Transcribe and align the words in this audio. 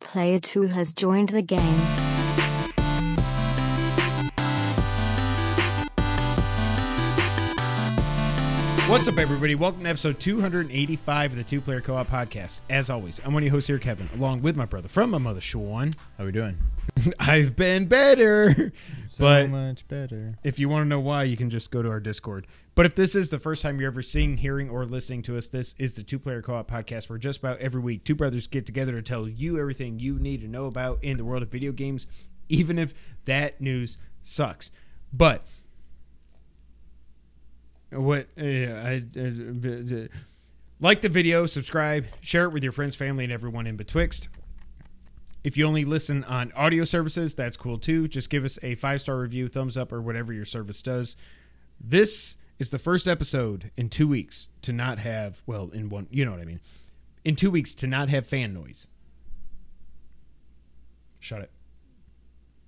Player 0.00 0.38
2 0.38 0.62
has 0.68 0.92
joined 0.92 1.30
the 1.30 1.42
game. 1.42 1.80
What's 8.88 9.06
up, 9.06 9.18
everybody? 9.18 9.54
Welcome 9.54 9.82
to 9.82 9.88
episode 9.90 10.18
285 10.18 11.32
of 11.32 11.36
the 11.36 11.44
Two 11.44 11.60
Player 11.60 11.82
Co 11.82 11.94
op 11.94 12.08
podcast. 12.08 12.60
As 12.70 12.88
always, 12.88 13.20
I'm 13.22 13.34
one 13.34 13.42
of 13.42 13.44
your 13.46 13.52
hosts 13.52 13.66
here, 13.68 13.78
Kevin, 13.78 14.08
along 14.14 14.40
with 14.40 14.56
my 14.56 14.64
brother 14.64 14.88
from 14.88 15.10
my 15.10 15.18
mother, 15.18 15.42
Sean. 15.42 15.92
How 16.16 16.24
are 16.24 16.26
we 16.26 16.32
doing? 16.32 16.56
I've 17.18 17.54
been 17.54 17.84
better. 17.84 18.72
So 19.18 19.24
But- 19.24 19.50
much 19.50 19.88
better. 19.88 20.38
If 20.44 20.60
you 20.60 20.68
want 20.68 20.84
to 20.84 20.88
know 20.88 21.00
why, 21.00 21.24
you 21.24 21.36
can 21.36 21.50
just 21.50 21.72
go 21.72 21.82
to 21.82 21.88
our 21.88 21.98
Discord. 21.98 22.46
But 22.76 22.86
if 22.86 22.94
this 22.94 23.16
is 23.16 23.30
the 23.30 23.40
first 23.40 23.62
time 23.62 23.80
you're 23.80 23.88
ever 23.88 24.00
seeing, 24.00 24.36
hearing, 24.36 24.70
or 24.70 24.84
listening 24.84 25.22
to 25.22 25.36
us, 25.36 25.48
this 25.48 25.74
is 25.76 25.96
the 25.96 26.04
Two 26.04 26.20
Player 26.20 26.40
Co 26.40 26.54
op 26.54 26.70
podcast 26.70 27.10
where 27.10 27.18
just 27.18 27.40
about 27.40 27.58
every 27.58 27.80
week 27.80 28.04
two 28.04 28.14
brothers 28.14 28.46
get 28.46 28.64
together 28.64 28.92
to 28.92 29.02
tell 29.02 29.28
you 29.28 29.58
everything 29.58 29.98
you 29.98 30.20
need 30.20 30.40
to 30.42 30.46
know 30.46 30.66
about 30.66 31.02
in 31.02 31.16
the 31.16 31.24
world 31.24 31.42
of 31.42 31.50
video 31.50 31.72
games, 31.72 32.06
even 32.48 32.78
if 32.78 32.94
that 33.24 33.60
news 33.60 33.98
sucks. 34.22 34.70
But 35.12 35.42
what 37.90 38.28
uh, 38.40 38.44
I 38.44 39.02
uh, 39.18 40.06
like 40.78 41.00
the 41.00 41.08
video, 41.08 41.46
subscribe, 41.46 42.06
share 42.20 42.44
it 42.44 42.50
with 42.50 42.62
your 42.62 42.70
friends, 42.70 42.94
family, 42.94 43.24
and 43.24 43.32
everyone 43.32 43.66
in 43.66 43.76
betwixt. 43.76 44.28
If 45.48 45.56
you 45.56 45.64
only 45.66 45.86
listen 45.86 46.24
on 46.24 46.52
audio 46.52 46.84
services, 46.84 47.34
that's 47.34 47.56
cool 47.56 47.78
too. 47.78 48.06
Just 48.06 48.28
give 48.28 48.44
us 48.44 48.58
a 48.62 48.74
five 48.74 49.00
star 49.00 49.18
review, 49.18 49.48
thumbs 49.48 49.78
up, 49.78 49.94
or 49.94 50.02
whatever 50.02 50.30
your 50.30 50.44
service 50.44 50.82
does. 50.82 51.16
This 51.80 52.36
is 52.58 52.68
the 52.68 52.78
first 52.78 53.08
episode 53.08 53.70
in 53.74 53.88
two 53.88 54.06
weeks 54.06 54.48
to 54.60 54.74
not 54.74 54.98
have, 54.98 55.40
well, 55.46 55.70
in 55.72 55.88
one, 55.88 56.06
you 56.10 56.26
know 56.26 56.32
what 56.32 56.40
I 56.40 56.44
mean, 56.44 56.60
in 57.24 57.34
two 57.34 57.50
weeks 57.50 57.72
to 57.76 57.86
not 57.86 58.10
have 58.10 58.26
fan 58.26 58.52
noise. 58.52 58.88
Shut 61.18 61.40
it. 61.40 61.50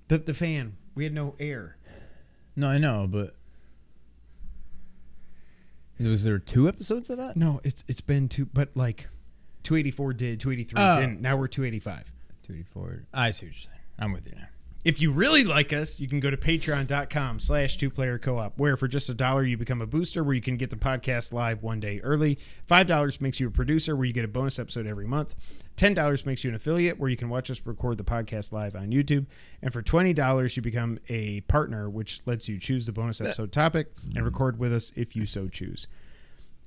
The, 0.08 0.16
the 0.16 0.32
fan. 0.32 0.78
We 0.94 1.04
had 1.04 1.12
no 1.12 1.34
air. 1.38 1.76
No, 2.56 2.68
I 2.70 2.78
know, 2.78 3.06
but 3.06 3.34
was 5.98 6.24
there 6.24 6.38
two 6.38 6.66
episodes 6.66 7.10
of 7.10 7.18
that? 7.18 7.36
No, 7.36 7.60
it's 7.62 7.84
it's 7.88 8.00
been 8.00 8.26
two, 8.26 8.46
but 8.46 8.70
like 8.74 9.06
284 9.64 10.14
did, 10.14 10.40
283 10.40 10.82
Oh. 10.82 10.94
didn't. 10.98 11.20
Now 11.20 11.36
we're 11.36 11.46
285. 11.46 12.10
Two 12.50 12.56
eighty 12.56 12.66
four. 12.72 13.04
I 13.14 13.30
see 13.30 13.46
what 13.46 13.54
you're 13.54 13.60
saying. 13.60 13.80
I'm 13.98 14.12
with 14.12 14.26
you 14.26 14.32
now. 14.36 14.48
If 14.82 14.98
you 14.98 15.12
really 15.12 15.44
like 15.44 15.74
us, 15.74 16.00
you 16.00 16.08
can 16.08 16.20
go 16.20 16.30
to 16.30 16.38
patreon.com 16.38 17.38
slash 17.38 17.76
two 17.76 17.90
player 17.90 18.18
co-op, 18.18 18.58
where 18.58 18.78
for 18.78 18.88
just 18.88 19.10
a 19.10 19.14
dollar 19.14 19.44
you 19.44 19.58
become 19.58 19.82
a 19.82 19.86
booster 19.86 20.24
where 20.24 20.34
you 20.34 20.40
can 20.40 20.56
get 20.56 20.70
the 20.70 20.76
podcast 20.76 21.34
live 21.34 21.62
one 21.62 21.80
day 21.80 22.00
early. 22.00 22.38
Five 22.66 22.86
dollars 22.86 23.20
makes 23.20 23.38
you 23.38 23.48
a 23.48 23.50
producer 23.50 23.94
where 23.94 24.06
you 24.06 24.14
get 24.14 24.24
a 24.24 24.28
bonus 24.28 24.58
episode 24.58 24.86
every 24.86 25.06
month. 25.06 25.34
Ten 25.76 25.92
dollars 25.92 26.24
makes 26.24 26.44
you 26.44 26.48
an 26.48 26.56
affiliate 26.56 26.98
where 26.98 27.10
you 27.10 27.16
can 27.18 27.28
watch 27.28 27.50
us 27.50 27.60
record 27.66 27.98
the 27.98 28.04
podcast 28.04 28.52
live 28.52 28.74
on 28.74 28.88
YouTube. 28.88 29.26
And 29.60 29.70
for 29.70 29.82
twenty 29.82 30.14
dollars 30.14 30.56
you 30.56 30.62
become 30.62 30.98
a 31.10 31.42
partner, 31.42 31.90
which 31.90 32.22
lets 32.24 32.48
you 32.48 32.58
choose 32.58 32.86
the 32.86 32.92
bonus 32.92 33.20
episode 33.20 33.52
topic 33.52 33.92
and 34.16 34.24
record 34.24 34.58
with 34.58 34.72
us 34.72 34.92
if 34.96 35.14
you 35.14 35.26
so 35.26 35.46
choose. 35.46 35.86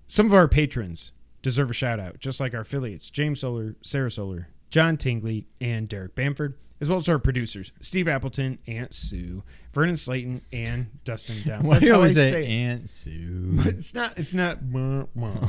Some 0.08 0.28
of 0.28 0.36
our 0.36 0.48
patrons 0.48 1.14
deserve 1.42 1.72
a 1.72 1.74
shout 1.74 2.00
out, 2.00 2.20
just 2.20 2.40
like 2.40 2.54
our 2.54 2.62
affiliates 2.62 3.10
James 3.10 3.40
Solar, 3.40 3.76
Sarah 3.82 4.12
Solar, 4.12 4.50
John 4.74 4.98
Tingley, 4.98 5.46
and 5.62 5.88
Derek 5.88 6.16
Bamford, 6.16 6.56
as 6.82 6.90
well 6.90 6.98
as 6.98 7.08
our 7.08 7.20
producers 7.20 7.72
Steve 7.80 8.08
Appleton, 8.08 8.58
Aunt 8.66 8.92
Sue, 8.96 9.44
Vernon 9.72 9.96
Slayton, 9.96 10.42
and 10.52 10.88
Dustin 11.04 11.36
Downs. 11.46 11.68
Why 11.68 11.78
you 11.78 11.94
how 11.94 12.02
I 12.02 12.12
say 12.12 12.44
it. 12.44 12.50
Aunt 12.50 12.90
Sue? 12.90 13.54
It's 13.66 13.94
not. 13.94 14.18
It's 14.18 14.34
not. 14.34 14.58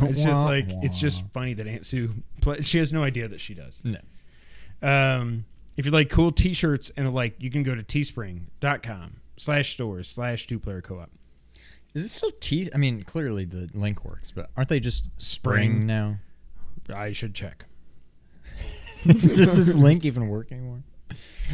It's 0.02 0.22
just 0.22 0.44
like 0.44 0.66
it's 0.68 0.98
just 0.98 1.24
funny 1.32 1.54
that 1.54 1.66
Aunt 1.66 1.86
Sue. 1.86 2.12
Play, 2.42 2.60
she 2.60 2.76
has 2.76 2.92
no 2.92 3.02
idea 3.02 3.26
that 3.26 3.40
she 3.40 3.54
does. 3.54 3.80
no. 3.82 3.98
Um, 4.86 5.46
if 5.78 5.86
you 5.86 5.90
like 5.90 6.10
cool 6.10 6.30
T-shirts 6.30 6.92
and 6.94 7.06
the 7.06 7.10
like, 7.10 7.36
you 7.42 7.50
can 7.50 7.62
go 7.62 7.74
to 7.74 7.82
teespring.com 7.82 9.16
slash 9.38 9.72
stores 9.72 10.06
slash 10.06 10.46
two 10.46 10.58
player 10.58 10.82
co-op. 10.82 11.10
Is 11.94 12.04
it 12.04 12.10
still 12.10 12.30
T? 12.40 12.68
I 12.74 12.76
mean, 12.76 13.02
clearly 13.04 13.46
the 13.46 13.70
link 13.72 14.04
works, 14.04 14.30
but 14.30 14.50
aren't 14.54 14.68
they 14.68 14.80
just 14.80 15.04
spring, 15.16 15.70
Spring. 15.76 15.86
now? 15.86 16.16
I 16.94 17.12
should 17.12 17.34
check. 17.34 17.64
Does 19.36 19.56
this 19.56 19.74
link 19.74 20.04
even 20.04 20.28
work 20.28 20.50
anymore? 20.52 20.82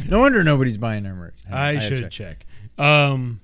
No 0.07 0.19
wonder 0.19 0.43
nobody's 0.43 0.77
buying 0.77 1.05
our 1.05 1.13
merch. 1.13 1.35
I, 1.51 1.73
had 1.73 1.97
should 1.97 2.11
check. 2.11 2.45
Um, 2.77 3.41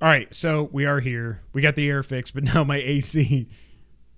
all 0.00 0.08
right, 0.08 0.32
so 0.34 0.68
we 0.72 0.86
are 0.86 1.00
here. 1.00 1.42
We 1.52 1.62
got 1.62 1.76
the 1.76 1.88
air 1.88 2.02
fixed, 2.02 2.34
but 2.34 2.42
now 2.54 2.64
my 2.64 2.76
AC 2.76 3.48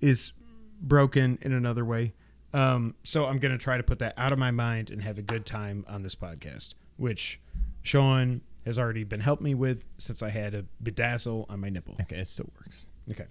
is 0.00 0.32
broken 0.80 1.38
in 1.42 1.52
another 1.52 1.84
way. 1.84 2.14
Um, 2.52 2.94
so 3.04 3.26
I'm 3.26 3.38
gonna 3.38 3.58
try 3.58 3.76
to 3.76 3.82
put 3.82 3.98
that 4.00 4.14
out 4.16 4.32
of 4.32 4.38
my 4.38 4.50
mind 4.50 4.90
and 4.90 5.02
have 5.02 5.18
a 5.18 5.22
good 5.22 5.46
time 5.46 5.84
on 5.88 6.02
this 6.02 6.14
podcast, 6.14 6.74
which 6.96 7.40
Sean 7.82 8.40
has 8.64 8.78
already 8.78 9.04
been 9.04 9.20
helping 9.20 9.44
me 9.44 9.54
with 9.54 9.84
since 9.98 10.22
I 10.22 10.30
had 10.30 10.54
a 10.54 10.64
bedazzle 10.82 11.46
on 11.48 11.60
my 11.60 11.68
nipple. 11.68 11.96
Okay, 12.00 12.16
it 12.16 12.26
still 12.26 12.50
works. 12.56 12.86
Okay. 13.10 13.26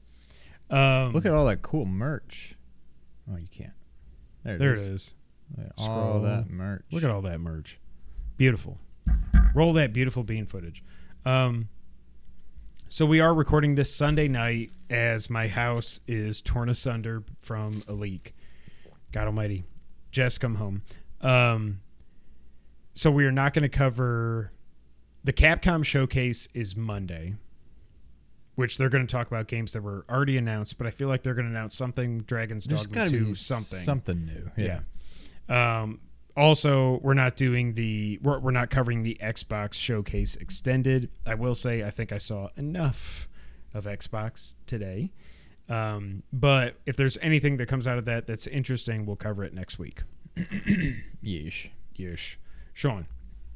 Um, 0.70 1.14
Look 1.14 1.26
at 1.26 1.34
all 1.34 1.46
that 1.48 1.62
cool 1.62 1.86
merch. 1.86 2.56
Oh, 3.32 3.38
you 3.38 3.48
can't. 3.52 3.74
There 4.44 4.56
it 4.56 4.60
there 4.60 4.74
it 4.74 4.80
is. 4.80 5.14
Is. 5.52 5.58
Look 5.58 5.68
at 5.68 5.80
Scroll. 5.80 5.98
All 5.98 6.20
that 6.22 6.50
merch. 6.50 6.84
Look 6.92 7.04
at 7.04 7.10
all 7.10 7.22
that 7.22 7.40
merch. 7.40 7.80
Beautiful. 8.38 8.78
Roll 9.54 9.74
that 9.74 9.94
beautiful 9.94 10.24
bean 10.24 10.46
footage. 10.46 10.84
Um, 11.26 11.70
so 12.88 13.06
we 13.06 13.20
are 13.20 13.34
recording 13.34 13.76
this 13.76 13.94
Sunday 13.94 14.28
night 14.28 14.72
as 14.90 15.30
my 15.30 15.48
house 15.48 16.00
is 16.08 16.42
torn 16.42 16.70
asunder 16.70 17.24
from 17.42 17.84
a 17.88 17.94
leak. 17.94 18.34
God 19.12 19.28
Almighty, 19.28 19.64
Jess, 20.12 20.38
come 20.38 20.56
home. 20.56 20.84
Um, 21.22 21.82
so 22.94 23.12
we 23.12 23.26
are 23.26 23.32
not 23.32 23.54
going 23.54 23.64
to 23.64 23.70
cover 23.70 24.52
the 25.24 25.34
Capcom 25.34 25.84
showcase 25.84 26.48
is 26.54 26.76
Monday, 26.76 27.36
which 28.56 28.78
they're 28.78 28.90
going 28.90 29.06
to 29.06 29.12
talk 29.12 29.28
about 29.28 29.48
games 29.48 29.74
that 29.74 29.82
were 29.82 30.06
already 30.10 30.38
announced. 30.38 30.78
But 30.78 30.88
I 30.88 30.92
feel 30.92 31.08
like 31.08 31.24
they're 31.24 31.34
going 31.34 31.46
to 31.46 31.52
announce 31.52 31.76
something. 31.76 32.22
Dragon's 32.22 32.66
There's 32.66 32.86
Dogma 32.86 33.06
to 33.06 33.12
Two, 33.12 33.36
something, 33.36 33.80
something 33.80 34.26
new. 34.26 34.52
Yeah. 34.58 34.80
Um, 35.50 36.00
also, 36.38 37.00
we're 37.04 37.16
not 37.16 37.36
doing 37.36 37.74
the 37.74 38.20
we're, 38.22 38.40
we're 38.40 38.52
not 38.52 38.70
covering 38.70 39.04
the 39.04 39.18
Xbox 39.22 39.74
Showcase 39.74 40.36
Extended. 40.38 41.10
I 41.26 41.36
will 41.36 41.56
say 41.56 41.84
I 41.84 41.92
think 41.92 42.14
I 42.14 42.18
saw 42.18 42.50
enough 42.56 43.28
of 43.74 43.86
Xbox 43.86 44.54
today. 44.66 45.12
Um, 45.68 46.24
but 46.32 46.76
if 46.86 46.96
there's 46.96 47.18
anything 47.22 47.58
that 47.58 47.68
comes 47.68 47.88
out 47.88 47.98
of 47.98 48.06
that 48.06 48.26
that's 48.26 48.48
interesting, 48.48 49.06
we'll 49.06 49.16
cover 49.16 49.44
it 49.44 49.54
next 49.54 49.78
week. 49.78 50.04
Yeesh. 51.24 51.70
Yeesh. 51.98 52.38
Sean, 52.74 53.08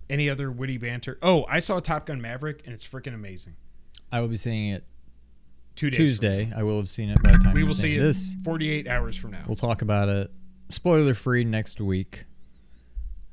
any 0.09 0.30
other 0.30 0.52
witty 0.52 0.78
banter? 0.78 1.18
Oh, 1.22 1.46
I 1.48 1.59
saw 1.59 1.80
Top 1.80 2.06
Gun 2.08 2.22
Maverick 2.22 2.62
and 2.66 2.74
it's 2.74 2.86
freaking 2.86 3.14
amazing. 3.14 3.56
I 4.12 4.20
will 4.20 4.28
be 4.28 4.38
seeing 4.38 4.72
it 4.72 4.84
Tuesday. 5.76 6.52
I 6.56 6.64
will 6.64 6.78
have 6.78 6.90
seen 6.90 7.09
it 7.09 7.24
by 7.24 7.32
the 7.32 7.38
time. 7.40 7.53
We 7.53 7.64
will 7.64 7.74
see 7.74 7.96
it 7.96 8.00
this. 8.02 8.36
48 8.44 8.88
hours 8.88 9.16
from 9.16 9.32
now. 9.32 9.44
We'll 9.48 9.56
talk 9.56 9.82
about 9.82 10.09
it 10.09 10.30
spoiler 10.73 11.13
free 11.13 11.44
next 11.44 11.79
week. 11.79 12.25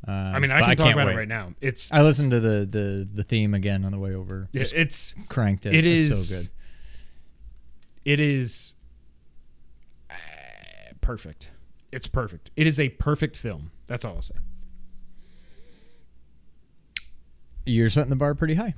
Uh, 0.07 0.11
I 0.11 0.39
mean, 0.39 0.51
I 0.51 0.61
can 0.61 0.77
talk 0.77 0.87
can't 0.87 0.93
about 0.95 1.07
wait. 1.09 1.15
it 1.15 1.19
right 1.19 1.29
now. 1.29 1.53
It's 1.61 1.93
I 1.93 2.03
listened 2.03 2.31
to 2.31 2.41
the, 2.41 2.65
the 2.67 3.09
the 3.13 3.23
theme 3.23 3.53
again 3.55 3.85
on 3.85 3.93
the 3.93 3.99
way 3.99 4.15
over. 4.15 4.49
Just 4.53 4.73
it's 4.75 5.15
cranked 5.29 5.67
it. 5.67 5.75
it 5.75 5.85
It's 5.85 6.29
so 6.29 6.37
good. 6.39 6.49
it 8.05 8.19
is 8.21 8.75
uh, 10.11 10.15
perfect. 11.01 11.51
It's 11.93 12.07
perfect. 12.07 12.51
It 12.57 12.67
is 12.67 12.81
a 12.81 12.89
perfect 12.89 13.37
film. 13.37 13.73
That's 13.89 14.05
all 14.05 14.15
I'll 14.17 14.23
say. 14.23 14.37
You're 17.67 17.89
setting 17.91 18.11
the 18.11 18.17
bar 18.17 18.35
pretty 18.35 18.55
high. 18.55 18.75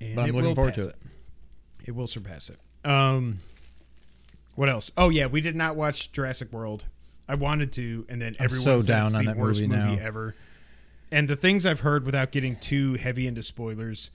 And 0.00 0.16
But 0.16 0.22
I'm 0.22 0.32
looking 0.34 0.54
forward 0.54 0.74
to 0.74 0.88
it. 0.88 0.96
It 1.84 1.94
will 1.94 2.06
surpass 2.06 2.50
it. 2.50 2.58
Um, 2.88 3.38
what 4.54 4.68
else? 4.68 4.90
Oh 4.96 5.08
yeah, 5.08 5.26
we 5.26 5.40
did 5.40 5.54
not 5.54 5.76
watch 5.76 6.10
Jurassic 6.12 6.52
World. 6.52 6.86
I 7.30 7.34
wanted 7.34 7.70
to, 7.74 8.04
and 8.08 8.20
then 8.20 8.34
I'm 8.40 8.46
everyone 8.46 8.64
so 8.64 8.80
down 8.82 9.06
it's 9.06 9.14
on 9.14 9.24
the 9.24 9.34
that 9.34 9.40
worst 9.40 9.60
movie 9.60 9.76
movie 9.76 10.02
ever. 10.02 10.34
And 11.12 11.28
the 11.28 11.36
things 11.36 11.64
I've 11.64 11.78
heard, 11.80 12.04
without 12.04 12.32
getting 12.32 12.56
too 12.56 12.94
heavy 12.94 13.28
into 13.28 13.44
spoilers, 13.44 14.10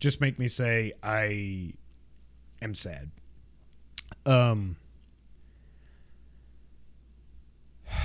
just 0.00 0.20
make 0.20 0.40
me 0.40 0.48
say 0.48 0.92
I 1.00 1.74
am 2.60 2.74
sad. 2.74 3.10
Um. 4.26 4.76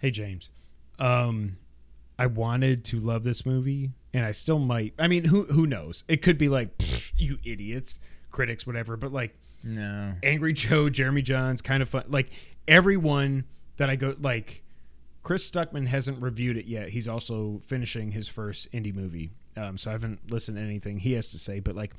Hey 0.00 0.12
James, 0.12 0.50
um, 1.00 1.56
I 2.20 2.26
wanted 2.26 2.84
to 2.84 3.00
love 3.00 3.24
this 3.24 3.44
movie, 3.44 3.90
and 4.14 4.24
I 4.24 4.30
still 4.30 4.60
might. 4.60 4.94
I 4.96 5.08
mean, 5.08 5.24
who 5.24 5.42
who 5.46 5.66
knows? 5.66 6.04
It 6.06 6.22
could 6.22 6.38
be 6.38 6.48
like 6.48 6.70
you 7.16 7.38
idiots, 7.44 7.98
critics, 8.30 8.64
whatever. 8.64 8.96
But 8.96 9.12
like 9.12 9.36
No. 9.64 10.14
Angry 10.22 10.52
Joe, 10.52 10.88
Jeremy 10.88 11.22
Jahns, 11.22 11.62
kind 11.62 11.82
of 11.82 11.88
fun. 11.88 12.04
Like 12.08 12.30
everyone 12.66 13.44
that 13.76 13.90
I 13.90 13.96
go 13.96 14.14
like, 14.20 14.62
Chris 15.22 15.48
Stuckman 15.50 15.86
hasn't 15.86 16.22
reviewed 16.22 16.56
it 16.56 16.66
yet. 16.66 16.90
He's 16.90 17.08
also 17.08 17.60
finishing 17.66 18.12
his 18.12 18.28
first 18.28 18.70
indie 18.72 18.94
movie, 18.94 19.30
um, 19.56 19.76
so 19.76 19.90
I 19.90 19.92
haven't 19.92 20.30
listened 20.30 20.56
to 20.58 20.62
anything 20.62 20.98
he 20.98 21.12
has 21.12 21.30
to 21.30 21.38
say. 21.38 21.60
But 21.60 21.74
like 21.74 21.92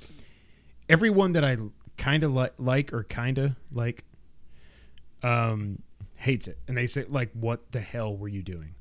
everyone 0.87 1.33
that 1.33 1.43
I 1.43 1.57
kind 1.97 2.23
of 2.23 2.33
li- 2.33 2.49
like 2.57 2.93
or 2.93 3.03
kind 3.03 3.37
of 3.37 3.55
like, 3.71 4.03
um, 5.21 5.81
hates 6.15 6.47
it, 6.47 6.57
and 6.67 6.77
they 6.77 6.87
say 6.87 7.05
like, 7.07 7.29
"What 7.33 7.71
the 7.71 7.81
hell 7.81 8.15
were 8.15 8.29
you 8.29 8.41
doing?" 8.41 8.73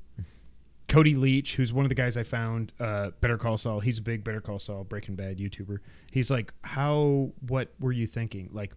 Cody 0.89 1.15
Leach, 1.15 1.55
who's 1.55 1.71
one 1.71 1.85
of 1.85 1.89
the 1.89 1.95
guys 1.95 2.17
I 2.17 2.23
found, 2.23 2.73
uh, 2.79 3.11
Better 3.21 3.37
Call 3.37 3.57
Saul. 3.57 3.79
He's 3.79 3.99
a 3.99 4.01
big 4.01 4.23
Better 4.23 4.41
Call 4.41 4.59
Saul 4.59 4.83
Breaking 4.83 5.15
Bad 5.15 5.37
YouTuber. 5.37 5.77
He's 6.11 6.29
like, 6.29 6.51
"How? 6.63 7.31
What 7.47 7.71
were 7.79 7.91
you 7.91 8.07
thinking? 8.07 8.49
Like, 8.51 8.73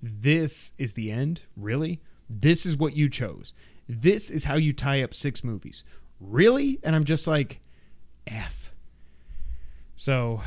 this 0.00 0.72
is 0.78 0.94
the 0.94 1.10
end? 1.10 1.42
Really? 1.56 2.00
This 2.30 2.64
is 2.64 2.76
what 2.76 2.96
you 2.96 3.08
chose? 3.08 3.52
This 3.88 4.30
is 4.30 4.44
how 4.44 4.54
you 4.54 4.72
tie 4.72 5.02
up 5.02 5.12
six 5.12 5.42
movies? 5.44 5.84
Really?" 6.20 6.78
And 6.82 6.94
I'm 6.94 7.04
just 7.04 7.26
like, 7.26 7.60
"F." 8.26 8.72
So, 9.96 10.40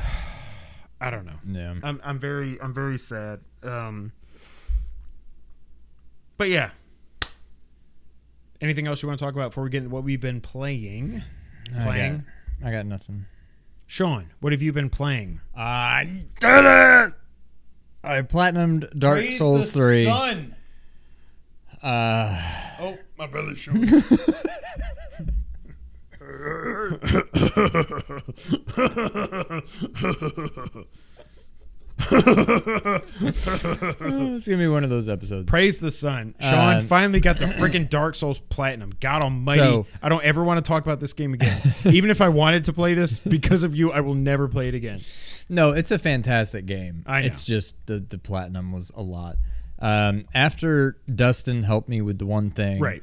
I 1.00 1.10
don't 1.10 1.26
know. 1.26 1.38
Yeah. 1.46 1.74
I'm 1.82 2.00
I'm 2.02 2.18
very 2.18 2.60
I'm 2.60 2.72
very 2.72 2.98
sad. 2.98 3.40
Um, 3.62 4.12
but 6.38 6.48
yeah. 6.48 6.70
Anything 8.60 8.86
else 8.86 9.02
you 9.02 9.08
want 9.08 9.18
to 9.18 9.24
talk 9.24 9.34
about 9.34 9.50
before 9.50 9.64
we 9.64 9.70
get 9.70 9.78
into 9.78 9.90
what 9.90 10.04
we've 10.04 10.20
been 10.20 10.40
playing? 10.40 11.22
I 11.78 11.82
Playing. 11.84 12.24
got, 12.60 12.68
I 12.68 12.72
got 12.72 12.86
nothing. 12.86 13.24
Sean, 13.86 14.30
what 14.40 14.52
have 14.52 14.62
you 14.62 14.72
been 14.72 14.90
playing? 14.90 15.40
I 15.56 16.04
did 16.40 16.64
it. 16.64 17.12
I 18.04 18.22
platinumed 18.22 18.98
Dark 18.98 19.24
Souls 19.32 19.70
three. 19.70 20.04
Sun. 20.04 20.54
Uh, 21.82 22.42
Oh, 22.82 22.96
my 23.18 23.26
belly's 23.26 23.58
showing. 23.58 23.86
it's 33.20 34.46
gonna 34.46 34.58
be 34.58 34.68
one 34.68 34.84
of 34.84 34.90
those 34.90 35.08
episodes. 35.08 35.46
Praise 35.48 35.78
the 35.78 35.90
sun. 35.90 36.34
Sean 36.40 36.76
Uh, 36.76 36.80
finally 36.80 37.20
got 37.20 37.38
the 37.38 37.46
freaking 37.46 37.88
Dark 37.88 38.14
Souls 38.14 38.38
Platinum. 38.38 38.92
God 39.00 39.22
almighty. 39.24 39.60
So- 39.60 39.86
I 40.02 40.08
don't 40.08 40.24
ever 40.24 40.42
want 40.44 40.64
to 40.64 40.68
talk 40.68 40.82
about 40.84 41.00
this 41.00 41.12
game 41.12 41.34
again. 41.34 41.60
Even 41.84 42.10
if 42.10 42.20
I 42.20 42.28
wanted 42.28 42.64
to 42.64 42.72
play 42.72 42.94
this, 42.94 43.18
because 43.18 43.62
of 43.62 43.74
you, 43.74 43.92
I 43.92 44.00
will 44.00 44.14
never 44.14 44.48
play 44.48 44.68
it 44.68 44.74
again. 44.74 45.00
No, 45.48 45.72
it's 45.72 45.90
a 45.90 45.98
fantastic 45.98 46.66
game. 46.66 47.02
I 47.06 47.20
know. 47.22 47.26
It's 47.26 47.44
just 47.44 47.84
the 47.86 47.98
the 47.98 48.18
platinum 48.18 48.72
was 48.72 48.90
a 48.94 49.02
lot. 49.02 49.36
Um, 49.78 50.26
after 50.34 50.98
Dustin 51.12 51.62
helped 51.62 51.88
me 51.88 52.00
with 52.02 52.18
the 52.18 52.26
one 52.26 52.50
thing, 52.50 52.80
Right. 52.80 53.02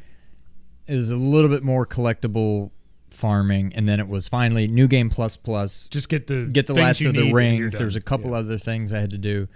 It 0.85 0.95
was 0.95 1.09
a 1.09 1.17
little 1.17 1.49
bit 1.49 1.63
more 1.63 1.85
collectible 1.85 2.71
farming, 3.17 3.73
and 3.75 3.89
then 3.89 3.99
it 3.99 4.07
was 4.07 4.27
finally 4.27 4.67
new 4.67 4.87
game 4.87 5.09
plus 5.09 5.35
plus. 5.35 5.87
Just 5.87 6.07
get 6.09 6.27
the 6.27 6.45
Get 6.51 6.67
the 6.67 6.73
last 6.73 7.01
of 7.01 7.13
the 7.15 7.33
rings. 7.33 7.77
There's 7.77 7.95
a 7.95 8.01
couple 8.01 8.31
Yeah. 8.31 8.37
other 8.37 8.57
things 8.57 8.93
I 8.93 8.99
had 8.99 9.09
to 9.09 9.17
do. 9.17 9.47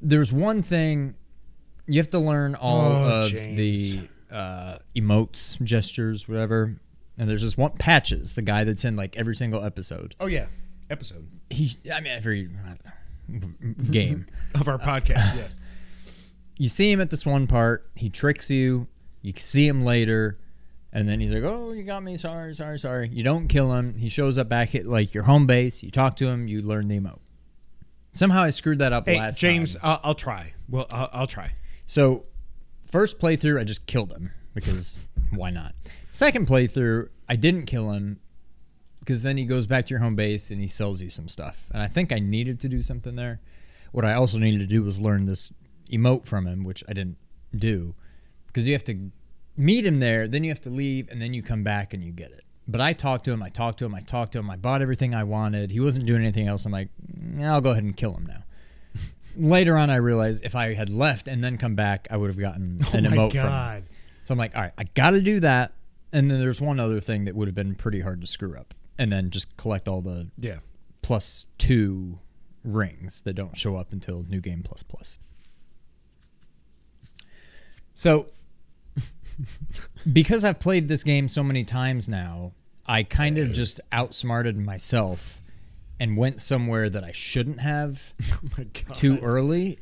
There's 0.00 0.32
one 0.32 0.62
thing 0.62 1.14
you 1.86 1.98
have 2.00 2.10
to 2.10 2.18
learn 2.18 2.54
all 2.54 2.80
Oh, 2.92 3.24
of 3.24 3.30
James. 3.32 3.56
the 3.56 4.08
uh, 4.34 4.78
emotes, 4.94 5.60
gestures, 5.62 6.28
whatever. 6.28 6.76
And 7.16 7.28
there's 7.28 7.42
just 7.42 7.58
one 7.58 7.72
patches, 7.72 8.34
the 8.34 8.42
guy 8.42 8.62
that's 8.64 8.84
in 8.84 8.94
like 8.94 9.16
every 9.16 9.34
single 9.34 9.64
episode. 9.64 10.14
Oh 10.20 10.26
yeah, 10.26 10.46
episode 10.88 11.26
He, 11.50 11.76
I 11.92 12.00
mean, 12.00 12.12
every 12.12 12.48
I 12.64 12.76
game. 13.90 14.26
of 14.54 14.68
our 14.68 14.78
podcast. 14.78 15.34
yes. 15.34 15.58
you 16.58 16.68
see 16.68 16.92
him 16.92 17.00
at 17.00 17.10
this 17.10 17.26
one 17.26 17.46
part. 17.46 17.88
He 17.96 18.08
tricks 18.08 18.50
you. 18.50 18.86
You 19.22 19.32
see 19.36 19.66
him 19.66 19.84
later, 19.84 20.38
and 20.92 21.08
then 21.08 21.20
he's 21.20 21.32
like, 21.32 21.42
"Oh, 21.42 21.72
you 21.72 21.82
got 21.82 22.02
me. 22.02 22.16
Sorry, 22.16 22.54
sorry, 22.54 22.78
sorry." 22.78 23.08
You 23.08 23.22
don't 23.22 23.48
kill 23.48 23.72
him. 23.74 23.94
He 23.94 24.08
shows 24.08 24.38
up 24.38 24.48
back 24.48 24.74
at 24.74 24.86
like 24.86 25.14
your 25.14 25.24
home 25.24 25.46
base. 25.46 25.82
You 25.82 25.90
talk 25.90 26.16
to 26.16 26.28
him. 26.28 26.48
You 26.48 26.62
learn 26.62 26.88
the 26.88 26.98
emote. 26.98 27.20
Somehow 28.14 28.42
I 28.42 28.50
screwed 28.50 28.78
that 28.78 28.92
up 28.92 29.06
Hey, 29.06 29.18
last 29.18 29.38
James, 29.38 29.74
time. 29.74 29.82
I'll, 29.84 30.00
I'll 30.02 30.14
try. 30.14 30.54
Well, 30.68 30.86
I'll, 30.90 31.10
I'll 31.12 31.26
try. 31.26 31.52
So, 31.86 32.26
first 32.90 33.18
playthrough, 33.18 33.60
I 33.60 33.64
just 33.64 33.86
killed 33.86 34.10
him 34.10 34.32
because 34.54 34.98
why 35.30 35.50
not? 35.50 35.74
Second 36.12 36.46
playthrough, 36.46 37.08
I 37.28 37.36
didn't 37.36 37.66
kill 37.66 37.92
him 37.92 38.18
because 39.00 39.22
then 39.22 39.36
he 39.36 39.44
goes 39.44 39.66
back 39.66 39.86
to 39.86 39.90
your 39.90 40.00
home 40.00 40.16
base 40.16 40.50
and 40.50 40.60
he 40.60 40.68
sells 40.68 41.00
you 41.00 41.10
some 41.10 41.28
stuff. 41.28 41.70
And 41.72 41.82
I 41.82 41.86
think 41.86 42.12
I 42.12 42.18
needed 42.18 42.60
to 42.60 42.68
do 42.68 42.82
something 42.82 43.14
there. 43.14 43.40
What 43.92 44.04
I 44.04 44.14
also 44.14 44.38
needed 44.38 44.58
to 44.60 44.66
do 44.66 44.82
was 44.82 45.00
learn 45.00 45.26
this 45.26 45.52
emote 45.90 46.26
from 46.26 46.46
him, 46.46 46.64
which 46.64 46.82
I 46.88 46.92
didn't 46.92 47.18
do 47.56 47.94
because 48.48 48.66
you 48.66 48.72
have 48.72 48.84
to 48.84 49.10
meet 49.58 49.84
him 49.84 50.00
there, 50.00 50.26
then 50.28 50.44
you 50.44 50.50
have 50.50 50.60
to 50.62 50.70
leave, 50.70 51.10
and 51.10 51.20
then 51.20 51.34
you 51.34 51.42
come 51.42 51.62
back 51.62 51.92
and 51.92 52.02
you 52.02 52.12
get 52.12 52.30
it. 52.30 52.44
But 52.66 52.80
I 52.80 52.92
talked 52.92 53.24
to 53.26 53.32
him, 53.32 53.42
I 53.42 53.48
talked 53.48 53.78
to 53.80 53.84
him, 53.86 53.94
I 53.94 54.00
talked 54.00 54.32
to 54.32 54.38
him, 54.38 54.48
I 54.50 54.56
bought 54.56 54.80
everything 54.82 55.14
I 55.14 55.24
wanted. 55.24 55.70
He 55.70 55.80
wasn't 55.80 56.06
doing 56.06 56.22
anything 56.22 56.46
else. 56.46 56.64
I'm 56.66 56.72
like, 56.72 56.88
"Mm, 57.14 57.42
I'll 57.44 57.60
go 57.60 57.70
ahead 57.70 57.82
and 57.82 57.96
kill 57.96 58.14
him 58.14 58.26
now. 58.26 58.42
Later 59.36 59.76
on, 59.76 59.88
I 59.90 59.96
realized 59.96 60.44
if 60.44 60.54
I 60.54 60.74
had 60.74 60.88
left 60.90 61.28
and 61.28 61.42
then 61.42 61.56
come 61.58 61.74
back, 61.74 62.06
I 62.10 62.16
would 62.16 62.28
have 62.28 62.38
gotten 62.38 62.80
an 62.92 63.06
oh 63.06 63.10
my 63.10 63.16
emote 63.16 63.30
from 63.30 63.40
him. 63.40 63.46
god. 63.46 63.82
So 64.22 64.32
I'm 64.32 64.38
like, 64.38 64.54
all 64.54 64.62
right, 64.62 64.72
I 64.78 64.84
got 64.84 65.10
to 65.10 65.20
do 65.22 65.40
that. 65.40 65.72
And 66.12 66.30
then 66.30 66.38
there's 66.40 66.60
one 66.60 66.78
other 66.78 67.00
thing 67.00 67.24
that 67.24 67.34
would 67.34 67.48
have 67.48 67.54
been 67.54 67.74
pretty 67.74 68.00
hard 68.00 68.20
to 68.20 68.26
screw 68.26 68.56
up, 68.56 68.74
and 68.98 69.10
then 69.12 69.30
just 69.30 69.56
collect 69.56 69.88
all 69.88 70.00
the 70.02 70.28
Yeah. 70.36 70.58
plus 71.02 71.46
two 71.56 72.18
rings 72.64 73.22
that 73.22 73.32
don't 73.34 73.56
show 73.56 73.76
up 73.76 73.92
until 73.92 74.24
new 74.28 74.40
game 74.40 74.62
plus 74.62 74.82
plus. 74.82 75.16
So 77.94 78.26
because 80.12 80.44
I've 80.44 80.60
played 80.60 80.88
this 80.88 81.04
game 81.04 81.28
so 81.28 81.42
many 81.42 81.64
times 81.64 82.08
now, 82.08 82.52
I 82.86 83.02
kind 83.02 83.38
of 83.38 83.52
just 83.52 83.80
outsmarted 83.92 84.56
myself 84.58 85.40
and 86.00 86.16
went 86.16 86.40
somewhere 86.40 86.88
that 86.88 87.04
I 87.04 87.12
shouldn't 87.12 87.60
have 87.60 88.14
Oh 88.32 88.38
my 88.56 88.64
god. 88.64 88.94
too 88.94 89.18
early. 89.18 89.78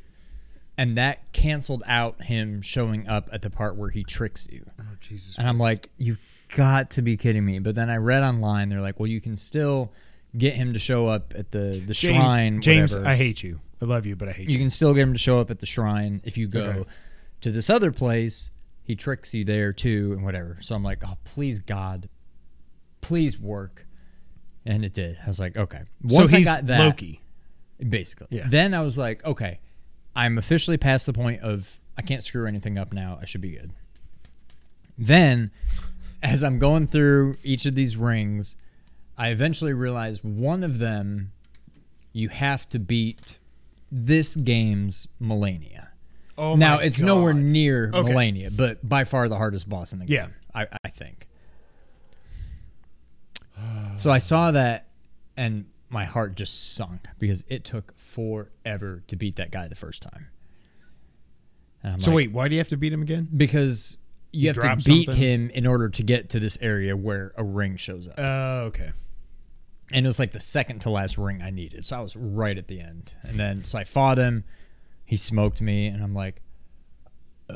And 0.79 0.97
that 0.99 1.33
canceled 1.33 1.83
out 1.87 2.25
him 2.25 2.61
showing 2.61 3.09
up 3.09 3.29
at 3.33 3.41
the 3.43 3.49
part 3.51 3.77
where 3.77 3.89
he 3.91 4.05
tricks 4.05 4.47
you. 4.51 4.65
Oh 4.81 4.85
Jesus. 5.01 5.35
And 5.39 5.49
I'm 5.49 5.59
like, 5.59 5.89
you've 5.97 6.19
got 6.55 6.91
to 6.91 7.03
be 7.03 7.17
kidding 7.17 7.45
me. 7.45 7.59
But 7.61 7.75
then 7.75 7.89
I 7.91 7.97
read 7.97 8.23
online, 8.23 8.69
they're 8.69 8.81
like, 8.83 9.01
well, 9.01 9.07
you 9.07 9.21
can 9.21 9.37
still 9.37 9.93
get 10.37 10.55
him 10.55 10.75
to 10.75 10.79
show 10.79 11.07
up 11.09 11.33
at 11.37 11.51
the, 11.51 11.83
the 11.87 11.95
James, 11.95 11.95
shrine. 12.35 12.61
James, 12.61 12.93
whatever. 12.95 13.11
I 13.11 13.17
hate 13.17 13.43
you. 13.43 13.61
I 13.81 13.85
love 13.87 14.05
you, 14.07 14.17
but 14.17 14.29
I 14.29 14.33
hate 14.33 14.49
you 14.49 14.55
you. 14.55 14.59
can 14.59 14.71
still 14.71 14.93
get 14.95 15.03
him 15.03 15.13
to 15.15 15.19
show 15.19 15.41
up 15.41 15.51
at 15.51 15.61
the 15.61 15.67
shrine 15.67 16.21
if 16.25 16.37
you 16.37 16.47
go 16.47 16.61
Okay. 16.65 16.85
to 17.43 17.51
this 17.51 17.71
other 17.71 17.91
place. 17.93 18.51
He 18.87 18.95
tricks 18.95 19.35
you 19.35 19.45
there 19.45 19.73
too, 19.73 20.13
and 20.13 20.25
whatever. 20.25 20.59
So 20.61 20.77
I'm 20.77 20.85
like, 20.85 21.03
oh, 21.05 21.19
please, 21.25 21.59
God, 21.59 22.09
please 23.01 23.39
work. 23.39 23.85
And 24.65 24.85
it 24.85 24.95
did. 24.95 25.19
I 25.25 25.27
was 25.27 25.41
like, 25.41 25.57
okay. 25.57 25.83
Once 26.03 26.31
so 26.31 26.37
I 26.37 26.43
got 26.43 26.67
that, 26.67 26.81
Loki. 26.81 27.21
basically. 27.89 28.29
Yeah. 28.31 28.47
Then 28.49 28.75
I 28.75 28.81
was 28.81 28.97
like, 28.97 29.25
okay, 29.25 29.59
I'm 30.15 30.39
officially 30.39 30.77
past 30.77 31.07
the 31.07 31.13
point 31.13 31.43
of 31.43 31.81
I 31.99 32.03
can't 32.03 32.23
screw 32.23 32.47
anything 32.47 32.79
up 32.79 32.93
now. 32.93 33.19
I 33.21 33.25
should 33.25 33.41
be 33.41 33.51
good. 33.51 33.73
Then, 34.97 35.51
as 36.23 36.45
I'm 36.45 36.59
going 36.59 36.87
through 36.87 37.37
each 37.43 37.67
of 37.67 37.75
these 37.75 37.97
rings, 37.97 38.57
I 39.19 39.29
eventually 39.29 39.73
realized 39.73 40.23
one 40.23 40.63
of 40.63 40.79
them 40.79 41.33
you 42.13 42.29
have 42.29 42.69
to 42.71 42.79
beat 42.79 43.39
this 43.91 44.37
game's 44.37 45.09
Malenia. 45.21 45.86
Oh 46.39 46.55
now 46.57 46.79
it's 46.81 46.99
God. 46.99 47.07
nowhere 47.07 47.33
near 47.35 47.91
Okay. 47.95 48.13
Malenia, 48.13 48.55
but 48.57 48.87
by 48.87 49.05
far 49.05 49.29
the 49.29 49.37
hardest 49.37 49.69
boss 49.69 49.93
in 49.93 49.99
the 50.01 50.07
Yeah. 50.07 50.23
game. 50.27 50.35
I, 50.55 50.67
I 50.85 50.89
think. 50.91 51.27
So 53.99 54.11
I 54.11 54.19
saw 54.19 54.51
that 54.51 54.89
and 55.39 55.65
my 55.89 56.05
heart 56.05 56.35
just 56.35 56.75
sunk 56.75 57.07
because 57.19 57.45
it 57.49 57.65
took 57.65 57.97
forever 57.97 59.03
to 59.09 59.17
beat 59.17 59.37
that 59.37 59.51
guy 59.51 59.69
the 59.69 59.75
first 59.75 60.03
time. 60.03 60.27
So 61.99 62.11
like, 62.11 62.17
wait, 62.17 62.33
why 62.33 62.49
do 62.49 62.55
you 62.57 62.61
have 62.61 62.69
to 62.71 62.77
beat 62.77 62.93
him 62.93 63.01
again? 63.01 63.29
because 63.35 63.99
you, 64.33 64.43
You 64.43 64.49
have 64.49 64.57
to 64.59 64.77
beat 64.85 65.07
something? 65.07 65.15
him 65.23 65.51
in 65.51 65.67
order 65.67 65.89
to 65.89 66.03
get 66.03 66.29
to 66.31 66.41
this 66.41 66.59
area 66.61 66.97
where 66.97 67.33
a 67.39 67.45
ring 67.45 67.77
shows 67.77 68.09
up. 68.09 68.15
Oh, 68.19 68.59
okay. 68.67 68.91
and 69.93 70.05
it 70.05 70.09
was 70.09 70.19
like 70.19 70.33
the 70.33 70.41
second 70.41 70.81
to 70.81 70.91
last 70.91 71.17
ring 71.17 71.41
I 71.43 71.51
needed. 71.51 71.85
So 71.87 71.97
I 71.97 72.01
was 72.01 72.17
right 72.17 72.59
at 72.59 72.67
the 72.69 72.81
end. 72.81 73.15
And 73.23 73.39
then 73.39 73.65
so 73.65 73.79
I 73.79 73.85
fought 73.85 74.19
him. 74.19 74.45
He 75.07 75.17
smoked 75.17 75.61
me, 75.63 75.87
and 75.87 76.03
I'm 76.03 76.15
like, 76.15 76.43
uh, 77.49 77.55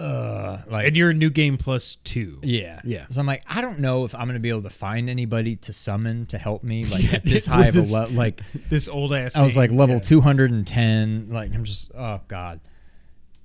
uh, 0.00 0.62
like 0.68 0.86
And 0.88 0.96
you're 0.96 1.10
a 1.10 1.14
new 1.14 1.30
game 1.30 1.56
plus 1.56 1.96
two. 1.96 2.38
yeah, 2.42 2.80
Yeah. 2.84 3.06
So 3.10 3.20
I'm 3.20 3.26
like, 3.26 3.42
I 3.46 3.60
don't 3.60 3.78
know 3.78 4.04
if 4.04 4.14
I'm 4.14 4.26
gonna 4.26 4.38
be 4.40 4.48
able 4.48 4.62
to 4.62 4.70
find 4.70 5.08
anybody 5.08 5.56
to 5.56 5.72
summon 5.72 6.26
to 6.26 6.38
help 6.38 6.64
me 6.64 6.84
like 6.86 7.12
at 7.14 7.24
this 7.24 7.46
high 7.46 7.66
of 7.66 7.76
a 7.76 7.80
this- 7.80 7.92
level. 7.92 8.14
Like 8.16 8.40
This 8.70 8.88
old 8.88 9.12
ass. 9.12 9.36
I 9.36 9.42
was 9.42 9.56
like 9.56 9.70
level 9.70 9.96
Yeah. 9.96 10.00
210. 10.02 11.28
Like 11.30 11.54
I'm 11.54 11.64
just 11.64 11.92
oh 11.94 12.20
god. 12.28 12.60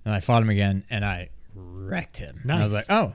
And 0.06 0.14
I 0.14 0.20
fought 0.22 0.42
him 0.44 0.50
again, 0.50 0.84
and 0.90 1.04
I 1.04 1.30
wrecked 1.56 2.18
him. 2.18 2.40
And 2.44 2.52
I 2.52 2.64
was 2.64 2.74
Nice. 2.74 2.88
like, 2.90 2.98
oh. 2.98 3.14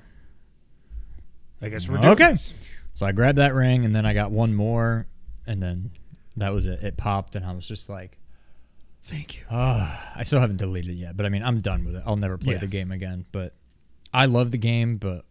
I 1.62 1.68
guess 1.68 1.88
we're 1.88 1.98
doing 1.98 2.08
Okay. 2.10 2.30
this. 2.30 2.52
So 2.94 3.06
I 3.06 3.12
grabbed 3.12 3.38
that 3.38 3.54
ring, 3.54 3.84
and 3.84 3.94
then 3.94 4.04
I 4.04 4.12
got 4.12 4.30
one 4.32 4.54
more, 4.54 5.06
and 5.46 5.62
then 5.62 5.92
that 6.36 6.52
was 6.52 6.66
it. 6.66 6.82
It 6.82 6.96
popped, 6.96 7.36
and 7.36 7.44
I 7.46 7.52
was 7.52 7.66
just 7.66 7.88
like. 7.88 8.16
Thank 9.02 9.36
you. 9.36 9.42
Ah, 9.50 10.12
I 10.14 10.22
still 10.22 10.40
haven't 10.40 10.58
deleted 10.58 10.90
it 10.92 10.94
yet, 10.94 11.16
but 11.16 11.26
I 11.26 11.28
mean, 11.30 11.42
I'm 11.42 11.58
done 11.58 11.84
with 11.84 11.96
it. 11.96 12.02
I'll 12.06 12.16
never 12.16 12.38
play 12.38 12.54
Yeah. 12.54 12.60
the 12.60 12.66
game 12.66 12.92
again. 12.92 13.24
But 13.32 13.54
I 14.12 14.26
love 14.26 14.50
the 14.50 14.58
game, 14.58 14.96
but 14.98 15.24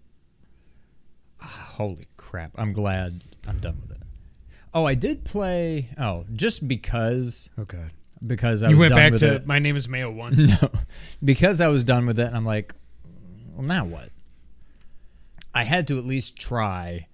ah, 1.41 1.45
holy 1.75 2.07
crap, 2.17 2.51
I'm 2.55 2.73
glad 2.73 3.21
I'm 3.47 3.59
done 3.59 3.77
with 3.81 3.91
it. 3.91 4.03
Oh, 4.73 4.85
I 4.85 4.95
did 4.95 5.23
play. 5.23 5.89
Oh, 5.97 6.25
just 6.33 6.67
because 6.67 7.49
Oh 7.57 7.63
god. 7.65 7.91
because 8.25 8.63
I 8.63 8.69
You 8.69 8.77
went 8.77 8.91
back 8.93 9.13
to 9.15 9.35
it. 9.35 9.45
my 9.47 9.59
name 9.59 9.75
is 9.75 9.87
Mayo 9.87 10.11
one. 10.11 10.35
no, 10.61 10.69
because 11.23 11.61
I 11.61 11.67
was 11.69 11.83
done 11.83 12.05
with 12.05 12.19
it, 12.19 12.27
and 12.27 12.35
I'm 12.35 12.45
like, 12.45 12.73
well, 13.53 13.65
now 13.65 13.85
what? 13.85 14.09
I 15.53 15.63
had 15.63 15.87
to 15.87 15.97
at 15.97 16.05
least 16.05 16.37
try 16.37 17.07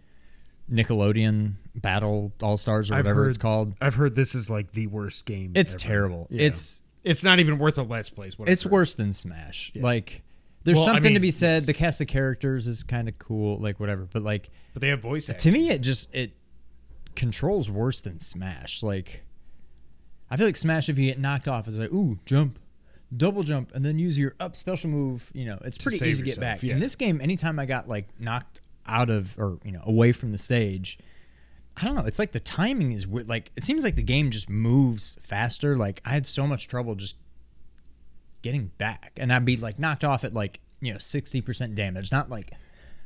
Nickelodeon 0.72 1.54
Battle 1.76 2.34
All 2.42 2.58
Stars 2.58 2.90
or 2.90 2.96
I've 2.96 3.06
whatever 3.06 3.28
it's 3.28 3.38
called. 3.38 3.74
I've 3.82 3.96
heard 3.96 4.16
this 4.16 4.34
is 4.36 4.50
like 4.50 4.72
the 4.72 4.88
worst 4.88 5.26
game. 5.26 5.52
It's 5.56 5.74
ever. 5.74 5.80
terrible. 5.80 6.28
Yeah. 6.30 6.48
It's 6.48 6.82
it's 7.04 7.24
not 7.24 7.40
even 7.40 7.60
worth 7.60 7.78
a 7.78 7.84
let's 7.84 8.10
play. 8.10 8.28
is 8.28 8.36
it's 8.48 8.64
heard. 8.64 8.72
worse 8.72 8.96
than 8.96 9.14
Smash. 9.14 9.72
Like 9.76 10.24
there's 10.64 10.78
Well, 10.78 10.90
I 10.90 10.94
something 10.96 11.14
to 11.14 11.20
be 11.20 11.30
said. 11.32 11.58
yes. 11.62 11.66
The 11.68 11.74
cast 11.74 12.02
of 12.02 12.08
characters 12.08 12.68
is 12.68 12.82
kind 12.82 13.08
of 13.08 13.20
cool, 13.20 13.60
like 13.60 13.80
whatever. 13.80 14.08
But 14.12 14.24
like 14.24 14.50
but 14.74 14.82
they 14.82 14.88
have 14.90 15.02
voice 15.02 15.28
to 15.28 15.52
me, 15.52 15.70
it 15.70 15.80
just 15.82 16.14
it 16.16 16.32
controls 17.16 17.70
worse 17.70 18.02
than 18.02 18.20
Smash. 18.20 18.82
Like 18.82 19.24
I 20.32 20.38
feel 20.38 20.48
like 20.48 20.58
Smash, 20.58 20.90
if 20.90 20.98
you 20.98 21.06
get 21.06 21.20
knocked 21.20 21.48
off, 21.48 21.68
it's 21.68 21.78
like 21.78 21.94
ooh 21.94 22.18
jump, 22.26 22.58
double 23.16 23.44
jump, 23.44 23.72
and 23.76 23.86
then 23.86 24.00
use 24.00 24.18
your 24.18 24.34
up 24.40 24.56
special 24.56 24.90
move. 24.90 25.30
You 25.36 25.46
know, 25.46 25.60
it's 25.64 25.78
pretty 25.78 26.04
easy 26.04 26.24
to 26.24 26.30
get 26.30 26.40
back. 26.40 26.64
yeah. 26.64 26.74
In 26.74 26.80
this 26.80 26.96
game, 26.96 27.22
anytime 27.22 27.60
I 27.60 27.68
got 27.68 27.88
like 27.88 28.08
knocked 28.20 28.62
out 28.88 29.10
of 29.10 29.38
or 29.40 29.60
you 29.64 29.72
know 29.72 29.82
away 29.84 30.12
from 30.12 30.32
the 30.32 30.38
stage. 30.38 30.98
I 31.78 31.84
don't 31.86 31.96
know. 31.96 32.06
It's 32.06 32.20
like 32.20 32.32
the 32.32 32.40
timing 32.40 32.94
is 32.94 33.06
weird. 33.06 33.28
Like 33.28 33.52
it 33.56 33.64
seems 33.64 33.84
like 33.84 33.96
the 33.96 34.04
game 34.04 34.32
just 34.32 34.50
moves 34.50 35.18
faster. 35.22 35.76
Like 35.76 36.02
I 36.06 36.10
had 36.12 36.26
so 36.26 36.48
much 36.48 36.68
trouble 36.68 36.96
just 36.96 37.16
getting 38.42 38.72
back, 38.78 39.12
and 39.18 39.34
I'd 39.34 39.44
be 39.46 39.58
like 39.58 39.78
knocked 39.80 40.04
off 40.04 40.24
at 40.24 40.34
like 40.34 40.60
you 40.82 40.92
know 40.94 41.00
sixty 41.00 41.42
percent 41.42 41.76
damage. 41.76 42.12
Not 42.12 42.30
like 42.30 42.52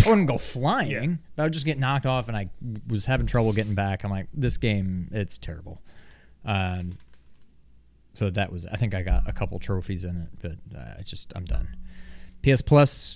I 0.05 0.09
wouldn't 0.09 0.27
go 0.27 0.37
flying, 0.37 0.91
Yeah. 0.91 1.15
but 1.35 1.43
I 1.43 1.45
would 1.47 1.53
just 1.53 1.65
get 1.65 1.77
knocked 1.79 2.05
off, 2.05 2.27
and 2.27 2.37
I 2.37 2.49
was 2.87 3.05
having 3.05 3.25
trouble 3.27 3.51
getting 3.53 3.75
back. 3.75 4.03
I'm 4.03 4.11
like, 4.11 4.27
this 4.33 4.57
game, 4.57 5.09
it's 5.11 5.37
terrible. 5.37 5.81
Um, 6.45 6.97
so 8.13 8.29
that 8.29 8.51
was. 8.51 8.65
I 8.65 8.75
think 8.77 8.93
I 8.93 9.01
got 9.01 9.27
a 9.27 9.33
couple 9.33 9.59
trophies 9.59 10.03
in 10.05 10.15
it, 10.17 10.29
but 10.41 10.77
uh, 10.77 10.95
I 10.99 11.01
just 11.03 11.33
I'm 11.35 11.45
done. 11.45 11.75
PS 12.43 12.61
Plus 12.61 13.15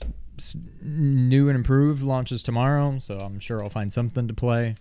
new 0.82 1.50
and 1.50 1.56
improved 1.56 2.02
launches 2.02 2.44
tomorrow, 2.44 3.00
so 3.00 3.18
I'm 3.18 3.40
sure 3.40 3.64
I'll 3.64 3.70
find 3.70 3.92
something 3.92 4.28
to 4.28 4.34
play. 4.34 4.76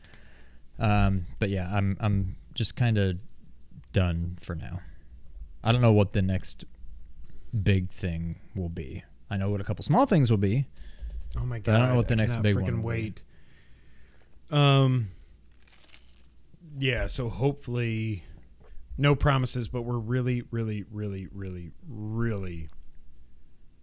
Um, 0.79 1.27
but 1.39 1.51
yeah, 1.51 1.71
I'm 1.73 1.97
I'm 2.01 2.37
just 2.55 2.77
kind 2.77 2.99
of 2.99 3.19
done 3.93 4.39
for 4.41 4.55
now. 4.55 4.81
I 5.63 5.73
don't 5.73 5.81
know 5.81 5.93
what 5.93 6.13
the 6.13 6.23
next 6.23 6.65
big 7.63 7.91
thing 7.91 8.37
will 8.55 8.69
be. 8.69 9.05
I 9.31 9.37
know 9.37 9.51
what 9.51 9.61
a 9.61 9.65
couple 9.65 9.83
small 9.85 10.07
things 10.07 10.31
will 10.31 10.39
be. 10.39 10.67
Oh 11.37 11.45
my 11.45 11.59
god! 11.59 11.75
I 11.75 11.79
don't 11.79 11.89
know 11.91 11.97
what 11.97 12.09
the 12.09 12.17
next 12.17 12.43
big 12.43 12.57
one 12.57 12.65
will 12.65 12.73
be. 12.73 12.79
wait. 12.83 13.23
Um. 14.51 15.09
Yeah, 16.79 17.07
so 17.07 17.29
hopefully, 17.29 18.25
no 18.97 19.15
promises, 19.15 19.69
but 19.69 19.83
we're 19.83 19.99
really, 19.99 20.43
really, 20.51 20.85
really, 20.91 21.29
really, 21.31 21.71
really. 21.87 22.69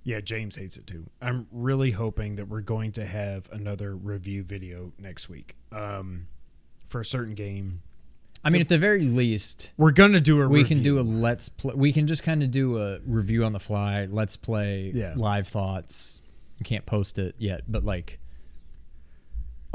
Yeah, 0.09 0.21
James 0.21 0.55
hates 0.55 0.75
it 0.75 0.87
too. 0.87 1.05
I'm 1.21 1.45
really 1.51 1.91
hoping 1.91 2.37
that 2.37 2.47
we're 2.47 2.61
going 2.61 2.93
to 2.93 3.05
have 3.05 3.47
another 3.51 3.95
review 3.95 4.41
video 4.41 4.91
next 4.97 5.29
week. 5.29 5.55
Um, 5.71 6.29
for 6.87 6.99
a 6.99 7.05
certain 7.05 7.35
game, 7.35 7.83
I 8.43 8.49
mean, 8.49 8.59
at 8.59 8.69
the 8.69 8.79
very 8.79 9.03
least, 9.03 9.71
we're 9.77 9.91
gonna 9.91 10.19
do 10.19 10.41
a. 10.41 10.49
we 10.49 10.63
can 10.63 10.81
do 10.81 10.97
a 10.99 11.01
let's 11.01 11.47
play. 11.47 11.75
We 11.75 11.93
can 11.93 12.07
just 12.07 12.23
kind 12.23 12.41
of 12.41 12.49
do 12.49 12.79
a 12.79 12.97
review 13.05 13.45
on 13.45 13.53
the 13.53 13.59
fly. 13.59 14.07
Let's 14.09 14.35
play. 14.35 14.91
Yeah. 14.95 15.13
Live 15.15 15.47
thoughts. 15.47 16.21
We 16.59 16.63
can't 16.63 16.87
post 16.87 17.19
it 17.19 17.35
yet, 17.37 17.61
but 17.67 17.83
like, 17.83 18.17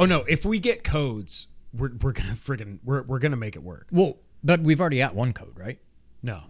Oh 0.00 0.04
no! 0.04 0.24
If 0.24 0.44
we 0.44 0.58
get 0.58 0.82
codes, 0.82 1.46
we're 1.72 1.92
we're 2.02 2.10
gonna 2.10 2.32
friggin' 2.32 2.80
we're 2.82 3.02
we're 3.02 3.20
gonna 3.20 3.36
make 3.36 3.54
it 3.54 3.62
work. 3.62 3.86
well, 3.92 4.18
but 4.42 4.62
we've 4.62 4.80
already 4.80 4.98
got 4.98 5.14
one 5.14 5.32
code, 5.32 5.56
right? 5.56 5.78
No, 6.24 6.40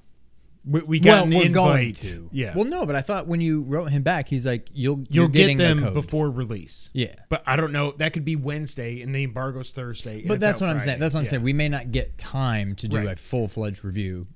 we, 0.67 0.81
we 0.83 1.01
got 1.01 1.25
an 1.25 1.31
we're 1.31 1.43
invite. 1.47 1.53
going 1.55 1.93
to. 1.95 2.29
Yeah. 2.33 2.55
Well, 2.57 2.65
no, 2.65 2.87
but 2.87 2.97
I 2.97 3.03
thought 3.03 3.27
when 3.27 3.41
you 3.41 3.63
wrote 3.63 3.87
him 3.91 4.03
back, 4.03 4.29
he's 4.29 4.47
like, 4.47 4.69
"You'll 4.73 4.99
You'll 5.01 5.25
you're 5.25 5.29
get 5.29 5.39
getting 5.41 5.59
them 5.59 5.77
the 5.79 5.83
code. 5.85 5.95
before 5.95 6.31
release. 6.31 6.89
Yeah. 6.93 7.15
But 7.29 7.43
I 7.47 7.57
don't 7.57 7.73
know. 7.73 7.93
That 7.99 8.13
could 8.15 8.25
be 8.25 8.37
Wednesday, 8.37 9.03
and 9.03 9.15
the 9.15 9.25
embargo's 9.25 9.73
Thursday. 9.73 10.21
and 10.21 10.29
But 10.29 10.35
it's 10.35 10.41
that's 10.45 10.63
out 10.63 10.67
what 10.67 10.71
I'm 10.71 10.77
Friday. 10.77 10.91
saying. 10.93 11.01
That's 11.01 11.15
what 11.15 11.21
I'm 11.21 11.25
Yeah. 11.27 11.31
saying. 11.31 11.43
We 11.43 11.53
may 11.53 11.69
not 11.69 11.93
get 11.93 12.17
time 12.17 12.75
to 12.77 12.89
do 12.89 12.97
Right. 12.99 13.09
a 13.09 13.17
full 13.17 13.47
fledged 13.49 13.85
review, 13.85 14.27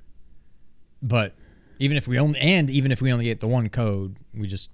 but 1.02 1.34
even 1.78 1.96
if 1.96 2.06
we 2.08 2.18
only 2.18 2.38
and 2.40 2.70
even 2.70 2.92
if 2.92 3.00
we 3.00 3.12
only 3.12 3.24
get 3.26 3.40
the 3.40 3.48
one 3.48 3.68
code, 3.68 4.16
we 4.34 4.46
just 4.46 4.70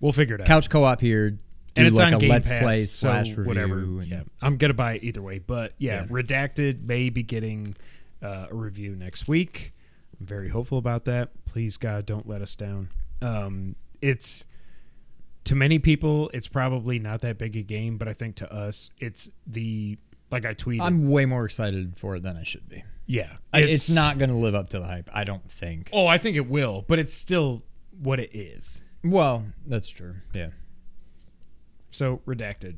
We'll 0.00 0.12
figure 0.12 0.34
it 0.36 0.42
out. 0.42 0.46
couch 0.46 0.68
co-op 0.70 1.00
here, 1.00 1.30
do 1.30 1.38
and 1.76 1.86
it's 1.88 1.96
like 1.96 2.08
on 2.08 2.14
a 2.14 2.18
Game 2.18 2.30
let's 2.30 2.48
Pass, 2.48 2.62
play 2.62 2.80
so 2.84 3.08
slash 3.08 3.28
review. 3.30 3.44
whatever. 3.44 3.78
and- 3.80 4.06
Yeah, 4.06 4.22
I'm 4.42 4.56
gonna 4.56 4.74
buy 4.74 4.94
it 4.94 5.04
either 5.04 5.22
way. 5.22 5.38
But 5.38 5.74
yeah, 5.78 6.02
Yeah. 6.02 6.06
redacted 6.08 6.84
may 6.84 7.08
be 7.10 7.22
getting 7.22 7.76
uh, 8.20 8.46
a 8.50 8.54
review 8.54 8.96
next 8.96 9.28
week. 9.28 9.72
I'm 10.20 10.26
very 10.26 10.48
hopeful 10.48 10.78
about 10.78 11.04
that. 11.06 11.30
Please 11.44 11.76
God, 11.76 12.06
don't 12.06 12.28
let 12.28 12.42
us 12.42 12.54
down. 12.54 12.90
Um, 13.22 13.76
it's 14.02 14.44
to 15.44 15.54
many 15.54 15.78
people, 15.78 16.30
it's 16.34 16.48
probably 16.48 16.98
not 16.98 17.20
that 17.22 17.38
big 17.38 17.56
a 17.56 17.62
game, 17.62 17.96
but 17.98 18.06
I 18.08 18.12
think 18.12 18.36
to 18.36 18.52
us, 18.52 18.90
it's 18.98 19.30
the 19.46 19.98
like 20.30 20.44
I 20.44 20.54
tweeted. 20.54 20.82
I'm 20.82 21.08
way 21.08 21.24
more 21.24 21.44
excited 21.44 21.96
for 21.98 22.16
it 22.16 22.22
than 22.22 22.36
I 22.36 22.42
should 22.42 22.68
be. 22.68 22.84
yeah, 23.06 23.36
I- 23.52 23.60
It's, 23.60 23.88
not 23.88 24.18
going 24.18 24.28
to 24.30 24.36
live 24.36 24.54
up 24.54 24.68
to 24.70 24.78
the 24.78 24.84
hype. 24.86 25.08
I 25.12 25.24
don't 25.24 25.50
think. 25.50 25.88
Oh, 25.92 26.06
I 26.06 26.18
think 26.18 26.36
it 26.36 26.48
will, 26.48 26.84
but 26.86 26.98
it's 26.98 27.14
still 27.14 27.62
what 27.98 28.20
it 28.20 28.36
is. 28.36 28.82
Well, 29.02 29.44
that's 29.66 29.88
true. 29.88 30.16
Yeah. 30.34 30.48
So 31.90 32.20
redacted, 32.26 32.76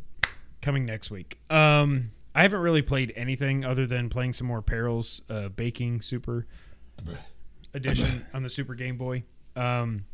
coming 0.63 0.87
next 0.87 1.11
week. 1.11 1.41
Um, 1.51 2.13
I 2.35 2.43
haven't 2.43 2.61
really 2.61 2.83
played 2.83 3.13
anything 3.17 3.65
other 3.65 3.87
than 3.87 4.09
playing 4.09 4.35
some 4.35 4.47
more 4.47 4.63
Perils 4.63 5.21
uh, 5.29 5.49
Baking 5.49 6.01
Super 6.03 6.47
Edition 7.75 8.27
on 8.35 8.43
the 8.43 8.50
Super 8.50 8.75
Game 8.75 8.97
Boy. 8.97 9.25
Um, 9.57 10.05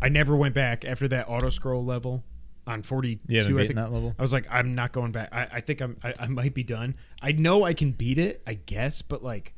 I 0.00 0.08
never 0.08 0.36
went 0.36 0.54
back 0.54 0.84
after 0.84 1.08
that 1.08 1.28
auto 1.28 1.48
scroll 1.48 1.84
level 1.84 2.24
on 2.66 2.82
forty 2.82 3.16
two. 3.16 3.22
You 3.28 3.38
haven't 3.38 3.58
I 3.58 3.66
think 3.66 3.76
that 3.76 3.92
level? 3.92 4.14
I 4.18 4.22
was 4.22 4.32
like, 4.32 4.46
I'm 4.50 4.74
not 4.74 4.92
going 4.92 5.12
back. 5.12 5.28
I, 5.32 5.48
I 5.52 5.60
think 5.60 5.80
I'm. 5.80 5.96
I, 6.02 6.14
I 6.18 6.28
might 6.28 6.54
be 6.54 6.62
done. 6.62 6.94
I 7.20 7.32
know 7.32 7.64
I 7.64 7.74
can 7.74 7.92
beat 7.92 8.18
it. 8.18 8.42
I 8.46 8.54
guess, 8.54 9.02
but 9.02 9.22
like 9.22 9.54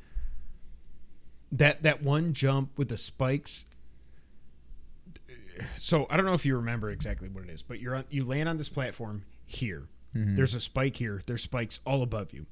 that 1.52 1.82
that 1.82 2.02
one 2.02 2.32
jump 2.32 2.78
with 2.78 2.88
the 2.88 2.98
spikes 2.98 3.66
so 5.76 6.06
I 6.10 6.16
don't 6.16 6.26
know 6.26 6.34
if 6.34 6.44
you 6.44 6.56
remember 6.56 6.90
exactly 6.90 7.28
what 7.28 7.44
it 7.44 7.50
is, 7.50 7.62
but 7.62 7.80
you're 7.80 7.94
on, 7.96 8.04
you 8.10 8.24
land 8.24 8.48
on 8.48 8.56
this 8.56 8.68
platform 8.68 9.24
here. 9.46 9.88
Mm-hmm. 10.14 10.34
There's 10.34 10.54
a 10.54 10.60
spike 10.60 10.96
here. 10.96 11.20
There's 11.26 11.42
spikes 11.42 11.80
all 11.86 12.02
above 12.02 12.32
you. 12.32 12.46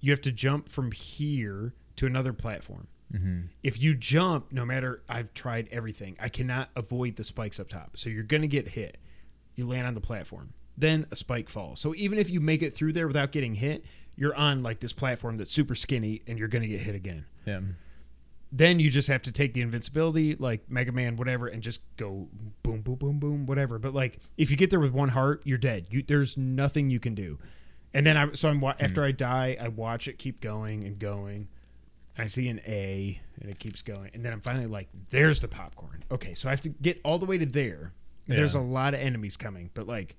You 0.00 0.12
have 0.12 0.20
to 0.22 0.32
jump 0.32 0.68
from 0.68 0.92
here 0.92 1.74
to 1.96 2.06
another 2.06 2.32
platform. 2.32 2.86
Mm-hmm. 3.12 3.40
If 3.62 3.80
you 3.80 3.94
jump, 3.94 4.52
no 4.52 4.64
matter 4.64 5.02
I've 5.08 5.34
tried 5.34 5.68
everything, 5.72 6.16
I 6.20 6.28
cannot 6.28 6.70
avoid 6.76 7.16
the 7.16 7.24
spikes 7.24 7.58
up 7.58 7.68
top. 7.68 7.96
So 7.96 8.08
you're 8.08 8.22
gonna 8.22 8.46
get 8.46 8.68
hit. 8.68 8.98
You 9.56 9.66
land 9.66 9.86
on 9.86 9.94
the 9.94 10.00
platform, 10.00 10.52
then 10.78 11.06
a 11.10 11.16
spike 11.16 11.48
falls. 11.48 11.80
So 11.80 11.94
even 11.96 12.18
if 12.18 12.30
you 12.30 12.40
make 12.40 12.62
it 12.62 12.72
through 12.72 12.92
there 12.92 13.06
without 13.08 13.32
getting 13.32 13.56
hit, 13.56 13.84
you're 14.16 14.34
on 14.34 14.62
like 14.62 14.80
this 14.80 14.92
platform 14.92 15.36
that's 15.36 15.50
super 15.50 15.74
skinny, 15.74 16.22
and 16.26 16.38
you're 16.38 16.48
gonna 16.48 16.68
get 16.68 16.80
hit 16.80 16.94
again 16.94 17.24
Yeah. 17.46 17.60
then 18.52 18.80
you 18.80 18.90
just 18.90 19.08
have 19.08 19.22
to 19.22 19.32
take 19.32 19.54
the 19.54 19.60
invincibility, 19.60 20.34
like 20.36 20.68
Mega 20.70 20.90
Man, 20.92 21.16
whatever, 21.16 21.46
and 21.46 21.62
just 21.62 21.82
go 21.96 22.28
boom, 22.62 22.80
boom, 22.82 22.96
boom, 22.96 23.18
boom, 23.18 23.46
whatever. 23.46 23.78
But 23.78 23.94
like, 23.94 24.18
if 24.36 24.50
you 24.50 24.56
get 24.56 24.70
there 24.70 24.80
with 24.80 24.92
one 24.92 25.08
heart, 25.10 25.42
you're 25.44 25.58
dead. 25.58 25.86
You 25.90 26.02
there's 26.02 26.36
nothing 26.36 26.90
you 26.90 27.00
can 27.00 27.14
do. 27.14 27.38
And 27.94 28.06
then 28.06 28.16
I 28.16 28.32
so 28.34 28.48
I'm 28.48 28.62
after 28.64 29.02
I 29.02 29.10
die, 29.12 29.56
I 29.60 29.68
watch 29.68 30.06
it 30.08 30.18
keep 30.18 30.40
going 30.40 30.84
and 30.84 30.98
going. 30.98 31.48
I 32.20 32.26
see 32.26 32.48
an 32.48 32.60
A, 32.66 33.20
and 33.40 33.50
it 33.50 33.58
keeps 33.58 33.82
going, 33.82 34.10
and 34.14 34.24
then 34.24 34.32
I'm 34.32 34.40
finally 34.40 34.66
like, 34.66 34.88
"There's 35.10 35.40
the 35.40 35.48
popcorn." 35.48 36.04
Okay, 36.10 36.34
so 36.34 36.48
I 36.48 36.50
have 36.52 36.60
to 36.62 36.68
get 36.68 37.00
all 37.04 37.18
the 37.18 37.26
way 37.26 37.38
to 37.38 37.46
there. 37.46 37.92
And 38.28 38.38
There's 38.38 38.54
a 38.54 38.60
lot 38.60 38.94
of 38.94 39.00
enemies 39.00 39.36
coming, 39.36 39.70
but 39.74 39.86
like. 39.88 40.14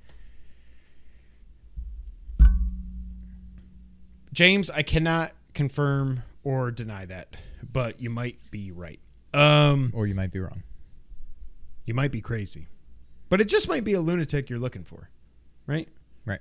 James, 4.33 4.69
I 4.69 4.81
cannot 4.81 5.33
confirm 5.53 6.23
or 6.43 6.71
deny 6.71 7.05
that, 7.05 7.35
but 7.71 8.01
you 8.01 8.09
might 8.09 8.37
be 8.49 8.71
right. 8.71 8.99
Um, 9.33 9.91
Or 9.93 10.07
you 10.07 10.15
might 10.15 10.31
be 10.31 10.39
wrong. 10.39 10.63
you 11.85 11.93
might 11.93 12.11
be 12.11 12.21
crazy, 12.21 12.67
but 13.29 13.41
it 13.41 13.45
just 13.45 13.67
might 13.67 13.83
be 13.83 13.93
a 13.93 14.01
lunatic 14.01 14.49
you're 14.49 14.59
looking 14.59 14.83
for, 14.83 15.09
right? 15.67 15.87
Right. 16.25 16.39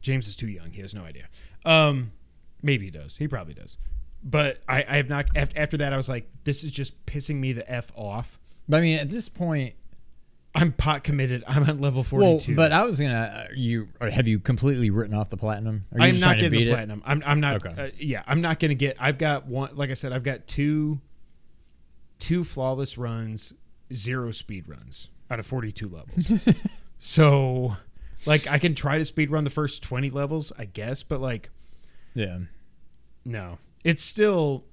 James 0.00 0.26
is 0.28 0.34
too 0.36 0.48
young; 0.48 0.70
he 0.72 0.80
has 0.82 0.94
no 0.94 1.04
idea. 1.04 1.28
Um, 1.64 2.12
maybe 2.62 2.86
he 2.86 2.90
does. 2.90 3.18
He 3.18 3.28
probably 3.28 3.54
does. 3.54 3.76
But 4.24 4.62
I, 4.68 4.84
I 4.88 4.96
have 4.96 5.08
not. 5.08 5.26
af- 5.36 5.52
After 5.56 5.76
that, 5.78 5.92
I 5.92 5.96
was 5.96 6.08
like, 6.08 6.30
this 6.44 6.62
is 6.64 6.70
just 6.72 7.04
pissing 7.06 7.36
me 7.36 7.52
the 7.52 7.68
f 7.70 7.90
off. 7.96 8.38
But 8.68 8.78
I 8.78 8.80
mean, 8.80 8.98
at 8.98 9.10
this 9.10 9.28
point, 9.28 9.74
I'm 10.54 10.72
pot 10.72 11.02
committed. 11.02 11.42
I'm 11.48 11.64
at 11.68 11.80
level 11.80 12.02
well, 12.12 12.38
42. 12.38 12.54
but 12.54 12.70
I 12.72 12.84
was 12.84 13.00
gonna. 13.00 13.46
Uh, 13.48 13.52
you 13.54 13.88
or 14.00 14.10
have 14.10 14.28
you 14.28 14.38
completely 14.38 14.90
written 14.90 15.16
off 15.16 15.28
the 15.30 15.36
platinum? 15.36 15.82
Are 15.92 15.98
you 15.98 16.04
I'm 16.04 16.10
just 16.10 16.20
not 16.22 16.26
trying 16.28 16.38
to 16.38 16.44
getting 16.44 16.58
beat 16.60 16.64
the 16.66 16.70
it? 16.70 16.74
platinum. 16.74 17.02
I'm, 17.04 17.22
I'm 17.26 17.40
not. 17.40 17.66
Okay. 17.66 17.82
Uh, 17.82 17.90
yeah, 17.98 18.22
I'm 18.26 18.40
not 18.40 18.60
going 18.60 18.68
to 18.70 18.74
get. 18.76 18.96
I've 19.00 19.18
got 19.18 19.46
one. 19.46 19.74
Like 19.74 19.90
I 19.90 19.94
said, 19.94 20.12
I've 20.12 20.22
got 20.22 20.46
two, 20.46 21.00
two 22.18 22.44
flawless 22.44 22.96
runs, 22.96 23.52
zero 23.92 24.30
speed 24.30 24.68
runs 24.68 25.08
out 25.30 25.40
of 25.40 25.46
42 25.46 25.88
levels. 25.88 26.30
so, 26.98 27.76
like, 28.26 28.46
I 28.46 28.58
can 28.58 28.74
try 28.74 28.98
to 28.98 29.04
speed 29.04 29.30
run 29.30 29.44
the 29.44 29.50
first 29.50 29.82
20 29.82 30.10
levels, 30.10 30.52
I 30.58 30.66
guess, 30.66 31.02
but 31.02 31.20
like, 31.20 31.48
Yeah. 32.14 32.38
no, 33.24 33.58
it's 33.84 34.02
still. 34.02 34.64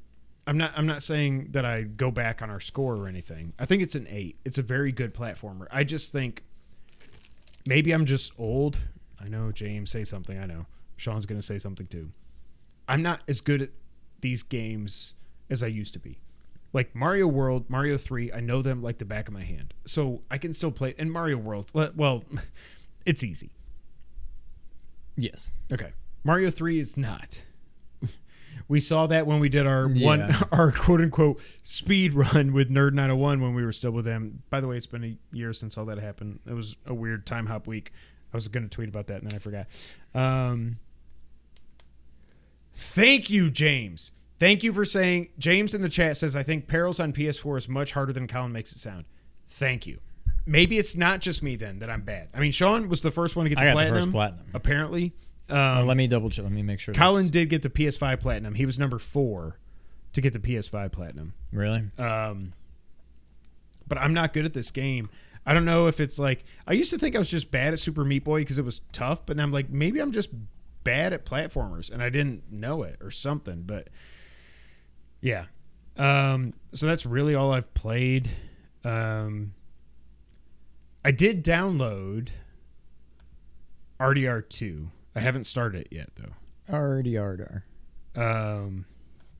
I'm 0.47 0.57
not. 0.57 0.71
I'm 0.75 0.87
not 0.87 1.03
saying 1.03 1.49
that 1.51 1.65
I 1.65 1.83
go 1.83 2.11
back 2.11 2.41
on 2.41 2.49
our 2.49 2.59
score 2.59 2.95
or 2.95 3.07
anything. 3.07 3.53
I 3.59 3.65
think 3.65 3.81
it's 3.81 3.95
an 3.95 4.07
eight. 4.09 4.39
It's 4.45 4.57
a 4.57 4.63
very 4.63 4.91
good 4.91 5.13
platformer. 5.13 5.67
I 5.71 5.83
just 5.83 6.11
think 6.11 6.43
maybe 7.67 7.91
I'm 7.91 8.05
just 8.05 8.33
old. 8.39 8.79
I 9.21 9.27
know 9.27 9.51
James 9.51 9.91
say 9.91 10.03
something. 10.03 10.39
I 10.39 10.45
know 10.45 10.65
Sean's 10.97 11.25
gonna 11.25 11.41
say 11.41 11.59
something 11.59 11.87
too. 11.87 12.11
I'm 12.87 13.01
not 13.03 13.21
as 13.27 13.41
good 13.41 13.61
at 13.61 13.69
these 14.21 14.43
games 14.43 15.13
as 15.49 15.61
I 15.61 15.67
used 15.67 15.93
to 15.93 15.99
be. 15.99 16.19
Like 16.73 16.95
Mario 16.95 17.27
World, 17.27 17.69
Mario 17.69 17.97
Three, 17.97 18.31
I 18.31 18.39
know 18.39 18.61
them 18.61 18.81
like 18.81 18.99
the 18.99 19.05
back 19.05 19.27
of 19.27 19.33
my 19.33 19.43
hand, 19.43 19.73
so 19.85 20.21
I 20.29 20.37
can 20.37 20.53
still 20.53 20.71
play. 20.71 20.95
And 20.97 21.11
Mario 21.11 21.37
World, 21.37 21.71
well, 21.95 22.23
it's 23.05 23.23
easy. 23.23 23.51
Yes. 25.15 25.51
Okay, 25.71 25.91
Mario 26.23 26.49
Three 26.49 26.79
is 26.79 26.95
not. 26.95 27.41
We 28.69 28.79
saw 28.79 29.07
that 29.07 29.25
when 29.27 29.39
we 29.39 29.49
did 29.49 29.67
our 29.67 29.87
one 29.89 30.33
our 30.53 30.71
quote 30.71 31.01
unquote 31.01 31.41
speed 31.63 32.13
run 32.13 32.53
with 32.53 32.69
Nerd 32.69 32.93
901 32.93 33.41
when 33.41 33.53
we 33.55 33.65
were 33.65 33.73
still 33.73 33.91
with 33.91 34.05
them. 34.05 34.43
By 34.49 34.61
the 34.61 34.67
way, 34.67 34.77
it's 34.77 34.85
been 34.85 35.03
a 35.03 35.17
year 35.35 35.51
since 35.51 35.77
all 35.77 35.85
that 35.85 35.97
happened. 35.97 36.39
It 36.47 36.53
was 36.53 36.77
a 36.85 36.93
weird 36.93 37.25
time 37.25 37.47
hop 37.47 37.67
week. 37.67 37.91
I 38.31 38.37
was 38.37 38.47
going 38.47 38.63
to 38.63 38.69
tweet 38.69 38.87
about 38.87 39.07
that 39.07 39.21
and 39.21 39.29
then 39.29 39.35
I 39.35 39.39
forgot. 39.39 39.65
Um, 40.13 40.77
thank 42.73 43.29
you, 43.29 43.49
James. 43.49 44.11
Thank 44.39 44.63
you 44.63 44.71
for 44.71 44.85
saying. 44.85 45.29
James 45.39 45.73
in 45.73 45.81
the 45.81 45.89
chat 45.89 46.15
says, 46.15 46.35
I 46.35 46.43
think 46.43 46.67
Perils 46.67 46.99
on 46.99 47.11
PS4 47.11 47.57
is 47.57 47.67
much 47.67 47.91
harder 47.91 48.13
than 48.13 48.27
Colin 48.27 48.53
makes 48.53 48.71
it 48.71 48.77
sound. 48.77 49.05
Thank 49.49 49.87
you. 49.87 49.99
Maybe 50.45 50.77
it's 50.77 50.95
not 50.95 51.19
just 51.19 51.43
me 51.43 51.55
then 51.55 51.79
that 51.79 51.89
I'm 51.89 52.01
bad. 52.01 52.29
I 52.33 52.39
mean, 52.39 52.51
Sean 52.51 52.87
was 52.87 53.01
the 53.01 53.11
first 53.11 53.35
one 53.35 53.45
to 53.45 53.49
get 53.49 53.57
I 53.59 53.65
the 53.65 53.73
got 53.73 53.83
the 53.83 53.89
first 53.89 54.11
platinum. 54.11 54.45
Apparently. 54.53 55.13
Um, 55.49 55.87
let 55.87 55.97
me 55.97 56.07
double 56.07 56.29
check. 56.29 56.43
Let 56.43 56.51
me 56.51 56.61
make 56.61 56.79
sure. 56.79 56.93
Colin 56.93 57.29
did 57.29 57.49
get 57.49 57.63
the 57.63 57.69
PS5 57.69 58.19
platinum. 58.19 58.53
He 58.55 58.65
was 58.65 58.77
number 58.77 58.99
four 58.99 59.57
to 60.13 60.21
get 60.21 60.33
the 60.33 60.39
PS5 60.39 60.91
platinum. 60.91 61.33
really. 61.51 61.83
Um, 61.97 62.53
but 63.87 63.97
I'm 63.97 64.13
not 64.13 64.33
good 64.33 64.45
at 64.45 64.53
this 64.53 64.71
game. 64.71 65.09
I 65.45 65.53
don't 65.53 65.65
know 65.65 65.87
if 65.87 65.99
it's 65.99 66.19
like 66.19 66.43
I 66.67 66.73
used 66.73 66.91
to 66.91 66.99
think 66.99 67.15
I 67.15 67.19
was 67.19 67.29
just 67.29 67.49
bad 67.49 67.73
at 67.73 67.79
Super 67.79 68.05
Meat 68.05 68.23
Boy 68.23 68.41
because 68.41 68.57
it 68.59 68.65
was 68.65 68.81
tough, 68.91 69.25
but 69.25 69.35
now 69.37 69.43
I'm 69.43 69.51
like 69.51 69.69
maybe 69.69 69.99
I'm 69.99 70.11
just 70.11 70.29
bad 70.83 71.13
at 71.13 71.25
platformers 71.25 71.91
and 71.91 72.03
I 72.03 72.09
didn't 72.09 72.51
know 72.51 72.83
it 72.83 72.97
or 73.01 73.09
something. 73.09 73.63
But 73.63 73.89
yeah, 75.21 75.45
um, 75.97 76.53
so 76.73 76.85
that's 76.85 77.05
really 77.05 77.33
all 77.33 77.51
I've 77.51 77.73
played. 77.73 78.29
Um, 78.83 79.53
I 81.03 81.11
did 81.11 81.43
download 81.43 82.29
RDR2. 83.99 84.87
I 85.15 85.19
haven't 85.19 85.45
started 85.45 85.81
it 85.81 85.87
yet 85.91 86.09
though. 86.15 86.73
Already 86.73 87.13
ardar. 87.13 87.63
Um, 88.15 88.85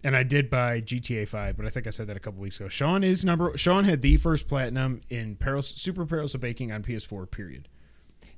and 0.04 0.16
I 0.16 0.24
did 0.24 0.50
buy 0.50 0.82
GTA 0.82 1.28
5, 1.28 1.58
but 1.58 1.66
I 1.66 1.70
think 1.70 1.86
I 1.86 1.90
said 1.90 2.08
that 2.08 2.18
a 2.18 2.20
couple 2.20 2.42
weeks 2.42 2.60
ago. 2.60 2.70
Sean 2.70 3.04
is 3.04 3.26
number. 3.26 3.56
Sean 3.58 3.84
had 3.84 4.02
the 4.02 4.18
first 4.18 4.48
platinum 4.48 5.02
in 5.10 5.36
Perils, 5.36 5.68
Super 5.68 6.06
Perils 6.06 6.34
of 6.34 6.42
Baking 6.42 6.72
on 6.72 6.84
PS4. 6.84 7.30
Period. 7.30 7.68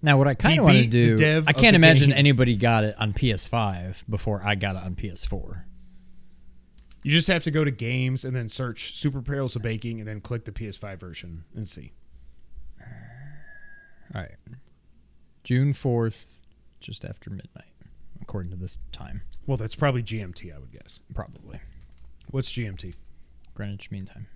Now, 0.02 0.18
what 0.18 0.28
I 0.28 0.34
kind 0.34 0.58
of 0.58 0.66
want 0.66 0.78
to 0.92 1.16
do, 1.16 1.44
I 1.46 1.54
can't 1.54 1.76
imagine 1.76 2.10
game. 2.10 2.18
anybody 2.18 2.56
got 2.56 2.84
it 2.84 2.96
on 3.00 3.14
PS5 3.14 4.04
before 4.10 4.42
I 4.44 4.56
got 4.56 4.76
it 4.76 4.82
on 4.84 4.96
PS4. 4.96 5.64
You 7.04 7.12
just 7.12 7.28
have 7.28 7.44
to 7.44 7.52
go 7.52 7.64
to 7.64 7.72
games 7.72 8.26
and 8.26 8.36
then 8.36 8.48
search 8.48 8.96
Super 8.96 9.22
Perils 9.22 9.56
of 9.56 9.62
Baking 9.62 10.00
and 10.00 10.08
then 10.08 10.22
click 10.22 10.46
the 10.46 10.52
PS5 10.52 11.00
version 11.00 11.44
and 11.56 11.68
see. 11.68 11.94
All 14.14 14.22
right. 14.22 14.36
June 15.44 15.74
4th, 15.74 16.40
just 16.82 17.06
after 17.06 17.30
midnight, 17.30 17.72
according 18.22 18.52
to 18.52 18.58
this 18.58 18.80
time, 18.92 19.22
Well, 19.48 19.58
that's 19.58 19.76
probably 19.76 20.04
GMT, 20.04 20.54
I 20.54 20.60
would 20.60 20.72
guess. 20.72 21.00
probably. 21.14 21.60
What's 22.30 22.52
GMT? 22.52 22.94
Greenwich 23.54 23.92
Mean 23.92 24.06
Time. 24.06 24.28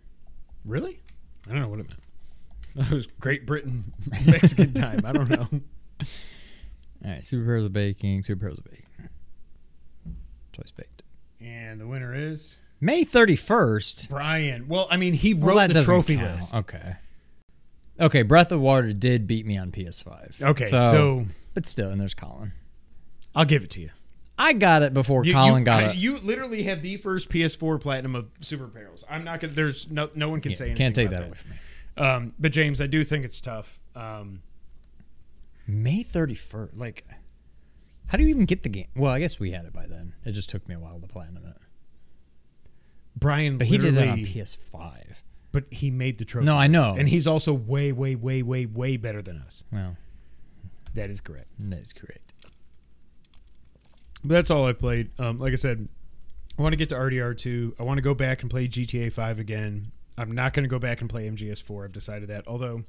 Really? 0.65 1.01
I 1.47 1.51
don't 1.51 1.61
know 1.61 1.69
what 1.69 1.79
it 1.79 1.87
meant. 1.89 1.99
That 2.75 2.91
was 2.91 3.07
Great 3.07 3.45
Britain 3.45 3.93
Mexican 4.25 4.73
time. 4.73 5.01
I 5.05 5.13
don't 5.13 5.29
know. 5.29 5.47
All 6.01 7.11
right. 7.11 7.23
Super 7.23 7.45
Heroes 7.45 7.65
of 7.65 7.71
Baking, 7.73 8.21
Super 8.23 8.41
Heroes 8.47 8.57
of 8.59 8.65
Baking. 8.65 8.85
Twice 10.51 10.71
baked. 10.71 11.03
And 11.39 11.79
the 11.79 11.87
winner 11.87 12.13
is 12.13 12.57
May 12.81 13.05
31st. 13.05 14.09
Brian. 14.09 14.67
Well, 14.67 14.87
I 14.91 14.97
mean, 14.97 15.13
he 15.13 15.33
Well, 15.33 15.55
wrote 15.55 15.67
that 15.67 15.73
the 15.73 15.83
trophy 15.83 16.17
count. 16.17 16.35
list. 16.35 16.53
Okay. 16.55 16.95
Okay, 17.97 18.23
Breath 18.23 18.51
of 18.51 18.59
Water 18.59 18.91
did 18.91 19.25
beat 19.25 19.45
me 19.45 19.57
on 19.57 19.71
PS5. 19.71 20.41
Okay, 20.41 20.65
so 20.65 21.25
but 21.55 21.65
still, 21.67 21.89
and 21.89 21.99
there's 21.99 22.13
Colin. 22.13 22.53
I'll 23.33 23.45
give 23.45 23.63
it 23.63 23.71
to 23.71 23.81
you. 23.81 23.89
I 24.37 24.53
got 24.53 24.83
it 24.83 24.93
before 24.93 25.25
You, 25.25 25.33
Colin 25.33 25.59
you, 25.61 25.65
got 25.65 25.83
I- 25.83 25.87
it. 25.91 25.95
You 25.95 26.17
literally 26.17 26.63
have 26.63 26.81
the 26.83 26.97
first 26.97 27.29
PS4 27.29 27.79
platinum 27.81 28.13
of 28.15 28.27
Super 28.41 28.67
Perils. 28.67 29.03
I'm 29.09 29.23
not 29.23 29.39
gonna. 29.39 29.53
There's 29.53 29.89
no 29.89 30.09
no 30.13 30.29
one 30.29 30.41
can 30.41 30.53
say 30.53 30.65
anything. 30.65 30.77
can't 30.77 30.95
take 30.95 31.07
about 31.07 31.19
that 31.21 31.25
away 31.27 31.37
from 31.37 31.49
me. 31.51 31.57
Um, 31.97 32.33
but 32.37 32.51
James, 32.51 32.79
I 32.81 32.87
do 32.87 33.03
think 33.05 33.23
it's 33.25 33.39
tough. 33.41 33.79
Um, 33.95 34.41
May 35.67 36.03
31st. 36.03 36.71
Like, 36.75 37.05
how 38.07 38.17
do 38.17 38.23
you 38.23 38.29
even 38.29 38.45
get 38.45 38.63
the 38.63 38.69
game? 38.69 38.87
Well, 38.95 39.11
I 39.11 39.19
guess 39.19 39.39
we 39.39 39.51
had 39.51 39.63
it 39.65 39.71
by 39.73 39.85
then. 39.87 40.13
It 40.25 40.33
just 40.33 40.49
took 40.49 40.67
me 40.67 40.75
a 40.75 40.79
while 40.79 40.99
to 40.99 41.07
platinum 41.07 41.45
it. 41.45 41.55
Brian, 43.17 43.57
But 43.57 43.67
he 43.67 43.77
did 43.77 43.95
that 43.95 44.07
on 44.09 44.17
literally- 44.21 44.41
PS5. 44.41 45.21
But 45.53 45.71
he 45.71 45.89
made 45.89 46.17
the 46.17 46.25
trophy. 46.25 46.45
No, 46.45 46.57
I 46.57 46.67
list. 46.67 46.71
know. 46.73 46.95
and 46.99 47.07
he's 47.07 47.25
also 47.25 47.53
way, 47.53 47.93
way, 47.93 48.13
way, 48.15 48.43
way, 48.43 48.65
way 48.65 48.97
better 48.97 49.21
than 49.21 49.37
us. 49.37 49.63
Well, 49.71 49.95
That 50.95 51.09
is 51.09 51.21
correct. 51.21 51.47
that 51.59 51.79
is 51.79 51.93
correct. 51.93 52.33
But 54.23 54.33
that's 54.33 54.49
all 54.49 54.65
I've 54.65 54.79
played. 54.79 55.11
Um, 55.19 55.39
like 55.39 55.53
I 55.53 55.55
said, 55.57 55.87
I 56.57 56.61
want 56.61 56.73
to 56.73 56.77
get 56.77 56.89
to 56.89 56.95
RDR 56.95 57.37
two. 57.37 57.75
I 57.79 57.83
want 57.83 57.97
to 57.99 58.01
go 58.01 58.13
back 58.15 58.41
and 58.41 58.49
play 58.49 58.67
GTA 58.67 59.11
five 59.11 59.37
again. 59.39 59.91
I'm 60.17 60.31
not 60.31 60.53
going 60.53 60.63
to 60.63 60.69
go 60.69 60.79
back 60.79 61.01
and 61.01 61.09
play 61.09 61.29
MGS 61.29 61.61
four. 61.61 61.83
I've 61.83 61.91
decided 61.93 62.29
that. 62.29 62.47
Although, 62.47 62.83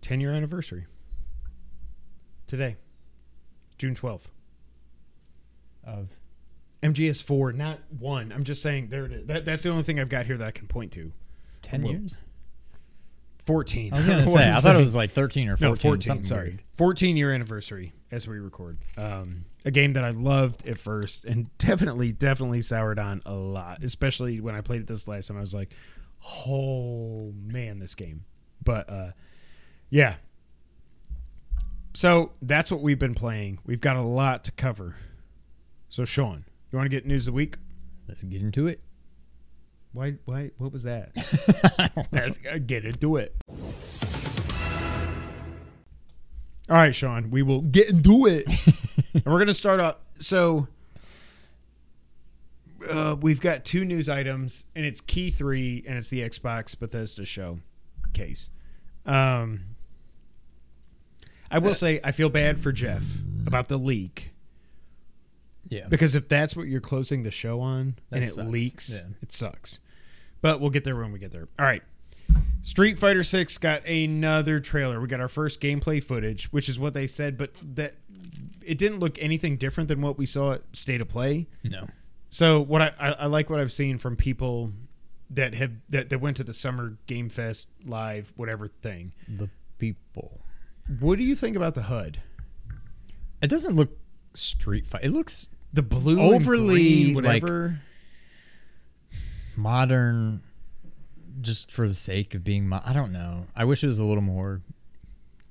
ten 0.00 0.20
year 0.20 0.32
anniversary 0.32 0.86
today, 2.46 2.76
June 3.78 3.94
twelfth. 3.94 4.30
Of 5.84 6.08
MGS 6.82 7.22
four, 7.22 7.52
not 7.52 7.78
one. 7.98 8.30
I'm 8.32 8.44
just 8.44 8.62
saying 8.62 8.88
there 8.90 9.06
it 9.06 9.12
is. 9.12 9.26
That, 9.26 9.44
that's 9.44 9.62
the 9.62 9.70
only 9.70 9.82
thing 9.84 9.98
I've 9.98 10.08
got 10.10 10.26
here 10.26 10.36
that 10.36 10.46
I 10.46 10.50
can 10.50 10.66
point 10.66 10.92
to. 10.92 11.12
10 11.62 11.82
Well, 11.82 11.92
years? 11.92 12.22
Fourteen. 13.48 13.94
I 13.94 13.96
was 13.96 14.06
going 14.06 14.18
to 14.24 14.30
say, 14.30 14.44
I'm 14.46 14.60
thought 14.60 14.76
it 14.76 14.78
was 14.78 14.94
like 14.94 15.10
13 15.10 15.48
or 15.48 15.56
14. 15.56 15.70
No, 15.70 15.74
14. 15.74 16.00
something 16.02 16.22
Sorry. 16.22 16.48
weird. 16.48 16.62
14 16.74 17.16
year 17.16 17.32
anniversary 17.32 17.94
as 18.10 18.28
we 18.28 18.38
record. 18.38 18.76
Um, 18.98 19.46
a 19.64 19.70
game 19.70 19.94
that 19.94 20.04
I 20.04 20.10
loved 20.10 20.68
at 20.68 20.76
first 20.76 21.24
and 21.24 21.48
definitely, 21.58 22.12
definitely 22.12 22.60
soured 22.60 22.98
on 22.98 23.22
a 23.24 23.32
lot, 23.32 23.82
especially 23.82 24.42
when 24.42 24.54
I 24.54 24.60
played 24.60 24.82
it 24.82 24.86
this 24.86 25.08
last 25.08 25.28
time. 25.28 25.38
I 25.38 25.40
was 25.40 25.54
like, 25.54 25.70
oh 26.46 27.32
man, 27.40 27.78
this 27.78 27.94
game. 27.94 28.26
But 28.62 28.90
uh, 28.90 29.12
yeah. 29.88 30.16
So 31.94 32.32
that's 32.42 32.70
what 32.70 32.82
we've 32.82 32.98
been 32.98 33.14
playing. 33.14 33.60
We've 33.64 33.80
got 33.80 33.96
a 33.96 34.02
lot 34.02 34.44
to 34.44 34.52
cover. 34.52 34.96
So, 35.88 36.04
Sean, 36.04 36.44
you 36.70 36.76
want 36.76 36.84
to 36.84 36.94
get 36.94 37.06
news 37.06 37.26
of 37.26 37.32
the 37.32 37.36
week? 37.36 37.56
Let's 38.06 38.22
get 38.24 38.42
into 38.42 38.66
it. 38.66 38.82
Why? 39.98 40.14
Why? 40.26 40.50
What 40.58 40.72
was 40.72 40.84
that? 40.84 41.10
Let's 42.12 42.38
uh, 42.48 42.58
get 42.64 42.84
into 42.84 43.16
it. 43.16 43.34
All 46.70 46.76
right, 46.76 46.94
Sean, 46.94 47.32
we 47.32 47.42
will 47.42 47.62
get 47.62 47.90
into 47.90 48.26
it. 48.26 48.46
and 49.14 49.24
we're 49.26 49.38
going 49.38 49.48
to 49.48 49.54
start 49.54 49.80
off. 49.80 49.96
So, 50.20 50.68
uh, 52.88 53.16
we've 53.20 53.40
got 53.40 53.64
two 53.64 53.84
news 53.84 54.08
items, 54.08 54.66
and 54.76 54.86
it's 54.86 55.00
Key 55.00 55.30
3, 55.30 55.82
and 55.88 55.98
it's 55.98 56.10
the 56.10 56.20
Xbox 56.20 56.78
Bethesda 56.78 57.24
show 57.24 57.58
case. 58.12 58.50
Um, 59.04 59.62
I 61.50 61.58
will 61.58 61.74
say, 61.74 61.98
I 62.04 62.12
feel 62.12 62.30
bad 62.30 62.60
for 62.60 62.70
Jeff 62.70 63.02
about 63.48 63.66
the 63.66 63.78
leak. 63.78 64.30
Yeah. 65.68 65.88
Because 65.88 66.14
if 66.14 66.28
that's 66.28 66.54
what 66.54 66.68
you're 66.68 66.80
closing 66.80 67.24
the 67.24 67.32
show 67.32 67.60
on 67.60 67.96
and 68.12 68.22
it 68.22 68.34
sucks. 68.34 68.48
leaks, 68.48 68.94
Yeah. 68.94 69.08
it 69.20 69.32
sucks. 69.32 69.80
But 70.40 70.60
we'll 70.60 70.70
get 70.70 70.84
there 70.84 70.96
when 70.96 71.12
we 71.12 71.18
get 71.18 71.32
there. 71.32 71.48
All 71.58 71.64
right. 71.66 71.82
Street 72.62 72.98
Fighter 72.98 73.22
6 73.22 73.58
got 73.58 73.86
another 73.86 74.60
trailer. 74.60 75.00
We 75.00 75.08
got 75.08 75.20
our 75.20 75.28
first 75.28 75.60
gameplay 75.60 76.02
footage, 76.02 76.52
which 76.52 76.68
is 76.68 76.78
what 76.78 76.92
they 76.94 77.06
said, 77.06 77.38
but 77.38 77.52
that 77.74 77.94
it 78.64 78.78
didn't 78.78 78.98
look 78.98 79.20
anything 79.22 79.56
different 79.56 79.88
than 79.88 80.00
what 80.00 80.18
we 80.18 80.26
saw 80.26 80.52
at 80.54 80.62
State 80.72 81.00
of 81.00 81.08
Play. 81.08 81.46
No. 81.64 81.86
So 82.30 82.60
what 82.60 82.82
I, 82.82 82.92
I, 83.00 83.08
I 83.10 83.26
like 83.26 83.48
what 83.48 83.58
I've 83.60 83.72
seen 83.72 83.96
from 83.96 84.16
people 84.16 84.72
that 85.30 85.54
have 85.54 85.72
that, 85.88 86.10
that 86.10 86.20
went 86.20 86.36
to 86.38 86.44
the 86.44 86.52
summer 86.52 86.96
game 87.06 87.28
fest 87.28 87.68
live 87.86 88.32
whatever 88.36 88.68
thing. 88.68 89.14
The 89.28 89.48
people. 89.78 90.40
What 91.00 91.18
do 91.18 91.24
you 91.24 91.34
think 91.34 91.56
about 91.56 91.74
the 91.74 91.82
HUD? 91.82 92.18
It 93.40 93.48
doesn't 93.48 93.76
look 93.76 93.96
Street 94.34 94.86
Fight. 94.86 95.04
It 95.04 95.10
looks 95.10 95.48
The 95.72 95.82
blue 95.82 96.20
Overly, 96.20 97.12
green, 97.12 97.14
like- 97.14 97.42
whatever. 97.42 97.80
Modern 99.58 100.42
just 101.40 101.70
for 101.70 101.86
the 101.86 101.94
sake 101.94 102.34
of 102.34 102.42
being 102.44 102.66
mo- 102.68 102.80
I 102.84 102.92
don't 102.92 103.12
know. 103.12 103.46
I 103.54 103.64
wish 103.64 103.84
it 103.84 103.86
was 103.86 103.98
a 103.98 104.04
little 104.04 104.22
more 104.22 104.62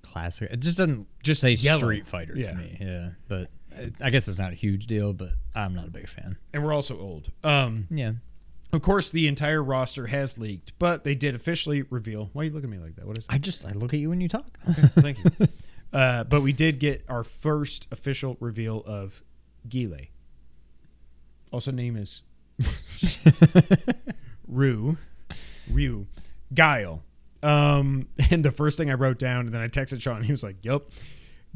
classic. 0.01 0.49
It 0.51 0.59
just 0.61 0.77
doesn't 0.77 1.07
Just 1.23 1.41
say 1.41 1.51
yellow. 1.53 1.79
Street 1.79 2.07
Fighter 2.07 2.33
Yeah. 2.35 2.43
to 2.43 2.53
me. 2.55 2.77
Yeah, 2.79 3.09
but 3.27 3.49
I- 3.75 3.91
I 4.01 4.09
guess 4.09 4.27
it's 4.27 4.39
not 4.39 4.51
a 4.51 4.55
huge 4.55 4.87
deal, 4.87 5.13
but 5.13 5.33
I'm 5.55 5.75
not 5.75 5.87
a 5.87 5.91
big 5.91 6.07
fan. 6.09 6.37
and 6.53 6.63
we're 6.63 6.73
also 6.73 6.97
old. 6.99 7.31
Um, 7.43 7.87
Yeah. 7.91 8.13
Of 8.73 8.81
course, 8.81 9.11
the 9.11 9.27
entire 9.29 9.63
roster 9.63 10.07
has 10.07 10.37
leaked, 10.37 10.73
but 10.77 11.05
they 11.05 11.15
did 11.15 11.35
officially 11.35 11.83
reveal. 11.83 12.29
Why 12.33 12.41
are 12.41 12.45
you 12.45 12.51
looking 12.51 12.69
at 12.73 12.77
me 12.77 12.83
like 12.83 12.97
that? 12.97 13.07
What 13.07 13.17
is 13.17 13.25
I 13.29 13.37
just 13.37 13.65
I 13.65 13.71
look 13.71 13.93
at 13.93 13.99
you 14.01 14.09
when 14.09 14.19
you 14.19 14.27
talk. 14.27 14.59
Thank 14.65 15.19
you. 15.23 15.47
Uh, 15.93 16.25
but 16.25 16.41
we 16.41 16.51
did 16.51 16.79
get 16.79 17.05
our 17.07 17.23
first 17.23 17.87
official 17.91 18.35
reveal 18.41 18.83
of 18.85 19.23
Gile. 19.69 19.97
Also, 21.49 21.71
name 21.71 21.95
is 21.95 22.23
Rue. 24.47 24.97
Rue. 25.71 26.07
Guile. 26.53 27.03
Um, 27.43 28.07
and 28.31 28.43
the 28.43 28.51
first 28.51 28.77
thing 28.77 28.89
I 28.89 28.93
wrote 28.93 29.19
down, 29.19 29.45
and 29.45 29.49
then 29.53 29.61
I 29.61 29.67
texted 29.67 30.01
Sean, 30.01 30.23
he 30.23 30.31
was 30.31 30.43
like, 30.43 30.63
Yup. 30.63 30.89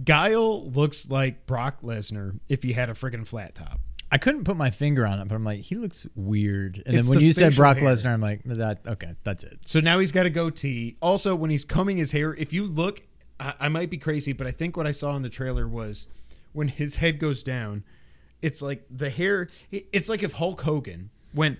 Guile 0.04 0.64
looks 0.72 1.10
like 1.10 1.46
Brock 1.46 1.82
Lesnar 1.84 2.40
if 2.50 2.64
he 2.64 2.74
had 2.74 2.90
a 2.90 2.94
friggin' 2.94 3.28
flat 3.28 3.56
top. 3.56 3.80
I 4.12 4.18
couldn't 4.18 4.44
put 4.44 4.58
my 4.58 4.72
finger 4.72 5.06
on 5.06 5.20
it, 5.20 5.28
but 5.28 5.36
I'm 5.36 5.44
like, 5.44 5.62
he 5.62 5.76
looks 5.76 6.06
weird. 6.16 6.82
And 6.86 6.98
It's 6.98 7.08
then 7.08 7.10
when 7.10 7.20
the 7.20 7.26
you 7.26 7.34
said 7.34 7.52
facial 7.52 7.62
Brock 7.62 7.78
hair. 7.78 7.90
Lesnar, 7.90 8.12
I'm 8.14 8.22
like, 8.22 8.44
that 8.46 8.80
okay, 8.86 9.16
that's 9.24 9.44
it. 9.44 9.60
So 9.66 9.80
now 9.80 10.00
he's 10.00 10.12
got 10.12 10.26
a 10.26 10.30
goatee. 10.30 10.98
Also, 11.02 11.34
when 11.36 11.50
he's 11.50 11.64
combing 11.64 11.98
his 11.98 12.12
hair, 12.12 12.34
if 12.36 12.52
you 12.52 12.64
look, 12.66 13.02
I, 13.40 13.54
I 13.62 13.70
might 13.70 13.90
be 13.90 13.98
crazy, 13.98 14.34
but 14.34 14.48
I 14.48 14.52
think 14.52 14.76
what 14.76 14.86
I 14.86 14.92
saw 14.92 15.16
in 15.16 15.22
the 15.22 15.30
trailer 15.30 15.68
was 15.68 16.08
when 16.52 16.68
his 16.68 16.98
head 16.98 17.20
goes 17.20 17.42
down, 17.42 17.84
it's 18.42 18.62
like 18.62 18.86
the 18.90 19.10
hair. 19.10 19.50
It's 19.72 20.10
like 20.10 20.24
if 20.24 20.34
Hulk 20.34 20.62
Hogan 20.62 21.10
went, 21.34 21.60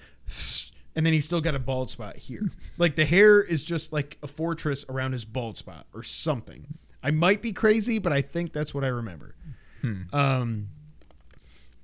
and 0.96 1.06
then 1.06 1.14
he's 1.14 1.26
still 1.26 1.42
got 1.42 1.56
a 1.56 1.60
bald 1.60 1.90
spot 1.90 2.18
here. 2.18 2.50
like 2.78 2.96
the 2.96 3.06
hair 3.06 3.42
is 3.42 3.64
just 3.64 3.94
like 3.94 4.18
a 4.22 4.28
fortress 4.28 4.86
around 4.90 5.14
his 5.14 5.26
bald 5.26 5.58
spot 5.58 5.88
or 5.94 6.04
something. 6.04 6.78
I 7.04 7.12
might 7.12 7.42
be 7.42 7.54
crazy, 7.54 8.00
but 8.00 8.14
I 8.14 8.22
think 8.22 8.54
that's 8.54 8.74
what 8.74 8.84
I 8.84 8.88
remember. 8.88 9.36
Um, 10.14 10.70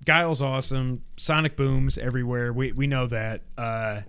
Guile's 0.05 0.41
awesome. 0.41 1.03
Sonic 1.17 1.55
booms 1.55 1.97
everywhere. 1.97 2.53
We 2.53 2.71
we 2.71 2.88
know 2.88 3.07
that. 3.07 3.41
Uh, 3.57 4.01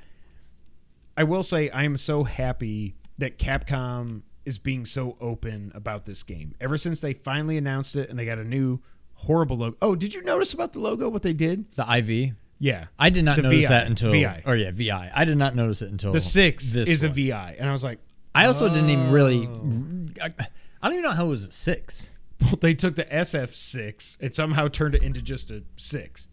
I 1.16 1.24
will 1.24 1.42
say 1.42 1.70
I 1.70 1.84
am 1.84 1.96
so 1.96 2.24
happy 2.24 2.94
that 3.18 3.38
Capcom 3.38 4.22
is 4.44 4.58
being 4.58 4.84
so 4.84 5.16
open 5.20 5.72
about 5.74 6.06
this 6.06 6.22
game. 6.22 6.54
Ever 6.60 6.76
since 6.76 7.00
they 7.00 7.12
finally 7.12 7.56
announced 7.56 7.96
it 7.96 8.08
and 8.08 8.18
they 8.18 8.24
got 8.24 8.38
a 8.38 8.44
new 8.44 8.80
horrible 9.18 9.56
logo. 9.56 9.76
Oh, 9.82 9.94
did 9.94 10.14
you 10.14 10.22
notice 10.22 10.52
about 10.52 10.72
the 10.72 10.80
logo? 10.80 11.08
What 11.08 11.22
they 11.22 11.32
did? 11.32 11.70
The 11.76 11.84
IV. 11.98 12.34
Yeah, 12.60 12.86
I 12.98 13.10
did 13.10 13.24
not 13.24 13.36
The 13.36 13.42
notice 13.42 13.66
VI. 13.66 13.68
that 13.68 13.86
until 13.86 14.10
VI. 14.10 14.42
or 14.44 14.52
oh, 14.52 14.56
yeah, 14.56 14.70
VI. 14.72 15.12
I 15.14 15.24
did 15.24 15.36
not 15.36 15.54
notice 15.54 15.80
it 15.82 15.90
until 15.90 16.12
the 16.12 16.20
six 16.20 16.72
this 16.72 16.88
is 16.88 17.02
one. 17.02 17.12
a 17.12 17.14
VI, 17.14 17.56
and 17.58 17.68
I 17.68 17.72
was 17.72 17.84
like, 17.84 18.00
I 18.34 18.46
also 18.46 18.68
didn't 18.68 18.90
even 18.90 19.12
really. 19.12 19.46
Oh. 19.46 20.06
I, 20.24 20.34
I 20.82 20.88
don't 20.88 20.94
even 20.98 21.04
know 21.04 21.12
how 21.16 21.26
it 21.26 21.28
was 21.28 21.46
a 21.46 21.52
six. 21.52 22.10
well, 22.40 22.56
they 22.60 22.74
took 22.74 22.96
the 22.96 23.04
SF 23.04 23.54
six 23.54 24.16
and 24.20 24.34
somehow 24.34 24.68
turned 24.68 24.94
it 24.94 25.02
into 25.02 25.20
just 25.22 25.50
a 25.50 25.62
six. 25.76 26.28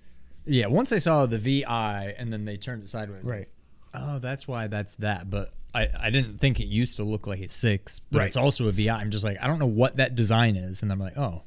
Yeah, 0.45 0.67
once 0.67 0.91
I 0.91 1.00
saw 1.00 1.26
the 1.26 1.39
VI 1.39 2.13
and 2.17 2.32
then 2.32 2.45
they 2.45 2.58
turned 2.58 2.84
it 2.84 2.89
sideways. 2.89 3.26
Right. 3.26 3.48
Oh, 3.93 4.19
that's 4.19 4.48
why 4.48 4.67
that's 4.67 4.95
that. 4.95 5.30
But 5.32 5.54
I, 5.74 5.88
I 6.00 6.10
didn't 6.12 6.38
think 6.39 6.60
it 6.60 6.65
used 6.65 6.98
to 6.98 7.04
look 7.04 7.26
like 7.28 7.39
a 7.39 7.48
six, 7.48 8.00
but 8.00 8.19
Right. 8.19 8.28
it's 8.28 8.36
also 8.38 8.67
a 8.67 8.71
VI. 8.71 8.89
I'm 8.98 9.10
just 9.12 9.24
like, 9.24 9.38
I 9.41 9.48
don't 9.48 9.58
know 9.60 9.65
what 9.65 9.98
that 9.98 10.15
design 10.15 10.56
is. 10.56 10.82
And 10.84 10.91
I'm 10.91 11.00
like, 11.00 11.17
oh, 11.17 11.41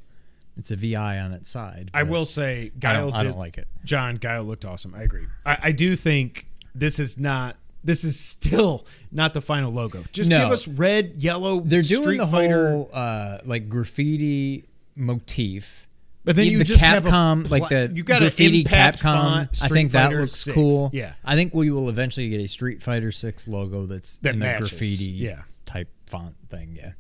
it's 0.58 0.70
a 0.70 0.76
VI 0.76 1.18
on 1.20 1.32
its 1.32 1.48
side. 1.48 1.90
I 1.94 2.02
will 2.02 2.24
say, 2.24 2.72
I 2.84 2.92
don't, 2.94 3.14
I 3.14 3.22
don't 3.22 3.38
like 3.38 3.56
it. 3.58 3.68
John 3.84 4.16
Guile 4.16 4.42
looked 4.44 4.64
awesome. 4.64 4.94
I 4.94 5.02
agree. 5.02 5.26
I, 5.46 5.58
I 5.64 5.72
do 5.72 5.96
think 5.96 6.46
this 6.74 6.98
is 6.98 7.16
not. 7.18 7.56
This 7.84 8.02
is 8.04 8.18
still 8.18 8.84
not 9.12 9.34
the 9.34 9.40
final 9.40 9.72
logo. 9.72 10.04
Just 10.12 10.28
No. 10.28 10.40
give 10.42 10.50
us 10.52 10.66
red, 10.66 11.14
yellow. 11.16 11.60
They're 11.60 11.80
doing 11.80 12.02
Street 12.02 12.18
the 12.18 12.26
Fighter, 12.26 12.70
whole 12.72 12.90
uh, 12.92 13.38
like 13.44 13.68
graffiti 13.68 14.64
motif. 14.96 15.86
but 16.24 16.34
then 16.34 16.46
you 16.48 16.58
the 16.58 16.64
just 16.64 16.82
have 16.82 17.06
a 17.06 17.08
Capcom, 17.08 17.46
pla- 17.46 17.58
like 17.58 17.68
the 17.70 17.92
you 17.94 18.02
got 18.02 18.20
graffiti 18.20 18.64
Capcom. 18.64 18.98
font, 18.98 19.62
I 19.62 19.68
think 19.68 19.92
that 19.92 20.12
looks 20.12 20.32
6. 20.40 20.54
cool. 20.54 20.90
Yeah, 20.92 21.14
I 21.24 21.36
think 21.36 21.54
we 21.54 21.70
will 21.70 21.88
eventually 21.88 22.28
get 22.28 22.40
a 22.40 22.48
Street 22.48 22.82
Fighter 22.82 23.12
Six 23.12 23.46
logo 23.46 23.86
that's 23.86 24.16
That 24.18 24.34
in 24.34 24.40
the 24.40 24.54
graffiti 24.58 25.04
Yeah. 25.10 25.42
type 25.64 25.88
font 26.06 26.34
thing. 26.50 26.76
Yeah. 26.76 26.92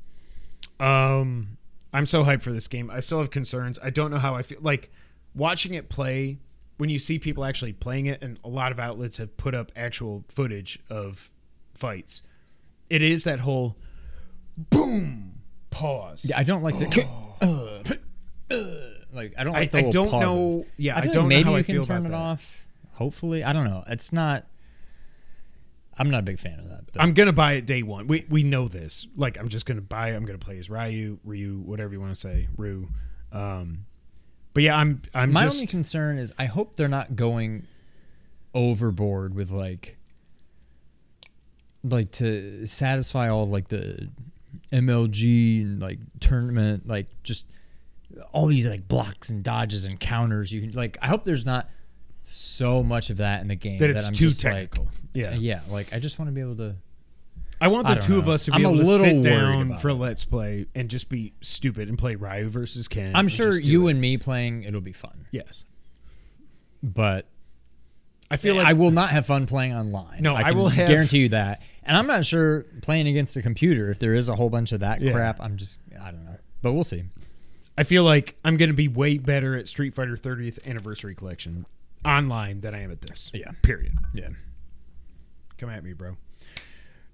Um, 0.80 1.57
I'm 1.92 2.06
so 2.06 2.24
hyped 2.24 2.42
for 2.42 2.52
this 2.52 2.68
game. 2.68 2.90
I 2.90 3.00
still 3.00 3.18
have 3.20 3.30
concerns. 3.30 3.78
I 3.82 3.90
don't 3.90 4.10
know 4.10 4.18
how 4.18 4.34
I 4.34 4.42
feel. 4.42 4.58
Like 4.60 4.90
watching 5.34 5.74
it 5.74 5.88
play, 5.88 6.38
when 6.76 6.90
you 6.90 6.98
see 6.98 7.18
people 7.18 7.44
actually 7.44 7.72
playing 7.72 8.06
it, 8.06 8.22
and 8.22 8.38
a 8.44 8.48
lot 8.48 8.72
of 8.72 8.78
outlets 8.80 9.16
have 9.16 9.36
put 9.36 9.54
up 9.54 9.72
actual 9.74 10.24
footage 10.28 10.78
of 10.90 11.30
fights. 11.74 12.22
It 12.90 13.02
is 13.02 13.24
that 13.24 13.40
whole 13.40 13.76
boom 14.56 15.40
pause. 15.70 16.26
Yeah, 16.28 16.38
I 16.38 16.42
don't 16.44 16.62
like 16.62 16.78
the. 16.78 17.06
Oh. 17.40 17.82
like 19.12 19.34
I 19.38 19.44
don't 19.44 19.54
I- 19.54 19.60
like 19.60 19.70
the 19.70 19.78
I 19.78 19.90
don't 19.90 20.10
pauses. 20.10 20.56
know- 20.56 20.64
yeah, 20.76 20.96
I 20.96 21.02
feel 21.02 21.12
don't 21.12 21.22
know 21.24 21.28
maybe 21.28 21.44
how 21.44 21.50
you 21.52 21.56
I 21.58 21.62
can 21.62 21.82
turn 21.82 22.06
it 22.06 22.08
that. 22.10 22.14
off. 22.14 22.64
Hopefully, 22.94 23.44
I 23.44 23.52
don't 23.52 23.64
know. 23.64 23.84
It's 23.88 24.12
not. 24.12 24.44
I'm 25.98 26.10
not 26.10 26.20
a 26.20 26.22
big 26.22 26.38
fan 26.38 26.58
of 26.60 26.68
that. 26.68 26.92
but- 26.92 27.02
I'm 27.02 27.12
gonna 27.12 27.32
buy 27.32 27.54
it 27.54 27.66
day 27.66 27.82
one. 27.82 28.06
We 28.06 28.24
we 28.28 28.42
know 28.42 28.68
this. 28.68 29.06
Like 29.16 29.38
I'm 29.38 29.48
just 29.48 29.66
gonna 29.66 29.80
buy. 29.80 30.12
it. 30.12 30.16
I'm 30.16 30.24
gonna 30.24 30.38
play 30.38 30.58
as 30.58 30.70
Ryu, 30.70 31.18
Ryu, 31.24 31.58
whatever 31.58 31.92
you 31.92 32.00
want 32.00 32.14
to 32.14 32.20
say, 32.20 32.48
Ryu. 32.56 32.88
Um, 33.32 33.84
but 34.54 34.62
yeah, 34.62 34.76
I'm 34.76 35.02
I'm 35.14 35.32
My 35.32 35.44
just 35.44 35.56
only 35.56 35.66
concern 35.66 36.18
is 36.18 36.32
I 36.38 36.46
hope 36.46 36.76
they're 36.76 36.88
not 36.88 37.16
going 37.16 37.66
overboard 38.54 39.34
with 39.34 39.50
like 39.50 39.96
like 41.84 42.10
to 42.12 42.66
satisfy 42.66 43.28
all 43.28 43.46
like 43.48 43.68
the 43.68 44.08
MLG 44.72 45.62
and 45.62 45.80
like 45.80 45.98
tournament 46.20 46.86
like 46.88 47.06
just 47.22 47.46
all 48.32 48.46
these 48.46 48.66
like 48.66 48.88
blocks 48.88 49.28
and 49.30 49.42
dodges 49.44 49.84
and 49.84 50.00
counters 50.00 50.50
you 50.52 50.60
can 50.60 50.72
like 50.72 50.98
I 51.00 51.06
hope 51.08 51.24
there's 51.24 51.46
not 51.46 51.68
so 52.30 52.82
much 52.82 53.10
of 53.10 53.16
that 53.18 53.40
in 53.40 53.48
the 53.48 53.54
game 53.56 53.78
that 53.78 53.90
it's 53.90 54.08
I'm 54.08 54.14
too 54.14 54.30
technical. 54.30 54.84
like 54.84 54.94
yeah, 55.14 55.30
uh, 55.30 55.34
yeah 55.38 55.60
like 55.70 55.92
I 55.92 55.98
just 55.98 56.18
want 56.18 56.28
to 56.28 56.32
be 56.32 56.40
able 56.40 56.56
to 56.56 56.76
I 57.60 57.68
want 57.68 57.88
the 57.88 57.94
don't 57.94 58.02
two 58.02 58.18
of 58.18 58.28
us 58.28 58.44
to 58.44 58.50
be 58.52 58.56
I'm 58.56 58.66
able 58.66 58.76
to 58.78 58.98
sit 58.98 59.22
down 59.22 59.78
for 59.78 59.88
it. 59.88 59.94
let's 59.94 60.24
play 60.24 60.66
and 60.74 60.88
just 60.88 61.08
be 61.08 61.32
stupid 61.40 61.88
and 61.88 61.98
play 61.98 62.14
Ryu 62.14 62.48
versus 62.48 62.86
Ken. 62.86 63.10
I'm 63.16 63.28
sure 63.28 63.58
you 63.58 63.88
it. 63.88 63.92
and 63.92 64.00
me 64.00 64.16
playing 64.18 64.62
it'll 64.62 64.80
be 64.80 64.92
fun 64.92 65.26
yes. 65.32 65.64
but 66.82 67.26
I 68.30 68.36
feel 68.36 68.56
like 68.56 68.66
I 68.66 68.74
will 68.74 68.90
not 68.90 69.08
have 69.10 69.24
fun 69.24 69.46
playing 69.46 69.72
online. 69.74 70.22
No, 70.22 70.36
I 70.36 70.42
can 70.44 70.58
will 70.58 70.68
have- 70.68 70.86
guarantee 70.88 71.20
you 71.20 71.28
that. 71.30 71.62
And 71.82 71.96
I'm 71.96 72.06
not 72.06 72.26
sure 72.26 72.66
playing 72.82 73.08
against 73.08 73.34
a 73.36 73.42
computer 73.42 73.90
if 73.90 73.98
there 73.98 74.12
is 74.14 74.28
a 74.28 74.36
whole 74.36 74.50
bunch 74.50 74.72
of 74.72 74.80
that 74.80 75.00
Yeah. 75.00 75.12
crap. 75.12 75.40
I'm 75.40 75.56
just 75.56 75.80
I 75.98 76.10
don't 76.10 76.24
know, 76.26 76.36
but 76.60 76.74
we'll 76.74 76.84
see. 76.84 77.04
I 77.78 77.84
feel 77.84 78.04
like 78.04 78.36
I'm 78.44 78.58
gonna 78.58 78.74
be 78.74 78.86
way 78.88 79.16
better 79.16 79.56
at 79.56 79.66
Street 79.66 79.94
Fighter 79.94 80.14
30th 80.16 80.58
Anniversary 80.66 81.14
Collection 81.14 81.64
online 82.04 82.60
than 82.60 82.74
I 82.74 82.82
am 82.82 82.90
at 82.90 83.00
this. 83.00 83.30
Yeah. 83.34 83.50
Period. 83.62 83.96
Yeah. 84.14 84.28
Come 85.56 85.70
at 85.70 85.82
me, 85.84 85.92
bro. 85.92 86.16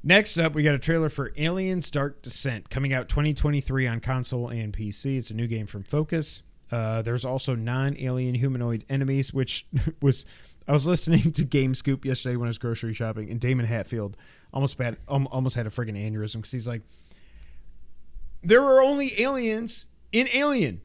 Next 0.03 0.37
up, 0.37 0.55
we 0.55 0.63
got 0.63 0.75
a 0.75 0.79
trailer 0.79 1.09
for 1.09 1.33
Aliens 1.37 1.91
Dark 1.91 2.21
Descent 2.21 2.69
coming 2.69 2.93
out 2.93 3.09
2023 3.09 3.87
on 3.87 4.01
console 4.01 4.49
and 4.49 4.73
PC. 4.73 5.17
It's 5.17 5.31
a 5.31 5.35
new 5.35 5.47
game 5.47 5.67
from 5.67 5.83
Focus. 5.83 6.43
Uh, 6.71 7.01
there's 7.03 7.25
also 7.25 7.55
non 7.55 7.97
alien 7.99 8.35
humanoid 8.35 8.85
enemies, 8.89 9.33
which 9.33 9.67
was. 10.03 10.25
I 10.67 10.73
was 10.73 10.87
listening 10.87 11.33
to 11.33 11.45
Game 11.45 11.75
Scoop 11.75 12.07
yesterday 12.07 12.37
when 12.37 12.47
I 12.47 12.51
was 12.51 12.57
grocery 12.57 12.95
shopping, 12.95 13.31
and 13.31 13.39
Daemon 13.39 13.67
Hatfield 13.67 14.17
almost 14.53 14.79
bad, 14.79 14.97
um, 15.09 15.29
almost 15.31 15.57
had 15.57 15.67
a 15.67 15.71
friggin' 15.71 15.95
aneurysm 15.95 16.37
because 16.37 16.53
he's 16.53 16.67
like, 16.67 16.81
there 18.43 18.63
are 18.63 18.83
only 18.83 19.13
aliens 19.21 19.87
in 20.13 20.29
Alien. 20.33 20.81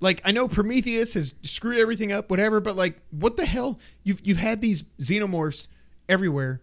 Like 0.00 0.22
I 0.24 0.30
know 0.30 0.46
Prometheus 0.48 1.14
has 1.14 1.34
screwed 1.42 1.78
everything 1.78 2.12
up, 2.12 2.30
whatever, 2.30 2.60
but 2.60 2.76
like, 2.76 3.00
what 3.10 3.36
the 3.36 3.46
hell? 3.46 3.78
You've 4.04 4.20
you've 4.24 4.38
had 4.38 4.60
these 4.60 4.82
xenomorphs 5.00 5.66
everywhere 6.08 6.62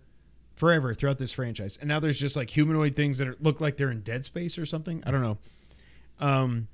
forever 0.55 0.93
throughout 0.93 1.17
this 1.17 1.33
franchise, 1.33 1.77
and 1.79 1.87
now 1.87 1.99
there's 1.99 2.19
just 2.19 2.35
like 2.35 2.49
humanoid 2.49 2.95
things 2.95 3.17
that 3.17 3.27
are, 3.27 3.35
look 3.41 3.59
like 3.59 3.77
they're 3.77 3.91
in 3.91 4.01
Dead 4.01 4.23
Space 4.23 4.57
or 4.57 4.65
something. 4.65 5.03
I 5.05 5.11
don't 5.11 5.21
know. 5.21 5.37
Um, 6.19 6.67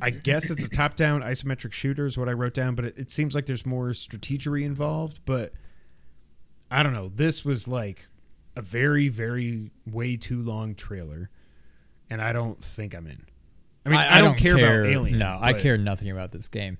I 0.00 0.10
guess 0.10 0.50
it's 0.50 0.64
a 0.64 0.68
top-down 0.70 1.22
isometric 1.22 1.72
shooter 1.72 2.06
is 2.06 2.16
what 2.16 2.28
I 2.28 2.32
wrote 2.32 2.54
down, 2.54 2.74
but 2.76 2.84
it, 2.84 2.98
it 2.98 3.10
seems 3.10 3.34
like 3.34 3.46
there's 3.46 3.66
more 3.66 3.88
strategery 3.88 4.64
involved. 4.64 5.20
But 5.24 5.54
I 6.70 6.82
don't 6.84 6.92
know. 6.92 7.08
This 7.08 7.44
was 7.44 7.66
like 7.66 8.06
a 8.54 8.62
very, 8.62 9.08
very 9.08 9.72
way 9.90 10.16
too 10.16 10.40
long 10.40 10.76
trailer, 10.76 11.30
and 12.08 12.22
I 12.22 12.32
don't 12.32 12.62
think 12.62 12.94
I'm 12.94 13.08
in. 13.08 13.26
I 13.86 13.88
mean, 13.88 13.98
I, 13.98 14.18
don't, 14.18 14.36
care, 14.36 14.56
about 14.56 14.86
Alien. 14.90 15.18
No, 15.18 15.38
I 15.40 15.52
care 15.52 15.76
nothing 15.76 16.10
about 16.10 16.32
this 16.32 16.48
game. 16.48 16.78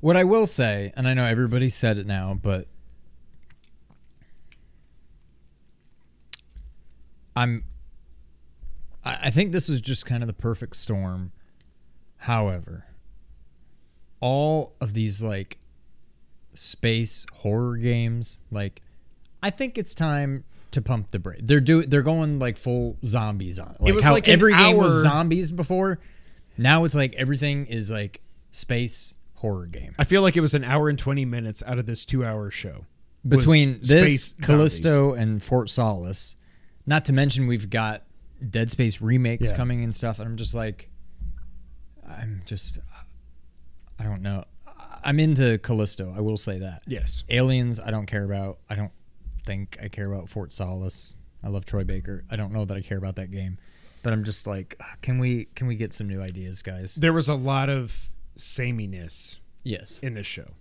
What 0.00 0.16
I 0.16 0.24
will 0.24 0.46
say, 0.46 0.92
and 0.96 1.06
I 1.06 1.12
know 1.12 1.24
everybody 1.24 1.68
said 1.68 1.98
it 1.98 2.06
now, 2.06 2.38
but 2.40 2.66
I'm 7.36 7.64
I 9.04 9.18
I 9.24 9.30
think 9.30 9.52
this 9.52 9.68
is 9.68 9.80
just 9.80 10.06
kind 10.06 10.22
of 10.22 10.26
the 10.26 10.34
perfect 10.34 10.76
storm. 10.76 11.32
However, 12.18 12.86
all 14.20 14.74
of 14.80 14.94
these 14.94 15.22
like 15.22 15.58
space 16.54 17.24
horror 17.32 17.76
games, 17.76 18.40
like 18.50 18.82
I 19.42 19.50
think 19.50 19.78
it's 19.78 19.94
time 19.94 20.44
to 20.72 20.82
pump 20.82 21.10
the 21.10 21.18
brake. 21.18 21.40
They're 21.42 21.60
do 21.60 21.82
they're 21.82 22.02
going 22.02 22.38
like 22.38 22.56
full 22.56 22.98
zombies 23.04 23.58
on 23.58 23.74
it. 23.74 23.80
Like 23.80 23.94
was 23.94 24.04
how 24.04 24.12
like 24.12 24.28
every 24.28 24.54
game 24.54 24.76
was 24.76 25.02
zombies 25.02 25.52
before. 25.52 25.98
Now 26.60 26.84
it's 26.84 26.94
like 26.94 27.14
everything 27.14 27.66
is 27.66 27.90
like 27.90 28.20
space 28.50 29.14
horror 29.36 29.66
game. 29.66 29.94
I 29.98 30.04
feel 30.04 30.20
like 30.22 30.36
it 30.36 30.40
was 30.40 30.54
an 30.54 30.62
hour 30.64 30.88
and 30.88 30.98
20 30.98 31.24
minutes 31.24 31.62
out 31.66 31.78
of 31.78 31.86
this 31.86 32.04
two 32.04 32.24
hour 32.24 32.50
show. 32.50 32.84
between 33.26 33.80
this 33.82 34.30
space 34.30 34.34
Callisto 34.46 35.12
and 35.14 35.42
Fort 35.42 35.68
Solis, 35.70 36.36
not 36.86 37.04
to 37.06 37.12
mention 37.12 37.46
we've 37.46 37.70
got 37.70 38.04
Dead 38.50 38.70
Space 38.70 39.00
remakes 39.00 39.50
Yeah. 39.50 39.56
coming 39.56 39.84
and 39.84 39.94
stuff, 39.96 40.18
and 40.18 40.28
I'm 40.28 40.36
just 40.36 40.54
like, 40.54 40.88
I'm 42.08 42.42
just, 42.46 42.78
I 43.98 44.04
don't 44.04 44.22
know. 44.22 44.44
I'm 45.02 45.18
into 45.20 45.58
Callisto. 45.58 46.12
I 46.16 46.20
will 46.20 46.36
say 46.36 46.58
that. 46.58 46.82
Yes. 46.86 47.24
Aliens, 47.30 47.80
I 47.80 47.90
don't 47.90 48.06
care 48.06 48.24
about. 48.24 48.58
I 48.68 48.74
don't 48.74 48.92
think 49.46 49.78
I 49.82 49.88
care 49.88 50.12
about 50.12 50.28
Fort 50.28 50.52
Solis. 50.52 51.14
I 51.42 51.48
love 51.48 51.64
Troy 51.64 51.84
Baker. 51.84 52.24
I 52.30 52.36
don't 52.36 52.52
know 52.52 52.64
that 52.66 52.76
I 52.76 52.82
care 52.82 52.98
about 52.98 53.16
that 53.16 53.30
game, 53.30 53.56
but 54.02 54.12
I'm 54.12 54.24
just 54.24 54.46
like, 54.46 54.80
can 55.02 55.18
we 55.18 55.46
can 55.54 55.66
we 55.66 55.76
get 55.76 55.92
some 55.92 56.08
new 56.08 56.20
ideas, 56.22 56.62
guys? 56.62 56.94
There 56.94 57.12
was 57.12 57.28
a 57.28 57.34
lot 57.34 57.68
of 57.68 58.08
sameness 58.36 59.38
Yes. 59.62 60.00
in 60.00 60.14
this 60.14 60.26
show. 60.26 60.52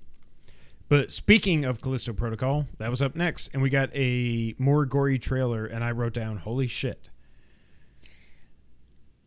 But 0.89 1.12
speaking 1.12 1.65
of 1.65 1.82
Callisto 1.82 2.13
Protocol, 2.13 2.65
that 2.80 2.89
was 2.89 3.02
up 3.02 3.15
next, 3.15 3.49
and 3.54 3.62
we 3.62 3.69
got 3.69 3.89
a 3.95 4.56
more 4.58 4.86
gory 4.86 5.19
trailer, 5.19 5.65
and 5.65 5.84
I 5.84 5.91
wrote 5.91 6.13
down, 6.13 6.38
"Holy 6.38 6.65
shit!" 6.67 7.10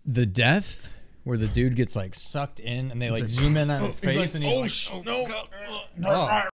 The 0.05 0.27
death 0.27 0.92
where 1.24 1.38
the 1.38 1.46
dude 1.46 1.76
gets 1.76 1.94
like 1.94 2.14
sucked 2.14 2.61
in 2.61 2.90
and 2.90 3.00
they 3.00 3.11
like 3.11 3.28
zoom 3.28 3.56
in 3.56 3.70
on 3.70 3.82
oh, 3.82 3.87
his 3.87 4.00
face 4.00 4.35
and 4.35 4.44
he's 4.44 4.56
oh, 4.56 4.61
like, 4.61 4.70
sh- 4.70 4.90
oh, 4.92 5.02
no, 5.96 6.11
oh. 6.11 6.11
Uh, 6.11 6.44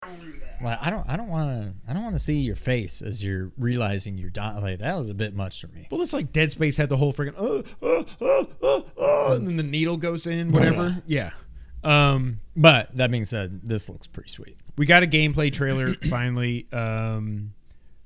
like, 0.62 0.78
I 0.81 0.90
don't 0.90 1.09
I 1.09 1.16
don't 1.16 1.28
want 1.28 1.48
to 1.62 1.90
I 1.90 1.94
don't 1.94 2.02
want 2.02 2.14
to 2.14 2.18
see 2.18 2.38
your 2.38 2.57
face 2.57 3.00
as 3.00 3.22
you're 3.22 3.50
realizing 3.57 4.18
you're 4.18 4.31
dying. 4.31 4.61
Like 4.61 4.81
that 4.81 4.96
was 4.96 5.09
a 5.09 5.14
bit 5.14 5.35
much 5.35 5.61
for 5.61 5.68
me. 5.68 5.88
Well, 5.90 6.02
it's 6.02 6.12
like 6.12 6.33
Dead 6.33 6.50
Space 6.50 6.76
had 6.76 6.88
the 6.88 6.96
whole 6.96 7.12
freaking 7.12 7.35
oh, 7.38 7.62
oh, 7.83 8.04
oh, 8.20 8.48
oh, 8.62 8.85
oh, 8.96 9.33
and 9.33 9.46
then 9.46 9.57
the 9.57 9.62
needle 9.62 9.96
goes 9.96 10.26
in, 10.26 10.52
whatever. 10.52 11.02
Yeah. 11.07 11.31
Um, 11.85 12.40
But 12.57 12.96
that 12.96 13.11
being 13.11 13.24
said, 13.24 13.61
this 13.62 13.88
looks 13.88 14.07
pretty 14.07 14.31
sweet. 14.31 14.57
we 14.76 14.85
got 14.85 15.02
a 15.02 15.07
gameplay 15.07 15.52
trailer 15.52 15.94
finally. 16.11 16.66
Um, 16.72 17.54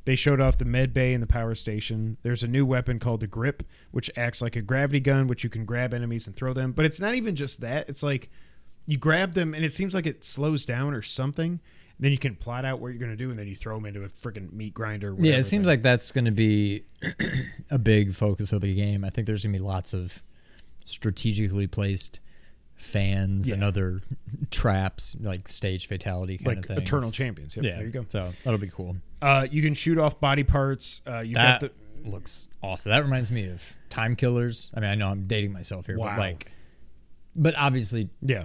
they 0.05 0.17
showed 0.17 0.41
off 0.41 0.59
the 0.59 0.65
med 0.65 0.93
bay 0.93 1.15
and 1.15 1.23
the 1.23 1.27
power 1.27 1.55
station. 1.55 2.17
There's 2.23 2.43
a 2.43 2.49
new 2.49 2.67
weapon 2.67 2.99
called 2.99 3.21
the 3.21 3.27
grip, 3.27 3.62
which 3.91 4.11
acts 4.17 4.43
like 4.43 4.57
a 4.57 4.62
gravity 4.62 5.01
gun, 5.01 5.29
which 5.29 5.45
you 5.45 5.51
can 5.51 5.65
grab 5.65 5.95
enemies 5.95 6.27
and 6.27 6.35
throw 6.35 6.53
them. 6.53 6.73
But 6.73 6.85
it's 6.85 7.01
not 7.01 7.15
even 7.15 7.37
just 7.37 7.61
that. 7.61 7.88
It's 7.88 8.03
like 8.03 8.31
you 8.87 8.99
grab 8.99 9.35
them 9.35 9.55
and 9.55 9.65
it 9.65 9.71
seems 9.71 9.95
like 9.95 10.07
it 10.07 10.25
slows 10.25 10.65
down 10.65 10.95
or 10.95 11.03
something. 11.03 11.61
Then 12.01 12.11
you 12.11 12.19
can 12.19 12.35
plot 12.35 12.65
out 12.65 12.81
what 12.81 12.88
you're 12.88 12.99
going 12.99 13.12
to 13.12 13.17
do, 13.17 13.31
and 13.31 13.38
then 13.38 13.47
you 13.47 13.55
throw 13.55 13.77
them 13.77 13.87
into 13.87 14.03
a 14.03 14.09
freaking 14.09 14.53
meat 14.53 14.75
grinder. 14.75 15.15
Yeah, 15.21 15.37
it 15.37 15.45
seems 15.45 15.69
like 15.69 15.83
that's 15.83 16.11
going 16.11 16.25
to 16.25 16.33
be 16.33 16.83
a 17.71 17.79
big 17.79 18.15
focus 18.15 18.53
of 18.53 18.62
the 18.62 18.75
game. 18.75 19.05
I 19.05 19.11
think 19.11 19.29
there's 19.29 19.45
going 19.45 19.53
to 19.53 19.59
be 19.61 19.65
lots 19.65 19.93
of 19.93 20.21
strategically 20.85 21.69
placed 21.69 22.19
fans 22.83 23.49
and 23.49 23.62
other 23.62 24.03
traps, 24.51 25.16
like 25.21 25.49
stage 25.49 25.87
fatality 25.87 26.37
kind 26.38 26.47
like 26.49 26.59
of 26.59 26.66
thing. 26.66 26.79
eternal 26.79 27.11
champions. 27.11 27.57
Yep, 27.57 27.64
Yeah, 27.64 27.77
there 27.77 27.85
you 27.85 27.90
go. 27.90 28.05
So 28.09 28.31
that'll 28.45 28.59
be 28.61 28.68
cool. 28.71 28.97
Uh, 29.21 29.47
you 29.51 29.62
can 29.62 29.75
shoot 29.75 29.99
off 29.99 30.18
body 30.21 30.42
parts. 30.42 31.01
Uh, 31.07 31.21
you 31.21 31.35
got 31.35 31.61
the 31.61 31.71
looks 32.05 32.49
awesome. 32.62 32.90
That 32.90 33.05
reminds 33.05 33.31
me 33.31 33.49
of 33.49 33.62
Time 33.88 34.16
Killers. 34.16 34.73
I 34.77 34.81
mean, 34.81 34.90
I 34.90 34.95
know 34.97 35.09
I'm 35.09 35.27
dating 35.27 35.53
myself 35.53 35.87
here, 35.87 35.97
Wow. 35.99 36.11
but 36.11 36.18
like, 36.18 36.51
but 37.37 37.55
obviously 37.57 38.11
yeah. 38.21 38.45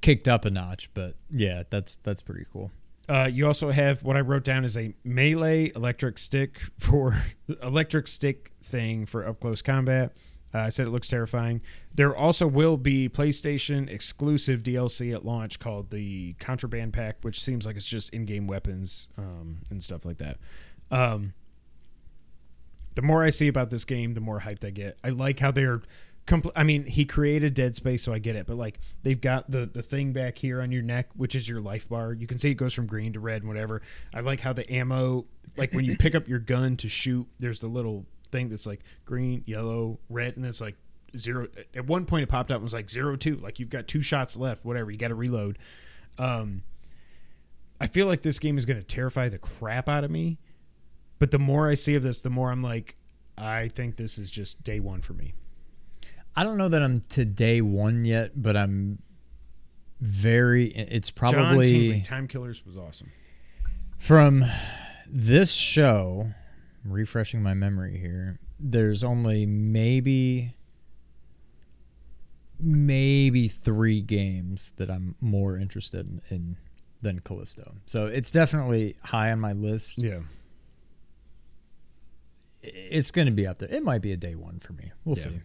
kicked 0.00 0.28
up 0.28 0.44
a 0.46 0.50
notch. 0.50 0.88
But 0.94 1.14
yeah, 1.30 1.64
that's 1.68 1.96
that's 1.96 2.22
pretty 2.22 2.46
cool. 2.52 2.70
Uh, 3.08 3.28
you 3.30 3.46
also 3.46 3.70
have 3.70 4.02
what 4.02 4.16
I 4.16 4.20
wrote 4.20 4.44
down 4.44 4.64
is 4.64 4.76
a 4.76 4.94
melee 5.04 5.70
electric 5.76 6.16
stick 6.18 6.60
for 6.78 7.20
electric 7.62 8.06
stick 8.06 8.52
thing 8.62 9.04
for 9.04 9.26
up 9.28 9.40
close 9.40 9.60
combat. 9.60 10.16
Uh, 10.54 10.58
I 10.58 10.68
said 10.68 10.86
it 10.86 10.90
looks 10.90 11.08
terrifying. 11.08 11.62
There 11.94 12.14
also 12.14 12.46
will 12.46 12.76
be 12.76 13.08
PlayStation 13.08 13.88
exclusive 13.88 14.62
DLC 14.62 15.14
at 15.14 15.24
launch 15.24 15.58
called 15.58 15.90
the 15.90 16.34
Contraband 16.34 16.92
Pack, 16.92 17.16
which 17.22 17.42
seems 17.42 17.64
like 17.64 17.76
it's 17.76 17.86
just 17.86 18.10
in-game 18.10 18.46
weapons 18.46 19.08
um, 19.16 19.58
and 19.70 19.82
stuff 19.82 20.04
like 20.04 20.18
that. 20.18 20.38
Um, 20.90 21.32
the 22.94 23.02
more 23.02 23.22
I 23.22 23.30
see 23.30 23.48
about 23.48 23.70
this 23.70 23.84
game, 23.84 24.14
the 24.14 24.20
more 24.20 24.40
hyped 24.40 24.64
I 24.66 24.70
get. 24.70 24.98
I 25.02 25.10
like 25.10 25.40
how 25.40 25.50
they're. 25.50 25.82
Compl- 26.26 26.52
I 26.54 26.62
mean, 26.62 26.84
he 26.84 27.04
created 27.04 27.54
Dead 27.54 27.74
Space, 27.74 28.02
so 28.04 28.12
I 28.12 28.20
get 28.20 28.36
it. 28.36 28.46
But 28.46 28.56
like, 28.56 28.78
they've 29.02 29.20
got 29.20 29.50
the 29.50 29.66
the 29.66 29.82
thing 29.82 30.12
back 30.12 30.38
here 30.38 30.60
on 30.60 30.70
your 30.70 30.82
neck, 30.82 31.08
which 31.16 31.34
is 31.34 31.48
your 31.48 31.60
life 31.60 31.88
bar. 31.88 32.12
You 32.12 32.26
can 32.26 32.38
see 32.38 32.50
it 32.50 32.54
goes 32.54 32.74
from 32.74 32.86
green 32.86 33.14
to 33.14 33.20
red 33.20 33.42
and 33.42 33.48
whatever. 33.48 33.82
I 34.14 34.20
like 34.20 34.40
how 34.40 34.52
the 34.52 34.70
ammo, 34.70 35.24
like 35.56 35.72
when 35.72 35.84
you 35.84 35.96
pick 35.96 36.14
up 36.14 36.28
your 36.28 36.38
gun 36.38 36.76
to 36.76 36.88
shoot, 36.88 37.26
there's 37.38 37.60
the 37.60 37.66
little 37.66 38.06
thing 38.32 38.48
that's 38.48 38.66
like 38.66 38.80
green, 39.04 39.44
yellow, 39.46 40.00
red, 40.08 40.36
and 40.36 40.44
it's 40.44 40.60
like 40.60 40.76
zero. 41.16 41.46
At 41.76 41.86
one 41.86 42.06
point, 42.06 42.24
it 42.24 42.28
popped 42.28 42.50
up 42.50 42.56
and 42.56 42.64
was 42.64 42.72
like 42.74 42.90
zero 42.90 43.14
two. 43.14 43.36
Like 43.36 43.60
you've 43.60 43.70
got 43.70 43.86
two 43.86 44.02
shots 44.02 44.36
left. 44.36 44.64
Whatever, 44.64 44.90
you 44.90 44.98
got 44.98 45.08
to 45.08 45.14
reload. 45.14 45.58
Um, 46.18 46.62
I 47.80 47.86
feel 47.86 48.06
like 48.06 48.22
this 48.22 48.38
game 48.38 48.58
is 48.58 48.64
going 48.64 48.78
to 48.78 48.84
terrify 48.86 49.28
the 49.28 49.38
crap 49.38 49.88
out 49.88 50.04
of 50.04 50.10
me. 50.10 50.38
But 51.18 51.30
the 51.30 51.38
more 51.38 51.68
I 51.68 51.74
see 51.74 51.94
of 51.94 52.02
this, 52.02 52.20
the 52.20 52.30
more 52.30 52.50
I'm 52.50 52.62
like, 52.62 52.96
I 53.38 53.68
think 53.68 53.96
this 53.96 54.18
is 54.18 54.30
just 54.30 54.62
day 54.64 54.80
one 54.80 55.02
for 55.02 55.12
me. 55.12 55.34
I 56.34 56.44
don't 56.44 56.58
know 56.58 56.68
that 56.68 56.82
I'm 56.82 57.02
to 57.10 57.24
day 57.24 57.60
one 57.60 58.04
yet, 58.04 58.40
but 58.40 58.56
I'm 58.56 59.02
very. 60.00 60.68
It's 60.68 61.10
John 61.10 61.32
probably 61.32 62.00
Time 62.00 62.26
Killers 62.26 62.64
was 62.64 62.76
awesome. 62.76 63.12
from 63.98 64.44
this 65.08 65.52
show. 65.52 66.28
I'm 66.84 66.92
refreshing 66.92 67.42
my 67.42 67.54
memory 67.54 67.98
here. 67.98 68.38
There's 68.58 69.02
only 69.04 69.46
maybe 69.46 70.56
maybe 72.58 73.48
three 73.48 74.00
games 74.00 74.72
that 74.76 74.88
I'm 74.88 75.16
more 75.20 75.56
interested 75.56 76.06
in, 76.06 76.20
in 76.30 76.56
than 77.00 77.18
Callisto. 77.20 77.74
So 77.86 78.06
it's 78.06 78.30
definitely 78.30 78.94
high 79.02 79.32
on 79.32 79.40
my 79.40 79.52
list. 79.52 79.98
Yeah. 79.98 80.20
It's 82.62 83.10
going 83.10 83.26
to 83.26 83.32
be 83.32 83.46
up 83.46 83.58
there. 83.58 83.68
It 83.68 83.82
might 83.82 84.02
be 84.02 84.12
a 84.12 84.16
day 84.16 84.36
one 84.36 84.60
for 84.60 84.72
me. 84.74 84.92
We'll 85.04 85.16
Yeah. 85.16 85.22
see. 85.24 85.40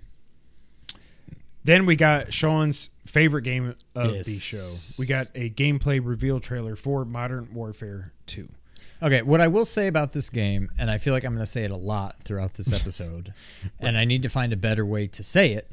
Then 1.63 1.86
we 1.88 1.95
got 1.95 2.32
Sean's 2.32 2.91
favorite 3.06 3.41
game 3.41 3.73
of 3.95 4.13
the 4.13 4.23
show. 4.23 5.02
We 5.02 5.06
got 5.08 5.28
a 5.36 5.50
gameplay 5.50 6.00
reveal 6.02 6.39
trailer 6.39 6.76
for 6.78 7.04
Modern 7.04 7.54
Warfare 7.54 8.13
2. 8.28 8.47
Okay, 9.02 9.22
what 9.22 9.42
I 9.42 9.48
will 9.48 9.66
say 9.66 9.88
about 9.88 10.14
this 10.14 10.30
game, 10.30 10.72
and 10.80 10.90
I 10.90 10.98
feel 10.98 11.14
like 11.14 11.24
I'm 11.24 11.34
going 11.34 11.44
to 11.46 11.52
say 11.52 11.64
it 11.64 11.72
a 11.72 11.76
lot 11.76 12.16
throughout 12.24 12.56
this 12.56 12.74
episode, 12.80 13.34
and 13.80 13.98
I 13.98 14.06
need 14.06 14.24
to 14.24 14.30
find 14.30 14.52
a 14.54 14.58
better 14.58 14.86
way 14.86 15.08
to 15.08 15.24
say 15.24 15.54
it. 15.54 15.70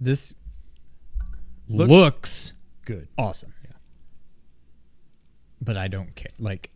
This 0.00 0.36
Looks- 1.68 1.90
looks, 1.90 2.52
Good. 2.84 3.08
awesome. 3.18 3.54
Yeah. 3.64 3.72
But 5.60 5.76
I 5.76 5.88
don't 5.88 6.14
care. 6.14 6.32
Like, 6.38 6.70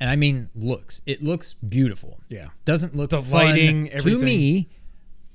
and 0.00 0.10
I 0.10 0.16
mean 0.16 0.50
looks. 0.54 1.00
It 1.06 1.22
looks 1.22 1.54
beautiful. 1.54 2.20
Yeah. 2.28 2.48
Doesn't 2.64 2.94
look 2.94 3.10
The 3.10 3.20
lighting, 3.22 3.90
to 3.98 4.18
me. 4.18 4.68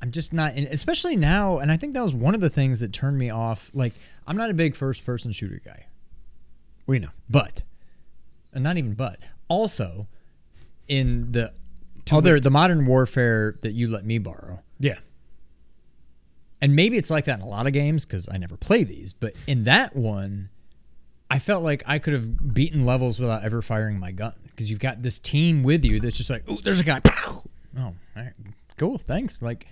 I'm 0.02 0.12
just 0.12 0.32
not, 0.32 0.54
and 0.56 0.68
especially 0.68 1.16
now. 1.18 1.58
And 1.60 1.72
I 1.72 1.78
think 1.78 1.94
that 1.94 2.04
was 2.04 2.14
one 2.14 2.36
of 2.36 2.42
the 2.42 2.50
things 2.50 2.80
that 2.80 2.94
turned 2.94 3.18
me 3.18 3.30
off. 3.30 3.70
Like, 3.74 3.94
I'm 4.28 4.38
not 4.38 4.50
a 4.50 4.54
big 4.54 4.76
first 4.76 5.06
person 5.06 5.32
shooter 5.32 5.62
guy. 5.64 5.88
We 6.86 7.00
know. 7.00 7.10
But, 7.30 7.64
not 8.56 8.78
even 8.78 8.94
but, 8.94 9.20
also 9.48 10.08
in 10.88 11.32
the 11.32 11.54
other, 12.12 12.40
the 12.40 12.50
modern 12.50 12.86
warfare 12.86 13.58
that 13.62 13.74
you 13.74 13.88
let 13.88 14.04
me 14.06 14.18
borrow, 14.18 14.60
Yeah. 14.80 14.98
and 16.62 16.76
maybe 16.76 16.98
it's 16.98 17.10
like 17.12 17.26
that 17.26 17.40
in 17.40 17.46
a 17.46 17.48
lot 17.48 17.68
of 17.68 17.74
games 17.74 18.06
because 18.06 18.28
I 18.32 18.38
never 18.38 18.58
play 18.58 18.84
these, 18.84 19.14
but 19.14 19.36
in 19.48 19.64
that 19.66 19.96
one, 19.96 20.50
I 21.30 21.38
felt 21.40 21.64
like 21.64 21.84
I 21.86 22.00
could 22.00 22.14
have 22.14 22.54
beaten 22.54 22.86
levels 22.86 23.20
without 23.20 23.44
ever 23.44 23.62
firing 23.62 24.00
my 24.00 24.12
gun 24.12 24.34
because 24.46 24.72
you've 24.72 24.80
got 24.80 25.04
this 25.04 25.20
team 25.20 25.62
with 25.62 25.86
you 25.86 26.00
that's 26.00 26.18
just 26.18 26.30
like, 26.32 26.44
oh, 26.48 26.58
there's 26.64 26.80
a 26.80 26.84
guy. 26.84 27.00
Pow! 27.02 27.44
Oh, 27.78 27.82
all 27.82 27.96
right, 28.16 28.34
cool, 28.78 28.98
thanks. 28.98 29.40
Like, 29.42 29.68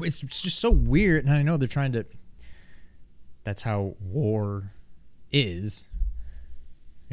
it's 0.00 0.22
it's 0.22 0.40
just 0.40 0.58
so 0.60 0.70
weird, 0.70 1.24
and 1.26 1.34
I 1.34 1.42
know 1.42 1.58
they're 1.58 1.68
trying 1.68 1.92
to. 1.92 2.06
That's 3.44 3.60
how 3.62 3.94
war 4.00 4.70
is. 5.30 5.88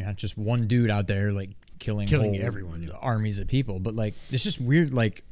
You're 0.01 0.07
not 0.07 0.17
just 0.17 0.35
one 0.37 0.67
dude 0.67 0.89
out 0.89 1.05
there 1.05 1.31
like 1.31 1.51
killing 1.77 2.07
Killing 2.07 2.39
everyone, 2.39 2.81
yeah. 2.81 2.93
armies 2.99 3.37
of 3.37 3.47
people, 3.47 3.79
but 3.79 3.95
like 3.95 4.15
it's 4.31 4.43
just 4.43 4.59
weird. 4.59 4.93
Like, 4.93 5.23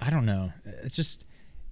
I 0.00 0.08
don't 0.08 0.24
know. 0.24 0.52
It's 0.82 0.96
just 0.96 1.26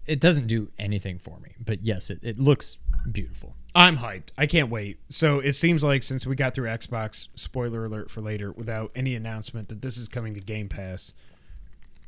it 0.06 0.20
doesn't 0.20 0.46
do 0.46 0.68
anything 0.78 1.18
for 1.18 1.38
me. 1.40 1.54
But 1.64 1.82
yes, 1.82 2.10
it, 2.10 2.20
it 2.22 2.38
looks 2.38 2.76
beautiful. 3.10 3.56
I'm 3.74 3.98
hyped. 3.98 4.28
I 4.36 4.46
can't 4.46 4.68
wait. 4.68 4.98
So 5.08 5.38
it 5.38 5.54
seems 5.54 5.82
like 5.82 6.02
since 6.02 6.26
we 6.26 6.36
got 6.36 6.54
through 6.54 6.68
Xbox, 6.68 7.28
spoiler 7.34 7.86
alert 7.86 8.10
for 8.10 8.20
later, 8.20 8.52
without 8.52 8.90
any 8.94 9.14
announcement 9.14 9.68
that 9.68 9.80
this 9.80 9.96
is 9.96 10.08
coming 10.08 10.34
to 10.34 10.40
Game 10.40 10.68
Pass, 10.68 11.14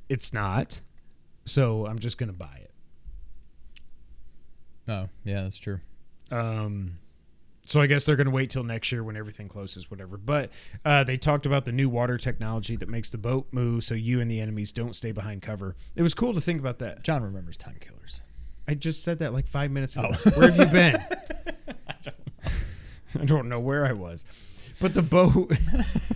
it's 0.08 0.32
not. 0.32 0.80
So 1.46 1.86
I'm 1.86 1.98
just 1.98 2.18
going 2.18 2.28
to 2.28 2.36
buy 2.36 2.60
it. 2.60 2.70
Oh, 4.88 5.08
yeah, 5.24 5.42
that's 5.42 5.58
true. 5.58 5.80
Um, 6.30 6.98
so 7.66 7.80
I 7.80 7.86
guess 7.86 8.06
they're 8.06 8.16
going 8.16 8.26
to 8.26 8.32
wait 8.32 8.48
till 8.48 8.62
next 8.62 8.92
year 8.92 9.02
when 9.02 9.16
everything 9.16 9.48
closes, 9.48 9.90
whatever. 9.90 10.16
But 10.16 10.50
uh, 10.84 11.02
they 11.04 11.16
talked 11.16 11.46
about 11.46 11.64
the 11.64 11.72
new 11.72 11.88
water 11.88 12.16
technology 12.16 12.76
that 12.76 12.88
makes 12.88 13.10
the 13.10 13.18
boat 13.18 13.48
move 13.50 13.82
so 13.82 13.94
you 13.94 14.20
and 14.20 14.30
the 14.30 14.40
enemies 14.40 14.70
don't 14.70 14.94
stay 14.94 15.10
behind 15.10 15.42
cover. 15.42 15.74
It 15.96 16.02
was 16.02 16.14
cool 16.14 16.32
to 16.32 16.40
think 16.40 16.60
about 16.60 16.78
that. 16.78 17.02
John 17.02 17.24
remembers 17.24 17.56
Time 17.56 17.76
Killers. 17.80 18.20
I 18.68 18.74
just 18.74 19.02
said 19.02 19.18
that 19.18 19.32
like 19.32 19.48
five 19.48 19.72
minutes 19.72 19.96
ago. 19.96 20.10
Oh. 20.12 20.30
Where 20.30 20.50
have 20.50 20.58
you 20.58 20.66
been? 20.66 21.04
I 23.20 23.24
don't 23.24 23.48
know 23.48 23.60
where 23.60 23.84
I 23.84 23.92
was, 23.92 24.24
but 24.80 24.94
the 24.94 25.02
boat, 25.02 25.52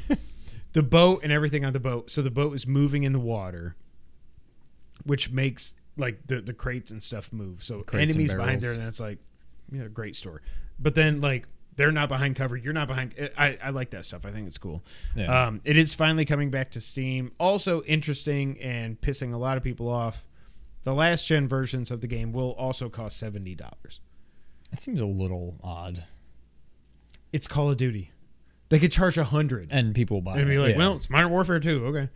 the 0.72 0.82
boat, 0.82 1.20
and 1.22 1.32
everything 1.32 1.64
on 1.64 1.72
the 1.72 1.80
boat. 1.80 2.10
So 2.10 2.22
the 2.22 2.30
boat 2.30 2.54
is 2.54 2.66
moving 2.66 3.04
in 3.04 3.12
the 3.12 3.20
water, 3.20 3.74
which 5.04 5.30
makes 5.30 5.76
like 5.96 6.26
the 6.26 6.40
the 6.40 6.52
crates 6.52 6.90
and 6.90 7.02
stuff 7.02 7.32
move. 7.32 7.62
So 7.62 7.84
enemies 7.92 8.34
behind 8.34 8.60
there, 8.60 8.72
and 8.72 8.82
it's 8.82 9.00
like, 9.00 9.18
yeah, 9.72 9.84
great 9.84 10.16
store. 10.16 10.42
But 10.80 10.94
then 10.94 11.20
like 11.20 11.46
they're 11.76 11.92
not 11.92 12.08
behind 12.08 12.36
cover, 12.36 12.56
you're 12.56 12.72
not 12.72 12.88
behind. 12.88 13.14
I 13.38 13.58
I 13.62 13.70
like 13.70 13.90
that 13.90 14.04
stuff. 14.04 14.24
I 14.24 14.30
think 14.30 14.46
it's 14.46 14.58
cool. 14.58 14.82
Yeah. 15.14 15.46
Um, 15.46 15.60
it 15.64 15.76
is 15.76 15.92
finally 15.94 16.24
coming 16.24 16.50
back 16.50 16.70
to 16.72 16.80
Steam. 16.80 17.32
Also 17.38 17.82
interesting 17.82 18.58
and 18.60 19.00
pissing 19.00 19.32
a 19.34 19.36
lot 19.38 19.56
of 19.56 19.62
people 19.62 19.88
off. 19.88 20.26
The 20.84 20.94
last 20.94 21.26
gen 21.26 21.46
versions 21.46 21.90
of 21.90 22.00
the 22.00 22.06
game 22.06 22.32
will 22.32 22.52
also 22.52 22.88
cost 22.88 23.18
seventy 23.18 23.54
dollars. 23.54 24.00
It 24.72 24.80
seems 24.80 25.00
a 25.00 25.06
little 25.06 25.58
odd, 25.62 26.04
It's 27.32 27.46
Call 27.46 27.70
of 27.70 27.76
Duty. 27.76 28.12
They 28.68 28.78
could 28.78 28.92
charge 28.92 29.18
a 29.18 29.24
hundred 29.24 29.70
and 29.72 29.94
people 29.94 30.18
will 30.18 30.22
buy 30.22 30.38
and 30.38 30.48
be 30.48 30.58
like, 30.58 30.72
Yeah. 30.72 30.78
"Well, 30.78 30.96
it's 30.96 31.10
Modern 31.10 31.30
Warfare 31.30 31.58
2. 31.60 31.86
Okay." 31.86 32.08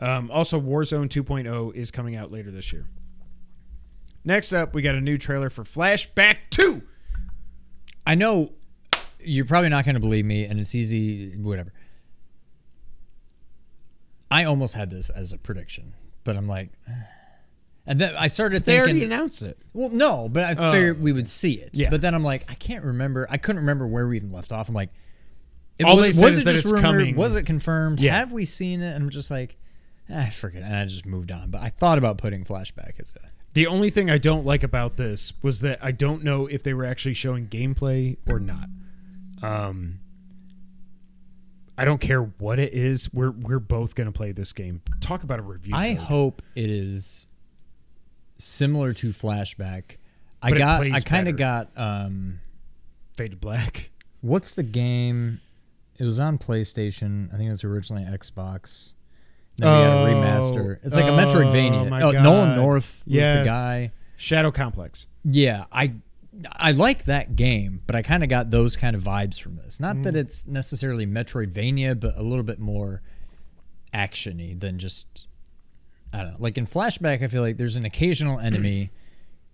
Um, 0.00 0.30
also, 0.30 0.60
Warzone 0.60 1.08
2.0 1.08 1.74
is 1.74 1.90
coming 1.90 2.16
out 2.16 2.32
later 2.32 2.50
this 2.50 2.72
year. 2.72 2.86
Next 4.24 4.52
up, 4.52 4.74
we 4.74 4.82
got 4.82 4.94
a 4.94 5.00
new 5.00 5.16
trailer 5.18 5.50
for 5.50 5.62
Flashback 5.64 6.36
2. 6.50 6.82
I 8.06 8.14
know 8.14 8.52
you're 9.20 9.44
probably 9.44 9.68
not 9.68 9.84
going 9.84 9.94
to 9.94 10.00
believe 10.00 10.24
me, 10.24 10.44
and 10.44 10.58
it's 10.58 10.74
easy, 10.74 11.36
whatever. 11.36 11.72
I 14.30 14.44
almost 14.44 14.74
had 14.74 14.90
this 14.90 15.10
as 15.10 15.32
a 15.32 15.38
prediction, 15.38 15.94
but 16.24 16.36
I'm 16.36 16.46
like, 16.46 16.70
and 17.86 18.00
then 18.00 18.14
I 18.16 18.28
started 18.28 18.64
They 18.64 18.78
already 18.78 19.00
thinking, 19.00 19.12
announced 19.12 19.42
it. 19.42 19.58
well, 19.72 19.90
no, 19.90 20.28
but 20.28 20.44
I 20.44 20.54
Oh. 20.58 20.72
figured 20.72 21.00
we 21.02 21.12
would 21.12 21.28
see 21.28 21.54
it. 21.54 21.70
Yeah. 21.72 21.90
But 21.90 22.00
then 22.00 22.14
I'm 22.14 22.22
like, 22.22 22.44
I 22.50 22.54
can't 22.54 22.84
remember. 22.84 23.26
I 23.28 23.36
couldn't 23.38 23.60
remember 23.62 23.86
where 23.86 24.06
we 24.06 24.16
even 24.16 24.30
left 24.30 24.52
off. 24.52 24.68
I'm 24.68 24.74
like, 24.74 24.90
it 25.78 25.84
All 25.84 25.96
was, 25.96 26.04
they 26.04 26.12
said 26.12 26.24
was 26.26 26.36
is 26.36 26.42
it 26.42 26.44
that 26.44 26.52
just 26.52 26.64
it's 26.66 26.72
rumored? 26.72 26.84
coming. 27.00 27.16
Was 27.16 27.34
it 27.36 27.44
confirmed? 27.44 28.00
Yeah. 28.00 28.16
Have 28.18 28.32
we 28.32 28.44
seen 28.44 28.82
it? 28.82 28.94
And 28.94 29.02
I'm 29.04 29.10
just 29.10 29.30
like, 29.30 29.56
ah, 30.12 30.28
forget 30.32 30.62
it. 30.62 30.66
And 30.66 30.76
I 30.76 30.84
just 30.84 31.06
moved 31.06 31.32
on. 31.32 31.50
But 31.50 31.62
I 31.62 31.70
thought 31.70 31.98
about 31.98 32.18
putting 32.18 32.44
flashback 32.44 33.00
as 33.00 33.14
a 33.16 33.28
The 33.52 33.66
only 33.66 33.90
thing 33.90 34.10
I 34.10 34.18
don't 34.18 34.44
like 34.46 34.62
about 34.62 34.96
this 34.96 35.32
was 35.42 35.60
that 35.60 35.78
I 35.82 35.90
don't 35.90 36.22
know 36.22 36.46
if 36.46 36.62
they 36.62 36.72
were 36.72 36.84
actually 36.84 37.14
showing 37.14 37.48
gameplay 37.48 38.16
or 38.28 38.38
not. 38.38 38.68
Um, 39.42 39.98
I 41.76 41.84
don't 41.84 42.00
care 42.00 42.22
what 42.22 42.58
it 42.58 42.74
is. 42.74 43.12
We're 43.12 43.30
we're 43.30 43.58
both 43.58 43.94
gonna 43.94 44.12
play 44.12 44.32
this 44.32 44.52
game. 44.52 44.82
Talk 45.00 45.22
about 45.22 45.38
a 45.38 45.42
review. 45.42 45.74
I 45.74 45.94
code. 45.94 46.04
hope 46.04 46.42
it 46.54 46.70
is 46.70 47.26
similar 48.38 48.92
to 48.94 49.10
Flashback. 49.10 49.96
I 50.42 50.50
But 50.50 50.56
it 50.56 50.58
got 50.58 50.82
I 50.82 51.00
kind 51.00 51.28
of 51.28 51.36
got 51.36 51.70
um 51.76 52.40
Fade 53.16 53.32
to 53.32 53.36
Black. 53.36 53.90
what's 54.20 54.52
the 54.54 54.62
game? 54.62 55.40
It 55.98 56.04
was 56.04 56.18
on 56.18 56.38
PlayStation. 56.38 57.32
I 57.32 57.36
think 57.36 57.48
it 57.48 57.50
was 57.50 57.64
originally 57.64 58.04
Xbox. 58.04 58.92
Then 59.60 59.70
we 59.70 59.82
had 59.82 59.92
a 59.92 60.00
Oh, 60.00 60.06
remaster. 60.06 60.78
It's 60.82 60.94
like 60.94 61.04
a 61.04 61.08
oh 61.08 61.16
Metroidvania. 61.16 61.88
my 61.88 62.02
Oh, 62.02 62.10
Nolan 62.10 62.48
God. 62.50 62.56
North 62.56 63.02
was 63.06 63.14
Yes. 63.14 63.44
the 63.44 63.48
guy. 63.48 63.92
Shadow 64.16 64.50
Complex. 64.50 65.06
Yeah, 65.24 65.64
I 65.72 65.94
I 66.56 66.72
like 66.72 67.04
that 67.04 67.36
game, 67.36 67.82
but 67.86 67.94
I 67.96 68.02
kind 68.02 68.22
of 68.22 68.28
got 68.30 68.50
those 68.50 68.74
kind 68.76 68.96
of 68.96 69.02
vibes 69.02 69.38
from 69.40 69.56
this. 69.56 69.78
Not 69.80 69.96
Mm. 69.96 70.02
that 70.04 70.16
it's 70.16 70.46
necessarily 70.46 71.04
Metroidvania, 71.06 71.98
but 71.98 72.16
a 72.16 72.22
little 72.22 72.44
bit 72.44 72.58
more 72.58 73.02
actiony 73.92 74.58
than 74.58 74.78
just 74.78 75.26
I 76.12 76.22
don't 76.22 76.30
know. 76.32 76.36
Like 76.40 76.58
in 76.58 76.66
Flashback, 76.66 77.22
I 77.22 77.28
feel 77.28 77.42
like 77.42 77.56
there's 77.56 77.76
an 77.76 77.84
occasional 77.84 78.38
enemy. 78.48 78.90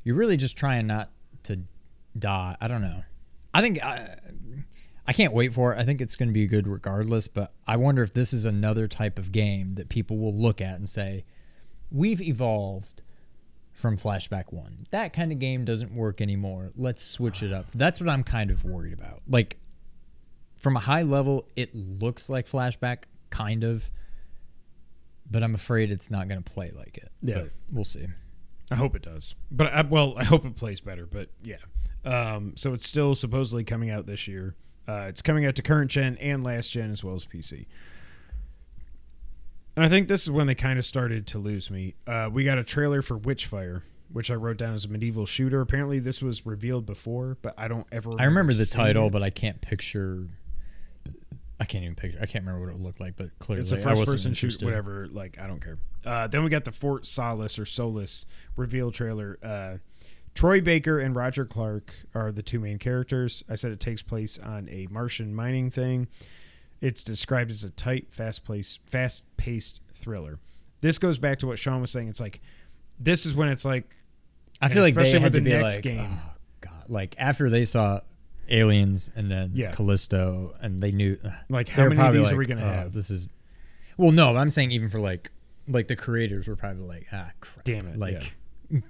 You're 0.04 0.14
really 0.16 0.36
just 0.36 0.56
trying 0.56 0.86
not 0.86 1.10
to 1.44 1.60
die. 2.18 2.56
I 2.60 2.68
don't 2.68 2.82
know. 2.82 3.02
I 3.52 3.60
think 3.62 3.82
I, 3.82 4.16
I 5.06 5.12
can't 5.12 5.32
wait 5.32 5.54
for 5.54 5.72
it. 5.72 5.78
I 5.78 5.84
think 5.84 6.00
it's 6.00 6.16
going 6.16 6.28
to 6.28 6.32
be 6.32 6.46
good 6.46 6.66
regardless. 6.66 7.28
But 7.28 7.52
I 7.66 7.76
wonder 7.76 8.02
if 8.02 8.12
this 8.12 8.32
is 8.32 8.44
another 8.44 8.88
type 8.88 9.18
of 9.18 9.32
game 9.32 9.74
that 9.74 9.88
people 9.88 10.18
will 10.18 10.34
look 10.34 10.60
at 10.60 10.76
and 10.76 10.88
say, 10.88 11.24
"We've 11.90 12.20
evolved 12.20 13.02
from 13.72 13.96
Flashback 13.96 14.52
One. 14.52 14.86
That 14.90 15.12
kind 15.12 15.32
of 15.32 15.38
game 15.38 15.64
doesn't 15.64 15.94
work 15.94 16.20
anymore. 16.20 16.70
Let's 16.76 17.04
switch 17.04 17.42
it 17.42 17.52
up." 17.52 17.66
That's 17.72 18.00
what 18.00 18.08
I'm 18.08 18.24
kind 18.24 18.50
of 18.50 18.64
worried 18.64 18.92
about. 18.92 19.22
Like 19.28 19.58
from 20.56 20.76
a 20.76 20.80
high 20.80 21.02
level, 21.02 21.46
it 21.54 21.74
looks 21.74 22.28
like 22.28 22.46
Flashback, 22.46 23.04
kind 23.30 23.62
of. 23.62 23.90
But 25.30 25.42
I'm 25.42 25.54
afraid 25.54 25.90
it's 25.90 26.10
not 26.10 26.28
going 26.28 26.42
to 26.42 26.50
play 26.50 26.70
like 26.70 26.98
it. 26.98 27.10
Yeah. 27.22 27.42
But 27.42 27.50
we'll 27.70 27.84
see. 27.84 28.06
I 28.70 28.74
hope 28.74 28.96
it 28.96 29.02
does. 29.02 29.34
But 29.50 29.72
I, 29.72 29.82
well, 29.82 30.14
I 30.16 30.24
hope 30.24 30.44
it 30.44 30.56
plays 30.56 30.80
better. 30.80 31.06
But 31.06 31.28
yeah. 31.42 31.56
Um, 32.04 32.52
so 32.56 32.72
it's 32.72 32.86
still 32.86 33.14
supposedly 33.14 33.64
coming 33.64 33.90
out 33.90 34.06
this 34.06 34.28
year. 34.28 34.54
Uh, 34.88 35.06
it's 35.08 35.22
coming 35.22 35.44
out 35.46 35.56
to 35.56 35.62
current 35.62 35.90
gen 35.90 36.16
and 36.20 36.44
last 36.44 36.70
gen 36.70 36.92
as 36.92 37.02
well 37.02 37.14
as 37.14 37.24
PC. 37.24 37.66
And 39.74 39.84
I 39.84 39.88
think 39.88 40.08
this 40.08 40.22
is 40.22 40.30
when 40.30 40.46
they 40.46 40.54
kind 40.54 40.78
of 40.78 40.84
started 40.84 41.26
to 41.28 41.38
lose 41.38 41.70
me. 41.70 41.94
Uh, 42.06 42.30
we 42.32 42.44
got 42.44 42.56
a 42.58 42.64
trailer 42.64 43.02
for 43.02 43.18
Witchfire, 43.18 43.82
which 44.10 44.30
I 44.30 44.34
wrote 44.34 44.56
down 44.56 44.74
as 44.74 44.86
a 44.86 44.88
medieval 44.88 45.26
shooter. 45.26 45.60
Apparently, 45.60 45.98
this 45.98 46.22
was 46.22 46.46
revealed 46.46 46.86
before, 46.86 47.36
but 47.42 47.52
I 47.58 47.68
don't 47.68 47.86
ever. 47.92 48.10
I 48.18 48.24
remember 48.24 48.54
the 48.54 48.64
title, 48.64 49.08
it. 49.08 49.12
but 49.12 49.22
I 49.22 49.30
can't 49.30 49.60
picture. 49.60 50.28
I 51.60 51.64
can't 51.64 51.84
even 51.84 51.94
picture. 51.94 52.18
I 52.20 52.26
can't 52.26 52.44
remember 52.44 52.66
what 52.66 52.74
it 52.74 52.80
looked 52.82 53.00
like, 53.00 53.16
but 53.16 53.38
clearly 53.38 53.62
It's 53.62 53.72
a 53.72 53.76
first-person 53.78 54.34
shoot, 54.34 54.46
interested. 54.46 54.64
whatever. 54.64 55.08
Like, 55.10 55.38
I 55.38 55.46
don't 55.46 55.62
care. 55.62 55.78
Uh, 56.04 56.26
then 56.26 56.44
we 56.44 56.50
got 56.50 56.64
the 56.64 56.72
Fort 56.72 57.04
Solace 57.06 57.58
or 57.58 57.64
Solus 57.64 58.24
reveal 58.56 58.90
trailer. 58.90 59.38
Uh, 60.36 60.40
Troy 60.40 60.60
Baker 60.60 60.98
and 60.98 61.14
Roger 61.14 61.44
Clark 61.44 61.92
are 62.14 62.30
the 62.30 62.42
two 62.42 62.60
main 62.60 62.78
characters. 62.78 63.42
I 63.48 63.54
said 63.54 63.72
it 63.72 63.80
takes 63.80 64.02
place 64.02 64.38
on 64.38 64.68
a 64.68 64.86
Martian 64.90 65.34
mining 65.34 65.70
thing. 65.70 66.08
It's 66.80 67.02
described 67.02 67.50
as 67.50 67.64
a 67.64 67.70
tight, 67.70 68.12
fast 68.12 68.44
place, 68.44 68.78
fast 68.84 69.24
paced 69.36 69.80
thriller. 69.92 70.38
This 70.80 70.98
goes 70.98 71.18
back 71.18 71.38
to 71.40 71.46
what 71.46 71.58
Sean 71.58 71.80
was 71.80 71.90
saying. 71.90 72.08
It's 72.08 72.20
like 72.20 72.40
this 72.98 73.26
is 73.26 73.34
when 73.34 73.48
it's 73.48 73.64
like 73.64 73.84
I 74.60 74.68
feel 74.68 74.82
like 74.82 74.94
they 74.94 75.02
especially 75.02 75.24
with 75.24 75.32
the 75.32 75.40
next 75.40 75.76
like, 75.76 75.82
game. 75.82 76.00
oh 76.00 76.32
god, 76.60 76.88
like 76.88 77.14
after 77.18 77.48
they 77.48 77.64
saw 77.64 78.00
Aliens 78.48 79.10
and 79.16 79.30
then 79.30 79.52
Yeah. 79.54 79.72
Callisto, 79.72 80.54
and 80.60 80.80
they 80.80 80.92
knew 80.92 81.18
like 81.48 81.68
how 81.68 81.88
many 81.88 82.00
of 82.00 82.12
these 82.12 82.24
like, 82.24 82.32
are 82.34 82.36
we 82.36 82.46
gonna 82.46 82.62
oh, 82.62 82.68
have? 82.68 82.92
This 82.92 83.10
is 83.10 83.26
well, 83.96 84.12
no, 84.12 84.34
but 84.34 84.38
I'm 84.38 84.50
saying 84.50 84.70
even 84.70 84.90
for 84.90 85.00
like 85.00 85.30
like 85.66 85.88
the 85.88 85.96
creators 85.96 86.46
were 86.46 86.56
probably 86.56 86.86
like, 86.86 87.06
ah, 87.12 87.30
crap, 87.40 87.64
Damn 87.64 87.88
it, 87.88 87.98
like 87.98 88.34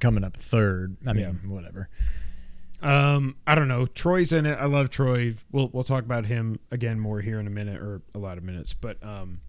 coming 0.01 0.25
up 0.25 0.37
third. 0.37 0.97
I 1.07 1.13
mean, 1.13 1.23
Yeah. 1.25 1.51
whatever. 1.51 1.89
Um, 2.83 3.37
I 3.47 3.55
don't 3.55 3.69
know. 3.69 3.87
Troy's 3.87 4.33
in 4.33 4.45
it. 4.47 4.55
I 4.61 4.67
love 4.67 4.91
Troy. 4.91 5.35
We'll 5.51 5.71
we'll 5.73 5.85
talk 5.85 6.05
about 6.05 6.27
him 6.27 6.59
again 6.71 7.01
more 7.01 7.21
here 7.21 7.41
in 7.41 7.47
a 7.47 7.51
minute 7.51 7.81
or 7.81 8.03
a 8.15 8.19
lot 8.19 8.37
of 8.39 8.45
minutes. 8.45 8.75
But 8.75 9.03
um, 9.03 9.41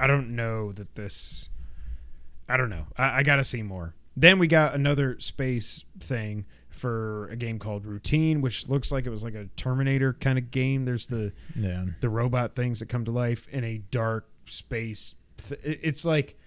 I 0.00 0.06
don't 0.06 0.34
know 0.34 0.72
that 0.72 0.94
this. 0.94 1.48
I 2.48 2.56
don't 2.56 2.70
know. 2.70 2.86
I, 2.96 3.18
I 3.18 3.22
got 3.22 3.36
to 3.36 3.44
see 3.44 3.62
more. 3.62 3.94
Then 4.16 4.38
we 4.38 4.46
got 4.46 4.74
another 4.74 5.18
space 5.20 5.84
thing 6.00 6.44
for 6.70 7.28
a 7.28 7.36
game 7.36 7.58
called 7.58 7.86
Routine, 7.86 8.40
which 8.40 8.68
looks 8.68 8.90
like 8.90 9.06
it 9.06 9.10
was 9.10 9.22
like 9.24 9.34
a 9.34 9.46
Terminator 9.56 10.14
kind 10.14 10.38
of 10.38 10.50
game. 10.50 10.84
There's 10.86 11.06
the 11.06 11.32
Yeah, 11.54 11.84
the 12.00 12.08
robot 12.08 12.54
things 12.54 12.80
that 12.80 12.86
come 12.88 13.04
to 13.04 13.10
life 13.10 13.46
in 13.48 13.64
a 13.64 13.78
dark 13.90 14.28
space. 14.46 15.14
Th- 15.48 15.60
it's 15.62 16.04
like 16.04 16.38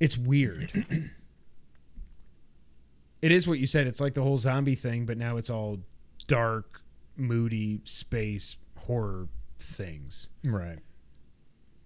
it's 0.00 0.16
weird. 0.18 0.72
it 3.22 3.32
is 3.32 3.46
what 3.48 3.58
you 3.58 3.66
said. 3.66 3.86
It's 3.86 4.00
like 4.00 4.14
the 4.14 4.22
whole 4.22 4.36
zombie 4.38 4.74
thing, 4.74 5.06
but 5.06 5.16
now 5.16 5.36
it's 5.38 5.48
all 5.48 5.78
dark, 6.26 6.82
moody 7.16 7.80
space 7.84 8.56
horror 8.78 9.28
things. 9.58 10.28
right. 10.44 10.78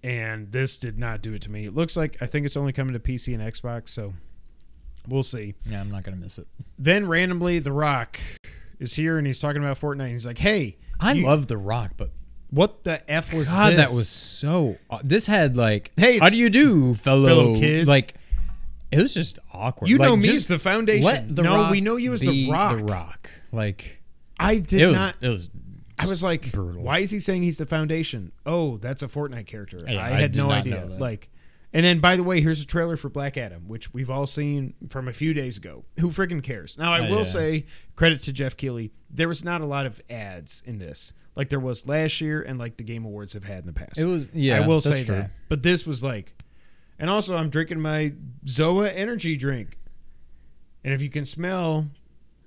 And 0.02 0.52
this 0.52 0.76
did 0.78 0.98
not 0.98 1.20
do 1.20 1.32
it 1.34 1.42
to 1.42 1.50
me. 1.50 1.66
It 1.66 1.74
looks 1.74 1.96
like 1.96 2.16
I 2.20 2.26
think 2.26 2.46
it's 2.46 2.56
only 2.56 2.72
coming 2.72 2.92
to 2.92 3.00
PC 3.00 3.34
and 3.34 3.42
Xbox, 3.42 3.88
so 3.88 4.12
we'll 5.08 5.24
see. 5.24 5.54
Yeah, 5.64 5.80
I'm 5.80 5.90
not 5.90 6.04
gonna 6.04 6.16
miss 6.16 6.38
it. 6.38 6.46
Then 6.78 7.06
randomly, 7.08 7.58
The 7.58 7.72
Rock 7.72 8.20
is 8.78 8.94
here 8.94 9.18
and 9.18 9.26
he's 9.26 9.38
talking 9.40 9.62
about 9.62 9.80
Fortnite. 9.80 10.02
And 10.04 10.12
he's 10.12 10.26
like, 10.26 10.38
"Hey, 10.38 10.76
I 11.00 11.14
you- 11.14 11.24
love 11.26 11.48
The 11.48 11.56
Rock, 11.58 11.92
but 11.96 12.10
what 12.50 12.84
the 12.84 13.10
f 13.10 13.32
was 13.32 13.48
God, 13.48 13.76
that 13.78 13.90
was 13.90 14.08
so. 14.08 14.76
Uh, 14.88 15.00
this 15.02 15.26
had 15.26 15.56
like, 15.56 15.90
Hey, 15.96 16.18
how 16.18 16.28
do 16.28 16.36
you 16.36 16.50
do, 16.50 16.94
fellow, 16.94 17.26
fellow 17.26 17.58
kids? 17.58 17.88
Like, 17.88 18.14
it 18.98 19.02
was 19.02 19.14
just 19.14 19.38
awkward. 19.52 19.88
You 19.90 19.98
know 19.98 20.16
me 20.16 20.28
as 20.30 20.46
the 20.48 20.58
foundation. 20.58 21.34
The 21.34 21.42
No, 21.42 21.70
we 21.70 21.80
know 21.80 21.96
you 21.96 22.12
as 22.12 22.20
The 22.20 22.50
Rock. 22.50 22.78
The 22.78 22.84
Rock. 22.84 23.30
Like, 23.52 24.02
I 24.38 24.58
did 24.58 24.80
it 24.82 24.86
was. 24.86 24.94
not. 24.96 25.14
It 25.20 25.28
was. 25.28 25.50
I 25.98 26.06
was 26.06 26.22
like, 26.22 26.52
brutal. 26.52 26.82
why 26.82 26.98
is 26.98 27.10
he 27.10 27.18
saying 27.20 27.42
he's 27.42 27.56
the 27.58 27.64
foundation? 27.66 28.32
Oh, 28.44 28.76
that's 28.76 29.02
a 29.02 29.08
Fortnite 29.08 29.46
character. 29.46 29.78
Yeah, 29.86 30.02
I 30.04 30.08
I 30.08 30.20
had 30.20 30.32
did 30.32 30.38
no 30.42 30.50
idea. 30.50 30.84
Like, 30.84 31.30
and 31.72 31.84
then 31.84 32.00
by 32.00 32.16
the 32.16 32.22
way, 32.22 32.40
here's 32.42 32.60
a 32.60 32.66
trailer 32.66 32.98
for 32.98 33.08
Black 33.08 33.36
Adam, 33.38 33.66
which 33.66 33.94
we've 33.94 34.10
all 34.10 34.26
seen 34.26 34.74
from 34.88 35.08
a 35.08 35.12
few 35.14 35.32
days 35.32 35.56
ago. 35.56 35.84
Who 36.00 36.10
freaking 36.10 36.42
cares? 36.42 36.76
Now, 36.76 36.92
I 36.92 37.06
Oh, 37.06 37.10
will 37.10 37.18
yeah. 37.18 37.22
say 37.24 37.66
credit 37.96 38.20
to 38.24 38.32
Geoff 38.32 38.56
Keighley. 38.58 38.92
There 39.10 39.26
was 39.28 39.42
not 39.42 39.62
a 39.62 39.66
lot 39.66 39.86
of 39.86 40.02
ads 40.10 40.62
in 40.66 40.78
this, 40.78 41.14
like 41.34 41.48
there 41.48 41.60
was 41.60 41.86
last 41.86 42.20
year, 42.20 42.42
and 42.42 42.58
like 42.58 42.76
the 42.76 42.84
Game 42.84 43.06
Awards 43.06 43.32
have 43.32 43.44
had 43.44 43.60
in 43.60 43.66
the 43.66 43.72
past. 43.72 43.98
It 43.98 44.04
was. 44.04 44.28
Yeah, 44.34 44.58
I 44.62 44.66
will 44.66 44.82
say 44.82 45.02
true. 45.02 45.14
that. 45.16 45.30
But 45.48 45.62
this 45.62 45.86
was 45.86 46.02
like, 46.02 46.34
and 46.98 47.10
also 47.10 47.36
I'm 47.36 47.50
drinking 47.50 47.80
my 47.80 48.12
Zoa 48.44 48.92
energy 48.94 49.36
drink, 49.36 49.78
and 50.84 50.92
if 50.92 51.02
you 51.02 51.10
can 51.10 51.24
smell 51.24 51.86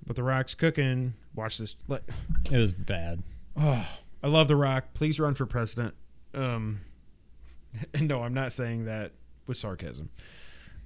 what 0.04 0.16
the 0.16 0.22
Rock's 0.22 0.54
cooking, 0.54 1.14
watch 1.34 1.58
this. 1.58 1.76
It 2.50 2.56
was 2.56 2.72
bad. 2.72 3.22
Oh, 3.56 3.86
I 4.22 4.28
love 4.28 4.48
The 4.48 4.56
Rock. 4.56 4.94
Please 4.94 5.20
run 5.20 5.34
for 5.34 5.46
president. 5.46 5.94
Um, 6.34 6.80
and 7.94 8.08
no, 8.08 8.22
I'm 8.22 8.34
not 8.34 8.52
saying 8.52 8.86
that 8.86 9.12
with 9.46 9.56
sarcasm. 9.56 10.10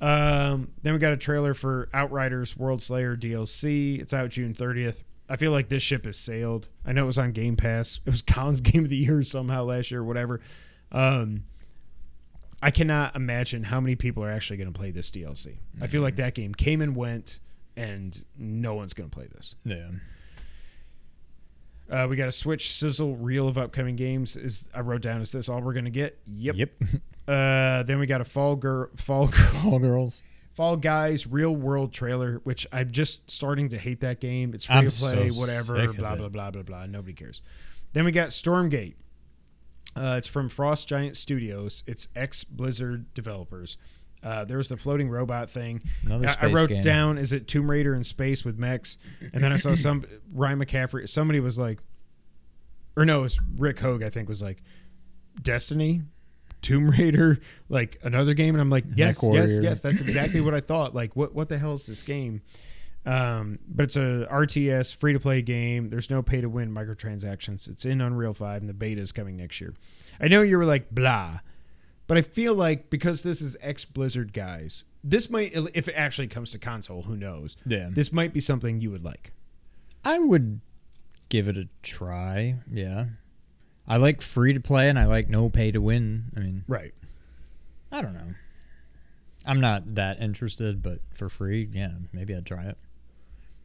Um, 0.01 0.73
then 0.83 0.93
we 0.93 0.99
got 0.99 1.13
a 1.13 1.17
trailer 1.17 1.55
for 1.55 1.89
Outriders 1.95 2.57
World 2.57 2.83
Slayer 2.83 3.17
DLC. 3.17 4.01
It's 4.01 4.13
out 4.13 4.31
June 4.31 4.53
30th. 4.53 5.03
I 5.29 5.37
feel 5.37 5.53
like 5.53 5.69
this 5.69 5.83
ship 5.83 6.05
has 6.05 6.19
sailed. 6.19 6.69
I 6.85 6.93
know 6.93 7.05
it 7.05 7.07
was 7.07 7.19
on 7.19 7.33
Game 7.33 7.57
Pass. 7.57 8.01
It 8.05 8.11
was 8.11 8.23
Colin's 8.27 8.61
Game 8.61 8.85
of 8.85 8.91
the 8.91 8.97
Year 8.97 9.23
somehow 9.23 9.65
last 9.65 9.91
year, 9.91 10.05
whatever. 10.05 10.41
Um, 10.93 11.45
I 12.65 12.71
cannot 12.71 13.15
imagine 13.15 13.63
how 13.63 13.79
many 13.79 13.95
people 13.95 14.25
are 14.25 14.31
actually 14.31 14.57
going 14.57 14.73
to 14.73 14.79
play 14.79 14.91
this 14.91 15.11
DLC. 15.11 15.59
I 15.83 15.87
feel 15.87 16.01
like 16.01 16.17
that 16.17 16.35
game 16.35 16.55
came 16.55 16.81
and 16.81 16.97
went, 16.97 17.39
and 17.77 18.25
no 18.39 18.75
one's 18.75 18.95
going 18.95 19.11
to 19.11 19.15
play 19.15 19.27
this. 19.27 19.55
Yeah. 19.67 19.89
Uh, 21.91 22.07
we 22.09 22.17
got 22.17 22.29
a 22.29 22.33
Switch 22.33 22.73
sizzle 22.73 23.17
reel 23.17 23.49
of 23.49 23.59
upcoming 23.59 23.97
games. 23.97 24.35
Is 24.35 24.67
I 24.75 24.81
wrote 24.81 25.03
down 25.03 25.21
is 25.21 25.31
this 25.31 25.51
all 25.51 25.61
we're 25.61 25.75
gonna 25.75 25.91
get? 25.91 26.19
Yep. 26.27 26.57
Yep. 26.57 26.71
Uh, 27.27 27.83
then 27.85 27.99
we 27.99 28.05
got 28.05 28.21
a 28.21 28.25
Fall 28.25 28.55
Girl, 28.55 28.91
Fall 28.97 29.29
Girl, 29.29 29.63
All 29.65 29.79
girls. 29.79 30.23
Fall 30.53 30.77
Guys 30.77 31.27
real 31.27 31.57
world 31.57 31.91
trailer, 31.91 32.43
which 32.45 32.67
I'm 32.71 32.91
just 32.91 33.31
starting 33.31 33.71
to 33.71 33.79
hate 33.79 34.01
that 34.01 34.21
game. 34.21 34.53
It's 34.53 34.67
free 34.67 34.77
I'm 34.77 34.91
to 34.91 34.95
play, 34.95 35.31
so 35.31 35.41
whatever, 35.41 35.91
blah 35.95 36.17
blah 36.17 36.29
blah 36.29 36.51
blah 36.51 36.63
blah. 36.63 36.85
Nobody 36.85 37.15
cares. 37.15 37.41
Then 37.95 38.05
we 38.05 38.13
got 38.13 38.29
Stormgate. 38.29 38.97
Uh, 39.97 40.17
it's 40.19 40.27
from 40.27 40.49
Frost 40.49 40.89
Giant 40.89 41.17
Studios. 41.17 41.85
It's 41.87 42.09
ex 42.17 42.45
Blizzard 42.45 43.13
developers. 43.15 43.77
Uh, 44.23 44.45
there 44.45 44.57
was 44.57 44.69
the 44.69 44.77
floating 44.77 45.09
robot 45.11 45.51
thing. 45.51 45.83
Another 46.03 46.29
I, 46.29 46.47
I 46.47 46.53
wrote 46.53 46.71
game. 46.71 46.83
down, 46.83 47.19
is 47.19 47.33
it 47.33 47.47
Tomb 47.47 47.71
Raider 47.71 47.95
in 47.95 48.03
space 48.03 48.43
with 48.45 48.59
mechs? 48.59 48.97
And 49.35 49.45
then 49.45 49.53
I 49.53 49.57
saw 49.57 49.75
some 49.75 50.05
Ryan 50.33 50.61
McCaffrey. 50.61 51.07
Somebody 51.09 51.41
was 51.41 51.59
like, 51.59 51.79
or 52.97 53.05
no, 53.05 53.19
it 53.19 53.23
was 53.23 53.41
Rick 53.59 53.81
Hogue. 53.81 54.03
I 54.03 54.09
think 54.09 54.29
was 54.29 54.43
like, 54.43 54.63
Destiny, 55.43 56.03
Tomb 56.63 56.89
Raider, 56.91 57.39
like 57.69 57.99
another 58.03 58.33
game. 58.33 58.55
And 58.55 58.63
I'm 58.63 58.71
like, 58.71 58.85
yes, 58.95 59.21
yes, 59.23 59.59
yes. 59.61 59.83
That's 59.83 60.01
exactly 60.01 60.41
what 60.41 60.55
I 60.55 60.61
thought. 60.63 60.95
Like, 60.95 61.15
what 61.15 61.35
what 61.35 61.49
the 61.51 61.59
hell 61.59 61.75
is 61.75 61.85
this 61.87 62.03
game? 62.03 62.41
Um, 63.07 63.59
but 63.69 63.85
it's 63.85 63.97
a 63.97 64.27
RTS 64.31 64.95
free 64.97 65.13
to 65.13 65.21
play 65.21 65.43
game. 65.43 65.91
There's 65.91 66.09
no 66.09 66.23
pay 66.23 66.41
to 66.41 66.49
win 66.49 66.73
microtransactions. 66.73 67.69
It's 67.69 67.85
in 67.85 68.01
Unreal 68.01 68.33
5 68.33 68.63
and 68.63 68.69
the 68.69 68.73
beta 68.75 69.01
is 69.01 69.13
coming 69.13 69.37
next 69.37 69.61
year. 69.61 69.75
I 70.21 70.29
know 70.29 70.41
you 70.43 70.57
were 70.57 70.65
like 70.65 70.91
blah, 70.91 71.41
but 72.07 72.17
I 72.17 72.23
feel 72.23 72.55
like 72.55 72.89
because 72.89 73.23
this 73.23 73.43
is 73.43 73.57
ex 73.61 73.85
Blizzard 73.85 74.33
guys, 74.33 74.85
this 75.03 75.29
might 75.29 75.53
if 75.75 75.89
it 75.89 75.93
actually 75.95 76.29
comes 76.29 76.51
to 76.53 76.59
console, 76.59 77.03
who 77.03 77.17
knows. 77.17 77.57
Yeah. 77.67 77.91
This 77.93 78.11
might 78.13 78.33
be 78.33 78.41
something 78.41 78.81
you 78.81 78.91
would 78.91 79.05
like. 79.05 79.33
I 80.05 80.19
would 80.19 80.61
give 81.29 81.47
it 81.49 81.57
a 81.59 81.69
try. 81.83 82.57
Yeah. 82.71 83.07
I 83.87 83.99
like 83.99 84.23
free 84.23 84.55
to 84.55 84.61
play 84.61 84.89
and 84.89 84.99
I 84.99 85.05
like 85.05 85.29
no 85.29 85.51
pay 85.51 85.71
to 85.73 85.81
win. 85.81 86.33
I 86.37 86.41
mean, 86.41 86.65
Right. 86.67 86.95
I 87.93 88.01
don't 88.01 88.15
know. 88.15 88.35
I'm 89.47 89.61
not 89.61 89.95
that 89.97 90.21
interested, 90.23 90.83
but 90.83 91.01
for 91.13 91.29
free, 91.29 91.69
yeah, 91.71 91.91
maybe 92.13 92.35
I'd 92.35 92.47
try 92.47 92.65
it. 92.65 92.79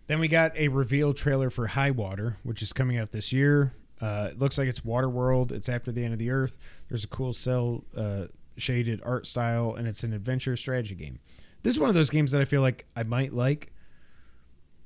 Then 0.10 0.20
we 0.20 0.28
got 0.28 0.58
a 0.58 0.68
reveal 0.70 1.14
trailer 1.14 1.50
for 1.52 1.68
High 1.68 1.92
Water, 1.92 2.38
which 2.44 2.62
is 2.64 2.74
coming 2.74 2.98
out 2.98 3.12
this 3.12 3.32
year. 3.32 3.74
Uh, 4.02 4.30
it 4.32 4.40
looks 4.40 4.58
like 4.58 4.68
it's 4.68 4.80
Waterworld. 4.80 5.52
It's 5.52 5.70
after 5.70 5.92
the 5.92 6.04
end 6.04 6.14
of 6.14 6.20
the 6.20 6.32
Earth. 6.32 6.58
There's 6.90 7.04
a 7.04 7.08
cool 7.08 7.32
cell 7.32 7.84
uh, 7.96 8.26
shaded 8.58 9.02
art 9.06 9.28
style, 9.28 9.76
and 9.76 9.88
it's 9.88 10.04
an 10.04 10.14
adventure 10.14 10.58
strategy 10.58 10.96
game. 10.96 11.20
This 11.62 11.76
is 11.76 11.80
one 11.80 11.90
of 11.90 11.96
those 11.96 12.10
games 12.10 12.32
that 12.32 12.42
I 12.42 12.46
feel 12.46 12.62
like 12.62 12.88
I 12.96 13.04
might 13.04 13.34
like. 13.34 13.72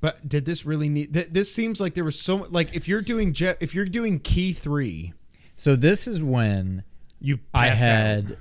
But 0.02 0.28
did 0.28 0.44
this 0.44 0.66
really 0.66 0.90
need? 0.90 1.14
Th- 1.14 1.28
this 1.30 1.50
seems 1.50 1.80
like 1.80 1.94
there 1.94 2.04
was 2.04 2.20
so 2.20 2.46
like 2.50 2.74
if 2.74 2.86
you're 2.86 3.00
doing 3.00 3.32
Je- 3.32 3.54
if 3.60 3.74
you're 3.74 3.86
doing 3.86 4.20
Key 4.20 4.52
Three, 4.52 5.14
So 5.56 5.74
this 5.74 6.06
is 6.06 6.22
when 6.22 6.84
you 7.18 7.38
I 7.54 7.70
pass 7.70 7.80
out. 7.80 7.86
had 7.86 8.38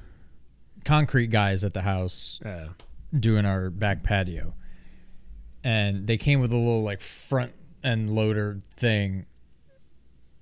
concrete 0.84 1.28
guys 1.28 1.64
at 1.64 1.74
the 1.74 1.84
house 1.84 2.42
Uh, 2.44 2.70
doing 3.18 3.46
our 3.46 3.70
back 3.70 4.04
patio. 4.04 4.54
And 5.64 6.08
they 6.08 6.18
came 6.18 6.42
with 6.42 6.52
a 6.52 6.58
little 6.58 6.84
like 6.84 7.02
front 7.02 7.54
end 7.84 8.10
loader 8.12 8.62
thing. 8.76 9.26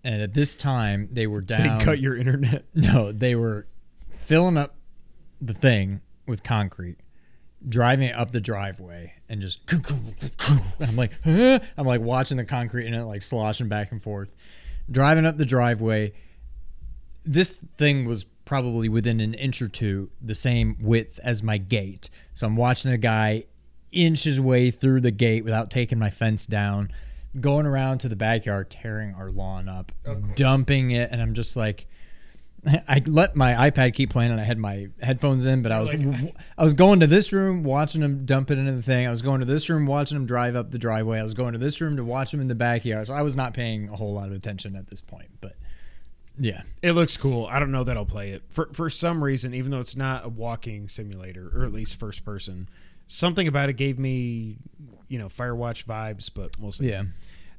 And 0.03 0.21
at 0.21 0.33
this 0.33 0.55
time 0.55 1.09
they 1.11 1.27
were 1.27 1.41
down. 1.41 1.77
they 1.79 1.85
cut 1.85 1.99
your 1.99 2.15
internet. 2.15 2.65
No, 2.73 3.11
they 3.11 3.35
were 3.35 3.67
filling 4.17 4.57
up 4.57 4.75
the 5.39 5.53
thing 5.53 6.01
with 6.27 6.43
concrete, 6.43 6.97
driving 7.67 8.07
it 8.09 8.15
up 8.15 8.31
the 8.31 8.41
driveway, 8.41 9.13
and 9.29 9.41
just. 9.41 9.59
I'm 10.79 10.95
like, 10.95 11.11
huh? 11.23 11.59
I'm 11.77 11.85
like 11.85 12.01
watching 12.01 12.37
the 12.37 12.45
concrete 12.45 12.87
and 12.87 12.95
it 12.95 13.03
like 13.03 13.21
sloshing 13.21 13.67
back 13.67 13.91
and 13.91 14.01
forth, 14.01 14.33
driving 14.89 15.25
up 15.25 15.37
the 15.37 15.45
driveway. 15.45 16.13
This 17.23 17.59
thing 17.77 18.05
was 18.05 18.25
probably 18.45 18.89
within 18.89 19.19
an 19.19 19.33
inch 19.35 19.61
or 19.61 19.67
two 19.67 20.09
the 20.21 20.35
same 20.35 20.75
width 20.81 21.19
as 21.23 21.43
my 21.43 21.57
gate. 21.57 22.09
So 22.33 22.47
I'm 22.47 22.55
watching 22.55 22.91
a 22.91 22.97
guy 22.97 23.45
inch 23.91 24.23
his 24.23 24.39
way 24.39 24.71
through 24.71 25.01
the 25.01 25.11
gate 25.11 25.43
without 25.43 25.69
taking 25.69 25.99
my 25.99 26.09
fence 26.09 26.45
down, 26.45 26.91
going 27.39 27.65
around 27.65 27.99
to 27.99 28.09
the 28.09 28.15
backyard, 28.15 28.69
tearing 28.69 29.13
our 29.15 29.29
lawn 29.31 29.67
up, 29.69 29.91
dumping 30.35 30.91
it, 30.91 31.09
and 31.11 31.21
I'm 31.21 31.33
just 31.33 31.55
like, 31.55 31.87
I 32.87 33.01
let 33.07 33.35
my 33.35 33.69
iPad 33.71 33.93
keep 33.95 34.11
playing, 34.11 34.31
and 34.31 34.39
I 34.39 34.43
had 34.43 34.57
my 34.59 34.87
headphones 35.01 35.45
in, 35.45 35.61
but 35.63 35.71
I 35.71 35.79
was 35.79 35.91
like- 35.93 36.35
I 36.57 36.63
was 36.63 36.73
going 36.75 36.99
to 36.99 37.07
this 37.07 37.31
room, 37.33 37.63
watching 37.63 38.01
him 38.03 38.25
dump 38.25 38.51
it 38.51 38.57
into 38.59 38.73
the 38.73 38.83
thing. 38.83 39.07
I 39.07 39.09
was 39.09 39.21
going 39.23 39.39
to 39.39 39.45
this 39.45 39.67
room, 39.69 39.85
watching 39.87 40.15
him 40.15 40.25
drive 40.27 40.55
up 40.55 40.69
the 40.71 40.77
driveway. 40.77 41.19
I 41.19 41.23
was 41.23 41.33
going 41.33 41.53
to 41.53 41.57
this 41.59 41.81
room 41.81 41.95
to 41.97 42.03
watch 42.03 42.33
him 42.33 42.39
in 42.39 42.47
the 42.47 42.55
backyard. 42.55 43.07
So 43.07 43.13
I 43.13 43.23
was 43.23 43.35
not 43.35 43.53
paying 43.53 43.89
a 43.89 43.95
whole 43.95 44.13
lot 44.13 44.27
of 44.27 44.33
attention 44.33 44.75
at 44.75 44.87
this 44.87 45.01
point, 45.01 45.29
but 45.41 45.53
yeah, 46.39 46.61
It 46.81 46.93
looks 46.93 47.17
cool. 47.17 47.45
I 47.47 47.59
don't 47.59 47.71
know 47.71 47.83
that 47.83 47.97
I'll 47.97 48.05
play 48.05 48.31
it 48.31 48.43
for 48.49 48.69
for 48.73 48.89
some 48.89 49.23
reason, 49.23 49.53
even 49.53 49.69
though 49.71 49.79
it's 49.81 49.95
not 49.97 50.25
a 50.25 50.29
walking 50.29 50.87
simulator 50.87 51.51
or 51.53 51.65
at 51.65 51.73
least 51.73 51.99
first 51.99 52.23
person. 52.23 52.69
Something 53.13 53.49
about 53.49 53.67
it 53.67 53.73
gave 53.73 53.99
me, 53.99 54.57
you 55.09 55.19
know, 55.19 55.27
Firewatch 55.27 55.83
vibes, 55.85 56.29
but 56.33 56.51
we'll 56.57 56.71
see. 56.71 56.87
yeah. 56.89 57.03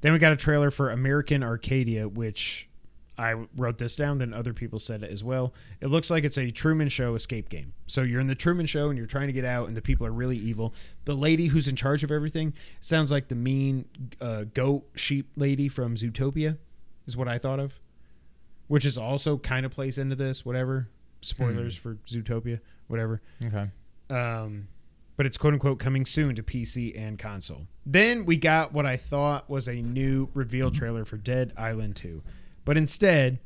Then 0.01 0.15
we 0.15 0.19
got 0.19 0.33
a 0.33 0.37
trailer 0.37 0.71
for 0.71 0.91
American 0.91 1.43
Arcadia, 1.43 2.09
which 2.09 2.71
I 3.19 3.35
wrote 3.55 3.77
this 3.77 3.95
down. 3.95 4.17
Then 4.17 4.33
other 4.33 4.55
people 4.55 4.79
said 4.79 5.03
it 5.03 5.11
as 5.13 5.23
well. 5.23 5.53
It 5.83 5.89
looks 5.89 6.11
like 6.11 6.25
it's 6.25 6.39
a 6.39 6.51
Truman 6.51 6.89
Show 6.89 7.15
escape 7.15 7.51
game. 7.51 7.75
So 7.87 8.01
you're 8.01 8.21
in 8.21 8.29
the 8.29 8.35
Truman 8.35 8.65
Show 8.65 8.89
and 8.89 8.97
you're 8.97 9.07
trying 9.07 9.27
to 9.27 9.33
get 9.35 9.45
out, 9.45 9.69
and 9.69 9.77
the 9.77 9.83
people 9.83 10.07
are 10.07 10.11
really 10.11 10.39
evil. 10.39 10.75
The 11.05 11.15
lady 11.15 11.49
who's 11.49 11.69
in 11.69 11.77
charge 11.77 12.03
of 12.03 12.11
everything 12.11 12.55
sounds 12.81 13.13
like 13.13 13.29
the 13.29 13.35
mean 13.35 13.85
uh, 14.23 14.45
goat 14.55 14.89
sheep 14.95 15.31
lady 15.37 15.69
from 15.69 15.97
Zootopia, 15.97 16.57
is 17.07 17.15
what 17.15 17.29
I 17.29 17.37
thought 17.37 17.61
of. 17.61 17.79
Which 18.69 18.87
is 18.87 18.97
also 18.97 19.37
kind 19.37 19.67
of 19.67 19.71
plays 19.71 19.99
into 19.99 20.17
this. 20.17 20.47
Whatever 20.47 20.89
spoilers 21.21 21.77
for 21.77 21.97
Zootopia, 22.09 22.59
whatever. 22.89 23.21
Okay. 23.45 23.69
Um, 24.09 24.69
but 25.17 25.27
it's 25.27 25.37
quote 25.37 25.53
unquote 25.55 25.79
coming 25.79 26.07
soon 26.07 26.35
to 26.35 26.43
PC 26.43 26.99
and 26.99 27.19
console. 27.19 27.67
Then 27.85 28.25
we 28.25 28.37
got 28.37 28.73
what 28.73 28.87
I 28.87 28.97
thought 28.97 29.49
was 29.51 29.69
a 29.69 29.83
new 29.83 30.29
reveal 30.35 30.71
mm-hmm. 30.71 30.79
trailer 30.79 31.05
for 31.05 31.17
Dead 31.17 31.53
Island 31.57 31.97
2. 31.97 32.23
But 32.65 32.77
instead, 32.77 33.41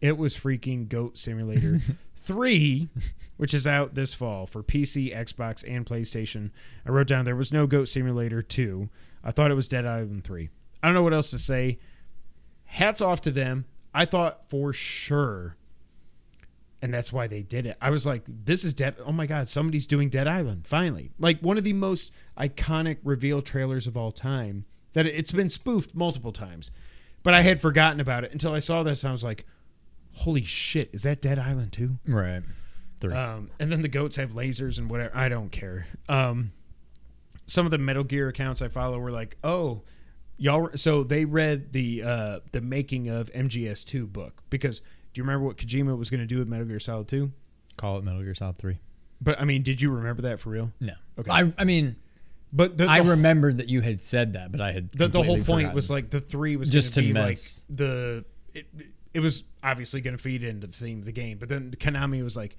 it 0.00 0.18
was 0.18 0.36
freaking 0.36 0.88
Goat 0.88 1.16
Simulator 1.16 1.80
3, 2.16 2.88
which 3.36 3.54
is 3.54 3.66
out 3.66 3.94
this 3.94 4.14
fall 4.14 4.46
for 4.46 4.62
PC, 4.62 5.14
Xbox, 5.14 5.64
and 5.68 5.86
PlayStation. 5.86 6.50
I 6.86 6.90
wrote 6.90 7.06
down 7.06 7.24
there 7.24 7.36
was 7.36 7.52
no 7.52 7.66
Goat 7.66 7.88
Simulator 7.88 8.42
2. 8.42 8.88
I 9.22 9.30
thought 9.30 9.50
it 9.50 9.54
was 9.54 9.68
Dead 9.68 9.86
Island 9.86 10.24
3. 10.24 10.48
I 10.82 10.86
don't 10.86 10.94
know 10.94 11.02
what 11.02 11.14
else 11.14 11.30
to 11.30 11.38
say. 11.38 11.78
Hats 12.64 13.00
off 13.00 13.20
to 13.22 13.30
them. 13.30 13.66
I 13.94 14.06
thought 14.06 14.48
for 14.48 14.72
sure 14.72 15.56
and 16.82 16.92
that's 16.92 17.12
why 17.12 17.28
they 17.28 17.42
did 17.42 17.64
it. 17.64 17.76
I 17.80 17.90
was 17.90 18.04
like, 18.04 18.24
this 18.26 18.64
is 18.64 18.74
Dead. 18.74 18.96
Oh 19.06 19.12
my 19.12 19.26
God, 19.26 19.48
somebody's 19.48 19.86
doing 19.86 20.08
Dead 20.10 20.26
Island 20.26 20.66
finally. 20.66 21.12
Like 21.18 21.40
one 21.40 21.56
of 21.56 21.64
the 21.64 21.72
most 21.72 22.10
iconic 22.36 22.98
reveal 23.04 23.40
trailers 23.40 23.86
of 23.86 23.96
all 23.96 24.10
time. 24.10 24.66
That 24.94 25.06
it's 25.06 25.32
been 25.32 25.48
spoofed 25.48 25.94
multiple 25.94 26.32
times, 26.32 26.70
but 27.22 27.32
I 27.32 27.40
had 27.40 27.62
forgotten 27.62 27.98
about 27.98 28.24
it 28.24 28.32
until 28.32 28.52
I 28.52 28.58
saw 28.58 28.82
this. 28.82 29.04
And 29.04 29.08
I 29.08 29.12
was 29.12 29.24
like, 29.24 29.46
holy 30.12 30.42
shit, 30.42 30.90
is 30.92 31.04
that 31.04 31.22
Dead 31.22 31.38
Island 31.38 31.72
too? 31.72 31.98
Right. 32.06 32.42
Three. 33.00 33.14
Um, 33.14 33.50
and 33.58 33.72
then 33.72 33.80
the 33.80 33.88
goats 33.88 34.16
have 34.16 34.32
lasers 34.32 34.76
and 34.76 34.90
whatever. 34.90 35.16
I 35.16 35.30
don't 35.30 35.50
care. 35.50 35.86
Um, 36.10 36.52
some 37.46 37.64
of 37.64 37.70
the 37.70 37.78
Metal 37.78 38.04
Gear 38.04 38.28
accounts 38.28 38.60
I 38.60 38.68
follow 38.68 38.98
were 38.98 39.10
like, 39.10 39.38
"Oh, 39.42 39.82
y'all." 40.36 40.68
So 40.74 41.04
they 41.04 41.24
read 41.24 41.72
the 41.72 42.02
uh, 42.02 42.40
the 42.52 42.60
making 42.60 43.08
of 43.08 43.32
MGS2 43.32 44.12
book 44.12 44.42
because 44.50 44.82
do 45.12 45.20
you 45.20 45.24
remember 45.24 45.46
what 45.46 45.56
Kojima 45.56 45.96
was 45.96 46.10
going 46.10 46.20
to 46.20 46.26
do 46.26 46.38
with 46.38 46.48
Metal 46.48 46.66
Gear 46.66 46.80
Solid 46.80 47.08
2? 47.08 47.30
Call 47.76 47.98
it 47.98 48.04
Metal 48.04 48.22
Gear 48.22 48.34
Solid 48.34 48.58
Three. 48.58 48.78
But 49.20 49.40
I 49.40 49.44
mean, 49.44 49.62
did 49.62 49.80
you 49.80 49.90
remember 49.90 50.22
that 50.22 50.40
for 50.40 50.50
real? 50.50 50.72
No. 50.80 50.94
Okay. 51.18 51.30
I 51.30 51.52
I 51.58 51.64
mean, 51.64 51.96
But 52.52 52.76
the, 52.76 52.84
the, 52.84 52.90
I 52.90 52.98
remembered 52.98 53.58
that 53.58 53.68
you 53.68 53.80
had 53.80 54.02
said 54.02 54.32
that, 54.34 54.52
but 54.52 54.60
I 54.60 54.72
had 54.72 54.90
the, 54.92 55.08
the 55.08 55.22
whole 55.22 55.36
point 55.36 55.46
forgotten. 55.46 55.74
was 55.74 55.90
like 55.90 56.10
the 56.10 56.20
three 56.20 56.56
was 56.56 56.68
Just 56.70 56.94
to 56.94 57.00
be 57.02 57.12
mess. 57.12 57.64
like 57.68 57.76
the 57.78 58.24
it, 58.54 58.66
it 59.14 59.20
was 59.20 59.44
obviously 59.62 60.00
going 60.00 60.16
to 60.16 60.22
feed 60.22 60.42
into 60.42 60.66
the 60.66 60.72
theme 60.72 60.98
of 61.00 61.04
the 61.04 61.12
game, 61.12 61.38
but 61.38 61.48
then 61.48 61.70
Konami 61.78 62.22
was 62.22 62.36
like, 62.36 62.56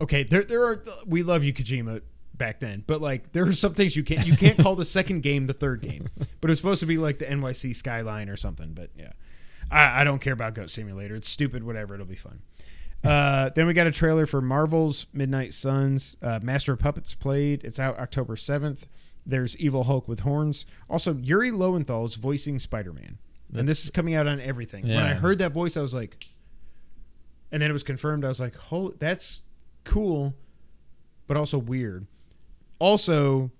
okay, 0.00 0.22
there 0.24 0.42
there 0.44 0.64
are 0.64 0.82
we 1.06 1.22
love 1.22 1.44
you 1.44 1.52
Kojima 1.52 2.00
back 2.34 2.60
then, 2.60 2.82
but 2.86 3.00
like 3.00 3.32
there 3.32 3.46
are 3.46 3.52
some 3.52 3.74
things 3.74 3.94
you 3.96 4.04
can't 4.04 4.26
you 4.26 4.36
can't 4.36 4.58
call 4.62 4.74
the 4.76 4.84
second 4.84 5.22
game 5.22 5.46
the 5.46 5.52
third 5.54 5.80
game, 5.82 6.08
but 6.40 6.48
it 6.48 6.52
was 6.52 6.58
supposed 6.58 6.80
to 6.80 6.86
be 6.86 6.98
like 6.98 7.18
the 7.18 7.26
NYC 7.26 7.74
skyline 7.76 8.28
or 8.28 8.36
something, 8.36 8.72
but 8.72 8.90
yeah. 8.96 9.12
I, 9.70 10.00
I 10.00 10.04
don't 10.04 10.20
care 10.20 10.32
about 10.32 10.54
Goat 10.54 10.70
Simulator. 10.70 11.14
It's 11.14 11.28
stupid. 11.28 11.64
Whatever. 11.64 11.94
It'll 11.94 12.06
be 12.06 12.16
fun. 12.16 12.40
Uh, 13.04 13.50
then 13.50 13.66
we 13.66 13.74
got 13.74 13.86
a 13.86 13.92
trailer 13.92 14.26
for 14.26 14.40
Marvel's 14.40 15.06
Midnight 15.12 15.54
Suns. 15.54 16.16
Uh, 16.20 16.40
Master 16.42 16.72
of 16.72 16.80
Puppets 16.80 17.14
played. 17.14 17.62
It's 17.64 17.78
out 17.78 17.98
October 17.98 18.36
seventh. 18.36 18.88
There's 19.24 19.56
Evil 19.58 19.84
Hulk 19.84 20.08
with 20.08 20.20
horns. 20.20 20.66
Also, 20.88 21.14
Yuri 21.14 21.50
Lowenthal 21.50 22.04
is 22.04 22.14
voicing 22.14 22.58
Spider 22.58 22.92
Man, 22.92 23.18
and 23.54 23.68
this 23.68 23.84
is 23.84 23.90
coming 23.90 24.14
out 24.14 24.26
on 24.26 24.40
everything. 24.40 24.88
When 24.88 24.96
I 24.96 25.14
heard 25.14 25.38
that 25.38 25.52
voice, 25.52 25.76
I 25.76 25.82
was 25.82 25.94
like, 25.94 26.26
and 27.52 27.62
then 27.62 27.70
it 27.70 27.72
was 27.72 27.82
confirmed. 27.82 28.24
I 28.24 28.28
was 28.28 28.40
like, 28.40 28.56
"Holy, 28.56 28.94
that's 28.98 29.42
cool," 29.84 30.34
but 31.26 31.36
also 31.36 31.58
weird. 31.58 32.06
Also, 32.80 33.50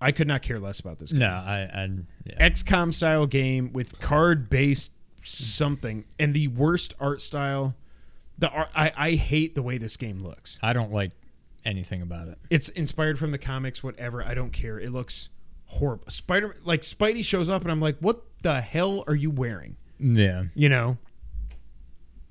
I 0.00 0.12
could 0.12 0.26
not 0.26 0.42
care 0.42 0.58
less 0.58 0.80
about 0.80 0.98
this. 0.98 1.12
Game. 1.12 1.20
No, 1.20 1.28
I, 1.28 1.68
I 1.72 1.88
yeah. 2.24 2.48
XCOM 2.48 2.92
style 2.92 3.26
game 3.26 3.72
with 3.72 4.00
card 4.00 4.48
based 4.48 4.92
something 5.26 6.04
and 6.18 6.34
the 6.34 6.48
worst 6.48 6.94
art 7.00 7.22
style. 7.22 7.74
The 8.38 8.50
art, 8.50 8.68
I, 8.74 8.92
I 8.96 9.10
hate 9.12 9.54
the 9.54 9.62
way 9.62 9.78
this 9.78 9.96
game 9.96 10.18
looks. 10.20 10.58
I 10.62 10.72
don't 10.72 10.92
like 10.92 11.12
anything 11.64 12.02
about 12.02 12.28
it. 12.28 12.38
It's 12.50 12.68
inspired 12.70 13.18
from 13.18 13.32
the 13.32 13.38
comics, 13.38 13.82
whatever. 13.82 14.22
I 14.22 14.34
don't 14.34 14.52
care. 14.52 14.78
It 14.78 14.92
looks 14.92 15.28
horrible. 15.66 16.04
Spider 16.08 16.56
like 16.64 16.82
Spidey 16.82 17.24
shows 17.24 17.48
up 17.48 17.62
and 17.62 17.70
I'm 17.70 17.80
like, 17.80 17.96
what 17.98 18.22
the 18.42 18.60
hell 18.60 19.04
are 19.06 19.14
you 19.14 19.30
wearing? 19.30 19.76
Yeah. 19.98 20.44
You 20.54 20.68
know. 20.68 20.98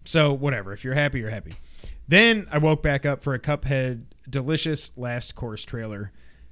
So 0.06 0.34
whatever. 0.34 0.74
If 0.74 0.84
you're 0.84 0.94
happy, 0.94 1.20
you're 1.20 1.30
happy. 1.30 1.56
Then 2.08 2.48
I 2.52 2.60
woke 2.60 2.84
back 2.84 3.06
up 3.06 3.24
for 3.24 3.34
a 3.34 3.40
Cuphead 3.40 4.06
delicious 4.30 4.96
last 4.98 5.36
course 5.36 5.64
trailer 5.66 6.12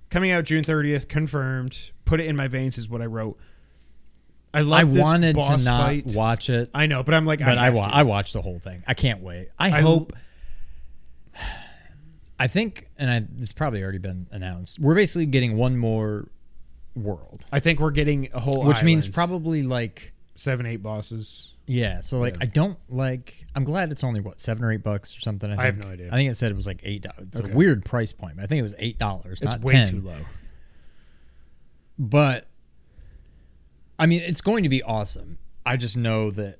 coming 0.09 0.31
out 0.31 0.45
June 0.45 0.63
30th. 0.63 1.07
Confirmed. 1.07 1.91
Put 2.05 2.19
it 2.19 2.25
in 2.25 2.35
my 2.35 2.47
veins 2.47 2.77
is 2.77 2.89
what 2.89 3.01
I 3.01 3.05
wrote. 3.05 3.37
I 4.53 4.61
love 4.61 4.79
I 4.79 4.83
wanted 4.83 5.35
to 5.35 5.57
not 5.63 5.85
fight. 5.87 6.13
watch 6.15 6.49
it, 6.49 6.69
I 6.73 6.85
know, 6.85 7.01
but 7.03 7.13
I'm 7.15 7.25
like, 7.25 7.39
but 7.39 7.57
I, 7.57 7.67
I, 7.67 7.69
wa- 7.71 7.89
I 7.91 8.03
watched 8.03 8.33
the 8.33 8.41
whole 8.41 8.59
thing. 8.59 8.83
I 8.87 8.93
can't 8.93 9.21
wait. 9.21 9.49
I, 9.57 9.67
I 9.67 9.81
hope. 9.81 10.13
I 12.39 12.47
think, 12.47 12.87
and 12.97 13.09
I, 13.09 13.23
it's 13.41 13.53
probably 13.53 13.81
already 13.81 13.99
been 13.99 14.27
announced. 14.31 14.79
We're 14.79 14.95
basically 14.95 15.27
getting 15.27 15.55
one 15.55 15.77
more 15.77 16.27
world, 16.95 17.45
I 17.51 17.59
think 17.59 17.79
we're 17.79 17.91
getting 17.91 18.29
a 18.33 18.39
whole, 18.39 18.63
which 18.63 18.83
means 18.83 19.07
probably 19.07 19.63
like 19.63 20.13
seven, 20.35 20.65
eight 20.65 20.83
bosses. 20.83 21.53
yeah. 21.65 22.01
So 22.01 22.19
like, 22.19 22.33
Yeah. 22.35 22.39
I 22.43 22.45
don't 22.47 22.77
like. 22.89 23.45
I'm 23.55 23.63
glad 23.63 23.91
it's 23.91 24.03
only 24.03 24.19
what 24.19 24.39
seven 24.39 24.63
or 24.63 24.71
eight 24.71 24.83
bucks 24.83 25.15
or 25.17 25.19
something. 25.21 25.49
I, 25.49 25.53
think. 25.53 25.61
I 25.61 25.65
have 25.65 25.77
no 25.79 25.87
idea. 25.87 26.09
I 26.11 26.15
think 26.17 26.29
it 26.29 26.35
said 26.35 26.51
it 26.51 26.55
was 26.55 26.67
like 26.67 26.81
eight 26.83 27.01
dollars. 27.03 27.27
It's 27.31 27.41
Okay. 27.41 27.51
a 27.51 27.55
weird 27.55 27.83
price 27.85 28.13
point. 28.13 28.35
But 28.35 28.43
I 28.43 28.47
think 28.47 28.59
it 28.59 28.63
was 28.63 28.75
eight 28.77 28.99
dollars. 28.99 29.41
It's 29.41 29.57
way 29.59 29.73
10. 29.73 29.87
too 29.87 30.01
low. 30.01 30.17
but 31.97 32.47
I 34.03 34.05
mean, 34.05 34.21
it's 34.21 34.41
going 34.41 34.63
to 34.63 34.69
be 34.69 34.83
awesome. 34.83 35.37
I 35.65 35.77
just 35.77 35.95
know 35.95 36.29
that 36.31 36.59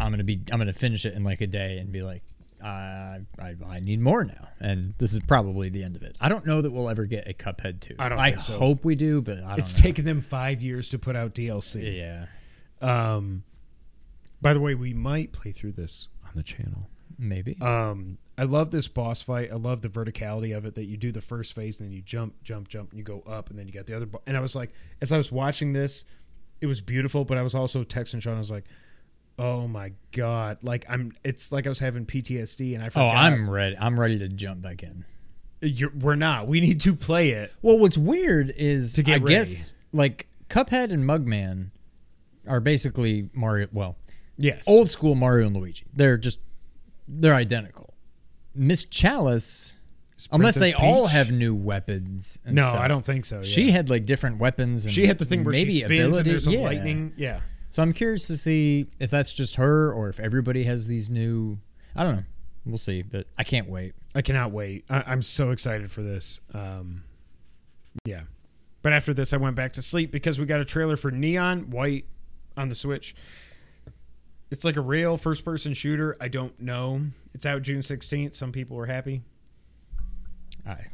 I'm 0.00 0.10
gonna 0.10 0.24
be 0.24 0.40
I'm 0.50 0.58
gonna 0.58 0.72
finish 0.72 1.04
it 1.06 1.14
in 1.14 1.22
like 1.22 1.40
a 1.40 1.46
day 1.46 1.78
and 1.78 1.92
be 1.92 2.02
like, 2.02 2.22
I 2.62 3.20
I, 3.38 3.54
I 3.68 3.78
need 3.80 4.00
more 4.00 4.24
now, 4.24 4.48
and 4.58 4.94
this 4.98 5.12
is 5.12 5.20
probably 5.20 5.68
the 5.68 5.84
end 5.84 5.94
of 5.96 6.02
it. 6.02 6.16
I 6.20 6.28
don't 6.28 6.44
know 6.44 6.60
that 6.60 6.72
we'll 6.72 6.88
ever 6.90 7.04
get 7.06 7.28
a 7.28 7.34
Cuphead 7.34 7.80
two. 7.80 7.94
I 8.00 8.08
don't 8.08 8.18
I 8.18 8.34
so. 8.38 8.58
hope 8.58 8.84
we 8.84 8.96
do, 8.96 9.20
but 9.22 9.38
I 9.38 9.50
don't 9.50 9.58
It's 9.60 9.78
know. 9.78 9.82
taken 9.82 10.04
them 10.04 10.20
five 10.22 10.60
years 10.60 10.88
to 10.88 10.98
put 10.98 11.14
out 11.14 11.34
DLC. 11.34 11.96
yeah, 11.98 12.26
Um, 12.80 13.44
by 14.40 14.52
the 14.54 14.60
way, 14.60 14.74
we 14.74 14.92
might 14.92 15.32
play 15.32 15.52
through 15.52 15.72
this 15.72 16.08
on 16.26 16.32
the 16.34 16.42
channel. 16.42 16.88
maybe. 17.18 17.56
Um, 17.60 18.18
I 18.36 18.44
love 18.44 18.70
this 18.72 18.88
boss 18.88 19.22
fight. 19.22 19.50
I 19.52 19.56
love 19.56 19.82
the 19.82 19.88
verticality 19.88 20.56
of 20.56 20.64
it. 20.64 20.74
That 20.74 20.84
you 20.86 20.96
do 20.96 21.12
the 21.12 21.20
first 21.20 21.52
phase, 21.52 21.78
and 21.78 21.88
then 21.88 21.94
you 21.94 22.02
jump, 22.02 22.42
jump, 22.42 22.66
jump, 22.68 22.90
and 22.90 22.98
you 22.98 23.04
go 23.04 23.20
up, 23.20 23.50
and 23.50 23.58
then 23.58 23.68
you 23.68 23.72
got 23.74 23.86
the 23.86 23.94
other. 23.94 24.06
Bo- 24.06 24.22
and 24.26 24.36
I 24.36 24.40
was 24.40 24.56
like, 24.56 24.70
as 25.00 25.12
I 25.12 25.16
was 25.18 25.30
watching 25.30 25.74
this, 25.74 26.04
it 26.62 26.66
was 26.66 26.80
beautiful, 26.80 27.24
but 27.26 27.36
I 27.36 27.42
was 27.42 27.54
also 27.54 27.84
texting 27.84 28.22
Sean. 28.22 28.36
I 28.36 28.38
was 28.38 28.50
like, 28.50 28.64
"Oh 29.38 29.68
my 29.68 29.92
god!" 30.12 30.58
Like 30.62 30.86
I'm. 30.88 31.12
It's 31.24 31.52
like 31.52 31.66
I 31.66 31.68
was 31.68 31.80
having 31.80 32.06
PTSD, 32.06 32.74
and 32.74 32.82
I 32.82 32.86
oh, 32.86 32.90
forgot. 32.90 33.14
oh. 33.14 33.18
I'm 33.18 33.50
ready. 33.50 33.76
I'm 33.78 34.00
ready 34.00 34.18
to 34.20 34.28
jump 34.28 34.62
back 34.62 34.82
in. 34.82 35.04
You're, 35.60 35.90
we're 35.90 36.14
not. 36.16 36.48
We 36.48 36.60
need 36.60 36.80
to 36.80 36.94
play 36.94 37.30
it. 37.30 37.52
Well, 37.62 37.78
what's 37.78 37.98
weird 37.98 38.52
is 38.56 38.94
To 38.94 39.02
get 39.02 39.12
I 39.20 39.24
ready. 39.24 39.34
guess 39.36 39.74
like 39.92 40.26
Cuphead 40.48 40.90
and 40.92 41.04
Mugman 41.04 41.70
are 42.48 42.58
basically 42.60 43.28
Mario. 43.32 43.68
Well, 43.72 43.96
Yes. 44.38 44.64
old 44.66 44.90
school 44.90 45.14
Mario 45.14 45.46
and 45.48 45.56
Luigi. 45.56 45.84
They're 45.94 46.16
just 46.16 46.38
they're 47.06 47.34
identical. 47.34 47.94
Miss 48.54 48.84
Chalice, 48.84 49.74
unless 50.30 50.54
they 50.56 50.72
Princess 50.72 50.94
all 50.94 51.06
have 51.06 51.32
new 51.32 51.54
weapons. 51.54 52.38
And 52.44 52.54
No, 52.54 52.66
stuff. 52.68 52.80
I 52.80 52.88
don't 52.88 53.04
think 53.04 53.24
so. 53.24 53.38
yeah. 53.38 53.42
She 53.42 53.70
had 53.70 53.90
like 53.90 54.04
different 54.06 54.38
weapons. 54.38 54.84
And 54.84 54.94
She 54.94 55.06
had 55.06 55.18
the 55.18 55.24
thing 55.24 55.42
where 55.44 55.52
maybe 55.52 55.70
she 55.72 55.78
spins 55.84 55.92
ability. 56.16 56.18
and 56.18 56.26
there's 56.30 56.46
a 56.46 56.52
yeah. 56.52 56.60
lightning. 56.60 57.12
Yeah. 57.16 57.40
So 57.70 57.82
I'm 57.82 57.92
curious 57.92 58.26
to 58.26 58.36
see 58.36 58.86
if 58.98 59.10
that's 59.10 59.32
just 59.32 59.56
her 59.56 59.90
or 59.92 60.08
if 60.10 60.20
everybody 60.20 60.64
has 60.64 60.86
these 60.86 61.08
new. 61.08 61.58
I 61.96 62.02
don't 62.04 62.16
know. 62.16 62.24
We'll 62.66 62.78
see, 62.78 63.02
but 63.02 63.26
I 63.38 63.44
can't 63.44 63.68
wait. 63.68 63.94
I 64.14 64.22
cannot 64.22 64.52
wait. 64.52 64.84
I, 64.90 65.02
I'm 65.06 65.22
so 65.22 65.50
excited 65.50 65.90
for 65.90 66.02
this. 66.02 66.40
Um, 66.54 67.02
yeah. 68.04 68.22
But 68.82 68.92
after 68.92 69.14
this, 69.14 69.32
I 69.32 69.36
went 69.38 69.56
back 69.56 69.72
to 69.74 69.82
sleep 69.82 70.10
because 70.12 70.38
we 70.38 70.44
got 70.46 70.60
a 70.60 70.64
trailer 70.64 70.96
for 70.96 71.10
Neon 71.10 71.70
White 71.70 72.04
on 72.56 72.68
the 72.68 72.74
Switch. 72.74 73.14
It's 74.50 74.64
like 74.64 74.76
a 74.76 74.80
real 74.82 75.16
first 75.16 75.44
person 75.44 75.72
shooter. 75.72 76.16
I 76.20 76.28
don't 76.28 76.58
know. 76.60 77.00
It's 77.32 77.46
out 77.46 77.62
June 77.62 77.80
16th. 77.80 78.34
Some 78.34 78.52
people 78.52 78.76
were 78.76 78.86
happy. 78.86 79.22
I, 80.66 80.86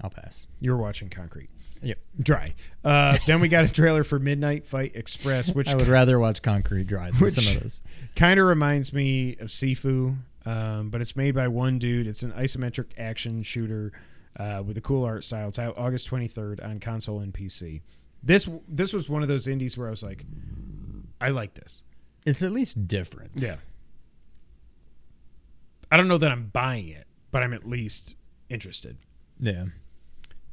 I'll 0.00 0.10
pass. 0.10 0.46
You 0.60 0.72
were 0.72 0.76
watching 0.76 1.08
Concrete. 1.10 1.50
Yep. 1.82 1.98
Dry. 2.20 2.54
Uh, 2.84 3.18
then 3.26 3.40
we 3.40 3.48
got 3.48 3.64
a 3.64 3.68
trailer 3.68 4.04
for 4.04 4.18
Midnight 4.18 4.66
Fight 4.66 4.92
Express, 4.94 5.50
which 5.54 5.68
I 5.68 5.74
would 5.74 5.88
rather 5.88 6.18
watch 6.18 6.42
Concrete 6.42 6.86
Dry 6.86 7.10
than 7.10 7.30
some 7.30 7.56
of 7.56 7.60
those. 7.60 7.82
kind 8.14 8.38
of 8.38 8.46
reminds 8.46 8.92
me 8.92 9.36
of 9.40 9.48
Sifu, 9.48 10.16
um, 10.46 10.90
but 10.90 11.00
it's 11.00 11.16
made 11.16 11.34
by 11.34 11.48
one 11.48 11.78
dude. 11.78 12.06
It's 12.06 12.22
an 12.22 12.32
isometric 12.32 12.86
action 12.96 13.42
shooter 13.42 13.92
uh, 14.38 14.62
with 14.64 14.76
a 14.76 14.80
cool 14.80 15.04
art 15.04 15.24
style. 15.24 15.48
It's 15.48 15.58
out 15.58 15.76
August 15.76 16.08
23rd 16.08 16.64
on 16.64 16.78
console 16.80 17.20
and 17.20 17.34
PC. 17.34 17.82
This 18.22 18.48
this 18.68 18.92
was 18.92 19.08
one 19.08 19.22
of 19.22 19.28
those 19.28 19.48
indies 19.48 19.76
where 19.76 19.88
I 19.88 19.90
was 19.90 20.04
like, 20.04 20.24
I 21.20 21.30
like 21.30 21.54
this. 21.54 21.82
It's 22.24 22.42
at 22.42 22.52
least 22.52 22.86
different. 22.86 23.32
Yeah. 23.36 23.56
I 25.90 25.96
don't 25.96 26.08
know 26.08 26.18
that 26.18 26.30
I'm 26.30 26.46
buying 26.46 26.88
it, 26.88 27.06
but 27.32 27.42
I'm 27.42 27.52
at 27.52 27.68
least 27.68 28.16
interested. 28.52 28.98
Yeah. 29.40 29.66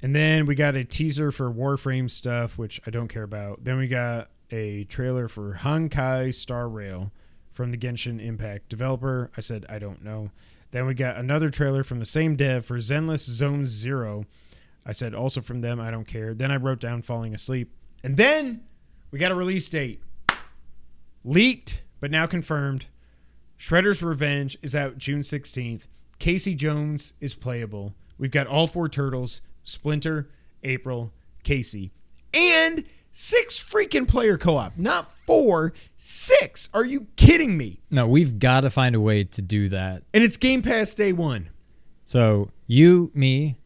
And 0.02 0.16
then 0.16 0.46
we 0.46 0.56
got 0.56 0.76
a 0.76 0.84
teaser 0.84 1.32
for 1.32 1.52
Warframe 1.52 2.10
stuff, 2.10 2.58
which 2.58 2.80
I 2.88 2.90
don't 2.90 3.10
care 3.10 3.24
about. 3.24 3.64
Then 3.64 3.78
we 3.78 3.88
got 3.88 4.30
a 4.50 4.86
trailer 4.86 5.28
for 5.28 5.60
Honkai 5.62 6.34
Star 6.34 6.70
Rail 6.70 7.12
from 7.52 7.72
the 7.72 7.78
Genshin 7.78 8.24
Impact 8.24 8.70
developer. 8.70 9.30
I 9.36 9.42
said 9.42 9.66
I 9.70 9.80
don't 9.80 10.04
know. 10.04 10.32
Then 10.72 10.86
we 10.86 10.94
got 10.94 11.18
another 11.18 11.50
trailer 11.50 11.84
from 11.84 12.00
the 12.00 12.06
same 12.06 12.36
dev 12.36 12.66
for 12.66 12.78
Zenless 12.78 13.28
Zone 13.30 13.66
Zero. 13.66 14.26
I 14.86 14.92
said 14.92 15.14
also 15.14 15.42
from 15.42 15.62
them, 15.62 15.80
I 15.80 15.92
don't 15.92 16.08
care. 16.08 16.34
Then 16.34 16.52
I 16.52 16.56
wrote 16.56 16.80
down 16.80 17.02
Falling 17.02 17.34
Asleep. 17.34 17.72
And 18.04 18.18
then 18.18 18.62
we 19.12 19.20
got 19.20 19.32
a 19.32 19.36
release 19.36 19.68
date. 19.70 20.02
Leaked, 21.26 21.82
but 22.00 22.12
now 22.12 22.26
confirmed. 22.26 22.86
Shredder's 23.60 24.02
Revenge 24.02 24.58
is 24.62 24.74
out 24.74 24.98
June 24.98 25.20
16th. 25.20 25.88
Casey 26.20 26.54
Jones 26.54 27.14
is 27.20 27.34
playable. 27.34 27.96
We've 28.18 28.32
got 28.32 28.48
all 28.48 28.68
four 28.68 28.90
turtles 28.90 29.42
Splinter, 29.64 30.30
April, 30.64 31.14
Casey, 31.44 31.92
and 32.34 32.84
six 33.12 33.58
freaking 33.62 34.08
player 34.08 34.38
co 34.38 34.58
op. 34.58 34.78
Not 34.78 35.12
four, 35.26 35.74
six. 35.98 36.70
Are 36.74 36.86
you 36.86 37.08
kidding 37.16 37.58
me? 37.58 37.80
No, 37.90 38.08
we've 38.08 38.40
got 38.40 38.62
to 38.62 38.70
find 38.70 38.96
a 38.96 39.02
way 39.02 39.24
to 39.24 39.42
do 39.42 39.70
that. 39.70 40.04
And 40.14 40.24
it's 40.24 40.38
Game 40.38 40.62
Pass 40.62 40.94
day 40.94 41.14
one. 41.14 41.50
So 42.06 42.52
you, 42.68 43.12
me, 43.14 43.60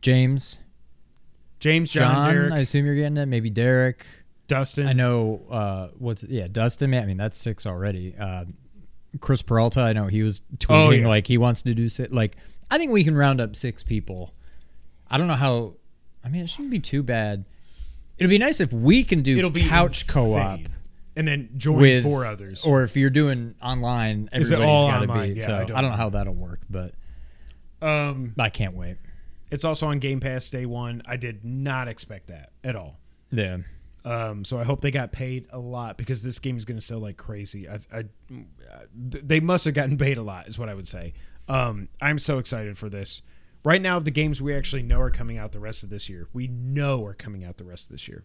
James, 0.00 0.58
James, 1.58 1.90
John, 1.90 2.24
John. 2.24 2.34
Derek, 2.34 2.52
I 2.52 2.58
assume 2.58 2.86
you're 2.86 2.94
getting 2.94 3.16
it. 3.16 3.26
Maybe 3.26 3.50
Derek. 3.50 4.06
Dustin. 4.46 4.86
I 4.86 4.92
know. 4.92 5.42
Uh, 5.50 5.88
what's 5.98 6.22
yeah, 6.22 6.46
Dustin? 6.50 6.90
Man, 6.90 7.02
I 7.02 7.06
mean 7.06 7.16
that's 7.16 7.38
six 7.38 7.66
already. 7.66 8.14
Uh, 8.16 8.44
Chris 9.20 9.42
Peralta. 9.42 9.80
I 9.80 9.92
know 9.92 10.06
he 10.06 10.22
was 10.22 10.40
tweeting 10.58 10.86
Oh, 10.86 10.90
yeah. 10.90 11.06
like 11.08 11.26
he 11.26 11.38
wants 11.38 11.62
to 11.62 11.74
do 11.74 11.88
si- 11.88 12.06
like. 12.06 12.36
I 12.70 12.78
think 12.78 12.90
we 12.92 13.04
can 13.04 13.14
round 13.16 13.40
up 13.40 13.54
six 13.56 13.82
people. 13.82 14.34
I 15.10 15.18
don't 15.18 15.28
know 15.28 15.34
how. 15.34 15.74
I 16.24 16.28
mean, 16.28 16.42
it 16.42 16.48
shouldn't 16.48 16.70
be 16.70 16.80
too 16.80 17.02
bad. 17.02 17.44
It'll 18.18 18.30
be 18.30 18.38
nice 18.38 18.60
if 18.60 18.72
we 18.72 19.04
can 19.04 19.22
do 19.22 19.36
It'll 19.36 19.50
couch 19.52 20.08
co-op. 20.08 20.60
And 21.14 21.26
then 21.28 21.50
join 21.56 21.76
with 21.78 22.02
four 22.02 22.26
others. 22.26 22.62
or 22.64 22.82
if 22.82 22.96
you're 22.96 23.08
doing 23.10 23.54
online, 23.62 24.28
everybody's 24.32 24.60
got 24.60 25.00
to 25.00 25.06
be. 25.34 25.38
Yeah, 25.40 25.46
so 25.46 25.52
I 25.52 25.56
I 25.56 25.58
don't 25.60 25.68
don't, 25.68 25.82
know 25.84 25.90
know. 25.90 25.96
how 25.96 26.08
that'll 26.10 26.34
work, 26.34 26.60
but 26.68 26.92
um, 27.80 28.34
I 28.38 28.50
can't 28.50 28.74
wait. 28.74 28.96
it's 29.50 29.64
also 29.64 29.86
on 29.86 29.98
Game 29.98 30.20
Pass 30.20 30.50
day 30.50 30.66
one. 30.66 31.02
I 31.06 31.16
did 31.16 31.44
not 31.44 31.88
expect 31.88 32.28
that 32.28 32.50
at 32.64 32.76
all. 32.76 32.98
Yeah. 33.30 33.58
Um, 34.06 34.44
so 34.44 34.56
I 34.56 34.62
hope 34.62 34.82
they 34.82 34.92
got 34.92 35.10
paid 35.10 35.46
a 35.50 35.58
lot 35.58 35.98
because 35.98 36.22
this 36.22 36.38
game 36.38 36.56
is 36.56 36.64
going 36.64 36.78
to 36.78 36.84
sell 36.84 37.00
like 37.00 37.16
crazy. 37.16 37.68
I, 37.68 37.80
I, 37.92 38.04
they 38.94 39.40
must 39.40 39.64
have 39.64 39.74
gotten 39.74 39.98
paid 39.98 40.16
a 40.16 40.22
lot, 40.22 40.46
is 40.46 40.56
what 40.56 40.68
I 40.68 40.74
would 40.74 40.86
say. 40.86 41.12
Um, 41.48 41.88
I'm 42.00 42.20
so 42.20 42.38
excited 42.38 42.78
for 42.78 42.88
this. 42.88 43.22
Right 43.64 43.82
now, 43.82 43.98
the 43.98 44.12
games 44.12 44.40
we 44.40 44.54
actually 44.54 44.84
know 44.84 45.00
are 45.00 45.10
coming 45.10 45.38
out 45.38 45.50
the 45.50 45.58
rest 45.58 45.82
of 45.82 45.90
this 45.90 46.08
year, 46.08 46.28
we 46.32 46.46
know 46.46 47.04
are 47.04 47.14
coming 47.14 47.44
out 47.44 47.56
the 47.56 47.64
rest 47.64 47.86
of 47.86 47.90
this 47.90 48.06
year. 48.06 48.24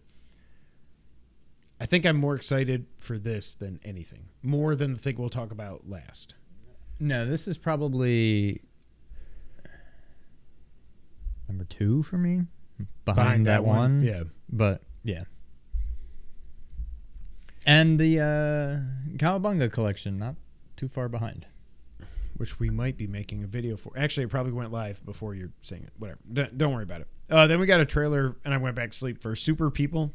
I 1.80 1.86
think 1.86 2.06
I'm 2.06 2.16
more 2.16 2.36
excited 2.36 2.86
for 2.96 3.18
this 3.18 3.52
than 3.52 3.80
anything, 3.84 4.26
more 4.40 4.76
than 4.76 4.94
the 4.94 5.00
thing 5.00 5.16
we'll 5.18 5.30
talk 5.30 5.50
about 5.50 5.90
last. 5.90 6.36
No, 7.00 7.26
this 7.26 7.48
is 7.48 7.56
probably 7.56 8.62
number 11.48 11.64
two 11.64 12.04
for 12.04 12.18
me. 12.18 12.42
Behind, 13.04 13.46
that, 13.46 13.64
one. 13.64 14.02
yeah. 14.02 14.22
But 14.48 14.82
yeah. 15.02 15.24
And 17.66 17.98
the 17.98 18.18
uh 18.20 19.16
Cowabunga 19.18 19.70
collection, 19.70 20.18
not 20.18 20.34
too 20.76 20.88
far 20.88 21.08
behind. 21.08 21.46
which 22.36 22.58
we 22.58 22.70
might 22.70 22.96
be 22.96 23.06
making 23.06 23.44
a 23.44 23.46
video 23.46 23.76
for. 23.76 23.92
Actually, 23.96 24.24
it 24.24 24.30
probably 24.30 24.52
went 24.52 24.72
live 24.72 25.04
before 25.04 25.34
you're 25.34 25.52
saying 25.60 25.84
it. 25.84 25.92
Whatever. 25.98 26.18
D- 26.32 26.46
don't 26.56 26.72
worry 26.72 26.82
about 26.82 27.02
it. 27.02 27.08
Uh, 27.30 27.46
then 27.46 27.60
we 27.60 27.66
got 27.66 27.80
a 27.80 27.84
trailer, 27.86 28.36
and 28.44 28.52
I 28.52 28.56
went 28.56 28.74
back 28.74 28.90
to 28.90 28.98
sleep 28.98 29.22
for 29.22 29.36
Super 29.36 29.70
People. 29.70 30.12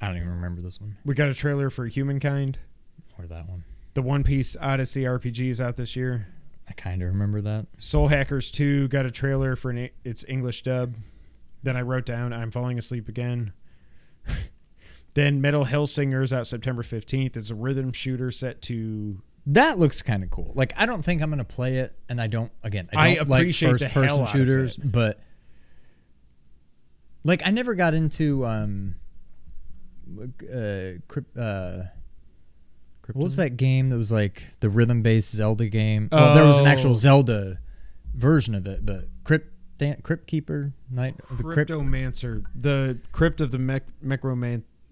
I 0.00 0.06
don't 0.06 0.16
even 0.16 0.28
remember 0.28 0.60
this 0.60 0.80
one 0.80 0.96
We 1.04 1.14
got 1.14 1.28
a 1.28 1.34
trailer 1.34 1.70
for 1.70 1.86
Humankind. 1.86 2.58
or 3.18 3.26
that 3.26 3.48
one. 3.48 3.64
The 3.94 4.02
One 4.02 4.22
Piece 4.22 4.56
Odyssey 4.60 5.02
RPG 5.02 5.48
is 5.48 5.60
out 5.60 5.76
this 5.76 5.96
year. 5.96 6.28
I 6.68 6.72
kind 6.74 7.02
of 7.02 7.08
remember 7.08 7.40
that. 7.40 7.66
Soul 7.78 8.06
Hackers 8.08 8.50
2 8.52 8.88
got 8.88 9.06
a 9.06 9.10
trailer 9.10 9.56
for 9.56 9.70
an, 9.70 9.88
its 10.04 10.24
English 10.28 10.62
dub. 10.62 10.94
Then 11.64 11.76
I 11.76 11.80
wrote 11.82 12.06
down 12.06 12.32
I'm 12.32 12.50
falling 12.52 12.78
asleep 12.78 13.08
again. 13.08 13.52
then 15.18 15.40
Metal 15.40 15.64
Hellsinger's 15.64 16.32
out 16.32 16.46
September 16.46 16.82
15th. 16.82 17.36
It's 17.36 17.50
a 17.50 17.54
rhythm 17.54 17.92
shooter 17.92 18.30
set 18.30 18.62
to 18.62 19.20
That 19.46 19.78
looks 19.78 20.00
kind 20.02 20.22
of 20.22 20.30
cool. 20.30 20.52
Like 20.54 20.72
I 20.76 20.86
don't 20.86 21.02
think 21.04 21.22
I'm 21.22 21.30
gonna 21.30 21.44
play 21.44 21.78
it, 21.78 21.92
and 22.08 22.20
I 22.20 22.26
don't. 22.28 22.52
Again, 22.62 22.88
I 22.94 23.08
I 23.10 23.14
don't 23.16 23.30
appreciate 23.30 23.72
like 23.72 23.80
first 23.80 23.94
person 23.94 24.26
shooters, 24.26 24.76
but 24.76 25.18
like 27.24 27.42
I 27.44 27.50
never 27.50 27.74
got 27.74 27.94
into 27.94 28.46
um, 28.46 28.94
uh, 30.20 30.98
crypt, 31.08 31.36
uh, 31.36 31.82
what 33.12 33.24
was 33.24 33.36
that 33.36 33.56
game 33.56 33.88
that 33.88 33.96
was 33.96 34.12
like 34.12 34.42
the 34.60 34.68
rhythm 34.68 35.02
based 35.02 35.32
Zelda 35.34 35.68
game? 35.68 36.08
Well, 36.12 36.34
there 36.34 36.44
was 36.44 36.60
an 36.60 36.66
actual 36.66 36.90
Oh. 36.90 36.94
Zelda 36.94 37.58
version 38.14 38.54
of 38.54 38.66
it, 38.66 38.84
but 38.84 39.08
Crypt 39.24 39.50
Crypt 40.02 40.26
Keeper 40.26 40.72
Night 40.90 41.14
of 41.30 41.38
the 41.38 41.44
Crypt. 41.44 41.70
Cryptomancer, 41.70 42.44
the 42.54 42.98
Crypt 43.12 43.40
of 43.40 43.50
the 43.50 43.58
mech, 43.58 43.84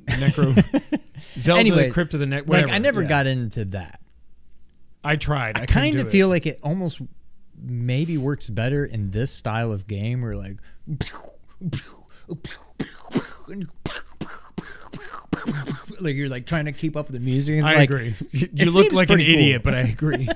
Necro, 0.07 1.01
Zelda, 1.39 1.61
Anyway, 1.61 1.91
Crypt 1.91 2.15
of 2.15 2.21
the 2.21 2.27
Neck. 2.27 2.45
Like 2.47 2.71
I 2.71 2.79
never 2.79 3.03
got 3.03 3.27
into 3.27 3.65
that. 3.67 4.01
I 5.05 5.17
tried. 5.17 5.59
I, 5.59 5.63
I 5.63 5.67
kind 5.67 5.97
of 5.97 6.11
feel 6.11 6.29
like 6.29 6.47
it 6.47 6.59
almost 6.63 7.01
maybe 7.59 8.19
works 8.19 8.49
better 8.49 8.85
in 8.85 9.11
this 9.11 9.33
style 9.33 9.73
of 9.73 9.87
game 9.87 10.23
where 10.23 10.37
like 10.37 10.57
like 16.01 16.17
you're 16.17 16.29
like 16.29 16.47
trying 16.47 16.67
to 16.67 16.73
keep 16.73 16.97
up 16.97 17.07
with 17.07 17.15
the 17.15 17.21
music. 17.21 17.59
It's 17.59 17.67
I 17.67 17.75
like, 17.75 17.91
agree. 17.91 18.15
You 18.33 18.71
look 18.71 18.93
like 18.93 19.11
an 19.11 19.19
cool. 19.19 19.27
idiot, 19.27 19.63
but 19.63 19.75
I 19.75 19.81
agree. 19.81 20.29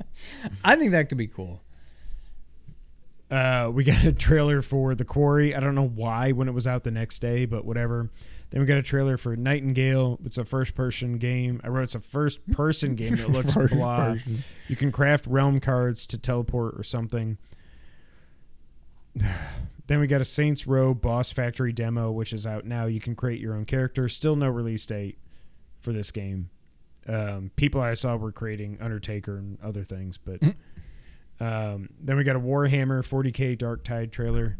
I 0.64 0.76
think 0.76 0.92
that 0.92 1.08
could 1.08 1.18
be 1.18 1.26
cool. 1.26 1.60
Uh, 3.30 3.70
we 3.72 3.84
got 3.84 4.04
a 4.04 4.12
trailer 4.12 4.62
for 4.62 4.94
The 4.94 5.04
Quarry. 5.04 5.54
I 5.54 5.60
don't 5.60 5.74
know 5.74 5.88
why 5.88 6.32
when 6.32 6.48
it 6.48 6.52
was 6.52 6.66
out 6.66 6.84
the 6.84 6.90
next 6.90 7.18
day, 7.18 7.46
but 7.46 7.64
whatever. 7.64 8.10
Then 8.54 8.60
we 8.60 8.66
got 8.68 8.78
a 8.78 8.82
trailer 8.82 9.16
for 9.16 9.34
Nightingale. 9.34 10.20
It's 10.24 10.38
a 10.38 10.44
first 10.44 10.76
person 10.76 11.18
game. 11.18 11.60
I 11.64 11.68
wrote 11.68 11.82
it's 11.82 11.96
a 11.96 12.00
first 12.00 12.48
person 12.52 12.94
game 12.94 13.16
that 13.16 13.28
looks 13.28 13.52
First 13.52 13.74
blah. 13.74 14.12
person. 14.12 14.44
You 14.68 14.76
can 14.76 14.92
craft 14.92 15.26
realm 15.26 15.58
cards 15.58 16.06
to 16.06 16.18
teleport 16.18 16.78
or 16.78 16.84
something. 16.84 17.36
Then 19.86 20.00
we 20.00 20.06
got 20.06 20.22
a 20.22 20.24
Saints 20.24 20.66
Row 20.66 20.94
Boss 20.94 21.30
Factory 21.30 21.70
demo, 21.70 22.10
which 22.10 22.32
is 22.32 22.46
out 22.46 22.64
now. 22.64 22.86
You 22.86 23.00
can 23.00 23.14
create 23.14 23.38
your 23.38 23.54
own 23.54 23.66
character. 23.66 24.08
Still 24.08 24.34
no 24.34 24.48
release 24.48 24.86
date 24.86 25.18
for 25.82 25.92
this 25.92 26.10
game. 26.10 26.48
Um, 27.06 27.50
people 27.56 27.82
I 27.82 27.92
saw 27.92 28.16
were 28.16 28.32
creating 28.32 28.78
Undertaker 28.80 29.36
and 29.36 29.58
other 29.62 29.84
things, 29.84 30.16
but 30.16 30.40
um, 31.38 31.90
then 32.00 32.16
we 32.16 32.24
got 32.24 32.34
a 32.34 32.40
Warhammer 32.40 33.02
40k 33.02 33.58
Dark 33.58 33.84
Tide 33.84 34.10
trailer. 34.10 34.56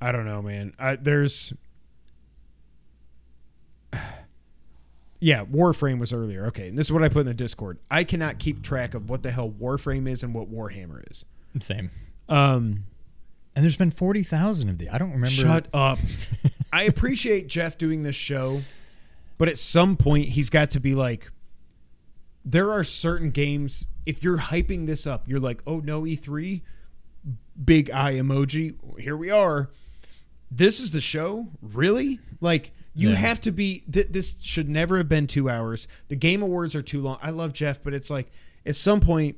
I 0.00 0.10
don't 0.10 0.24
know, 0.24 0.40
man. 0.40 0.72
I, 0.78 0.96
there's 0.96 1.52
yeah, 5.20 5.44
Warframe 5.44 5.98
was 6.00 6.12
earlier. 6.12 6.46
Okay, 6.46 6.68
and 6.68 6.78
this 6.78 6.86
is 6.86 6.92
what 6.92 7.02
I 7.04 7.08
put 7.08 7.20
in 7.20 7.26
the 7.26 7.34
Discord. 7.34 7.78
I 7.90 8.04
cannot 8.04 8.38
keep 8.38 8.62
track 8.62 8.94
of 8.94 9.08
what 9.10 9.22
the 9.22 9.30
hell 9.30 9.50
Warframe 9.50 10.08
is 10.08 10.22
and 10.22 10.34
what 10.34 10.50
Warhammer 10.50 11.02
is. 11.10 11.24
Same. 11.60 11.90
Um, 12.28 12.84
And 13.54 13.62
there's 13.64 13.76
been 13.76 13.90
forty 13.90 14.22
thousand 14.22 14.68
of 14.70 14.78
the. 14.78 14.88
I 14.88 14.98
don't 14.98 15.10
remember. 15.10 15.30
Shut 15.30 15.66
up. 15.74 15.98
I 16.72 16.84
appreciate 16.84 17.48
Geoff 17.48 17.76
doing 17.78 18.02
this 18.02 18.16
show, 18.16 18.62
but 19.38 19.48
at 19.48 19.58
some 19.58 19.96
point 19.96 20.28
he's 20.28 20.48
got 20.50 20.70
to 20.70 20.80
be 20.80 20.94
like 20.94 21.30
there 22.44 22.70
are 22.70 22.82
certain 22.84 23.30
games 23.30 23.86
if 24.06 24.22
you're 24.22 24.38
hyping 24.38 24.86
this 24.86 25.06
up, 25.06 25.28
you're 25.28 25.40
like, 25.40 25.62
"Oh 25.66 25.80
no, 25.80 26.02
E3, 26.02 26.62
big 27.62 27.90
eye 27.90 28.14
emoji. 28.14 28.74
Here 28.98 29.16
we 29.16 29.30
are. 29.30 29.68
This 30.50 30.80
is 30.80 30.92
the 30.92 31.00
show? 31.02 31.48
Really?" 31.60 32.20
Like 32.40 32.72
you 32.94 33.10
Yeah. 33.10 33.14
have 33.16 33.40
to 33.42 33.52
be 33.52 33.84
th- 33.90 34.08
this 34.08 34.40
should 34.42 34.68
never 34.68 34.98
have 34.98 35.08
been 35.08 35.26
2 35.26 35.48
hours. 35.48 35.86
The 36.08 36.16
game 36.16 36.42
awards 36.42 36.74
are 36.74 36.82
too 36.82 37.00
long. 37.00 37.18
I 37.22 37.30
love 37.30 37.52
Geoff, 37.52 37.82
but 37.82 37.94
it's 37.94 38.10
like 38.10 38.30
at 38.66 38.76
some 38.76 39.00
point 39.00 39.36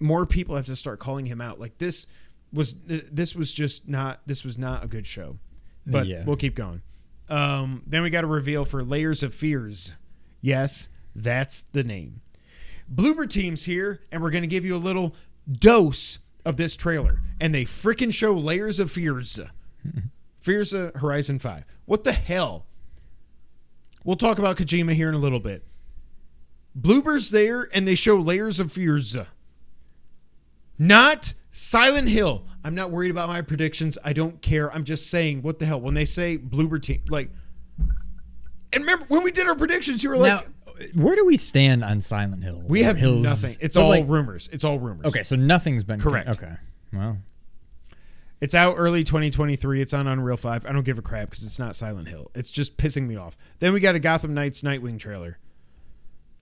more 0.00 0.26
people 0.26 0.56
have 0.56 0.66
to 0.66 0.76
start 0.76 0.98
calling 1.00 1.26
him 1.26 1.40
out. 1.40 1.58
Like 1.60 1.78
this 1.78 2.06
was 2.52 2.72
th- 2.74 3.06
this 3.10 3.34
was 3.34 3.52
just 3.52 3.88
not 3.88 4.20
this 4.26 4.44
was 4.44 4.56
not 4.58 4.84
a 4.84 4.86
good 4.86 5.06
show. 5.06 5.38
But 5.86 6.06
Yeah. 6.06 6.24
we'll 6.24 6.36
keep 6.36 6.54
going. 6.54 6.82
Um, 7.28 7.82
then 7.86 8.02
we 8.02 8.10
got 8.10 8.24
a 8.24 8.26
reveal 8.28 8.64
for 8.64 8.82
Layers 8.84 9.22
of 9.22 9.34
Fears. 9.34 9.92
Yes, 10.40 10.88
that's 11.16 11.62
the 11.62 11.82
name. 11.84 12.20
Bloober 12.92 13.28
Team's 13.28 13.64
here, 13.64 14.00
and 14.12 14.22
we're 14.22 14.30
going 14.30 14.42
to 14.42 14.48
give 14.48 14.64
you 14.64 14.76
a 14.76 14.78
little 14.78 15.14
dose 15.50 16.18
of 16.44 16.56
this 16.58 16.76
trailer. 16.76 17.20
And 17.40 17.54
they 17.54 17.64
freaking 17.64 18.12
show 18.12 18.34
Layers 18.34 18.78
of 18.78 18.90
Fears. 18.90 19.40
Fears 20.40 20.72
of 20.74 20.94
Horizon 20.96 21.38
5. 21.38 21.64
What 21.86 22.04
the 22.04 22.12
hell? 22.12 22.66
We'll 24.04 24.16
talk 24.16 24.38
about 24.38 24.56
Kojima 24.56 24.92
here 24.92 25.08
in 25.08 25.14
a 25.14 25.18
little 25.18 25.40
bit. 25.40 25.64
Bloober's 26.76 27.30
there, 27.30 27.68
and 27.72 27.86
they 27.88 27.94
show 27.94 28.16
Layers 28.16 28.60
of 28.60 28.70
Fears. 28.72 29.16
Not 30.78 31.32
Silent 31.52 32.08
Hill. 32.08 32.44
I'm 32.64 32.74
not 32.74 32.90
worried 32.90 33.10
about 33.10 33.28
my 33.28 33.42
predictions. 33.42 33.96
I 34.04 34.12
don't 34.12 34.42
care. 34.42 34.72
I'm 34.72 34.84
just 34.84 35.08
saying, 35.10 35.42
what 35.42 35.58
the 35.58 35.66
hell? 35.66 35.80
When 35.80 35.94
they 35.94 36.04
say 36.04 36.36
Bloober 36.36 36.82
Team, 36.82 37.02
like, 37.08 37.30
and 38.72 38.82
remember 38.82 39.04
when 39.08 39.22
we 39.22 39.30
did 39.30 39.46
our 39.46 39.54
predictions, 39.54 40.02
you 40.02 40.10
were 40.10 40.16
like, 40.16 40.46
now, 40.46 40.82
where 40.94 41.14
do 41.14 41.24
we 41.24 41.36
stand 41.36 41.84
on 41.84 42.00
Silent 42.00 42.42
Hill? 42.42 42.62
we 42.68 42.82
have 42.82 42.96
Hills? 42.96 43.22
nothing. 43.22 43.56
It's 43.60 43.76
all 43.76 43.88
like- 43.90 44.08
rumors. 44.08 44.48
It's 44.52 44.64
all 44.64 44.78
rumors. 44.80 45.06
Okay, 45.06 45.22
so 45.22 45.36
nothing's 45.36 45.84
been 45.84 46.00
Correct. 46.00 46.28
Okay, 46.30 46.52
well, 46.92 47.18
It's 48.40 48.54
out 48.54 48.74
early 48.76 49.04
2023. 49.04 49.80
It's 49.80 49.94
on 49.94 50.06
Unreal 50.06 50.36
5. 50.36 50.66
I 50.66 50.72
don't 50.72 50.84
give 50.84 50.98
a 50.98 51.02
crap 51.02 51.30
because 51.30 51.44
it's 51.44 51.58
not 51.58 51.76
Silent 51.76 52.08
Hill. 52.08 52.30
It's 52.34 52.50
just 52.50 52.76
pissing 52.76 53.06
me 53.06 53.16
off. 53.16 53.36
Then 53.58 53.72
we 53.72 53.80
got 53.80 53.94
a 53.94 53.98
Gotham 53.98 54.34
Knights 54.34 54.62
Nightwing 54.62 54.98
trailer. 54.98 55.38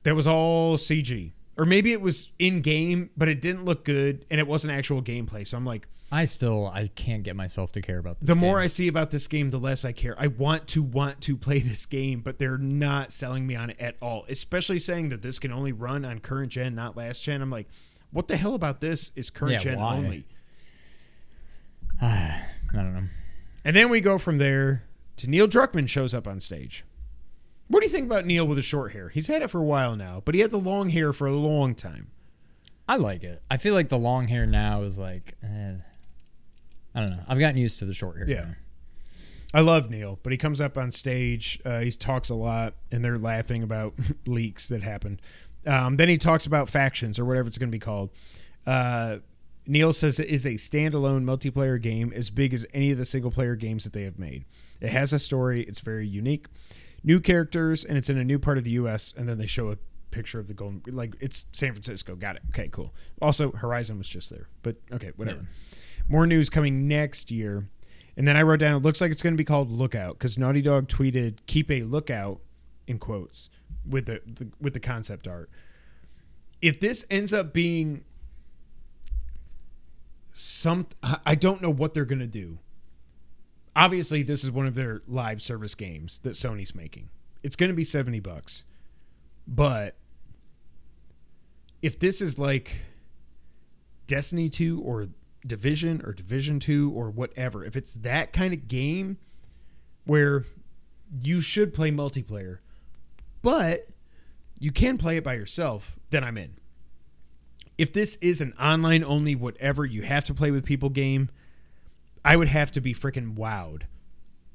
That 0.03 0.17
was 0.17 0.27
all 0.27 0.77
CG. 0.77 1.33
Or 1.57 1.65
maybe 1.67 1.93
it 1.93 2.01
was 2.01 2.31
in 2.39 2.61
game, 2.63 3.11
but 3.17 3.29
it 3.29 3.41
didn't 3.41 3.65
look 3.65 3.85
good 3.85 4.25
and 4.31 4.41
it 4.41 4.47
wasn't 4.47 4.73
actual 4.73 5.03
gameplay. 5.03 5.47
So 5.47 5.57
I'm 5.57 5.67
like, 5.67 5.87
I 6.11 6.25
still 6.25 6.67
I 6.67 6.89
can't 6.89 7.23
get 7.23 7.37
myself 7.37 7.73
to 7.73 7.83
care 7.83 7.99
about 7.99 8.19
this. 8.21 8.27
the 8.29 8.35
more. 8.35 8.59
I 8.59 8.67
see 8.67 8.89
about 8.89 9.11
this 9.11 9.29
game, 9.29 9.51
the 9.51 9.59
less 9.59 9.85
I 9.85 9.93
care. 9.93 10.15
I 10.19 10.27
want 10.27 10.67
to 10.69 10.83
want 10.83 11.21
to 11.23 11.37
play 11.37 11.59
this 11.61 11.87
game, 11.87 12.21
but 12.21 12.39
they're 12.39 12.59
not 12.59 13.13
selling 13.13 13.47
me 13.47 13.55
on 13.55 13.71
it 13.71 13.77
at 13.81 13.97
all. 14.03 14.25
Especially 14.29 14.79
saying 14.79 15.11
that 15.11 15.23
this 15.23 15.39
can 15.39 15.53
only 15.53 15.73
run 15.73 16.05
on 16.05 16.19
current 16.19 16.51
gen, 16.51 16.75
not 16.75 16.97
last 16.97 17.23
gen. 17.23 17.41
I'm 17.43 17.51
like, 17.51 17.69
what 18.11 18.29
the 18.29 18.37
hell 18.37 18.55
about 18.55 18.81
this 18.81 19.13
is 19.15 19.31
current 19.31 19.53
Yeah, 19.53 19.59
gen 19.59 19.79
why? 19.79 19.97
only? 19.97 20.27
I 22.05 22.43
don't 22.73 22.95
know. 22.95 23.05
And 23.65 23.77
then 23.77 23.89
we 23.89 24.01
go 24.01 24.19
from 24.19 24.39
there 24.39 24.83
to 25.17 25.31
Neil 25.31 25.47
Druckmann 25.47 25.89
shows 25.89 26.15
up 26.15 26.27
on 26.27 26.41
stage. 26.41 26.85
What 27.69 27.81
do 27.81 27.87
you 27.87 27.93
think 27.93 28.07
about 28.07 28.27
Neil 28.27 28.47
with 28.47 28.57
the 28.57 28.63
short 28.63 28.93
hair? 28.93 29.09
He's 29.09 29.29
had 29.29 29.41
it 29.41 29.49
for 29.49 29.59
a 29.61 29.65
while 29.65 29.95
now, 29.95 30.21
but 30.25 30.35
he 30.35 30.41
had 30.41 30.51
the 30.51 30.59
long 30.59 30.91
hair 30.91 31.13
for 31.13 31.27
a 31.27 31.33
long 31.33 31.75
time. 31.75 32.11
I 32.89 32.97
like 32.97 33.23
it. 33.23 33.41
I 33.51 33.57
feel 33.57 33.73
like 33.73 33.89
the 33.89 33.99
long 33.99 34.29
hair 34.29 34.47
now 34.47 34.83
is 34.83 34.99
like, 34.99 35.37
eh, 35.43 35.75
I 36.95 37.01
don't 37.01 37.11
know. 37.11 37.23
I've 37.29 37.39
gotten 37.39 37.57
used 37.57 37.79
to 37.79 37.85
the 37.85 37.95
short 37.95 38.17
hair. 38.19 38.29
Yeah. 38.29 38.41
now. 38.41 38.55
I 39.55 39.61
love 39.61 39.89
Neil, 39.91 40.19
but 40.23 40.33
he 40.33 40.39
comes 40.39 40.61
up 40.61 40.77
on 40.77 40.91
stage. 40.91 41.61
Uh, 41.65 41.81
he 41.81 41.91
talks 41.93 42.31
a 42.31 42.35
lot, 42.35 42.75
and 42.91 43.05
they're 43.05 43.19
laughing 43.19 43.63
about 43.63 43.95
leaks 44.27 44.69
that 44.69 44.83
happened. 44.83 45.23
Um, 45.67 45.97
then 45.97 46.09
he 46.09 46.19
talks 46.19 46.47
about 46.47 46.69
factions 46.69 47.19
or 47.19 47.25
whatever 47.25 47.49
it's 47.49 47.59
going 47.59 47.71
to 47.71 47.75
be 47.75 47.79
called. 47.79 48.11
Uh, 48.67 49.19
Neil 49.67 49.93
says 49.93 50.19
it 50.19 50.29
is 50.29 50.45
a 50.45 50.55
standalone 50.55 51.25
multiplayer 51.25 51.81
game 51.81 52.13
as 52.15 52.31
big 52.31 52.53
as 52.53 52.67
any 52.75 52.91
of 52.91 52.99
the 52.99 53.05
single 53.05 53.31
player 53.31 53.55
games 53.55 53.85
that 53.85 53.93
they 53.93 54.03
have 54.03 54.19
made. 54.19 54.45
It 54.81 54.91
has 54.91 55.13
a 55.13 55.19
story. 55.19 55.63
It's 55.63 55.79
very 55.79 56.07
unique, 56.07 56.47
new 57.05 57.21
characters, 57.21 57.85
and 57.85 57.97
it's 57.97 58.11
in 58.11 58.19
a 58.19 58.25
new 58.25 58.39
part 58.39 58.59
of 58.59 58.65
the 58.65 58.73
U.S. 58.73 59.15
And 59.17 59.29
then 59.29 59.39
they 59.39 59.47
show 59.47 59.71
a 59.71 59.77
picture 60.11 60.41
of 60.41 60.49
the 60.49 60.55
golden, 60.55 60.83
like 60.89 61.15
it's 61.21 61.47
San 61.53 61.73
Francisco. 61.73 62.17
Got 62.17 62.37
it. 62.37 62.43
Okay, 62.51 62.69
cool. 62.69 62.93
Also, 63.21 63.53
Horizon 63.53 63.99
was 63.99 64.09
just 64.09 64.31
there, 64.31 64.49
but 64.63 64.77
okay, 64.93 65.13
whatever. 65.17 65.47
More 66.09 66.27
news 66.27 66.51
coming 66.51 66.89
next 66.89 67.31
year. 67.31 67.69
And 68.17 68.29
then 68.29 68.37
I 68.37 68.43
wrote 68.43 68.61
down, 68.61 68.77
it 68.77 68.83
looks 68.83 69.01
like 69.01 69.11
it's 69.11 69.23
going 69.23 69.33
to 69.33 69.39
be 69.39 69.45
called 69.45 69.71
Lookout 69.71 70.19
because 70.19 70.37
Naughty 70.37 70.61
Dog 70.61 70.89
tweeted, 70.89 71.39
keep 71.47 71.71
a 71.71 71.83
lookout 71.83 72.41
in 72.87 72.99
quotes 72.99 73.49
with 73.89 74.07
the, 74.07 74.21
the 74.27 74.49
with 74.61 74.75
the 74.75 74.81
concept 74.81 75.27
art. 75.27 75.51
If 76.61 76.79
this 76.79 77.07
ends 77.11 77.33
up 77.33 77.53
being 77.53 78.05
some 80.33 80.87
I 81.25 81.35
don't 81.35 81.61
know 81.61 81.71
what 81.71 81.95
they're 81.95 82.05
going 82.05 82.21
to 82.21 82.27
do. 82.27 82.59
Obviously, 83.75 84.23
this 84.23 84.45
is 84.45 84.51
one 84.51 84.67
of 84.67 84.75
their 84.75 85.03
live 85.07 85.41
service 85.41 85.75
games 85.75 86.19
that 86.23 86.33
Sony's 86.33 86.75
making. 86.75 87.09
It's 87.43 87.57
going 87.57 87.71
to 87.71 87.77
be 87.77 87.85
70 87.85 88.21
bucks. 88.21 88.65
But 89.47 89.97
if 91.81 91.99
this 91.99 92.21
is 92.21 92.39
like 92.39 92.83
Destiny 94.07 94.49
2 94.49 94.81
or 94.81 95.09
Division 95.47 96.03
or 96.05 96.13
Division 96.13 96.61
2 96.61 96.93
or 96.95 97.11
whatever, 97.11 97.65
if 97.65 97.77
it's 97.77 97.95
that 97.95 98.33
kind 98.33 98.53
of 98.53 98.69
game 98.69 99.19
where 100.05 100.45
you 101.23 101.41
should 101.41 101.75
play 101.75 101.91
multiplayer, 101.91 102.59
but 103.41 103.89
you 104.59 104.71
can 104.71 104.99
play 104.99 105.17
it 105.17 105.25
by 105.25 105.35
yourself, 105.35 105.97
then 106.11 106.23
I'm 106.23 106.37
in. 106.39 106.55
If 107.83 107.93
this 107.93 108.15
is 108.21 108.41
an 108.41 108.55
online 108.61 109.03
only, 109.03 109.35
whatever, 109.35 109.85
you 109.85 110.03
have 110.03 110.25
to 110.27 110.35
play 110.35 110.53
with 110.53 110.65
people 110.65 110.89
game, 110.89 111.31
I 112.25 112.37
would 112.37 112.47
have 112.47 112.71
to 112.71 112.81
be 112.81 112.95
freaking 112.95 113.35
wowed 113.35 113.83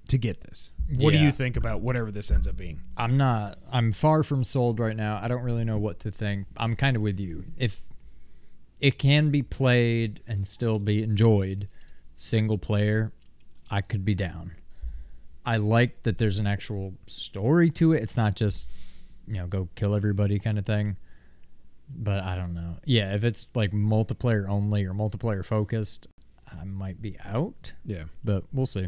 to 0.07 0.17
get 0.17 0.39
this. 0.39 0.71
What 0.95 1.11
do 1.11 1.19
you 1.19 1.33
think 1.33 1.57
about 1.57 1.81
whatever 1.81 2.09
this 2.09 2.31
ends 2.31 2.47
up 2.47 2.55
being? 2.55 2.79
I'm 2.95 3.17
not. 3.17 3.57
I'm 3.69 3.91
far 3.91 4.23
from 4.23 4.45
sold 4.45 4.79
right 4.79 4.95
now. 4.95 5.19
I 5.21 5.27
don't 5.27 5.43
really 5.43 5.65
know 5.65 5.77
what 5.77 5.99
to 5.99 6.09
think. 6.09 6.47
I'm 6.55 6.77
kind 6.77 6.95
of 6.95 7.01
with 7.01 7.19
you. 7.19 7.43
If 7.57 7.81
it 8.79 8.97
can 8.97 9.29
be 9.29 9.41
played 9.41 10.21
and 10.25 10.47
still 10.47 10.79
be 10.79 11.03
enjoyed 11.03 11.67
single 12.15 12.57
player, 12.57 13.11
I 13.69 13.81
could 13.81 14.05
be 14.05 14.15
down. 14.15 14.53
I 15.45 15.57
like 15.57 16.03
that 16.03 16.17
there's 16.17 16.39
an 16.39 16.47
actual 16.47 16.93
story 17.07 17.71
to 17.71 17.91
it. 17.91 18.03
It's 18.03 18.15
not 18.15 18.37
just, 18.37 18.71
you 19.27 19.33
know, 19.33 19.47
go 19.47 19.67
kill 19.75 19.95
everybody 19.95 20.39
kind 20.39 20.57
of 20.57 20.65
thing. 20.65 20.95
But 21.89 22.23
I 22.23 22.35
don't 22.35 22.53
know. 22.53 22.77
Yeah, 22.85 23.15
if 23.15 23.23
it's 23.23 23.47
like 23.55 23.71
multiplayer 23.71 24.47
only 24.47 24.85
or 24.85 24.93
multiplayer 24.93 25.45
focused, 25.45 26.07
I 26.47 26.63
might 26.65 27.01
be 27.01 27.17
out. 27.23 27.73
Yeah. 27.85 28.03
But 28.23 28.43
we'll 28.51 28.65
see. 28.65 28.87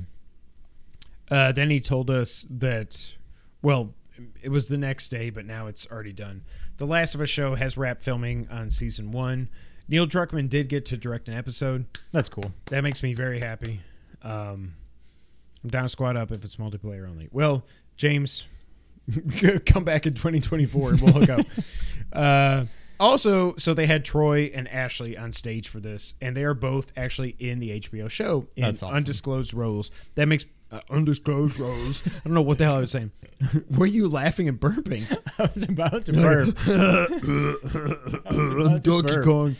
Uh, 1.32 1.52
then 1.52 1.70
he 1.70 1.80
told 1.80 2.10
us 2.10 2.45
that, 2.50 3.14
well, 3.62 3.93
it 4.41 4.50
was 4.50 4.68
the 4.68 4.78
next 4.78 5.10
day, 5.10 5.30
but 5.30 5.45
now 5.45 5.68
it's 5.68 5.88
already 5.91 6.12
done. 6.12 6.43
The 6.78 6.86
Last 6.86 7.16
of 7.16 7.22
Us 7.22 7.30
show 7.30 7.56
has 7.56 7.78
wrapped 7.78 8.04
filming 8.04 8.47
on 8.50 8.70
season 8.70 9.12
one. 9.12 9.50
Neil 9.88 10.06
Druckmann 10.06 10.50
did 10.50 10.70
get 10.70 10.86
to 10.88 10.97
direct 10.97 11.28
an 11.30 11.36
episode. 11.36 11.86
That's 12.12 12.30
cool. 12.30 12.52
That 12.66 12.82
makes 12.82 13.02
me 13.02 13.14
very 13.14 13.39
happy. 13.39 13.82
Um, 14.22 14.74
I'm 15.64 15.70
down 15.70 15.84
to 15.84 15.89
squad 15.89 16.16
up 16.16 16.32
if 16.32 16.43
it's 16.43 16.58
multiplayer 16.58 17.08
only. 17.08 17.28
Well, 17.32 17.66
James, 17.97 18.45
come 19.66 19.84
back 19.84 20.06
in 20.06 20.14
2024 20.14 20.89
and 20.91 21.02
we'll 21.02 21.14
hook 21.14 21.30
up. 21.30 21.45
Uh, 22.12 22.66
also, 23.00 23.56
so 23.58 23.74
they 23.74 23.86
had 23.86 24.04
Troy 24.06 24.52
and 24.54 24.68
Ashley 24.68 25.18
on 25.18 25.32
stage 25.32 25.68
for 25.70 25.80
this, 25.80 26.16
and 26.22 26.36
they 26.36 26.43
are 26.43 26.54
both 26.54 26.91
actually 26.97 27.36
in 27.39 27.60
the 27.60 27.80
HBO 27.80 28.10
show 28.10 28.47
in 28.56 28.66
awesome. 28.66 28.89
undisclosed 28.89 29.54
roles. 29.54 29.89
That 30.16 30.28
makes 30.28 30.45
uh, 30.72 30.82
undisclosed 30.89 31.58
roles. 31.60 32.04
I 32.06 32.12
don't 32.26 32.34
know 32.34 32.41
what 32.41 32.58
the 32.60 32.66
hell 32.66 32.76
I 32.76 32.80
was 32.80 32.91
saying. 32.91 33.12
Were 33.78 33.86
you 33.86 34.08
laughing 34.08 34.47
and 34.47 34.60
burping? 34.60 35.04
I 35.39 35.43
was 35.54 35.64
about 35.64 36.06
to 36.06 36.14
burp. 36.14 36.50
about 38.26 38.74
to 38.74 38.80
Donkey 38.84 39.08
burp. 39.08 39.26
Kong. 39.26 39.56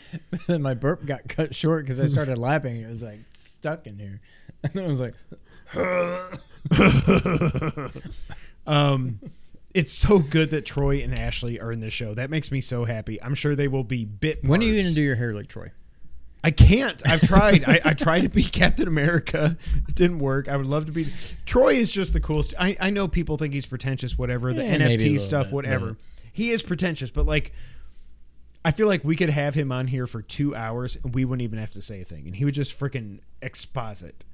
then 0.46 0.62
my 0.62 0.74
burp 0.74 1.04
got 1.06 1.28
cut 1.28 1.54
short 1.54 1.84
because 1.84 1.98
I 1.98 2.06
started 2.06 2.38
laughing. 2.38 2.76
It 2.80 2.88
was 2.88 3.02
like 3.02 3.20
stuck 3.32 3.86
in 3.86 3.98
here, 3.98 4.20
and 4.62 4.72
then 4.74 4.84
I 4.84 4.88
was 4.88 5.00
like, 5.00 5.14
Um, 8.66 9.18
it's 9.74 9.92
so 9.92 10.18
good 10.18 10.50
that 10.50 10.66
Troy 10.66 10.98
and 11.02 11.16
Ashley 11.18 11.60
are 11.60 11.70
in 11.72 11.80
this 11.80 11.92
show. 11.92 12.14
That 12.14 12.30
makes 12.30 12.50
me 12.50 12.60
so 12.60 12.84
happy. 12.84 13.22
I'm 13.22 13.34
sure 13.34 13.54
they 13.54 13.68
will 13.68 13.84
be 13.84 14.04
bit. 14.04 14.44
"When 14.44 14.60
are 14.60 14.64
you 14.64 14.82
gonna 14.82 14.94
do 14.94 15.02
your 15.02 15.16
hair 15.16 15.34
like 15.34 15.48
Troy?" 15.48 15.70
I 16.42 16.50
can't. 16.50 17.02
I've 17.06 17.20
tried. 17.20 17.64
I, 17.66 17.80
I 17.84 17.92
tried 17.94 18.22
to 18.22 18.30
be 18.30 18.42
Captain 18.60 18.88
America. 18.88 19.58
It 19.88 19.94
didn't 19.94 20.20
work. 20.20 20.48
I 20.48 20.56
would 20.56 20.64
love 20.66 20.86
to 20.86 20.92
be. 20.92 21.06
Troy 21.44 21.74
is 21.74 21.92
just 21.92 22.14
the 22.14 22.20
coolest. 22.20 22.54
I, 22.58 22.76
I 22.80 22.88
know 22.90 23.08
people 23.08 23.36
think 23.36 23.52
he's 23.52 23.66
pretentious, 23.66 24.16
whatever, 24.16 24.54
the 24.54 24.64
Yeah, 24.64 24.78
NFT 24.78 25.20
stuff, 25.20 25.48
bit, 25.48 25.52
whatever. 25.52 25.96
He 26.32 26.48
is 26.50 26.62
pretentious, 26.62 27.10
but 27.10 27.26
like, 27.26 27.52
I 28.64 28.70
feel 28.70 28.86
like 28.86 29.04
we 29.04 29.16
could 29.16 29.28
have 29.28 29.54
him 29.54 29.70
on 29.70 29.88
here 29.88 30.06
for 30.06 30.22
two 30.22 30.54
hours 30.56 30.96
and 31.04 31.14
we 31.14 31.26
wouldn't 31.26 31.42
even 31.42 31.58
have 31.58 31.72
to 31.72 31.82
say 31.82 32.00
a 32.00 32.04
thing. 32.04 32.26
And 32.26 32.34
he 32.34 32.46
would 32.46 32.54
just 32.54 32.78
freaking 32.78 33.18
exposit. 33.42 34.24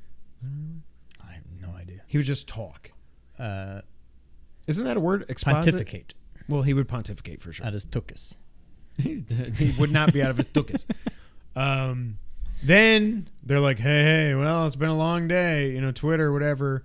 I 0.45 1.33
have 1.33 1.43
no 1.61 1.75
idea. 1.77 2.03
He 2.07 2.19
would 2.19 2.27
just 2.27 2.47
talk. 2.47 2.93
Uh, 3.37 3.81
Isn't 4.67 4.85
that 4.85 4.97
a 4.97 5.01
word? 5.01 5.25
Exposit? 5.29 5.73
pontificate. 5.73 6.15
Well, 6.49 6.63
he 6.63 6.75
would 6.75 6.89
pontificate 6.89 7.43
for 7.43 7.53
sure. 7.53 7.67
Out 7.67 7.73
That 7.73 7.77
is 7.77 7.87
tuchus. 7.87 8.37
he 8.99 9.75
would 9.79 9.93
not 9.93 10.13
be 10.13 10.23
out 10.23 10.31
of 10.31 10.37
his 10.37 10.49
tuchus. 10.49 10.85
Um, 11.55 12.19
then 12.63 13.29
they're 13.43 13.61
like, 13.61 13.79
hey, 13.79 14.03
hey, 14.03 14.35
well, 14.35 14.67
it's 14.67 14.77
been 14.77 14.89
a 14.89 14.97
long 14.97 15.29
day, 15.29 15.71
you 15.71 15.81
know, 15.81 15.93
Twitter, 15.93 16.33
whatever. 16.33 16.85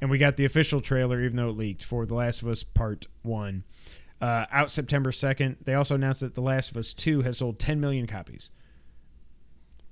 And 0.00 0.10
we 0.10 0.18
got 0.18 0.36
the 0.36 0.44
official 0.44 0.80
trailer, 0.80 1.22
even 1.22 1.36
though 1.36 1.48
it 1.48 1.56
leaked, 1.56 1.84
for 1.84 2.06
The 2.06 2.14
Last 2.14 2.42
of 2.42 2.48
Us 2.48 2.62
Part 2.62 3.06
1. 3.22 3.64
Uh, 4.20 4.46
out 4.50 4.70
September 4.70 5.10
2nd. 5.10 5.56
They 5.64 5.74
also 5.74 5.94
announced 5.94 6.20
that 6.20 6.34
The 6.34 6.40
Last 6.40 6.70
of 6.70 6.76
Us 6.76 6.92
2 6.92 7.22
has 7.22 7.38
sold 7.38 7.58
10 7.58 7.80
million 7.80 8.06
copies. 8.06 8.50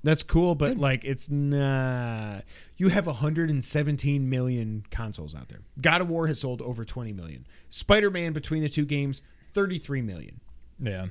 That's 0.06 0.22
cool, 0.22 0.54
but 0.54 0.78
like 0.78 1.04
it's 1.04 1.28
not. 1.28 2.44
You 2.76 2.90
have 2.90 3.08
117 3.08 4.30
million 4.30 4.84
consoles 4.88 5.34
out 5.34 5.48
there. 5.48 5.62
God 5.80 6.00
of 6.00 6.08
War 6.08 6.28
has 6.28 6.38
sold 6.38 6.62
over 6.62 6.84
20 6.84 7.12
million. 7.12 7.44
Spider 7.70 8.08
Man 8.08 8.32
between 8.32 8.62
the 8.62 8.68
two 8.68 8.84
games, 8.84 9.22
33 9.54 10.02
million. 10.02 10.40
Yeah. 10.78 11.06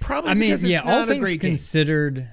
Probably. 0.00 0.30
I 0.30 0.34
mean, 0.34 0.54
yeah. 0.60 0.82
All 0.84 1.06
things 1.06 1.20
great 1.20 1.40
game. 1.40 1.52
considered, 1.52 2.28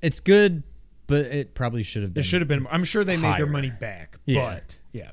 it's 0.00 0.20
good, 0.20 0.62
but 1.08 1.22
it 1.22 1.54
probably 1.54 1.82
should 1.82 2.02
have 2.04 2.14
been. 2.14 2.20
It 2.20 2.24
should 2.26 2.40
have 2.42 2.48
been. 2.48 2.64
I'm 2.70 2.84
sure 2.84 3.02
they 3.02 3.16
made 3.16 3.38
their 3.38 3.46
money 3.46 3.70
back, 3.70 4.18
Yeah. 4.24 4.40
but 4.54 4.76
yeah. 4.92 5.10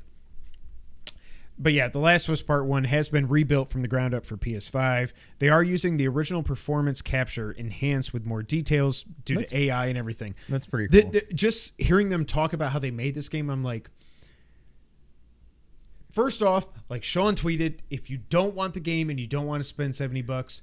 But 1.57 1.73
yeah, 1.73 1.87
The 1.87 1.99
Last 1.99 2.27
of 2.27 2.33
Us 2.33 2.41
Part 2.41 2.65
One 2.65 2.85
has 2.85 3.09
been 3.09 3.27
rebuilt 3.27 3.69
from 3.69 3.83
the 3.83 3.87
ground 3.87 4.13
up 4.13 4.25
for 4.25 4.35
PS5. 4.37 5.13
They 5.39 5.49
are 5.49 5.61
using 5.63 5.97
the 5.97 6.07
original 6.07 6.41
performance 6.43 7.01
capture 7.01 7.51
enhanced 7.51 8.11
with 8.11 8.25
more 8.25 8.41
details 8.41 9.03
due 9.23 9.35
That's- 9.35 9.51
to 9.51 9.57
AI 9.57 9.85
and 9.87 9.97
everything. 9.97 10.33
That's 10.49 10.65
pretty 10.65 10.87
cool. 11.01 11.11
the- 11.11 11.25
just 11.33 11.79
hearing 11.79 12.09
them 12.09 12.25
talk 12.25 12.53
about 12.53 12.71
how 12.71 12.79
they 12.79 12.91
made 12.91 13.13
this 13.13 13.29
game, 13.29 13.49
I'm 13.49 13.63
like, 13.63 13.89
first 16.11 16.41
off, 16.41 16.67
like 16.89 17.03
Sean 17.03 17.35
tweeted, 17.35 17.79
if 17.89 18.09
you 18.09 18.17
don't 18.29 18.55
want 18.55 18.73
the 18.73 18.79
game 18.79 19.09
and 19.09 19.19
you 19.19 19.27
don't 19.27 19.45
want 19.45 19.61
to 19.61 19.67
spend 19.67 19.95
70 19.95 20.21
bucks, 20.23 20.61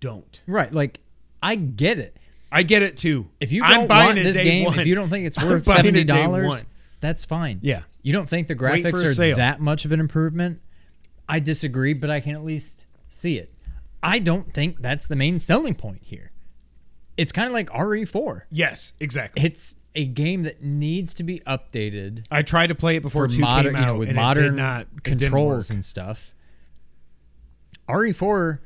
don't. 0.00 0.40
right. 0.46 0.72
Like, 0.72 1.00
I 1.42 1.54
get 1.56 1.98
it. 1.98 2.16
I 2.50 2.62
get 2.62 2.82
it 2.82 2.96
too. 2.96 3.28
If 3.40 3.52
you 3.52 3.62
I'm 3.64 3.70
don't 3.80 3.88
buying 3.88 4.06
want 4.16 4.18
this 4.18 4.36
game, 4.38 4.66
if 4.78 4.86
you 4.86 4.94
don't 4.94 5.10
think 5.10 5.26
it's 5.26 5.38
I'm 5.40 5.48
worth 5.48 5.66
buying 5.66 5.78
it 5.80 5.82
seventy 5.84 6.04
day 6.04 6.22
dollars. 6.22 6.64
That's 7.00 7.24
fine. 7.24 7.58
Yeah. 7.62 7.82
You 8.02 8.12
don't 8.12 8.28
think 8.28 8.46
the 8.48 8.54
graphics 8.56 9.02
are 9.04 9.12
sale. 9.14 9.36
that 9.36 9.60
much 9.60 9.84
of 9.84 9.92
an 9.92 10.00
improvement? 10.00 10.60
I 11.28 11.40
disagree, 11.40 11.92
but 11.92 12.08
I 12.10 12.20
can 12.20 12.34
at 12.34 12.44
least 12.44 12.86
see 13.08 13.36
it. 13.38 13.52
I 14.02 14.18
don't 14.20 14.52
think 14.52 14.80
that's 14.80 15.06
the 15.06 15.16
main 15.16 15.38
selling 15.38 15.74
point 15.74 16.02
here. 16.02 16.30
It's 17.16 17.32
kind 17.32 17.46
of 17.48 17.52
like 17.52 17.68
RE4. 17.70 18.42
Yes, 18.50 18.92
exactly. 19.00 19.42
It's 19.44 19.74
a 19.94 20.04
game 20.04 20.42
that 20.42 20.62
needs 20.62 21.14
to 21.14 21.22
be 21.22 21.40
updated 21.40 22.26
I 22.30 22.42
tried 22.42 22.66
to 22.68 22.74
play 22.74 22.96
it 22.96 23.02
before 23.02 23.28
for 23.28 23.34
two 23.34 23.40
modern, 23.40 23.74
came 23.74 23.82
you 23.82 23.88
out, 23.88 23.92
know, 23.94 23.98
with 23.98 24.12
modern 24.12 24.56
not, 24.56 25.02
controls 25.02 25.70
and 25.70 25.84
stuff. 25.84 26.34
RE4, 27.88 28.58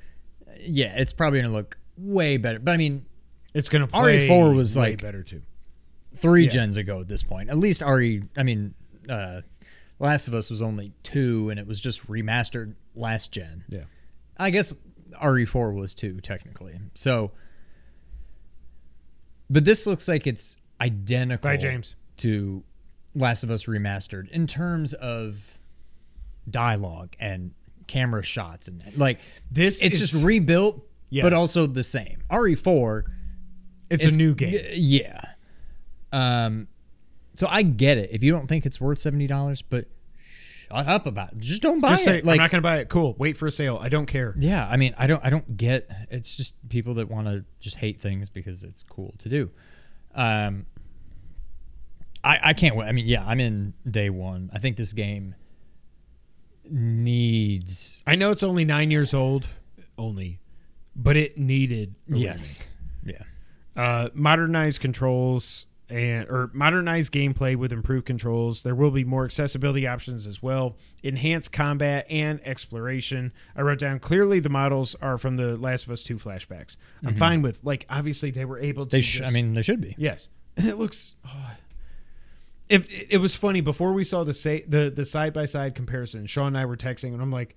yeah, 0.60 0.94
it's 0.96 1.12
probably 1.12 1.40
going 1.40 1.50
to 1.50 1.56
look 1.56 1.78
way 1.96 2.36
better. 2.36 2.58
But 2.58 2.72
I 2.72 2.76
mean, 2.76 3.06
It's 3.54 3.68
gonna 3.68 3.86
play 3.86 4.28
RE4 4.28 4.54
was 4.54 4.76
way 4.76 4.90
like- 4.90 5.02
better 5.02 5.22
too. 5.22 5.42
Three 6.20 6.44
Yeah. 6.44 6.50
gens 6.50 6.76
ago 6.76 7.00
at 7.00 7.08
this 7.08 7.22
point. 7.22 7.50
At 7.50 7.58
least 7.58 7.82
RE, 7.82 8.22
I 8.36 8.42
mean, 8.42 8.74
uh, 9.08 9.42
Last 9.98 10.28
of 10.28 10.34
Us 10.34 10.48
was 10.50 10.62
only 10.62 10.92
two, 11.02 11.50
and 11.50 11.60
it 11.60 11.66
was 11.66 11.78
just 11.80 12.06
remastered 12.06 12.74
last 12.94 13.32
gen. 13.32 13.64
Yeah. 13.68 13.84
I 14.38 14.50
guess 14.50 14.74
RE4 15.20 15.74
was 15.74 15.94
two 15.94 16.20
technically. 16.20 16.78
So, 16.94 17.32
but 19.50 19.64
this 19.64 19.86
looks 19.86 20.08
like 20.08 20.26
it's 20.26 20.56
identical 20.80 21.50
Bye, 21.50 21.56
James. 21.56 21.94
to 22.18 22.62
Last 23.14 23.42
of 23.42 23.50
Us 23.50 23.66
remastered 23.66 24.28
in 24.30 24.46
terms 24.46 24.94
of 24.94 25.58
dialogue 26.48 27.14
and 27.20 27.52
camera 27.86 28.22
shots 28.22 28.68
and 28.68 28.82
like 28.96 29.18
This 29.50 29.82
it's 29.82 30.00
is- 30.00 30.12
just 30.12 30.24
rebuilt, 30.24 30.86
Yes. 31.10 31.24
but 31.24 31.32
also 31.32 31.66
the 31.66 31.82
same. 31.84 32.22
RE4 32.30 33.04
It's, 33.90 34.04
a 34.04 34.10
new 34.16 34.34
game. 34.34 34.56
Yeah. 34.72 35.20
Um, 36.12 36.68
so 37.34 37.46
I 37.48 37.62
get 37.62 37.98
it. 37.98 38.10
If 38.12 38.22
you 38.22 38.32
don't 38.32 38.46
think 38.46 38.66
it's 38.66 38.80
worth 38.80 38.98
seventy 38.98 39.26
dollars, 39.26 39.62
but 39.62 39.86
shut 40.68 40.86
up 40.88 41.06
about 41.06 41.32
it. 41.32 41.38
Just 41.38 41.62
don't 41.62 41.80
buy 41.80 41.90
Just 41.90 42.04
say 42.04 42.18
it. 42.18 42.24
Like, 42.24 42.38
I'm 42.38 42.44
not 42.44 42.50
gonna 42.50 42.62
buy 42.62 42.78
it. 42.78 42.88
Cool. 42.88 43.14
Wait 43.18 43.36
for 43.36 43.46
a 43.46 43.52
sale. 43.52 43.78
I 43.80 43.88
don't 43.88 44.06
care. 44.06 44.34
yeah. 44.38 44.68
I 44.68 44.76
mean, 44.76 44.94
I 44.98 45.06
don't. 45.06 45.24
I 45.24 45.30
don't 45.30 45.56
get. 45.56 45.90
It's 46.10 46.34
just 46.34 46.54
people 46.68 46.94
that 46.94 47.08
want 47.08 47.26
to 47.26 47.44
just 47.60 47.76
hate 47.76 48.00
things 48.00 48.28
because 48.28 48.62
it's 48.64 48.82
cool 48.82 49.14
to 49.18 49.28
do. 49.28 49.50
Um, 50.14 50.66
I 52.22 52.38
I 52.42 52.52
can't 52.52 52.76
wait. 52.76 52.86
I 52.86 52.92
mean, 52.92 53.06
yeah. 53.06 53.24
I'm 53.26 53.40
in 53.40 53.74
day 53.88 54.10
one. 54.10 54.50
I 54.52 54.58
think 54.58 54.76
this 54.76 54.92
game. 54.92 55.34
needs 56.68 58.02
I 58.06 58.14
know 58.14 58.30
it's 58.30 58.42
only 58.42 58.64
nine 58.64 58.90
years 58.90 59.14
old, 59.14 59.48
only, 59.98 60.40
but 60.94 61.16
it 61.16 61.38
needed. 61.38 61.94
yes, 62.06 62.62
yeah. 63.04 63.22
Uh, 63.76 64.08
modernized 64.14 64.80
controls 64.80 65.66
and 65.90 66.28
or 66.28 66.50
modernized 66.52 67.12
gameplay 67.12 67.56
with 67.56 67.72
improved 67.72 68.06
controls. 68.06 68.62
There 68.62 68.74
will 68.74 68.90
be 68.90 69.04
more 69.04 69.24
accessibility 69.24 69.86
options 69.86 70.26
as 70.26 70.42
well. 70.42 70.76
Enhanced 71.02 71.52
combat 71.52 72.06
and 72.08 72.40
exploration. 72.46 73.32
I 73.56 73.62
wrote 73.62 73.78
down 73.80 73.98
clearly 73.98 74.40
the 74.40 74.48
models 74.48 74.94
are 75.02 75.18
from 75.18 75.36
the 75.36 75.56
Last 75.56 75.86
of 75.86 75.92
Us 75.92 76.02
Two 76.02 76.16
flashbacks. 76.16 76.76
I'm 77.04 77.16
fine 77.16 77.42
with 77.42 77.60
like 77.64 77.86
obviously 77.90 78.30
they 78.30 78.44
were 78.44 78.58
able 78.58 78.86
to. 78.86 78.88
Mm-hmm. 78.88 78.96
they. 78.96 79.00
Sh- 79.00 79.18
just- 79.18 79.28
I 79.28 79.32
mean, 79.32 79.54
they 79.54 79.62
should 79.62 79.80
be. 79.80 79.94
Yes, 79.98 80.28
and 80.56 80.66
it 80.68 80.76
looks. 80.76 81.14
Oh, 81.26 81.50
if 82.68 83.10
it 83.10 83.18
was 83.18 83.34
funny 83.34 83.60
before 83.60 83.92
we 83.92 84.04
saw 84.04 84.22
the 84.22 84.32
say 84.32 84.62
the 84.66 84.92
the 84.94 85.04
side 85.04 85.32
by 85.32 85.44
side 85.44 85.74
comparison, 85.74 86.26
Sean 86.26 86.48
and 86.48 86.58
I 86.58 86.66
were 86.66 86.76
texting, 86.76 87.12
and 87.12 87.20
I'm 87.20 87.32
like, 87.32 87.56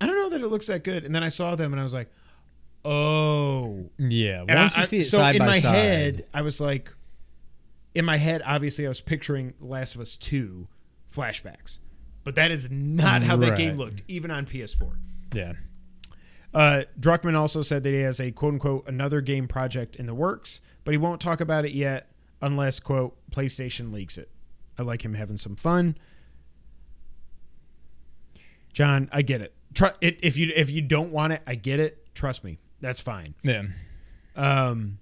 I 0.00 0.06
don't 0.06 0.16
know 0.16 0.28
that 0.30 0.42
it 0.44 0.48
looks 0.48 0.66
that 0.66 0.84
good. 0.84 1.04
And 1.04 1.14
then 1.14 1.22
I 1.24 1.28
saw 1.28 1.54
them, 1.56 1.72
and 1.72 1.80
I 1.80 1.82
was 1.82 1.94
like, 1.94 2.10
oh. 2.86 3.90
Yeah, 3.98 4.44
And 4.48 4.58
once 4.58 4.76
I, 4.76 4.80
you 4.82 4.86
see 4.86 4.98
it 5.00 5.04
so 5.04 5.18
side 5.18 5.34
in 5.36 5.38
by 5.40 5.46
my 5.46 5.58
side, 5.60 5.74
head, 5.74 6.26
I 6.32 6.42
was 6.42 6.60
like, 6.60 6.90
in 7.94 8.04
my 8.04 8.16
head, 8.16 8.42
obviously, 8.44 8.86
I 8.86 8.88
was 8.88 9.00
picturing 9.00 9.54
Last 9.60 9.94
of 9.94 10.00
Us 10.00 10.16
Two 10.16 10.68
flashbacks, 11.14 11.78
but 12.24 12.34
that 12.36 12.50
is 12.50 12.70
not 12.70 13.22
how 13.22 13.36
that 13.36 13.50
Right. 13.50 13.58
game 13.58 13.76
looked, 13.76 14.02
even 14.08 14.30
on 14.30 14.46
PS4. 14.46 14.96
yeah, 15.34 15.54
Uh, 16.54 16.84
Druckmann 17.00 17.36
also 17.36 17.62
said 17.62 17.82
that 17.82 17.92
he 17.94 18.00
has 18.00 18.20
a 18.20 18.30
quote 18.32 18.54
unquote 18.54 18.88
another 18.88 19.20
game 19.20 19.48
project 19.48 19.96
in 19.96 20.06
the 20.06 20.14
works, 20.14 20.60
but 20.84 20.92
he 20.92 20.98
won't 20.98 21.20
talk 21.20 21.40
about 21.40 21.64
it 21.64 21.72
yet 21.72 22.10
unless 22.42 22.80
quote 22.80 23.16
PlayStation 23.30 23.92
leaks 23.92 24.16
it. 24.18 24.30
I 24.78 24.82
like 24.82 25.02
him 25.04 25.14
having 25.14 25.36
some 25.38 25.56
fun. 25.56 25.96
John, 28.72 29.08
I 29.12 29.22
get 29.22 29.40
it. 29.40 29.54
Tr- 29.74 29.86
it 30.00 30.18
if 30.22 30.36
you 30.36 30.52
if 30.54 30.70
you 30.70 30.82
don't 30.82 31.10
want 31.12 31.32
it, 31.32 31.42
I 31.46 31.54
get 31.54 31.80
it. 31.80 32.14
Trust 32.14 32.44
me, 32.44 32.58
that's 32.80 33.00
fine. 33.00 33.34
yeah. 33.42 33.62
Um. 34.34 34.98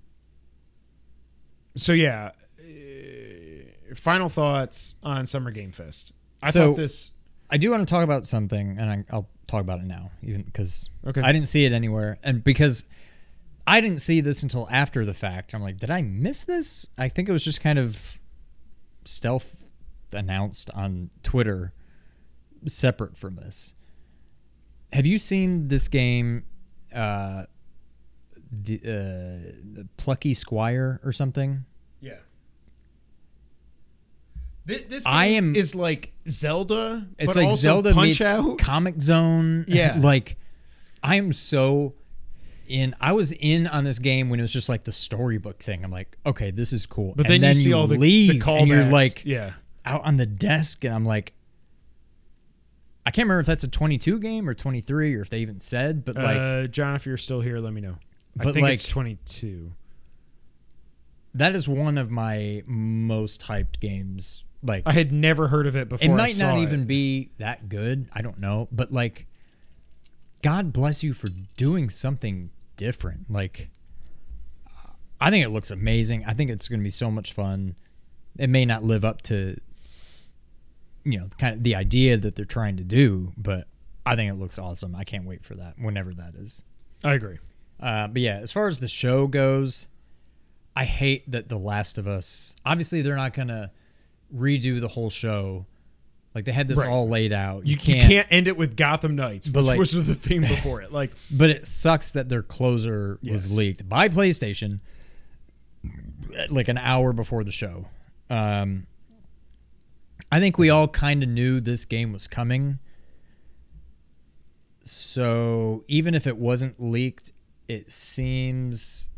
So 1.76 1.92
yeah, 1.92 2.30
uh, 2.60 3.94
final 3.96 4.28
thoughts 4.28 4.94
on 5.02 5.26
Summer 5.26 5.50
Game 5.50 5.72
Fest. 5.72 6.12
I 6.42 6.50
So- 6.50 6.68
thought 6.70 6.76
this. 6.76 7.10
I 7.50 7.56
do 7.58 7.70
want 7.70 7.86
to 7.86 7.92
talk 7.92 8.02
about 8.04 8.26
something, 8.26 8.78
and 8.78 8.90
I, 8.90 9.04
I'll 9.10 9.28
talk 9.46 9.60
about 9.60 9.78
it 9.80 9.84
now, 9.86 10.10
even 10.22 10.42
because 10.42 10.88
Okay. 11.06 11.20
I 11.20 11.30
didn't 11.30 11.48
see 11.48 11.64
it 11.66 11.72
anywhere, 11.72 12.18
and 12.22 12.42
because 12.42 12.84
I 13.66 13.80
didn't 13.80 14.00
see 14.00 14.20
this 14.22 14.42
until 14.42 14.66
after 14.70 15.04
the 15.04 15.14
fact. 15.14 15.54
I'm 15.54 15.62
like, 15.62 15.76
did 15.78 15.90
I 15.90 16.00
miss 16.02 16.44
this? 16.44 16.88
I 16.96 17.08
think 17.08 17.28
it 17.28 17.32
was 17.32 17.44
just 17.44 17.60
kind 17.60 17.78
of 17.78 18.18
stealth 19.04 19.68
announced 20.12 20.70
on 20.70 21.10
Twitter, 21.22 21.74
separate 22.66 23.16
from 23.18 23.36
this. 23.36 23.74
Have 24.92 25.06
you 25.06 25.18
seen 25.18 25.68
this 25.68 25.86
game, 25.88 26.44
uh, 26.94 27.44
the, 28.62 29.78
uh, 29.78 29.82
Plucky 29.96 30.34
Squire 30.34 31.00
or 31.04 31.12
something? 31.12 31.64
Yeah. 32.00 32.14
This, 34.66 34.82
this 34.82 35.06
I 35.06 35.26
am- 35.26 35.54
is 35.54 35.74
like 35.74 36.12
Zelda. 36.28 37.06
It's 37.18 37.26
but 37.26 37.36
like 37.36 37.46
also 37.46 37.56
Zelda 37.62 37.92
Punch 37.92 38.06
meets 38.08 38.20
Out. 38.22 38.58
Comix 38.58 39.02
Zone. 39.02 39.64
Yeah. 39.68 39.96
like 40.00 40.36
I 41.02 41.16
am 41.16 41.32
so 41.32 41.94
in. 42.66 42.94
I 43.00 43.12
was 43.12 43.32
in 43.32 43.66
on 43.66 43.84
this 43.84 43.98
game 43.98 44.30
when 44.30 44.38
it 44.40 44.42
was 44.42 44.52
just 44.52 44.68
like 44.70 44.84
the 44.84 44.92
storybook 44.92 45.62
thing. 45.62 45.84
I'm 45.84 45.90
like, 45.90 46.16
okay, 46.24 46.50
this 46.50 46.72
is 46.72 46.86
cool. 46.86 47.12
But 47.14 47.28
And 47.28 47.42
then, 47.42 47.54
you 47.56 47.62
see 47.62 47.72
all 47.74 47.86
the, 47.86 47.98
leave 47.98 48.32
the 48.32 48.38
callbacks. 48.40 48.58
and 48.60 48.68
you're 48.68 48.84
like 48.84 49.22
yeah, 49.24 49.52
out 49.84 50.02
on 50.04 50.16
the 50.16 50.24
desk, 50.26 50.82
and 50.84 50.94
I'm 50.94 51.04
like, 51.04 51.34
I 53.04 53.10
can't 53.10 53.26
remember 53.26 53.40
if 53.40 53.46
that's 53.46 53.64
a 53.64 53.68
22 53.68 54.18
game 54.18 54.48
or 54.48 54.54
23 54.54 55.14
or 55.14 55.20
if 55.20 55.28
they 55.28 55.40
even 55.40 55.60
said, 55.60 56.06
but 56.06 56.16
like 56.16 56.38
uh, 56.38 56.66
John, 56.68 56.96
if 56.96 57.04
you're 57.04 57.18
still 57.18 57.42
here, 57.42 57.58
let 57.58 57.74
me 57.74 57.82
know. 57.82 57.96
I 58.38 58.44
But, 58.44 58.54
think 58.54 58.64
like- 58.64 58.74
it's 58.74 58.86
22. 58.88 59.72
that 61.34 61.54
is 61.54 61.68
one 61.68 61.98
of 61.98 62.10
my 62.10 62.62
most 62.66 63.42
hyped 63.42 63.80
games. 63.80 64.44
Like 64.62 64.82
I 64.86 64.92
had 64.92 65.12
never 65.12 65.48
heard 65.48 65.66
of 65.66 65.76
it 65.76 65.88
before. 65.88 66.08
it 66.08 66.12
I 66.12 66.16
might 66.16 66.38
not 66.38 66.58
even 66.58 66.82
it. 66.82 66.86
be 66.88 67.30
that 67.38 67.68
good. 67.68 68.08
I 68.12 68.22
don't 68.22 68.38
know, 68.40 68.68
but 68.72 68.90
like, 68.92 69.26
God 70.42 70.72
bless 70.72 71.02
you 71.02 71.12
for 71.14 71.28
doing 71.56 71.90
something 71.90 72.50
different. 72.76 73.30
Like, 73.30 73.70
I 75.20 75.30
think 75.30 75.44
it 75.44 75.50
looks 75.50 75.70
amazing. 75.70 76.24
I 76.26 76.34
think 76.34 76.50
it's 76.50 76.68
going 76.68 76.80
to 76.80 76.84
be 76.84 76.90
so 76.90 77.10
much 77.10 77.32
fun. 77.32 77.76
It 78.38 78.48
may 78.50 78.64
not 78.64 78.82
live 78.82 79.04
up 79.04 79.22
to, 79.22 79.58
you 81.04 81.18
know, 81.18 81.28
kind 81.38 81.54
of 81.54 81.62
the 81.62 81.74
idea 81.74 82.16
that 82.16 82.34
they're 82.36 82.44
trying 82.44 82.76
to 82.78 82.84
do, 82.84 83.32
but 83.36 83.66
I 84.06 84.16
think 84.16 84.30
it 84.30 84.36
looks 84.36 84.58
awesome. 84.58 84.94
I 84.96 85.04
can't 85.04 85.24
wait 85.24 85.44
for 85.44 85.54
that 85.54 85.78
whenever 85.78 86.12
that 86.14 86.34
is. 86.34 86.64
I 87.02 87.14
agree. 87.14 87.38
Uh, 87.84 88.06
but 88.08 88.22
yeah, 88.22 88.38
as 88.38 88.50
far 88.50 88.66
as 88.66 88.78
the 88.78 88.88
show 88.88 89.26
goes, 89.26 89.86
I 90.74 90.84
hate 90.84 91.30
that 91.30 91.48
The 91.50 91.58
Last 91.58 91.98
of 91.98 92.08
Us. 92.08 92.56
Obviously, 92.64 93.02
they're 93.02 93.14
not 93.14 93.34
gonna 93.34 93.70
redo 94.34 94.80
the 94.80 94.88
whole 94.88 95.10
show. 95.10 95.66
Like 96.34 96.46
they 96.46 96.52
had 96.52 96.66
this 96.66 96.78
Right. 96.78 96.88
all 96.88 97.08
laid 97.08 97.32
out. 97.32 97.66
You, 97.66 97.72
You, 97.72 97.72
you 97.72 97.78
can't. 97.78 98.08
can't 98.10 98.26
end 98.30 98.48
it 98.48 98.56
with 98.56 98.74
Gotham 98.76 99.14
Knights, 99.14 99.46
But, 99.48 99.60
which 99.60 99.66
like- 99.68 99.78
was 99.78 99.92
the 99.92 100.14
theme 100.14 100.40
before 100.42 100.80
it. 100.80 100.90
Like, 100.92 101.12
But 101.30 101.50
it 101.50 101.66
sucks 101.66 102.10
that 102.12 102.28
their 102.30 102.42
closer 102.42 103.18
Yes. 103.22 103.32
was 103.32 103.56
leaked 103.56 103.86
by 103.88 104.08
PlayStation, 104.08 104.80
like 106.48 106.68
an 106.68 106.78
hour 106.78 107.12
before 107.12 107.44
the 107.44 107.52
show. 107.52 107.86
Um, 108.30 108.86
I 110.32 110.40
think 110.40 110.56
we 110.58 110.70
all 110.70 110.88
kind 110.88 111.22
of 111.22 111.28
knew 111.28 111.60
this 111.60 111.84
game 111.84 112.12
was 112.12 112.26
coming. 112.26 112.78
So 114.82 115.84
even 115.86 116.14
if 116.14 116.26
it 116.26 116.36
wasn't 116.36 116.82
leaked, 116.82 117.32
it 117.68 117.90
seems 117.92 119.08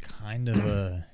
kind 0.00 0.48
of 0.48 0.58
a 0.64 1.06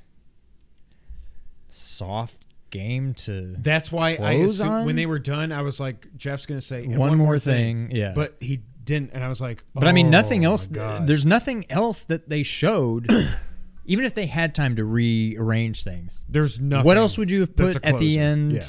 soft 1.68 2.46
game 2.70 3.14
to 3.14 3.54
that's 3.58 3.90
why 3.90 4.10
I 4.10 4.16
Close 4.16 4.60
assumed 4.60 4.70
on? 4.70 4.86
when 4.86 4.96
they 4.96 5.06
were 5.06 5.18
done, 5.18 5.52
I 5.52 5.62
was 5.62 5.80
like, 5.80 6.06
Geoff's 6.16 6.46
gonna 6.46 6.60
say 6.60 6.84
"And 6.84 6.96
one, 6.98 7.16
more 7.18 7.38
thing. 7.38 7.90
Yeah. 7.92 8.12
but 8.14 8.36
he 8.40 8.60
didn't, 8.84 9.10
and 9.12 9.22
I 9.24 9.28
was 9.28 9.40
like, 9.40 9.62
But 9.74 9.86
I 9.88 9.92
mean, 9.92 10.10
nothing 10.10 10.44
"Oh, 10.46 10.50
else. 10.52 10.66
There's 10.66 11.26
nothing 11.26 11.64
else 11.70 12.02
that 12.04 12.28
they 12.28 12.42
showed. 12.42 13.10
even 13.86 14.04
if 14.04 14.14
they 14.14 14.26
had 14.26 14.54
time 14.54 14.76
to 14.76 14.84
rearrange 14.84 15.82
things, 15.84 16.24
there's 16.28 16.60
nothing. 16.60 16.86
what 16.86 16.96
else 16.96 17.18
would 17.18 17.30
you 17.30 17.40
have 17.40 17.54
that's 17.56 17.74
put 17.74 17.84
a 17.84 17.86
at 17.88 17.98
the 17.98 18.14
closer. 18.14 18.20
end? 18.20 18.52
Yeah. 18.52 18.62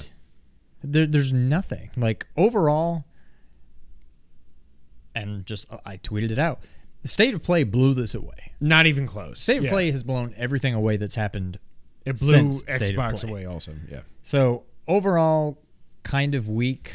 There, 0.83 1.05
there's 1.05 1.31
nothing. 1.33 1.91
Like 1.95 2.25
overall, 2.35 3.05
and 5.13 5.45
just 5.45 5.67
I 5.85 5.97
tweeted 5.97 6.31
it 6.31 6.39
out. 6.39 6.61
The 7.01 7.07
state 7.07 7.33
of 7.33 7.41
play 7.41 7.63
blew 7.63 7.93
this 7.93 8.13
away. 8.13 8.53
Not 8.59 8.85
even 8.85 9.07
close. 9.07 9.41
State 9.41 9.57
of 9.57 9.63
Yeah. 9.65 9.71
play 9.71 9.91
has 9.91 10.03
blown 10.03 10.33
everything 10.37 10.73
away 10.73 10.97
that's 10.97 11.15
happened. 11.15 11.57
It 12.05 12.19
blew 12.19 12.29
since 12.29 12.59
State 12.59 12.81
of 12.81 12.95
Xbox 12.95 13.21
Play. 13.21 13.29
away. 13.29 13.45
Also, 13.45 13.73
yeah. 13.89 14.01
So 14.23 14.63
overall, 14.87 15.57
kind 16.03 16.35
of 16.35 16.47
weak. 16.47 16.91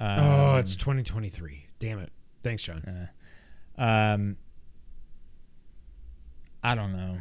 Um, 0.00 0.18
oh, 0.18 0.56
it's 0.56 0.74
2023. 0.76 1.66
Damn 1.78 1.98
it. 2.00 2.10
Thanks, 2.42 2.62
John. 2.62 3.08
Um, 3.78 4.36
I 6.62 6.74
don't 6.74 6.92
know. 6.92 7.18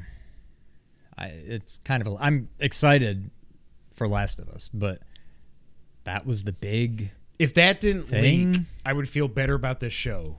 I 1.17 1.28
it's 1.28 1.78
kind 1.80 2.05
of 2.05 2.13
a, 2.13 2.17
I'm 2.19 2.49
excited 2.59 3.30
for 3.93 4.07
Last 4.07 4.39
of 4.39 4.49
Us, 4.49 4.69
but 4.73 5.01
that 6.03 6.26
was 6.26 6.43
the 6.43 6.51
big 6.51 7.11
If 7.39 7.53
that 7.55 7.80
didn't 7.80 8.07
Thing? 8.07 8.51
leak, 8.53 8.61
I 8.86 8.93
would 8.93 9.07
feel 9.09 9.28
better 9.28 9.53
about 9.53 9.80
this 9.80 9.93
show. 9.93 10.38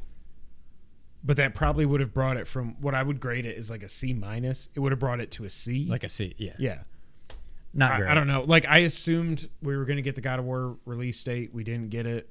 But 1.25 1.39
that 1.39 1.55
probably 1.55 1.85
would 1.87 2.01
have 2.01 2.15
brought 2.15 2.37
it 2.37 2.47
from 2.47 2.81
what 2.81 2.95
I 2.95 3.03
would 3.03 3.19
grade 3.19 3.47
it 3.47 3.59
is 3.59 3.71
like 3.71 3.83
a 3.83 3.89
C 3.89 4.13
minus. 4.13 4.69
It 4.75 4.81
would 4.81 4.93
have 4.93 4.99
brought 5.01 5.21
it 5.21 5.31
to 5.33 5.45
a 5.45 5.51
C. 5.51 5.87
like 5.89 6.05
a 6.05 6.09
C. 6.09 6.35
Yeah, 6.39 6.53
yeah. 6.59 6.79
not 7.75 7.93
I, 7.93 7.97
great. 7.99 8.11
I 8.11 8.15
don't 8.15 8.29
know. 8.29 8.43
Like 8.43 8.65
I 8.69 8.79
assumed 8.79 9.49
we 9.61 9.77
were 9.77 9.85
going 9.85 9.97
to 9.97 10.03
get 10.03 10.15
the 10.15 10.21
God 10.21 10.39
of 10.39 10.45
War 10.45 10.77
release 10.85 11.21
date. 11.23 11.53
We 11.53 11.65
didn't 11.65 11.91
get 11.91 12.07
it. 12.07 12.29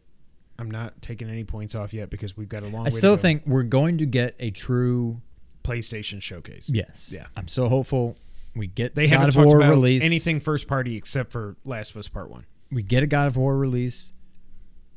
I'm 0.58 0.72
not 0.72 1.02
taking 1.02 1.30
any 1.30 1.44
points 1.44 1.76
off 1.76 1.94
yet 1.94 2.10
because 2.10 2.38
we've 2.38 2.48
got 2.48 2.64
a 2.64 2.68
long. 2.68 2.82
I 2.82 2.84
way 2.86 2.90
still 2.92 3.16
to 3.16 3.18
go. 3.18 3.22
think 3.22 3.44
we're 3.46 3.64
going 3.64 3.98
to 3.98 4.06
get 4.06 4.36
a 4.40 4.52
true 4.52 5.22
PlayStation 5.66 6.22
showcase. 6.22 6.70
yes. 6.74 7.12
Yeah. 7.14 7.26
I'm 7.36 7.50
so 7.50 7.68
hopeful 7.68 8.16
we 8.56 8.68
get 8.68 8.96
They 8.96 9.08
God 9.08 9.12
haven't 9.14 9.28
of 9.30 9.34
talked 9.36 9.48
War 9.48 9.58
about 9.58 9.72
release. 9.72 10.06
anything 10.06 10.40
first 10.40 10.68
party 10.68 10.96
except 10.96 11.32
for 11.32 11.58
Last 11.66 11.92
of 11.92 11.98
Us 11.98 12.08
Part 12.08 12.30
One. 12.30 12.46
We 12.72 12.84
get 12.84 13.04
a 13.04 13.08
God 13.08 13.28
of 13.28 13.36
War 13.36 13.58
release. 13.58 14.14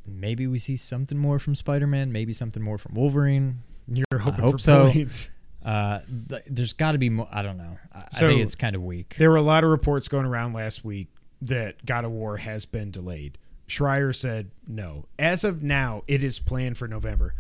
Maybe 0.07 0.47
we 0.47 0.59
see 0.59 0.77
something 0.77 1.19
more 1.19 1.39
from 1.39 1.55
Spider-Man. 1.55 2.13
Maybe 2.13 2.33
something 2.33 2.63
more 2.63 2.79
from 2.79 2.95
Wolverine. 2.95 3.63
You're 3.91 4.21
hoping 4.21 4.41
I 4.41 4.45
hope 4.45 4.53
for 4.55 4.59
so. 4.59 4.91
points. 4.93 5.31
Uh, 5.61 6.01
th- 6.31 6.45
there's 6.49 6.73
got 6.73 6.93
to 6.93 6.99
be 6.99 7.11
more. 7.11 7.29
I 7.31 7.43
don't 7.43 7.59
know. 7.59 7.77
I, 7.93 8.05
So- 8.13 8.27
I 8.27 8.31
think 8.31 8.41
it's 8.43 8.55
kind 8.55 8.75
of 8.75 8.83
weak. 8.83 9.17
There 9.19 9.29
were 9.29 9.37
a 9.37 9.43
lot 9.43 9.65
of 9.65 9.71
reports 9.71 10.09
going 10.09 10.25
around 10.25 10.55
last 10.55 10.83
week 10.83 11.09
that 11.43 11.85
God 11.85 12.05
of 12.07 12.13
War 12.13 12.39
has 12.39 12.65
been 12.65 12.91
delayed. 12.91 13.37
Schreier 13.69 14.15
said 14.15 14.51
no. 14.67 15.07
As 15.19 15.45
of 15.45 15.63
now, 15.63 16.05
it 16.07 16.23
is 16.23 16.39
planned 16.39 16.79
for 16.79 16.89
November. 16.89 17.35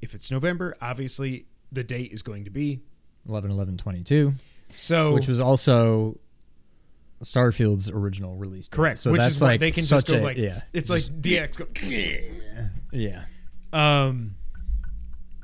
If 0.00 0.14
it's 0.14 0.28
November, 0.30 0.74
obviously 0.80 1.46
the 1.70 1.84
date 1.84 2.10
is 2.12 2.22
going 2.22 2.44
to 2.46 2.50
be 2.50 2.80
11 3.28 3.50
11 3.50 3.76
22 3.76 4.32
so. 4.74 5.12
which 5.12 5.28
was 5.28 5.38
also 5.38 6.18
Starfield's 7.22 7.90
original 7.90 8.34
release. 8.36 8.68
date. 8.68 8.76
Correct. 8.76 8.98
So 8.98 9.12
Which 9.12 9.20
that's 9.20 9.34
is 9.36 9.40
why 9.40 9.48
like 9.48 9.60
they 9.60 9.70
can 9.70 9.84
such 9.84 10.06
just 10.06 10.12
go 10.12 10.18
a, 10.18 10.24
like 10.24 10.36
yeah, 10.36 10.62
it's 10.72 10.90
like 10.90 11.02
DX 11.02 11.56
go 11.56 11.66
yeah. 12.92 13.24
Um, 13.72 14.34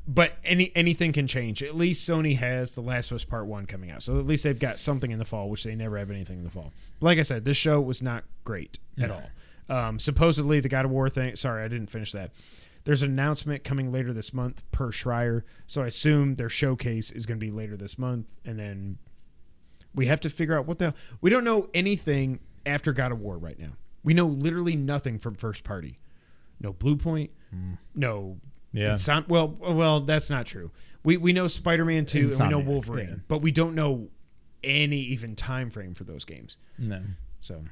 but 0.06 0.34
any 0.44 0.70
anything 0.76 1.12
can 1.12 1.26
change. 1.26 1.62
At 1.62 1.76
least 1.76 2.08
Sony 2.08 2.36
has 2.36 2.74
The 2.74 2.80
Last 2.82 3.10
of 3.10 3.16
Us 3.16 3.24
Part 3.24 3.46
One 3.46 3.66
coming 3.66 3.90
out, 3.90 4.02
so 4.02 4.18
at 4.18 4.26
least 4.26 4.44
they've 4.44 4.58
got 4.58 4.78
something 4.78 5.10
in 5.10 5.18
the 5.18 5.24
fall, 5.24 5.48
which 5.48 5.64
they 5.64 5.74
never 5.74 5.96
have 5.98 6.10
anything 6.10 6.38
in 6.38 6.44
the 6.44 6.50
fall. 6.50 6.72
Like 7.00 7.18
I 7.18 7.22
said, 7.22 7.44
this 7.44 7.56
show 7.56 7.80
was 7.80 8.02
not 8.02 8.24
great 8.44 8.78
at 9.00 9.10
all. 9.10 9.30
Um, 9.68 9.98
supposedly 9.98 10.60
the 10.60 10.68
God 10.68 10.84
of 10.84 10.90
War 10.90 11.08
thing. 11.08 11.36
Sorry, 11.36 11.64
I 11.64 11.68
didn't 11.68 11.88
finish 11.88 12.12
that. 12.12 12.32
There's 12.84 13.02
an 13.02 13.10
announcement 13.10 13.64
coming 13.64 13.90
later 13.90 14.12
this 14.12 14.34
month 14.34 14.62
per 14.70 14.88
Schreier, 14.90 15.42
so 15.66 15.82
I 15.82 15.86
assume 15.86 16.34
their 16.34 16.50
showcase 16.50 17.10
is 17.10 17.24
going 17.24 17.40
to 17.40 17.46
be 17.46 17.50
later 17.50 17.78
this 17.78 17.98
month, 17.98 18.36
and 18.44 18.58
then 18.58 18.98
we 19.94 20.04
have 20.06 20.20
to 20.20 20.28
figure 20.28 20.58
out 20.58 20.66
what 20.66 20.78
the 20.78 20.92
we 21.22 21.30
don't 21.30 21.44
know 21.44 21.70
anything 21.72 22.40
after 22.66 22.92
God 22.92 23.10
of 23.10 23.20
War 23.20 23.38
right 23.38 23.58
now. 23.58 23.70
We 24.02 24.12
know 24.12 24.26
literally 24.26 24.76
nothing 24.76 25.18
from 25.18 25.34
first 25.34 25.64
party. 25.64 25.96
No 26.60 26.74
Blue 26.74 26.96
Point, 26.96 27.30
no 27.94 28.38
Yeah. 28.74 28.96
Well, 29.28 29.56
well, 29.60 30.00
that's 30.00 30.28
not 30.28 30.46
true. 30.46 30.72
We 31.04 31.16
we 31.16 31.32
know 31.32 31.46
Spider 31.46 31.84
Man 31.84 32.06
two 32.06 32.28
and 32.28 32.38
we 32.38 32.48
know 32.48 32.58
Wolverine, 32.58 33.08
yeah. 33.08 33.14
but 33.28 33.38
we 33.38 33.52
don't 33.52 33.74
know 33.74 34.08
any 34.64 34.96
even 34.96 35.36
time 35.36 35.70
frame 35.70 35.94
for 35.94 36.04
those 36.04 36.24
games. 36.24 36.56
No. 36.76 37.00
So, 37.38 37.62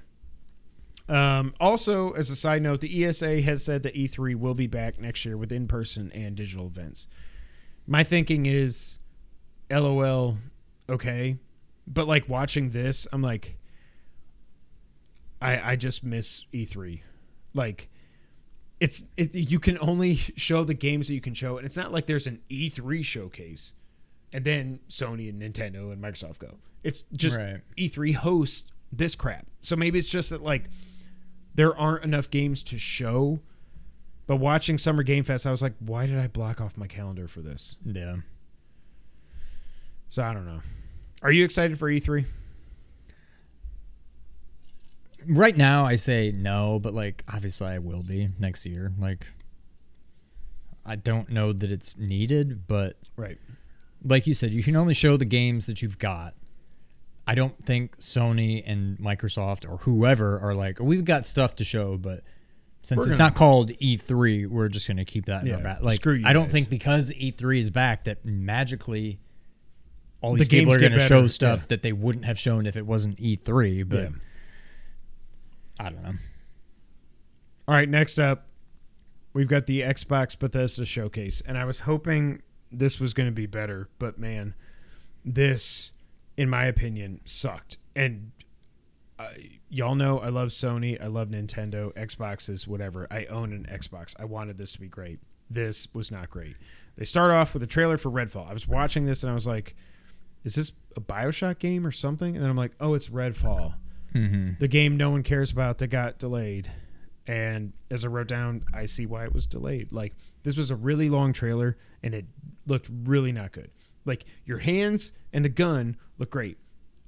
um, 1.09 1.55
also 1.59 2.12
as 2.12 2.30
a 2.30 2.36
side 2.36 2.62
note, 2.62 2.80
the 2.80 3.05
ESA 3.05 3.42
has 3.42 3.64
said 3.64 3.82
that 3.82 3.94
E3 3.94 4.36
will 4.36 4.55
be 4.55 4.68
back 4.68 5.00
next 5.00 5.24
year 5.24 5.36
with 5.36 5.50
in 5.50 5.66
person 5.66 6.12
and 6.12 6.36
digital 6.36 6.66
events. 6.66 7.09
My 7.86 8.05
thinking 8.05 8.46
is, 8.46 8.98
LOL, 9.70 10.38
okay, 10.88 11.38
but 11.86 12.07
like 12.07 12.28
watching 12.28 12.70
this, 12.70 13.09
I'm 13.12 13.22
like, 13.22 13.57
I 15.40 15.72
I 15.72 15.76
just 15.76 16.05
miss 16.05 16.46
E3, 16.55 17.00
like. 17.55 17.88
It's 18.83 19.05
it, 19.16 19.33
you 19.33 19.61
can 19.61 19.78
only 19.80 20.16
show 20.16 20.64
the 20.64 20.74
games 20.74 21.07
that 21.07 21.14
you 21.14 21.20
can 21.20 21.35
show, 21.35 21.57
and 21.57 21.64
it's 21.64 21.76
not 21.76 21.93
like 21.93 22.07
there's 22.07 22.26
an 22.26 22.41
E3 22.51 23.05
showcase, 23.05 23.74
and 24.33 24.45
then 24.45 24.80
Sony 24.91 25.28
and 25.28 25.41
Nintendo 25.41 25.93
and 25.93 26.03
Microsoft 26.03 26.41
go. 26.41 26.57
It's 26.83 27.05
just 27.12 27.37
Right. 27.37 27.61
E3 27.76 28.16
hosts 28.16 28.68
this 28.91 29.14
crap. 29.14 29.47
So 29.62 29.76
maybe 29.76 30.01
it's 30.01 30.09
just 30.09 30.30
that 30.30 30.43
like 30.43 30.64
there 31.55 31.76
aren't 31.76 32.03
enough 32.03 32.28
games 32.28 32.64
to 32.64 32.78
show. 32.78 33.39
But 34.26 34.37
watching 34.37 34.78
Summer 34.78 35.05
Game 35.05 35.22
Fest, 35.22 35.47
I 35.47 35.53
was 35.53 35.62
like, 35.62 35.74
why 35.78 36.07
did 36.07 36.18
I 36.18 36.26
block 36.26 36.61
off 36.61 36.76
my 36.76 36.89
calendar 36.89 37.28
for 37.28 37.41
this? 37.41 37.76
Yeah. 37.85 38.16
So 40.09 40.24
I 40.24 40.33
don't 40.35 40.45
know. 40.45 40.61
Are 41.22 41.30
you 41.30 41.45
excited 41.45 41.78
for 41.78 41.89
E 41.89 42.01
E3? 42.01 42.24
Right 45.26 45.56
now, 45.56 45.84
I 45.84 45.96
say 45.96 46.32
no, 46.32 46.78
but 46.78 46.94
like 46.94 47.24
obviously 47.32 47.68
I 47.68 47.78
will 47.78 48.02
be 48.02 48.28
next 48.38 48.66
year. 48.66 48.92
Like, 48.98 49.26
I 50.84 50.96
don't 50.96 51.28
know 51.30 51.52
that 51.52 51.70
it's 51.70 51.96
needed, 51.96 52.66
but 52.66 52.96
Right. 53.16 53.38
like 54.04 54.26
you 54.26 54.34
said, 54.34 54.50
you 54.50 54.62
can 54.62 54.74
only 54.76 54.94
show 54.94 55.16
the 55.16 55.24
games 55.24 55.66
that 55.66 55.80
you've 55.82 55.98
got. 55.98 56.34
I 57.26 57.34
don't 57.36 57.64
think 57.64 57.98
Sony 57.98 58.62
and 58.66 58.98
Microsoft 58.98 59.68
or 59.70 59.76
whoever 59.78 60.40
are 60.40 60.54
like, 60.54 60.80
we've 60.80 61.04
got 61.04 61.24
stuff 61.26 61.54
to 61.56 61.64
show, 61.64 61.96
but 61.96 62.24
since 62.82 62.98
We're 62.98 63.04
it's 63.04 63.12
gonna- 63.16 63.30
not 63.30 63.34
called 63.36 63.70
E3, 63.80 64.46
we're 64.46 64.68
just 64.68 64.88
going 64.88 64.96
to 64.96 65.04
keep 65.04 65.26
that 65.26 65.42
in 65.42 65.46
Yeah, 65.48 65.56
our 65.58 65.62
back. 65.62 65.82
Like, 65.82 65.96
screw 65.96 66.14
you 66.14 66.26
I 66.26 66.32
don't 66.32 66.50
think 66.50 66.68
because 66.68 67.12
E3 67.12 67.60
is 67.60 67.70
back 67.70 68.04
that 68.04 68.24
magically 68.24 69.18
all 70.20 70.32
The 70.32 70.38
these 70.38 70.48
people 70.48 70.72
games 70.72 70.76
are 70.76 70.88
going 70.88 70.98
to 70.98 71.06
show 71.06 71.26
stuff 71.28 71.60
yeah. 71.60 71.66
that 71.68 71.82
they 71.82 71.92
wouldn't 71.92 72.24
have 72.24 72.40
shown 72.40 72.66
if 72.66 72.76
it 72.76 72.86
wasn't 72.86 73.18
E3. 73.20 73.88
But 73.88 74.02
Yeah. 74.02 74.08
I 75.78 75.84
don't 75.84 76.02
know. 76.02 76.14
All 77.68 77.74
right, 77.74 77.88
next 77.88 78.18
up, 78.18 78.46
we've 79.32 79.48
got 79.48 79.66
the 79.66 79.82
Xbox 79.82 80.38
Bethesda 80.38 80.84
showcase, 80.84 81.42
and 81.46 81.56
I 81.56 81.64
was 81.64 81.80
hoping 81.80 82.42
this 82.70 82.98
was 82.98 83.14
going 83.14 83.28
to 83.28 83.32
be 83.32 83.46
better, 83.46 83.88
but 83.98 84.18
man, 84.18 84.54
this, 85.24 85.92
in 86.36 86.48
my 86.48 86.66
opinion, 86.66 87.20
sucked. 87.24 87.78
And 87.94 88.32
uh, 89.18 89.28
y'all 89.68 89.94
know 89.94 90.18
I 90.18 90.30
love 90.30 90.48
Sony, 90.48 91.00
I 91.02 91.06
love 91.06 91.28
Nintendo, 91.28 91.92
Xboxes, 91.94 92.66
whatever. 92.66 93.06
I 93.10 93.26
own 93.26 93.52
an 93.52 93.66
Xbox. 93.70 94.14
I 94.18 94.24
wanted 94.24 94.58
this 94.58 94.72
to 94.72 94.80
be 94.80 94.88
great. 94.88 95.20
This 95.50 95.86
was 95.92 96.10
not 96.10 96.30
great. 96.30 96.56
They 96.96 97.04
start 97.04 97.30
off 97.30 97.54
with 97.54 97.62
a 97.62 97.66
trailer 97.66 97.98
for 97.98 98.10
Redfall. 98.10 98.48
I 98.48 98.52
was 98.52 98.66
watching 98.66 99.04
this 99.04 99.22
and 99.22 99.30
I 99.30 99.34
was 99.34 99.46
like, 99.46 99.76
is 100.44 100.54
this 100.54 100.72
a 100.96 101.00
Bioshock 101.00 101.58
game 101.58 101.86
or 101.86 101.92
something? 101.92 102.34
And 102.34 102.42
then 102.42 102.50
I'm 102.50 102.56
like, 102.56 102.72
oh, 102.80 102.94
it's 102.94 103.08
Redfall 103.08 103.74
Mm-hmm. 104.14 104.52
the 104.60 104.68
game 104.68 104.96
no 104.96 105.10
one 105.10 105.22
cares 105.22 105.50
about 105.52 105.78
that 105.78 105.88
got 105.88 106.18
delayed. 106.18 106.70
And 107.26 107.72
as 107.90 108.04
I 108.04 108.08
wrote 108.08 108.28
down, 108.28 108.64
I 108.74 108.86
see 108.86 109.06
why 109.06 109.24
it 109.24 109.32
was 109.32 109.46
delayed. 109.46 109.92
Like 109.92 110.14
this 110.42 110.56
was 110.56 110.70
a 110.70 110.76
really 110.76 111.08
long 111.08 111.32
trailer 111.32 111.76
and 112.02 112.14
it 112.14 112.26
looked 112.66 112.90
really 113.04 113.32
not 113.32 113.52
good. 113.52 113.70
Like 114.04 114.24
your 114.44 114.58
hands 114.58 115.12
and 115.32 115.44
the 115.44 115.48
gun 115.48 115.96
look 116.18 116.30
great. 116.30 116.58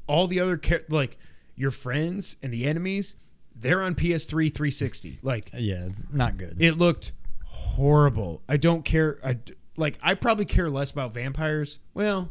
All 0.07 0.27
the 0.29 0.39
other 0.41 0.57
char- 0.57 0.83
like 0.89 1.19
your 1.57 1.71
friends 1.73 2.37
and 2.43 2.53
the 2.53 2.65
enemies, 2.67 3.17
they're 3.57 3.83
on 3.83 3.95
PS3 3.97 4.55
360. 4.55 5.19
Like 5.23 5.51
Yeah, 5.53 5.87
it's 5.87 6.07
not 6.13 6.37
good. 6.37 6.63
it 6.63 6.79
looked 6.79 7.13
horrible. 7.45 8.43
I 8.49 8.57
don't 8.57 8.85
care. 8.85 9.19
I, 9.25 9.39
like. 9.77 9.99
I 10.03 10.15
probably 10.15 10.45
care 10.45 10.71
less 10.71 10.91
about 10.93 11.13
vampires. 11.15 11.79
Well, 11.95 12.31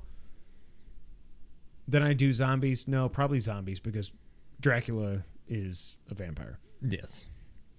than 1.88 2.02
I 2.04 2.14
do 2.14 2.32
zombies. 2.34 2.88
No, 2.88 3.10
probably 3.10 3.40
zombies 3.40 3.80
because 3.80 4.12
Dracula 4.64 5.24
is 5.48 5.98
a 6.10 6.16
vampire. 6.16 6.58
yes. 6.82 7.28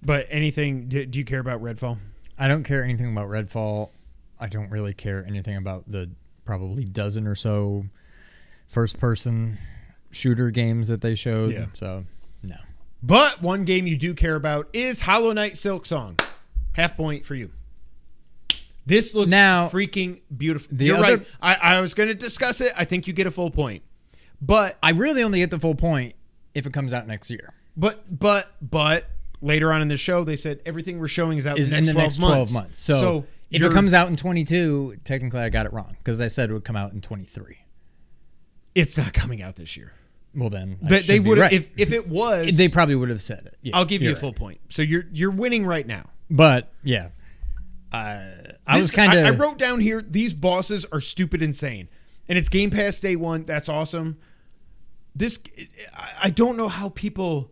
But 0.03 0.27
anything? 0.31 0.87
Do, 0.89 1.05
do 1.07 1.19
you 1.19 1.25
care 1.25 1.41
about 1.41 1.63
Redfall? 1.63 1.97
I 2.39 2.47
don't 2.47 2.63
care 2.63 2.85
anything 2.85 3.11
about 3.11 3.29
Redfall. 3.31 3.89
I 4.39 4.49
don't 4.49 4.69
really 4.71 4.93
care 4.93 5.25
anything 5.27 5.57
about 5.57 5.91
the 5.91 6.11
probably 6.45 6.85
dozen 6.85 7.27
or 7.27 7.35
so 7.35 7.87
first 8.69 8.99
person 8.99 9.57
shooter 10.11 10.51
games 10.51 10.89
that 10.89 11.01
they 11.01 11.15
showed. 11.15 11.55
Yeah. 11.55 11.67
So, 11.73 12.05
no. 12.43 12.57
But 13.03 13.41
one 13.41 13.65
game 13.65 13.87
you 13.87 13.97
do 13.97 14.13
care 14.13 14.35
about 14.37 14.69
is 14.75 15.01
Hollow 15.01 15.33
Knight 15.33 15.57
Silk 15.57 15.87
Song. 15.87 16.19
Half 16.73 16.97
point 16.99 17.25
for 17.25 17.35
you. 17.35 17.51
This 18.87 19.15
looks 19.15 19.31
Now, 19.31 19.69
freaking 19.71 20.21
beautiful. 20.37 20.77
You're 20.77 20.99
other- 20.99 21.17
right. 21.19 21.27
I, 21.41 21.55
I 21.77 21.81
was 21.81 21.95
going 21.95 22.11
to 22.11 22.15
discuss 22.15 22.61
it. 22.61 22.73
I 22.77 22.85
think 22.85 23.07
you 23.07 23.15
get 23.15 23.27
a 23.27 23.31
full 23.31 23.51
point. 23.51 23.83
But 24.43 24.77
I 24.83 24.91
really 24.91 25.23
only 25.23 25.39
get 25.39 25.49
the 25.51 25.59
full 25.59 25.75
point 25.75 26.15
if 26.55 26.67
it 26.67 26.73
comes 26.73 26.93
out 26.93 27.07
next 27.07 27.31
year. 27.31 27.53
But 27.77 28.19
but 28.19 28.53
but 28.63 29.05
later 29.41 29.73
on 29.73 29.83
in 29.83 29.89
the 29.89 29.97
show, 29.97 30.25
they 30.25 30.37
said 30.37 30.61
everything 30.65 30.99
we're 31.01 31.09
showing 31.09 31.39
is 31.39 31.47
out 31.47 31.59
Is 31.59 31.73
in 31.73 31.85
the 31.85 31.93
next 31.93 31.97
next 31.97 32.17
12 32.19 32.31
12 32.31 32.39
months. 32.53 32.53
months. 32.53 32.79
So, 32.79 33.27
if 33.51 33.63
it 33.63 33.73
comes 33.73 33.93
out 33.95 34.09
in 34.09 34.17
22, 34.17 34.97
technically 35.05 35.41
I 35.41 35.49
got 35.49 35.67
it 35.67 35.73
wrong 35.73 35.97
because 35.99 36.21
I 36.21 36.27
said 36.29 36.51
it 36.51 36.53
would 36.53 36.65
come 36.65 36.77
out 36.77 36.93
in 36.93 37.01
23. 37.01 37.59
it's 38.75 38.97
not 38.97 39.13
coming 39.13 39.43
out 39.43 39.57
this 39.57 39.77
year. 39.77 39.93
Well, 40.35 40.51
then. 40.51 40.79
I 40.85 40.89
But 40.89 41.07
they 41.07 41.21
would 41.21 41.39
right. 41.39 41.53
if 41.53 41.71
if 41.77 41.93
it 41.93 42.09
was. 42.09 42.57
They 42.57 42.69
probably 42.69 42.95
would 42.97 43.09
have 43.11 43.23
said 43.23 43.47
it. 43.47 43.57
Yeah, 43.63 43.77
I'll 43.77 43.85
give 43.85 44.03
you 44.03 44.09
a 44.09 44.13
you're 44.13 44.19
full 44.21 44.33
point. 44.33 44.59
So 44.69 44.83
you're 44.83 45.05
you're 45.13 45.31
winning 45.31 45.65
right 45.67 45.87
now. 45.87 46.11
But, 46.31 46.73
yeah. 46.83 47.11
Uh, 47.93 48.25
I 48.67 48.75
This- 48.75 48.83
was 48.83 48.91
kind 48.91 49.13
of. 49.13 49.25
I, 49.25 49.29
of. 49.29 49.39
wrote 49.39 49.59
down 49.59 49.79
here 49.81 50.03
these 50.03 50.33
bosses 50.33 50.85
are 50.87 51.01
stupid 51.01 51.43
insane, 51.43 51.89
and 52.29 52.37
it's 52.37 52.49
Game 52.49 52.71
Pass 52.71 52.99
day 52.99 53.15
one. 53.15 53.45
That's 53.45 53.69
awesome. 53.69 54.17
This 55.15 55.39
I- 56.23 56.31
don't 56.31 56.57
know 56.57 56.69
how 56.69 56.89
people 56.89 57.51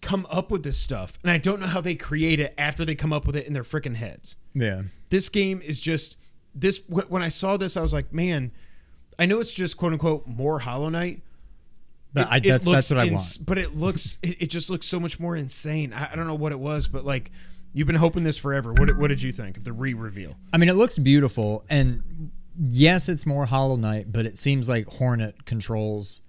come 0.00 0.26
up 0.30 0.50
with 0.50 0.62
this 0.62 0.76
stuff, 0.78 1.18
and 1.22 1.30
I 1.30 1.38
don't 1.38 1.60
know 1.60 1.66
how 1.66 1.80
they 1.80 1.94
create 1.94 2.38
it 2.38 2.54
after 2.58 2.84
they 2.84 2.94
come 2.94 3.12
up 3.12 3.26
with 3.26 3.36
it 3.36 3.46
in 3.46 3.52
their 3.54 3.62
freaking 3.64 3.96
heads. 3.96 4.36
Yeah. 4.54 4.82
this 5.10 5.28
game 5.28 5.60
is 5.64 5.80
just 5.80 6.16
this 6.54 6.80
when 6.88 7.20
i 7.20 7.28
saw 7.28 7.56
this 7.56 7.76
i 7.76 7.80
was 7.80 7.92
like 7.92 8.12
man 8.12 8.52
i 9.18 9.26
know 9.26 9.40
it's 9.40 9.52
just 9.52 9.76
quote 9.76 9.92
unquote 9.92 10.24
more 10.28 10.60
hollow 10.60 10.88
knight 10.88 11.22
But 12.12 12.28
It- 12.28 12.32
I, 12.32 12.38
that's, 12.38 12.64
that's 12.66 12.90
what 12.90 13.00
I 13.00 13.06
ins- 13.06 13.38
want. 13.38 13.46
but 13.46 13.58
it 13.58 13.74
looks 13.74 14.18
it, 14.22 14.42
it 14.42 14.46
just 14.50 14.70
looks 14.70 14.86
so 14.86 15.00
much 15.00 15.18
more 15.18 15.34
insane 15.34 15.92
I, 15.92 16.12
I 16.12 16.14
don't 16.14 16.28
know 16.28 16.36
what 16.36 16.52
it 16.52 16.60
was 16.60 16.86
but 16.86 17.04
like 17.04 17.32
you've 17.72 17.88
been 17.88 17.96
hoping 17.96 18.22
this 18.22 18.38
forever 18.38 18.72
what, 18.72 18.96
what 18.96 19.08
did 19.08 19.20
you 19.20 19.32
think 19.32 19.56
of 19.56 19.64
the 19.64 19.72
re-reveal 19.72 20.36
I 20.52 20.58
mean, 20.58 20.68
it 20.68 20.74
looks 20.76 20.96
beautiful, 20.98 21.64
and 21.68 22.30
yes, 22.56 23.08
it's 23.08 23.26
more 23.26 23.46
Hollow 23.46 23.74
Knight, 23.74 24.12
but 24.12 24.24
it 24.26 24.38
seems 24.38 24.68
like 24.68 24.86
Hornet 24.86 25.44
controls 25.46 26.20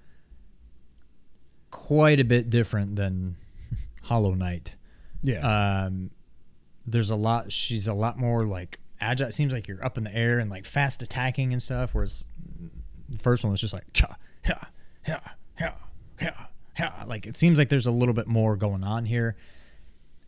quite 1.71 2.19
a 2.19 2.23
bit 2.23 2.49
different 2.49 2.95
than 2.95 3.35
Hollow 4.03 4.33
Knight. 4.33 4.75
yeah 5.21 5.85
Um, 5.85 6.11
there's 6.87 7.09
a 7.09 7.15
lot. 7.15 7.51
She's 7.51 7.87
a 7.87 7.93
lot 7.93 8.17
more 8.17 8.45
like 8.45 8.79
agile. 9.01 9.27
It 9.27 9.33
seems 9.33 9.51
like 9.51 9.67
you're 9.67 9.83
up 9.83 9.97
in 9.97 10.03
the 10.03 10.15
air 10.15 10.39
and 10.39 10.49
like 10.51 10.65
fast 10.65 11.01
attacking 11.01 11.51
and 11.51 11.61
stuff. 11.61 11.93
Whereas 11.93 12.25
the 13.09 13.17
first 13.17 13.43
one 13.43 13.51
was 13.51 13.61
just 13.61 13.73
like 13.73 13.85
ha, 13.97 14.15
ha, 14.45 14.69
ha, 15.07 15.35
ha, 16.19 16.49
ha. 16.77 17.03
Like 17.07 17.25
it 17.25 17.37
seems 17.37 17.57
like 17.57 17.69
there's 17.69 17.87
a 17.87 17.91
little 17.91 18.13
bit 18.13 18.27
more 18.27 18.55
going 18.55 18.83
on 18.83 19.05
here. 19.05 19.35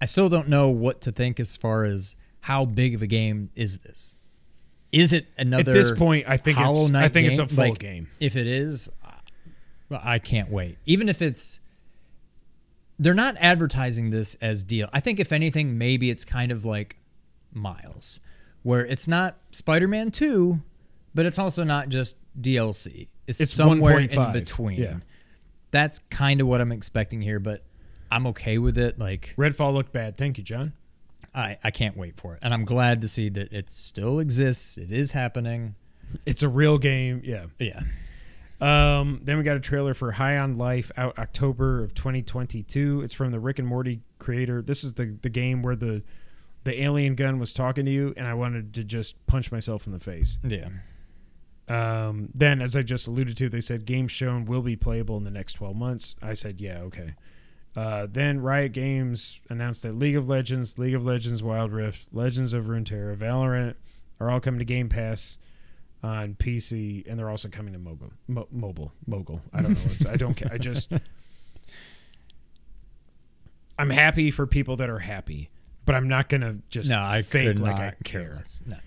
I 0.01 0.05
still 0.05 0.29
don't 0.29 0.47
know 0.49 0.69
what 0.69 1.01
to 1.01 1.11
think 1.11 1.39
as 1.39 1.55
far 1.55 1.83
as 1.85 2.15
how 2.41 2.65
big 2.65 2.93
of 2.95 3.01
a 3.01 3.07
game 3.07 3.49
is 3.55 3.79
this. 3.79 4.15
Is 4.91 5.11
it 5.11 5.27
another 5.37 5.71
At 5.71 5.75
this 5.75 5.91
point, 5.91 6.25
I 6.27 6.37
think 6.37 6.57
it's- 6.57 6.65
Hollow 6.65 6.87
I 6.87 6.89
Knight 6.89 7.13
think 7.13 7.27
it's 7.27 7.39
a 7.39 7.47
full 7.47 7.69
Like, 7.69 7.79
game. 7.79 8.07
If 8.19 8.35
it 8.35 8.47
is, 8.47 8.89
Well, 9.89 10.01
I 10.03 10.19
can't 10.19 10.51
wait. 10.51 10.77
Even 10.85 11.09
if 11.09 11.21
it's 11.21 11.59
they're 12.99 13.13
not 13.13 13.35
advertising 13.39 14.09
this 14.09 14.35
as 14.41 14.63
deal. 14.63 14.89
I 14.91 14.99
think 14.99 15.19
if 15.19 15.31
anything, 15.31 15.77
maybe 15.77 16.09
it's 16.09 16.25
kind 16.25 16.51
of 16.51 16.65
like 16.65 16.97
Miles, 17.53 18.19
where 18.63 18.85
it's 18.85 19.07
not 19.07 19.37
Spider-Man 19.51 20.11
2, 20.11 20.59
but 21.13 21.25
it's 21.25 21.37
also 21.37 21.63
not 21.63 21.89
just 21.89 22.17
DLC. 22.41 23.07
It's, 23.27 23.39
It's 23.39 23.51
somewhere 23.51 23.99
in 23.99 24.31
between. 24.33 24.79
Yeah. 24.81 24.97
That's 25.71 25.99
kind 26.09 26.41
of 26.41 26.47
what 26.47 26.61
I'm 26.61 26.71
expecting 26.71 27.21
here, 27.21 27.39
but 27.39 27.63
I'm 28.09 28.25
okay 28.27 28.57
with 28.57 28.77
it. 28.77 28.97
Like 28.97 29.35
Redfall 29.37 29.73
looked 29.73 29.91
bad. 29.91 30.17
Thank 30.17 30.37
you, 30.37 30.43
John. 30.43 30.73
I, 31.35 31.57
I 31.63 31.71
can't 31.71 31.95
wait 31.95 32.17
for 32.19 32.33
it. 32.33 32.39
And 32.41 32.53
I'm 32.53 32.65
glad 32.65 33.01
to 33.01 33.07
see 33.07 33.29
that 33.29 33.51
it 33.53 33.69
still 33.69 34.19
exists. 34.19 34.77
It 34.77 34.91
is 34.91 35.11
happening. 35.11 35.75
It's 36.25 36.41
a 36.41 36.49
real 36.49 36.77
game. 36.77 37.21
Yeah. 37.23 37.45
Yeah. 37.59 37.81
Um, 38.59 39.21
then 39.23 39.37
we 39.37 39.43
got 39.43 39.55
a 39.55 39.59
trailer 39.59 39.93
for 39.93 40.11
High 40.11 40.37
on 40.37 40.57
Life 40.57 40.91
out 40.97 41.19
October 41.19 41.83
of 41.83 41.93
2022. 41.93 43.01
It's 43.03 43.13
from 43.13 43.31
the 43.31 43.39
Rick 43.39 43.59
and 43.59 43.67
Morty 43.67 44.01
creator. 44.19 44.61
This 44.61 44.83
is 44.83 44.95
the 44.95 45.17
the 45.21 45.29
game 45.29 45.61
where 45.61 45.75
the 45.75 46.03
the 46.63 46.81
alien 46.83 47.15
gun 47.15 47.39
was 47.39 47.53
talking 47.53 47.85
to 47.85 47.91
you, 47.91 48.13
and 48.17 48.27
I 48.27 48.33
wanted 48.33 48.73
to 48.73 48.83
just 48.83 49.25
punch 49.27 49.51
myself 49.51 49.85
in 49.85 49.93
the 49.93 49.99
face. 49.99 50.37
Yeah. 50.43 50.69
Um, 51.69 52.29
then, 52.33 52.61
as 52.61 52.75
I 52.75 52.81
just 52.81 53.07
alluded 53.07 53.37
to, 53.37 53.49
they 53.49 53.61
said 53.61 53.85
games 53.85 54.11
shown 54.11 54.45
will 54.45 54.61
be 54.61 54.75
playable 54.75 55.17
in 55.17 55.23
the 55.23 55.31
next 55.31 55.53
12 55.53 55.75
months. 55.75 56.15
I 56.21 56.33
said, 56.33 56.61
yeah, 56.61 56.79
okay. 56.79 57.13
Uh, 57.75 58.07
then 58.09 58.41
Riot 58.41 58.71
Games 58.71 59.41
announced 59.49 59.83
that 59.83 59.93
League 59.93 60.15
of 60.15 60.27
Legends, 60.27 60.79
League 60.79 60.95
of 60.95 61.05
Legends 61.05 61.43
Wild 61.43 61.71
Rift, 61.71 62.07
Legends 62.11 62.53
of 62.53 62.65
Runeterra, 62.65 63.15
Valorant 63.15 63.75
are 64.19 64.31
all 64.31 64.39
coming 64.39 64.59
to 64.59 64.65
Game 64.65 64.89
Pass 64.89 65.37
on 66.07 66.35
PC, 66.35 67.05
and 67.07 67.19
they're 67.19 67.29
also 67.29 67.49
coming 67.49 67.73
to 67.73 67.79
mobile. 67.79 68.11
Mo- 68.27 68.47
mobile, 68.51 68.93
mogul. 69.05 69.41
I 69.53 69.61
don't 69.61 69.73
know. 69.73 70.09
I'm- 70.09 70.17
don't 70.17 70.33
care. 70.35 70.49
I 70.51 70.57
just, 70.57 70.89
I'm 73.79 73.89
happy 73.89 74.31
for 74.31 74.47
people 74.47 74.77
that 74.77 74.89
are 74.89 74.99
happy, 74.99 75.49
but 75.85 75.93
I'm 75.95 76.07
not 76.07 76.29
gonna 76.29 76.57
just 76.69 76.89
No, 76.89 76.99
I 77.01 77.21
fake 77.21 77.59
like 77.59 77.75
not 77.77 77.81
I 77.81 77.93
care. 78.03 78.41
No. 78.65 78.77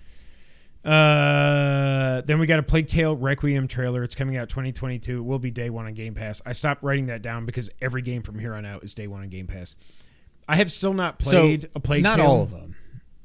Uh, 0.83 2.21
then 2.21 2.39
we 2.39 2.47
got 2.47 2.57
a 2.59 2.63
Plague 2.63 2.87
Tale 2.87 3.15
Requiem 3.15 3.67
trailer. 3.67 4.03
It's 4.03 4.15
coming 4.15 4.35
out 4.35 4.49
2022. 4.49 5.19
It 5.19 5.21
will 5.21 5.37
be 5.39 5.51
day 5.51 5.69
one 5.69 5.85
on 5.85 5.93
Game 5.93 6.15
Pass. 6.15 6.41
I 6.45 6.53
stopped 6.53 6.83
writing 6.83 7.05
that 7.05 7.21
down 7.21 7.45
because 7.45 7.69
every 7.81 8.01
game 8.01 8.23
from 8.23 8.39
here 8.39 8.55
on 8.55 8.65
out 8.65 8.83
is 8.83 8.93
day 8.95 9.05
one 9.07 9.21
on 9.21 9.29
Game 9.29 9.45
Pass. 9.47 9.75
I 10.49 10.55
have 10.55 10.71
still 10.71 10.93
not 10.93 11.19
played 11.19 11.69
a 11.75 11.79
Plague 11.79 12.03
not 12.03 12.17
Tale. 12.17 12.25
all 12.25 12.41
of 12.41 12.49
them, 12.51 12.75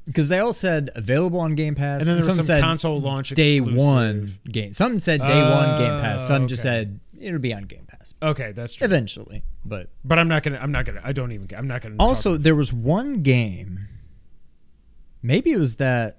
because 0.06 0.28
they 0.28 0.38
all 0.38 0.52
said 0.52 0.90
available 0.94 1.40
on 1.40 1.54
Game 1.54 1.74
Pass, 1.74 2.00
And 2.00 2.08
then 2.08 2.14
there 2.16 2.22
some 2.22 2.36
some 2.36 2.44
said 2.44 2.62
console 2.62 3.00
launch 3.00 3.30
day 3.30 3.56
exclusive. 3.56 3.78
one 3.84 4.38
game. 4.50 4.72
Some 4.72 4.98
said 5.00 5.20
day 5.20 5.42
one 5.42 5.78
Game 5.78 6.00
Pass. 6.00 6.26
Some 6.26 6.46
just 6.48 6.62
Oh, 6.62 6.68
said 6.68 7.00
it'll 7.20 7.38
be 7.40 7.52
on 7.52 7.64
Game 7.64 7.84
Pass 7.86 8.14
Okay, 8.22 8.52
that's 8.52 8.74
true. 8.74 8.84
eventually. 8.84 9.42
But 9.64 9.90
But 10.04 10.18
I'm 10.18 10.28
not 10.28 10.42
gonna. 10.42 10.58
I'm 10.58 10.70
not 10.72 10.84
gonna. 10.84 11.00
I 11.02 11.12
don't 11.12 11.32
even. 11.32 11.48
I'm 11.56 11.66
not 11.66 11.82
gonna. 11.82 11.96
also, 11.98 12.36
there 12.36 12.54
was 12.54 12.72
one 12.72 13.22
game. 13.22 13.88
Maybe 15.22 15.50
it 15.50 15.58
was 15.58 15.76
that 15.76 16.18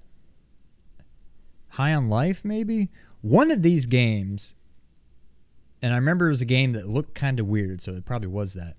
High 1.69 1.93
on 1.93 2.09
Life. 2.09 2.41
Maybe 2.43 2.89
one 3.21 3.51
of 3.51 3.61
these 3.61 3.85
games. 3.85 4.55
And 5.81 5.93
I 5.93 5.95
remember 5.97 6.25
it 6.25 6.29
was 6.29 6.41
a 6.41 6.45
game 6.45 6.73
that 6.73 6.89
looked 6.89 7.13
kind 7.13 7.39
of 7.39 7.45
weird, 7.47 7.81
so 7.81 7.93
it 7.93 8.03
probably 8.03 8.27
was 8.29 8.53
that. 8.55 8.75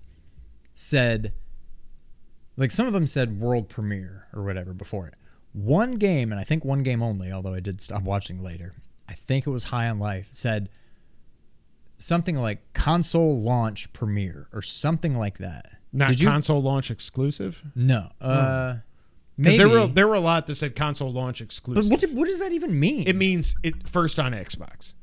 Said, 0.75 1.33
like 2.59 2.71
some 2.71 2.85
of 2.85 2.93
them 2.93 3.07
said 3.07 3.39
world 3.39 3.69
premiere 3.69 4.27
or 4.33 4.43
whatever 4.43 4.73
before 4.73 5.07
it. 5.07 5.15
One 5.53 5.93
game, 5.93 6.31
and 6.31 6.39
I 6.39 6.43
think 6.43 6.63
one 6.63 6.83
game 6.83 7.01
only, 7.01 7.31
although 7.31 7.53
I 7.55 7.59
did 7.59 7.81
stop 7.81 8.03
watching 8.03 8.43
later. 8.43 8.73
I 9.07 9.13
think 9.13 9.47
it 9.47 9.49
was 9.49 9.63
High 9.65 9.89
on 9.89 9.97
Life. 9.97 10.27
Said 10.31 10.69
something 11.97 12.35
like 12.37 12.59
console 12.73 13.41
launch 13.41 13.91
premiere 13.93 14.47
or 14.53 14.61
something 14.61 15.17
like 15.17 15.37
that. 15.39 15.71
not 15.91 16.09
Did 16.09 16.21
you- 16.21 16.27
console 16.27 16.61
launch 16.61 16.91
exclusive. 16.91 17.61
no. 17.75 18.11
Uh, 18.21 18.75
Because 19.37 19.57
maybe. 19.57 19.57
there 19.57 19.69
were 19.69 19.87
there 19.87 20.07
were 20.07 20.13
a 20.15 20.19
lot 20.19 20.45
that 20.47 20.55
said 20.55 20.75
console 20.75 21.11
launch 21.11 21.39
but 21.39 21.45
exclusive. 21.45 21.89
what, 21.89 21.99
did- 21.99 22.15
what 22.15 22.27
does 22.27 22.39
that 22.39 22.51
even 22.51 22.79
mean? 22.79 23.07
it 23.07 23.15
means 23.15 23.55
it 23.63 23.87
first 23.87 24.19
on 24.19 24.33
Xbox, 24.33 24.93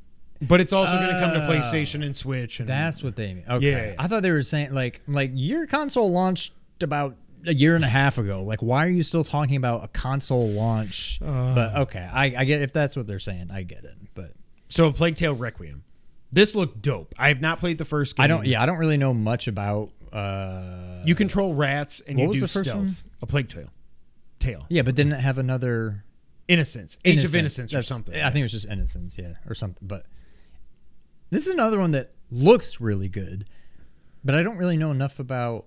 but 0.40 0.60
it's 0.60 0.72
also 0.72 0.92
going 0.92 1.12
to 1.12 1.18
come 1.20 1.32
to 1.32 1.44
Oh. 1.44 1.48
PlayStation 1.50 2.04
and 2.04 2.14
Switch. 2.14 2.60
And 2.60 2.68
That's 2.68 3.02
what 3.02 3.16
they 3.16 3.34
mean. 3.34 3.44
Okay. 3.48 3.70
Yeah, 3.70 3.86
yeah. 3.88 3.94
I 3.98 4.06
thought 4.06 4.22
they 4.22 4.30
were 4.30 4.42
saying 4.42 4.72
like 4.74 5.00
like 5.08 5.32
your 5.34 5.66
console 5.66 6.12
launched 6.12 6.52
about 6.82 7.16
a 7.46 7.54
year 7.54 7.74
and 7.76 7.84
a 7.84 7.88
half 7.88 8.18
ago. 8.18 8.42
Like 8.42 8.60
why 8.60 8.86
are 8.86 8.90
you 8.90 9.02
still 9.02 9.24
talking 9.24 9.56
about 9.56 9.84
a 9.84 9.88
console 9.88 10.48
launch? 10.48 11.18
Uh. 11.24 11.54
but 11.54 11.76
okay, 11.76 12.08
I, 12.12 12.34
I 12.38 12.44
get 12.44 12.62
if 12.62 12.72
that's 12.72 12.96
what 12.96 13.06
they're 13.06 13.18
saying, 13.18 13.50
I 13.50 13.62
get 13.62 13.84
it. 13.84 13.96
But 14.14 14.32
so 14.68 14.92
Plague 14.92 15.16
Tale 15.16 15.34
Requiem. 15.34 15.84
This 16.32 16.54
looked 16.54 16.82
dope. 16.82 17.14
I 17.18 17.28
have 17.28 17.40
not 17.40 17.58
played 17.60 17.78
the 17.78 17.84
first 17.84 18.16
game. 18.16 18.24
I 18.24 18.26
don't 18.26 18.46
yeah, 18.46 18.62
I 18.62 18.66
don't 18.66 18.78
really 18.78 18.96
know 18.98 19.14
much 19.14 19.48
about 19.48 19.90
uh 20.12 21.02
You 21.04 21.14
control 21.14 21.54
rats 21.54 22.00
and 22.06 22.16
What 22.18 22.22
you 22.24 22.28
was 22.28 22.36
do 22.36 22.40
the 22.42 22.48
first 22.48 22.68
stealth. 22.70 22.84
one? 22.84 22.96
A 23.22 23.26
plague 23.26 23.48
tale. 23.48 23.70
Tale. 24.38 24.66
Yeah, 24.68 24.82
but 24.82 24.94
didn't 24.94 25.12
it 25.14 25.20
have 25.20 25.38
another 25.38 26.04
Innocence. 26.48 26.98
Age 27.04 27.24
of 27.24 27.34
Innocence 27.34 27.74
or 27.74 27.82
something. 27.82 28.14
I 28.14 28.30
think 28.30 28.40
it 28.40 28.42
was 28.42 28.52
just 28.52 28.68
Innocence, 28.68 29.18
yeah, 29.18 29.34
or 29.48 29.54
something. 29.54 29.86
But 29.86 30.06
this 31.30 31.46
is 31.46 31.52
another 31.52 31.78
one 31.80 31.90
that 31.90 32.12
looks 32.30 32.80
really 32.80 33.08
good, 33.08 33.46
but 34.24 34.34
I 34.36 34.42
don't 34.44 34.56
really 34.56 34.76
know 34.76 34.90
enough 34.92 35.18
about. 35.18 35.66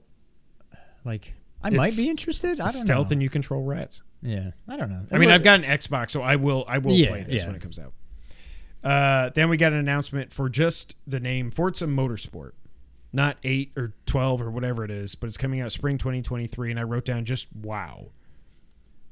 Like, 1.05 1.33
I 1.63 1.69
might 1.71 1.95
be 1.95 2.09
interested. 2.09 2.59
I 2.61 2.71
don't 2.71 2.85
stealth 2.85 3.09
know. 3.09 3.13
and 3.15 3.23
you 3.23 3.29
control 3.29 3.63
rats. 3.63 4.01
yeah, 4.21 4.51
I 4.67 4.77
don't 4.77 4.89
know. 4.89 5.05
I 5.11 5.17
mean, 5.17 5.29
I've 5.31 5.43
got 5.43 5.59
an 5.63 5.65
Xbox, 5.65 6.11
so 6.11 6.21
I 6.21 6.35
will 6.37 6.65
I 6.67 6.77
will 6.77 6.93
Yeah, 6.93 7.09
play 7.09 7.23
this 7.23 7.41
yeah. 7.41 7.47
when 7.47 7.55
it 7.55 7.61
comes 7.61 7.79
out. 7.79 7.93
Uh, 8.83 9.29
then 9.35 9.49
we 9.49 9.57
got 9.57 9.73
an 9.73 9.79
announcement 9.79 10.31
for 10.33 10.47
just 10.49 10.95
the 11.05 11.19
name 11.19 11.51
Forza 11.51 11.85
Motorsport. 11.85 12.51
Not 13.11 13.37
8 13.43 13.71
or 13.75 13.93
12 14.05 14.41
or 14.43 14.51
whatever 14.51 14.85
it 14.85 14.91
is, 14.91 15.15
but 15.15 15.27
it's 15.27 15.35
coming 15.37 15.59
out 15.61 15.71
spring 15.71 15.97
2023 15.97 16.69
and 16.69 16.79
I 16.79 16.83
wrote 16.83 17.05
down 17.05 17.25
just 17.25 17.47
wow. 17.55 18.11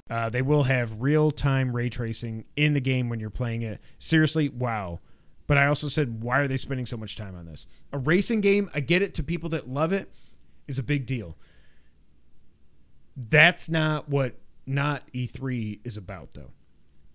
Uh, 0.08 0.30
they 0.30 0.40
will 0.40 0.62
have 0.62 1.02
real 1.02 1.30
time 1.30 1.74
ray 1.74 1.88
tracing 1.90 2.44
in 2.56 2.72
the 2.74 2.80
game 2.80 3.08
when 3.08 3.20
you're 3.20 3.28
playing 3.28 3.62
it. 3.62 3.80
Seriously, 3.98 4.48
wow. 4.48 5.00
But 5.48 5.58
I 5.58 5.66
also 5.66 5.88
said, 5.88 6.22
why 6.22 6.38
are 6.40 6.48
they 6.48 6.56
spending 6.56 6.86
so 6.86 6.96
much 6.96 7.16
time 7.16 7.34
on 7.34 7.44
this? 7.46 7.66
A 7.92 7.98
racing 7.98 8.40
game, 8.40 8.70
I 8.72 8.80
get 8.80 9.02
it 9.02 9.14
to 9.14 9.22
people 9.22 9.48
that 9.50 9.68
love 9.68 9.92
it, 9.92 10.10
is 10.66 10.78
a 10.78 10.82
big 10.82 11.04
deal. 11.04 11.36
That's 13.18 13.68
not 13.68 14.08
what 14.08 14.34
not 14.64 15.02
E3 15.12 15.80
is 15.84 15.96
about, 15.96 16.32
though. 16.32 16.52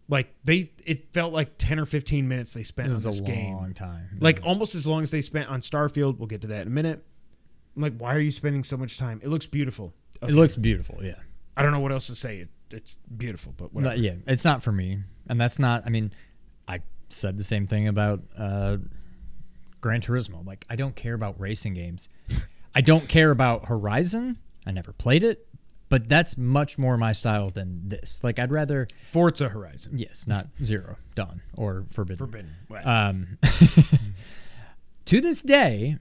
Like 0.09 0.35
they, 0.43 0.69
it 0.85 1.13
felt 1.13 1.31
like 1.31 1.57
ten 1.57 1.79
or 1.79 1.85
fifteen 1.85 2.27
minutes 2.27 2.53
they 2.53 2.63
spent 2.63 2.89
it 2.89 2.91
was 2.91 3.05
on 3.05 3.09
a 3.09 3.13
this 3.13 3.21
long 3.21 3.31
game, 3.31 3.73
time. 3.73 4.17
like 4.19 4.41
almost 4.43 4.75
as 4.75 4.85
long 4.85 5.01
as 5.01 5.11
they 5.11 5.21
spent 5.21 5.49
on 5.49 5.61
Starfield. 5.61 6.17
We'll 6.17 6.27
get 6.27 6.41
to 6.41 6.47
that 6.47 6.63
in 6.63 6.67
a 6.67 6.71
minute. 6.71 7.03
I'm 7.75 7.81
like, 7.81 7.97
why 7.97 8.13
are 8.13 8.19
you 8.19 8.29
spending 8.29 8.63
so 8.63 8.75
much 8.75 8.97
time? 8.97 9.21
It 9.23 9.29
looks 9.29 9.45
beautiful. 9.45 9.93
it 10.21 10.31
looks 10.31 10.57
beautiful. 10.57 10.99
Yeah, 11.01 11.15
I 11.55 11.63
don't 11.63 11.71
know 11.71 11.79
what 11.79 11.93
else 11.93 12.07
to 12.07 12.15
say. 12.15 12.39
It, 12.39 12.49
it's 12.71 12.95
beautiful, 13.15 13.53
but 13.55 13.73
whatever. 13.73 13.95
Yeah, 13.95 14.15
it's 14.27 14.43
not 14.43 14.61
for 14.61 14.73
me, 14.73 14.99
and 15.29 15.39
that's 15.39 15.57
not. 15.57 15.83
I 15.85 15.89
mean, 15.89 16.13
I 16.67 16.81
said 17.09 17.37
the 17.37 17.43
same 17.45 17.65
thing 17.65 17.87
about 17.87 18.21
uh, 18.37 18.77
Gran 19.79 20.01
Turismo. 20.01 20.45
Like, 20.45 20.65
I 20.69 20.75
don't 20.75 20.95
care 20.95 21.13
about 21.13 21.39
racing 21.39 21.75
games. 21.75 22.09
I 22.75 22.81
don't 22.81 23.07
care 23.07 23.31
about 23.31 23.67
Horizon. 23.67 24.37
I 24.65 24.71
never 24.71 24.91
played 24.91 25.23
it, 25.23 25.47
but 25.93 26.09
that's 26.09 26.39
much 26.39 26.79
more 26.79 26.97
my 26.97 27.11
style 27.11 27.51
than 27.51 27.87
this. 27.87 28.23
Like, 28.23 28.39
I'd 28.39 28.51
rather 28.51 28.87
Forza 29.11 29.47
Horizon, 29.47 29.99
yes, 29.99 30.25
not 30.25 30.47
Zero 30.63 30.95
Dawn 31.13 31.43
or 31.55 31.85
Forbidden. 31.91 32.17
Forbidden 32.17 32.55
West. 32.67 32.87
Um, 32.87 33.37
to 35.05 35.21
this 35.21 35.43
day, 35.43 35.99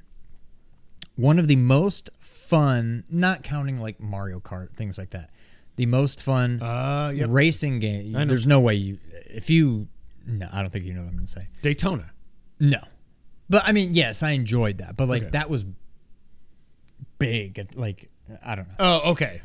one 1.16 1.38
of 1.38 1.46
the 1.46 1.56
most 1.56 2.08
fun, 2.20 3.04
not 3.10 3.42
counting 3.42 3.80
like 3.80 4.00
Mario 4.00 4.40
Kart, 4.40 4.74
things 4.74 4.96
like 4.96 5.10
that, 5.10 5.28
the 5.76 5.84
most 5.84 6.22
fun 6.22 6.62
uh, 6.62 7.12
yep. 7.14 7.28
racing 7.30 7.78
game. 7.78 8.12
There's 8.12 8.46
no 8.46 8.60
way 8.60 8.76
you, 8.76 8.98
if 9.26 9.50
you, 9.50 9.88
no, 10.26 10.48
I 10.50 10.62
don't 10.62 10.70
think 10.70 10.86
you 10.86 10.94
know 10.94 11.02
what 11.02 11.08
I'm 11.08 11.16
going 11.16 11.26
to 11.26 11.32
say. 11.32 11.48
Daytona. 11.60 12.10
No. 12.58 12.80
But 13.50 13.64
I 13.66 13.72
mean, 13.72 13.92
yes, 13.92 14.22
I 14.22 14.30
enjoyed 14.30 14.78
that. 14.78 14.96
But 14.96 15.10
like, 15.10 15.24
Okay. 15.24 15.30
that 15.32 15.50
was 15.50 15.66
big. 17.18 17.68
Like, 17.74 18.08
I 18.42 18.54
don't 18.54 18.68
know. 18.68 18.74
Oh, 18.78 19.10
okay. 19.10 19.42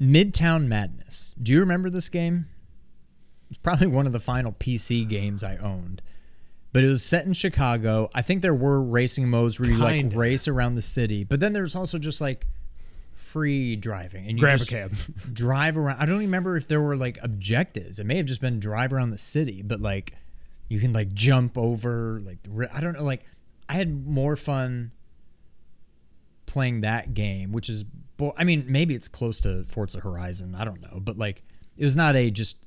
Midtown 0.00 0.66
Madness. 0.66 1.34
Do 1.42 1.52
you 1.52 1.60
remember 1.60 1.90
this 1.90 2.08
game? 2.08 2.46
It's 3.50 3.58
probably 3.58 3.86
one 3.88 4.06
of 4.06 4.12
the 4.12 4.20
final 4.20 4.52
PC 4.52 5.08
games 5.08 5.42
I 5.42 5.56
owned. 5.56 6.02
But 6.72 6.84
it 6.84 6.88
was 6.88 7.02
set 7.02 7.24
in 7.24 7.32
Chicago. 7.32 8.10
I 8.14 8.22
think 8.22 8.42
there 8.42 8.54
were 8.54 8.80
racing 8.82 9.28
modes 9.28 9.58
where 9.58 9.68
you 9.70 9.76
like 9.78 9.94
Kinda. 9.94 10.16
race 10.16 10.46
around 10.46 10.74
the 10.74 10.82
city, 10.82 11.24
but 11.24 11.40
then 11.40 11.54
there's 11.54 11.74
also 11.74 11.98
just 11.98 12.20
like 12.20 12.46
free 13.14 13.74
driving 13.74 14.26
and 14.28 14.38
you 14.38 14.40
Grab 14.40 14.56
a 14.56 14.58
just 14.58 14.70
cab. 14.70 14.92
drive 15.32 15.76
around. 15.78 15.98
I 16.00 16.04
don't 16.04 16.18
remember 16.18 16.56
if 16.56 16.68
there 16.68 16.80
were 16.80 16.96
like 16.96 17.18
objectives. 17.22 17.98
It 17.98 18.04
may 18.04 18.18
have 18.18 18.26
just 18.26 18.40
been 18.42 18.60
drive 18.60 18.92
around 18.92 19.10
the 19.10 19.18
city, 19.18 19.62
but 19.62 19.80
like 19.80 20.12
you 20.68 20.78
can 20.78 20.92
like 20.92 21.12
jump 21.14 21.56
over 21.56 22.20
like 22.24 22.42
the 22.42 22.50
ri- 22.50 22.68
I 22.72 22.80
don't 22.82 22.94
know 22.98 23.02
like 23.04 23.24
I 23.68 23.72
had 23.74 24.06
more 24.06 24.36
fun 24.36 24.92
playing 26.46 26.82
that 26.82 27.14
game, 27.14 27.50
which 27.50 27.70
is 27.70 27.84
bo- 28.18 28.34
I 28.36 28.44
mean 28.44 28.66
maybe 28.68 28.94
it's 28.94 29.08
close 29.08 29.40
to 29.40 29.64
Forza 29.64 30.00
Horizon, 30.00 30.54
I 30.54 30.64
don't 30.64 30.82
know, 30.82 31.00
but 31.00 31.16
like 31.16 31.42
it 31.78 31.84
was 31.84 31.96
not 31.96 32.14
a 32.16 32.30
just 32.30 32.66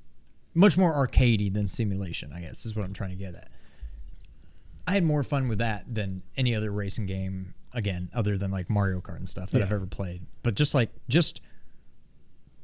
much 0.56 0.78
more 0.78 0.92
arcadey 0.94 1.54
than 1.54 1.68
simulation, 1.68 2.34
I 2.34 2.42
guess 2.42 2.66
is 2.66 2.76
what 2.76 2.84
I'm 2.86 2.94
trying 2.94 3.12
to 3.12 3.16
get 3.16 3.36
at. 3.36 3.50
I 4.88 4.94
had 4.94 5.04
more 5.04 5.22
fun 5.24 5.48
with 5.48 5.60
that 5.60 5.86
than 5.94 6.24
any 6.36 6.56
other 6.56 6.72
racing 6.72 7.06
game. 7.06 7.54
Again, 7.74 8.10
other 8.14 8.38
than 8.38 8.52
like 8.52 8.70
Mario 8.70 9.00
Kart 9.00 9.16
and 9.18 9.30
stuff 9.30 9.52
that 9.52 9.60
Yeah. 9.60 9.66
I've 9.66 9.72
ever 9.72 9.86
played, 9.86 10.26
but 10.44 10.56
just 10.56 10.74
like 10.74 10.90
just 11.08 11.40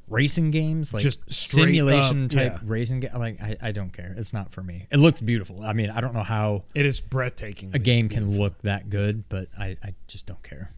racing 0.06 0.50
games, 0.50 0.92
like 0.94 1.02
Just 1.02 1.20
simulation 1.32 2.24
up, 2.24 2.30
type 2.30 2.52
yeah. 2.54 2.58
racing 2.64 3.00
game. 3.00 3.10
Like 3.16 3.40
I, 3.40 3.56
I 3.62 3.72
don't 3.72 3.90
care. 3.92 4.14
It's 4.18 4.32
not 4.34 4.52
for 4.52 4.62
me. 4.62 4.86
It 4.90 4.98
looks 4.98 5.20
beautiful. 5.22 5.62
I 5.62 5.72
mean, 5.72 5.88
I 5.90 6.00
don't 6.02 6.12
know 6.14 6.22
how 6.22 6.64
It 6.74 6.84
is 6.86 7.00
breathtaking. 7.00 7.70
a 7.74 7.78
game 7.78 8.08
can 8.10 8.38
look 8.38 8.60
that 8.62 8.90
good, 8.90 9.28
but 9.30 9.48
I, 9.58 9.76
I 9.82 9.94
just 10.08 10.26
don't 10.26 10.42
care. 10.42 10.70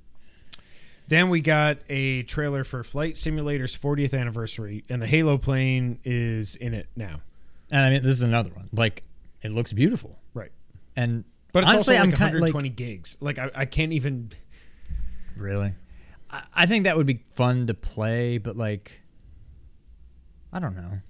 Then 1.10 1.28
we 1.28 1.40
got 1.40 1.78
a 1.88 2.22
trailer 2.22 2.62
for 2.62 2.84
Flight 2.84 3.16
Simulator's 3.16 3.76
40th 3.76 4.16
anniversary, 4.18 4.84
and 4.88 5.02
the 5.02 5.08
Halo 5.08 5.38
plane 5.38 5.98
is 6.04 6.54
in 6.54 6.72
it 6.72 6.86
now. 6.94 7.20
And 7.68 7.84
I 7.84 7.90
mean, 7.90 8.02
this 8.04 8.12
is 8.12 8.22
another 8.22 8.50
one. 8.54 8.68
Like, 8.72 9.02
it 9.42 9.50
looks 9.50 9.72
beautiful, 9.72 10.20
Right. 10.34 10.52
and 10.94 11.24
But 11.52 11.64
it's 11.64 11.72
honestly, 11.72 11.96
also 11.96 12.04
I'm 12.04 12.10
like 12.10 12.18
kind 12.18 12.34
120 12.34 12.68
like 12.68 12.76
gigs. 12.76 13.16
Like 13.20 13.40
I, 13.40 13.50
I 13.56 13.64
can't 13.64 13.92
even. 13.92 14.30
really. 15.36 15.72
I, 16.30 16.44
I 16.54 16.66
think 16.66 16.84
that 16.84 16.96
would 16.96 17.06
be 17.06 17.24
fun 17.32 17.66
to 17.66 17.74
play, 17.74 18.38
but 18.38 18.56
like, 18.56 19.02
I 20.52 20.60
don't 20.60 20.76
know. 20.76 21.00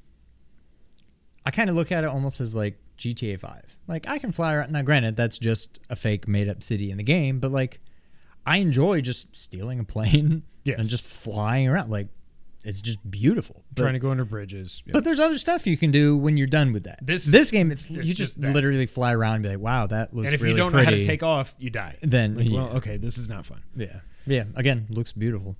I 1.45 1.51
kind 1.51 1.69
of 1.69 1.77
look 1.77 1.93
at 1.93 2.05
it 2.05 2.07
almost 2.09 2.41
as 2.41 2.55
like 2.55 2.79
GTA 2.97 3.39
Five. 3.39 3.77
Like, 3.87 4.09
I 4.09 4.19
can 4.19 4.33
fly 4.33 4.55
around. 4.55 4.73
Now, 4.73 4.81
granted, 4.81 5.17
that's 5.17 5.37
just 5.37 5.79
a 5.91 5.97
fake 5.97 6.27
made 6.27 6.49
up 6.49 6.63
city 6.63 6.91
in 6.91 6.97
the 6.97 7.03
game, 7.03 7.39
but 7.39 7.51
like, 7.51 7.81
I 8.47 8.59
enjoy 8.59 9.01
just 9.01 9.37
stealing 9.37 9.79
a 9.81 9.85
plane 9.85 10.43
Yes. 10.65 10.79
and 10.79 10.89
just 10.89 11.05
flying 11.05 11.69
around. 11.69 11.91
Like, 11.91 12.09
it's 12.63 12.81
just 12.83 12.99
beautiful. 13.11 13.65
But- 13.75 13.83
trying 13.83 13.95
to 13.95 13.99
go 13.99 14.11
under 14.11 14.25
bridges. 14.25 14.83
Yeah. 14.87 14.93
But 14.93 15.05
there's 15.05 15.19
other 15.19 15.39
stuff 15.39 15.67
you 15.67 15.77
can 15.79 15.91
do 15.91 16.17
when 16.17 16.37
you're 16.37 16.47
done 16.47 16.73
with 16.73 16.85
that. 16.85 16.99
This 17.03 17.25
is- 17.27 17.33
this 17.33 17.51
game, 17.51 17.71
it's, 17.73 17.85
it's 17.85 18.07
you 18.07 18.15
just 18.15 18.39
just 18.41 18.55
literally 18.55 18.87
fly 18.87 19.15
around 19.15 19.35
and 19.37 19.43
be 19.45 19.49
like, 19.51 19.59
"Wow, 19.61 19.87
that 19.87 20.15
looks." 20.15 20.27
And 20.27 20.35
if 20.35 20.43
really 20.43 20.53
you 20.53 20.57
don't 20.59 20.73
know 20.73 20.85
how 20.85 20.91
to 20.91 21.03
take 21.03 21.23
off, 21.23 21.55
you 21.59 21.71
die. 21.71 21.97
then 22.03 22.35
Like, 22.37 22.49
yeah, 22.49 22.53
well, 22.55 22.69
okay, 22.77 22.97
this 22.99 23.17
is 23.17 23.29
not 23.29 23.47
fun. 23.47 23.63
yeah, 23.77 24.01
yeah. 24.27 24.45
Again, 24.55 24.87
looks 24.91 25.13
beautiful. 25.13 25.57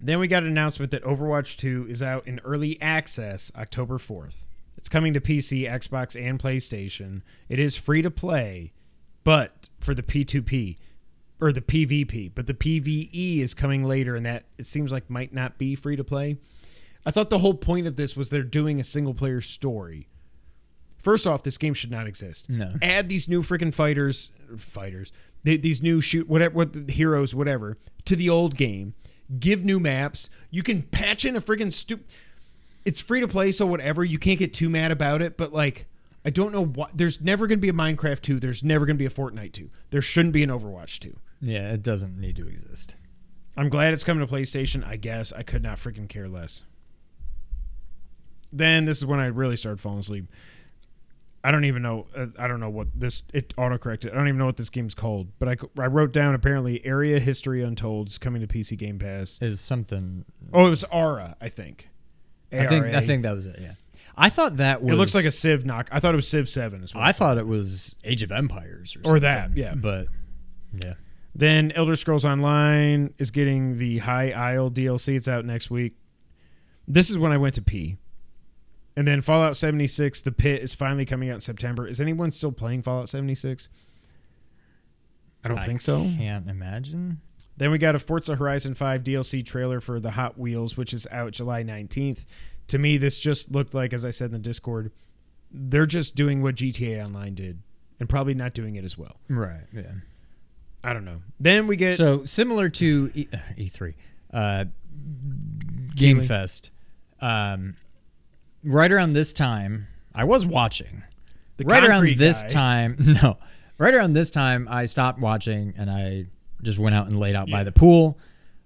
Then 0.00 0.18
we 0.18 0.26
got 0.26 0.42
an 0.42 0.48
announcement 0.48 0.90
that 0.92 1.04
Overwatch 1.04 1.56
2 1.58 1.86
is 1.88 2.02
out 2.02 2.26
in 2.26 2.40
early 2.44 2.80
access 2.82 3.52
October 3.54 3.98
4th. 3.98 4.44
It's 4.76 4.88
coming 4.88 5.12
to 5.14 5.20
PC, 5.20 5.62
Xbox, 5.70 6.20
and 6.20 6.40
PlayStation. 6.40 7.22
It 7.48 7.60
is 7.60 7.76
free 7.76 8.02
to 8.02 8.10
play, 8.10 8.72
but 9.22 9.68
for 9.78 9.94
the 9.94 10.02
P2P 10.02 10.76
or 11.42 11.52
the 11.52 11.60
PvP, 11.60 12.30
but 12.32 12.46
the 12.46 12.54
PvE 12.54 13.40
is 13.40 13.52
coming 13.52 13.82
later 13.82 14.14
and 14.14 14.24
that 14.24 14.44
it 14.58 14.66
seems 14.66 14.92
like 14.92 15.10
might 15.10 15.34
not 15.34 15.58
be 15.58 15.74
free 15.74 15.96
to 15.96 16.04
play. 16.04 16.36
I 17.04 17.10
thought 17.10 17.30
the 17.30 17.38
whole 17.38 17.54
point 17.54 17.88
of 17.88 17.96
this 17.96 18.16
was 18.16 18.30
they're 18.30 18.44
doing 18.44 18.78
a 18.78 18.84
single 18.84 19.12
player 19.12 19.40
story. 19.40 20.06
First 21.02 21.26
off, 21.26 21.42
this 21.42 21.58
game 21.58 21.74
should 21.74 21.90
not 21.90 22.06
exist. 22.06 22.48
No. 22.48 22.74
Add 22.80 23.08
these 23.08 23.28
new 23.28 23.42
freaking 23.42 23.74
fighters, 23.74 24.30
fighters, 24.56 25.10
th- 25.44 25.62
these 25.62 25.82
new 25.82 26.00
shoot 26.00 26.28
whatever, 26.28 26.54
what 26.54 26.90
heroes, 26.90 27.34
whatever, 27.34 27.76
to 28.04 28.14
the 28.14 28.30
old 28.30 28.56
game. 28.56 28.94
Give 29.40 29.64
new 29.64 29.80
maps. 29.80 30.30
You 30.52 30.62
can 30.62 30.82
patch 30.82 31.24
in 31.24 31.34
a 31.34 31.40
freaking 31.40 31.72
stupid. 31.72 32.06
It's 32.84 33.00
free 33.00 33.20
to 33.20 33.26
play, 33.26 33.50
so 33.50 33.66
whatever. 33.66 34.04
You 34.04 34.18
can't 34.18 34.38
get 34.38 34.54
too 34.54 34.68
mad 34.68 34.92
about 34.92 35.22
it, 35.22 35.36
but 35.36 35.52
like, 35.52 35.86
I 36.24 36.30
don't 36.30 36.52
know 36.52 36.64
what. 36.64 36.96
There's 36.96 37.20
never 37.20 37.48
going 37.48 37.58
to 37.58 37.62
be 37.62 37.68
a 37.68 37.72
Minecraft 37.72 38.20
2. 38.20 38.38
There's 38.38 38.62
never 38.62 38.86
going 38.86 38.96
to 38.96 38.98
be 38.98 39.06
a 39.06 39.10
Fortnite 39.10 39.52
2. 39.52 39.70
There 39.90 40.02
shouldn't 40.02 40.34
be 40.34 40.44
an 40.44 40.50
Overwatch 40.50 41.00
2. 41.00 41.16
Yeah, 41.42 41.72
it 41.72 41.82
doesn't 41.82 42.18
need 42.18 42.36
to 42.36 42.46
exist. 42.46 42.96
I'm 43.56 43.68
glad 43.68 43.92
it's 43.92 44.04
coming 44.04 44.26
to 44.26 44.32
PlayStation. 44.32 44.86
I 44.86 44.96
guess 44.96 45.32
I 45.32 45.42
could 45.42 45.62
not 45.62 45.76
freaking 45.76 46.08
care 46.08 46.28
less. 46.28 46.62
Then 48.52 48.84
this 48.84 48.98
is 48.98 49.06
when 49.06 49.20
I 49.20 49.26
really 49.26 49.56
started 49.56 49.80
falling 49.80 49.98
asleep. 49.98 50.26
I 51.44 51.50
don't 51.50 51.64
even 51.64 51.82
know. 51.82 52.06
Uh, 52.16 52.26
I 52.38 52.46
don't 52.46 52.60
know 52.60 52.70
what 52.70 52.88
this 52.94 53.24
it 53.34 53.54
autocorrected. 53.56 54.12
I 54.12 54.14
don't 54.14 54.28
even 54.28 54.38
know 54.38 54.46
what 54.46 54.56
this 54.56 54.70
game's 54.70 54.94
called. 54.94 55.28
But 55.40 55.48
I, 55.48 55.82
I 55.82 55.86
wrote 55.86 56.12
down 56.12 56.34
apparently 56.34 56.84
Area 56.86 57.18
History 57.18 57.62
Untold 57.62 58.08
is 58.08 58.18
coming 58.18 58.40
to 58.40 58.46
PC 58.46 58.78
Game 58.78 58.98
Pass. 58.98 59.38
It 59.42 59.48
was 59.48 59.60
something. 59.60 60.24
Oh, 60.52 60.66
it 60.66 60.70
was 60.70 60.84
Aura, 60.84 61.36
I 61.40 61.48
think. 61.48 61.88
I 62.52 62.66
think. 62.66 62.86
I 62.86 63.00
think 63.00 63.24
that 63.24 63.34
was 63.34 63.46
it. 63.46 63.58
Yeah. 63.60 63.72
I 64.16 64.28
thought 64.28 64.58
that 64.58 64.82
was. 64.82 64.92
it 64.92 64.96
looks 64.96 65.14
like 65.14 65.24
a 65.24 65.30
Civ 65.30 65.64
knock. 65.64 65.88
I 65.90 65.98
thought 65.98 66.14
it 66.14 66.16
was 66.16 66.28
Civ 66.28 66.48
Seven 66.48 66.84
as 66.84 66.94
well. 66.94 67.02
I 67.02 67.12
thought 67.12 67.38
it 67.38 67.46
was 67.46 67.96
Age 68.04 68.22
of 68.22 68.30
Empires 68.30 68.96
or, 69.04 69.16
Or 69.16 69.20
that, 69.20 69.56
yeah. 69.56 69.74
But 69.74 70.08
yeah, 70.72 70.94
Then 71.34 71.72
Elder 71.72 71.96
Scrolls 71.96 72.24
Online 72.24 73.14
is 73.18 73.30
getting 73.30 73.78
the 73.78 73.98
High 73.98 74.30
Isle 74.32 74.70
DLC. 74.70 75.16
It's 75.16 75.28
out 75.28 75.44
next 75.44 75.70
week. 75.70 75.94
This 76.86 77.10
is 77.10 77.18
when 77.18 77.32
I 77.32 77.38
went 77.38 77.54
to 77.54 77.62
pee. 77.62 77.96
And 78.96 79.08
then 79.08 79.22
Fallout 79.22 79.56
76, 79.56 80.20
The 80.20 80.32
Pit 80.32 80.62
is 80.62 80.74
finally 80.74 81.06
coming 81.06 81.30
out 81.30 81.36
in 81.36 81.40
September. 81.40 81.86
Is 81.86 82.00
anyone 82.00 82.30
still 82.30 82.52
playing 82.52 82.82
Fallout 82.82 83.08
76? 83.08 83.68
I 85.44 85.48
don't 85.48 85.62
think 85.62 85.80
so. 85.80 86.02
Can't 86.02 86.48
imagine. 86.48 87.20
Then 87.56 87.70
we 87.70 87.78
got 87.78 87.94
a 87.94 87.98
Forza 87.98 88.36
Horizon 88.36 88.74
5 88.74 89.02
DLC 89.02 89.44
trailer 89.44 89.80
for 89.80 89.98
the 89.98 90.12
Hot 90.12 90.38
Wheels, 90.38 90.76
which 90.76 90.92
is 90.92 91.06
out 91.10 91.32
July 91.32 91.64
19th. 91.64 92.24
To 92.68 92.78
me, 92.78 92.96
this 92.96 93.18
just 93.18 93.50
looked 93.50 93.74
like, 93.74 93.92
as 93.92 94.04
I 94.04 94.10
said 94.10 94.26
in 94.26 94.32
the 94.32 94.38
Discord, 94.38 94.92
they're 95.50 95.86
just 95.86 96.14
doing 96.14 96.42
what 96.42 96.56
GTA 96.56 97.04
Online 97.04 97.34
did 97.34 97.62
and 97.98 98.08
probably 98.08 98.34
not 98.34 98.54
doing 98.54 98.76
it 98.76 98.84
as 98.84 98.96
well. 98.96 99.16
Right. 99.28 99.64
Yeah. 99.72 99.92
I 100.84 100.92
don't 100.92 101.04
know. 101.04 101.22
Then 101.38 101.66
we 101.66 101.76
get. 101.76 101.94
So 101.96 102.24
similar 102.24 102.68
to 102.70 103.10
e- 103.14 103.28
E3, 103.58 103.94
uh, 104.32 104.64
Game 105.94 106.16
Keighley. 106.16 106.26
Fest. 106.26 106.70
Um, 107.20 107.76
right 108.64 108.90
around 108.90 109.12
this 109.12 109.32
time, 109.32 109.86
I 110.14 110.24
was 110.24 110.44
watching. 110.44 111.02
The 111.58 111.64
right 111.64 111.84
around 111.84 112.16
this 112.16 112.42
guy. 112.42 112.48
time, 112.48 112.96
no, 113.22 113.38
right 113.78 113.94
around 113.94 114.14
this 114.14 114.30
time, 114.30 114.66
I 114.70 114.86
stopped 114.86 115.20
watching 115.20 115.74
and 115.76 115.90
I 115.90 116.26
just 116.62 116.78
went 116.78 116.94
out 116.96 117.06
and 117.06 117.18
laid 117.18 117.34
out 117.36 117.48
Yeah. 117.48 117.58
by 117.58 117.64
the 117.64 117.72
pool. 117.72 118.18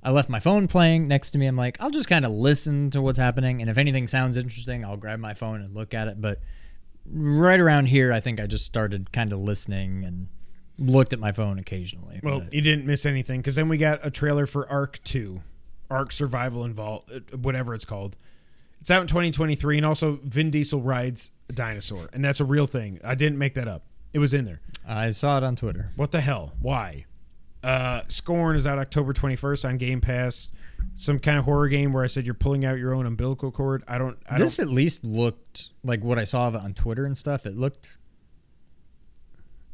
I 0.03 0.11
left 0.11 0.29
my 0.29 0.39
phone 0.39 0.69
playing 0.69 1.09
next 1.09 1.33
to 1.33 1.39
me. 1.39 1.47
I'm 1.47 1.57
like, 1.57 1.77
I'll 1.81 1.91
just 1.91 2.09
kind 2.09 2.25
of 2.25 2.31
listen 2.31 2.91
to 2.91 3.03
what's 3.03 3.19
happening, 3.19 3.61
and 3.61 3.69
if 3.69 3.77
anything 3.77 4.07
sounds 4.07 4.37
interesting, 4.37 4.85
I'll 4.85 4.97
grab 4.97 5.19
my 5.19 5.35
phone 5.35 5.61
and 5.63 5.75
look 5.75 5.93
at 5.95 6.07
it. 6.07 6.21
But 6.21 6.41
right 7.05 7.59
around 7.59 7.87
here, 7.87 8.13
I 8.13 8.21
think 8.21 8.39
I 8.41 8.47
just 8.47 8.65
started 8.65 9.11
kind 9.13 9.33
of 9.33 9.41
listening 9.41 10.05
and 10.05 10.29
looked 10.79 11.13
at 11.13 11.19
my 11.19 11.33
phone 11.33 11.59
occasionally. 11.59 12.21
Well, 12.23 12.41
But- 12.41 12.53
you 12.55 12.61
didn't 12.61 12.87
miss 12.87 13.07
anything 13.07 13.41
because 13.41 13.55
then 13.55 13.69
we 13.69 13.79
got 13.79 14.01
a 14.05 14.11
trailer 14.11 14.47
for 14.47 14.69
Ark 14.71 15.01
2, 15.05 15.43
Ark 15.91 16.13
Survival 16.13 16.65
Involved, 16.65 17.11
uh, 17.13 17.37
whatever 17.37 17.75
it's 17.75 17.85
called. 17.85 18.17
It's 18.81 18.91
out 18.91 19.01
in 19.03 19.09
2023, 19.09 19.79
and 19.79 19.87
also 19.87 20.21
Vin 20.23 20.51
Diesel 20.51 20.81
rides 20.81 21.31
a 21.49 21.53
dinosaur, 21.53 22.09
and 22.13 22.25
that's 22.25 22.41
a 22.41 22.45
real 22.45 22.67
thing. 22.67 23.01
I 23.03 23.15
didn't 23.15 23.39
make 23.39 23.55
that 23.55 23.67
up. 23.67 23.85
It 24.13 24.19
was 24.19 24.33
in 24.35 24.45
there. 24.45 24.61
I 24.87 25.11
saw 25.11 25.39
it 25.39 25.45
on 25.45 25.57
Twitter. 25.57 25.91
What 25.97 26.11
the 26.13 26.21
hell? 26.21 26.53
Why? 26.61 27.07
Uh, 27.65 28.03
Scorn 28.09 28.55
is 28.55 28.67
out 28.67 28.79
October 28.79 29.13
21st 29.13 29.65
on 29.69 29.77
Game 29.79 30.01
Pass. 30.01 30.51
Some 30.95 31.19
kind 31.19 31.37
of 31.39 31.45
horror 31.47 31.69
game 31.69 31.93
where 31.93 32.05
I 32.05 32.07
said 32.07 32.25
you're 32.25 32.35
pulling 32.35 32.65
out 32.65 32.79
your 32.79 32.95
own 32.95 33.07
umbilical 33.07 33.51
cord. 33.51 33.83
I 33.89 33.99
don't. 33.99 34.17
I 34.31 34.39
this 34.39 34.59
don't. 34.59 34.69
at 34.69 34.73
least 34.73 35.05
looked 35.05 35.71
like 35.83 36.05
what 36.05 36.19
I 36.19 36.25
saw 36.25 36.47
of 36.49 36.55
it 36.55 36.61
on 36.61 36.75
Twitter 36.75 37.05
and 37.05 37.19
stuff. 37.19 37.45
It 37.45 37.57
looked 37.57 37.97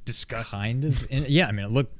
Disgusting. 0.04 0.58
kind 0.58 0.84
of, 0.84 1.06
in, 1.10 1.26
yeah. 1.28 1.46
I 1.46 1.52
mean, 1.52 1.64
it 1.64 1.70
looked 1.70 1.96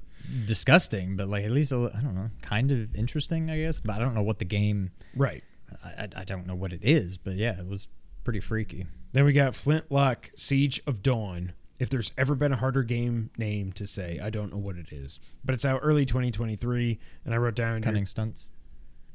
disgusting, 0.47 1.17
but 1.17 1.29
like 1.29 1.45
at 1.45 1.51
least 1.51 1.73
a 1.73 1.91
I 1.95 2.01
don't 2.01 2.15
know, 2.15 2.31
kind 2.43 2.73
of 2.73 2.95
interesting, 2.95 3.51
I 3.51 3.59
guess. 3.59 3.81
But 3.81 3.97
I 3.97 3.99
don't 3.99 4.15
know 4.15 4.23
what 4.23 4.39
the 4.39 4.45
game. 4.45 4.91
Right. 5.15 5.43
I, 5.85 6.09
I, 6.17 6.25
don't 6.25 6.47
know 6.47 6.55
what 6.55 6.73
it 6.73 6.81
is, 6.83 7.17
but 7.17 7.35
yeah, 7.35 7.59
it 7.59 7.67
was 7.67 7.89
pretty 8.25 8.41
freaky. 8.41 8.87
Then 9.13 9.25
we 9.25 9.33
got 9.33 9.55
Flintlock 9.55 10.31
Siege 10.37 10.83
of 10.87 11.03
Dawn. 11.03 11.53
If 11.81 11.91
there's 11.91 12.13
ever 12.17 12.35
been 12.35 12.53
a 12.53 12.57
harder 12.57 12.83
game 12.83 13.31
name 13.37 13.73
to 13.73 13.87
say, 13.87 14.21
I 14.23 14.31
don't 14.31 14.53
know 14.53 14.59
what 14.59 14.77
it 14.77 14.93
is. 14.93 15.19
But 15.45 15.55
it's 15.55 15.65
out 15.65 15.81
early 15.83 16.05
2023, 16.05 16.99
and 17.25 17.35
I 17.35 17.39
wrote 17.39 17.57
down. 17.57 17.83
Cunning 17.83 18.07
stunts. 18.07 18.53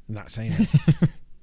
I'm 0.08 0.14
not 0.14 0.30
saying 0.30 0.52
it. 0.58 0.68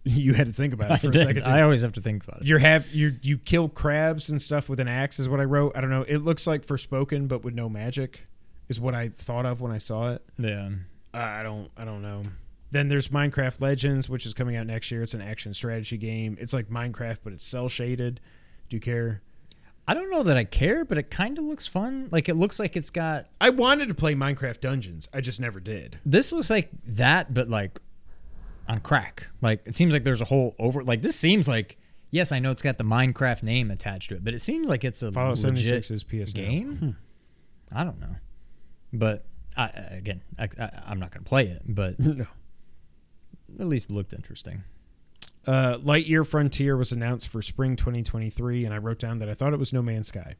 you 0.07 0.33
had 0.33 0.47
to 0.47 0.53
think 0.53 0.73
about 0.73 0.91
it 0.91 1.01
for 1.01 1.07
a 1.09 1.11
did. 1.11 1.25
second. 1.25 1.43
too. 1.43 1.49
I 1.49 1.61
always 1.63 1.81
have 1.81 1.93
to 1.93 2.01
think 2.01 2.23
about 2.23 2.41
it. 2.41 2.47
you 2.47 2.57
have 2.57 2.87
you 2.93 3.15
you 3.21 3.37
kill 3.39 3.67
crabs 3.69 4.29
and 4.29 4.41
stuff 4.41 4.69
with 4.69 4.79
an 4.79 4.87
axe 4.87 5.19
is 5.19 5.27
what 5.27 5.39
I 5.39 5.43
wrote. 5.45 5.73
I 5.75 5.81
don't 5.81 5.89
know. 5.89 6.03
It 6.07 6.19
looks 6.19 6.45
like 6.45 6.65
Forspoken, 6.65 7.27
but 7.27 7.43
with 7.43 7.55
no 7.55 7.67
magic, 7.67 8.21
is 8.69 8.79
what 8.79 8.93
I 8.93 9.09
thought 9.17 9.45
of 9.45 9.61
when 9.61 9.71
I 9.71 9.79
saw 9.79 10.11
it. 10.11 10.23
Yeah. 10.37 10.69
I 11.13 11.43
don't 11.43 11.71
I 11.75 11.85
don't 11.85 12.01
know. 12.01 12.23
Then 12.71 12.87
there's 12.87 13.07
Minecraft 13.07 13.61
Legends, 13.61 14.09
which 14.09 14.25
is 14.25 14.33
coming 14.33 14.55
out 14.55 14.67
next 14.67 14.91
year. 14.91 15.01
It's 15.01 15.13
an 15.13 15.21
action 15.21 15.53
strategy 15.53 15.97
game. 15.97 16.37
It's 16.39 16.53
like 16.53 16.67
Minecraft, 16.69 17.19
but 17.23 17.33
it's 17.33 17.43
cell 17.43 17.69
shaded. 17.69 18.19
Do 18.69 18.75
you 18.75 18.81
care? 18.81 19.21
I 19.87 19.93
don't 19.93 20.09
know 20.09 20.23
that 20.23 20.35
I 20.35 20.43
care, 20.45 20.83
but 20.83 20.97
it 20.97 21.11
kind 21.11 21.37
of 21.37 21.43
looks 21.43 21.67
fun. 21.67 22.09
Like 22.11 22.27
it 22.27 22.33
looks 22.35 22.59
like 22.59 22.75
it's 22.75 22.89
got. 22.89 23.27
I 23.39 23.51
wanted 23.51 23.87
to 23.89 23.93
play 23.93 24.15
Minecraft 24.15 24.59
Dungeons. 24.59 25.07
I 25.13 25.21
just 25.21 25.39
never 25.39 25.59
did. 25.59 25.99
This 26.05 26.33
looks 26.33 26.49
like 26.49 26.69
that, 26.87 27.33
but 27.33 27.49
like 27.49 27.79
on 28.67 28.79
crack. 28.79 29.27
Like 29.41 29.61
it 29.65 29.75
seems 29.75 29.93
like 29.93 30.03
there's 30.03 30.21
a 30.21 30.25
whole 30.25 30.55
over. 30.59 30.83
Like 30.83 31.01
this 31.01 31.15
seems 31.15 31.47
like. 31.47 31.77
Yes, 32.11 32.31
I 32.31 32.39
know 32.39 32.51
it's 32.51 32.61
got 32.61 32.77
the 32.77 32.83
Minecraft 32.85 33.43
name 33.43 33.71
attached 33.71 34.09
to 34.09 34.15
it, 34.15 34.23
but 34.23 34.33
it 34.33 34.39
seems 34.39 34.69
like 34.69 34.85
it's 34.85 35.01
a 35.03 35.11
Fallout 35.11 35.37
legit 35.43 35.83
76 35.83 35.91
is 35.91 36.03
PS 36.05 36.33
now. 36.33 36.41
game. 36.43 36.97
I 37.73 37.83
don't 37.83 37.99
know, 37.99 38.15
but 38.93 39.25
I, 39.57 39.65
again, 39.91 40.21
I, 40.39 40.47
I, 40.57 40.69
I'm 40.87 40.99
not 40.99 41.11
going 41.11 41.23
to 41.25 41.27
play 41.27 41.47
it, 41.47 41.63
but 41.67 41.99
no. 41.99 42.25
at 43.59 43.65
least 43.65 43.89
it 43.89 43.93
looked 43.93 44.13
interesting. 44.13 44.63
Uh, 45.45 45.77
Lightyear 45.79 46.25
Frontier 46.25 46.77
was 46.77 46.93
announced 46.93 47.27
for 47.27 47.41
spring 47.41 47.75
2023, 47.75 48.63
and 48.63 48.73
I 48.73 48.77
wrote 48.77 48.99
down 48.99 49.19
that 49.19 49.27
I 49.27 49.33
thought 49.33 49.51
it 49.51 49.59
was 49.59 49.73
No 49.73 49.81
Man's 49.81 50.07
Sky. 50.07 50.35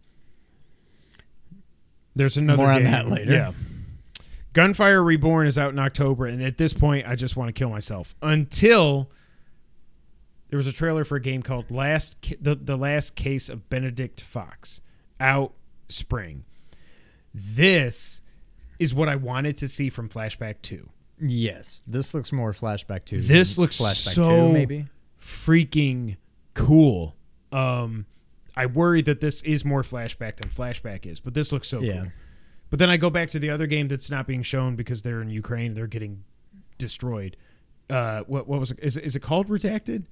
There's 2.16 2.38
another 2.38 2.64
More 2.64 2.72
on 2.72 2.84
game. 2.84 2.92
that 2.92 3.10
later. 3.10 3.34
Yeah. 3.34 3.52
Gunfire 4.56 5.04
Reborn 5.04 5.48
is 5.48 5.58
out 5.58 5.72
in 5.72 5.80
October, 5.80 6.26
and 6.26 6.42
at 6.42 6.56
this 6.58 6.74
point, 6.74 7.06
I 7.08 7.16
just 7.16 7.36
want 7.36 7.50
to 7.50 7.54
kill 7.54 7.70
myself 7.70 8.16
until 8.22 9.12
there 10.48 10.56
was 10.58 10.66
a 10.66 10.72
trailer 10.72 11.04
for 11.04 11.18
a 11.18 11.22
game 11.22 11.44
called 11.44 11.70
Last 11.70 12.18
the 12.42 12.56
the 12.56 12.78
Last 12.78 13.16
Case 13.16 13.50
of 13.50 13.70
Benedict 13.70 14.22
Fox 14.22 14.80
out 15.20 15.52
spring. 15.90 16.46
This 17.34 18.22
is 18.80 18.94
what 18.94 19.10
I 19.10 19.18
wanted 19.18 19.58
to 19.58 19.68
see 19.68 19.90
from 19.90 20.08
Flashback 20.08 20.56
Two. 20.62 20.90
Yes, 21.20 21.84
this 21.86 22.14
looks 22.14 22.32
more 22.32 22.52
flashback 22.54 23.06
two. 23.06 23.22
This 23.22 23.56
than 23.56 23.62
looks 23.64 23.78
flashback 23.80 24.14
so 24.16 24.48
two, 24.48 24.54
maybe. 24.54 24.86
freaking 25.22 26.18
cool. 26.54 27.16
Um, 27.52 28.06
I 28.56 28.66
worry 28.68 29.02
that 29.02 29.20
this 29.22 29.42
is 29.44 29.64
more 29.66 29.82
flashback 29.82 30.38
than 30.38 30.50
flashback 30.50 31.06
is, 31.06 31.20
but 31.20 31.34
this 31.34 31.52
looks 31.52 31.68
so 31.68 31.82
Yeah. 31.82 31.94
cool. 32.04 32.12
But 32.70 32.80
then 32.80 32.90
I 32.90 32.98
go 32.98 33.10
back 33.10 33.30
to 33.32 33.40
the 33.40 33.50
other 33.50 33.68
game 33.68 33.88
that's 33.88 34.10
not 34.10 34.28
being 34.28 34.42
shown 34.42 34.76
because 34.76 35.02
they're 35.04 35.22
in 35.22 35.30
Ukraine. 35.30 35.74
They're 35.74 35.88
getting 35.88 36.24
destroyed. 36.78 37.38
Uh, 37.90 38.22
what 38.28 38.48
what 38.48 38.60
was 38.60 38.72
it? 38.72 38.80
Is, 38.82 38.98
it- 38.98 39.04
is 39.06 39.16
it 39.16 39.20
called 39.22 39.48
Redacted? 39.48 40.04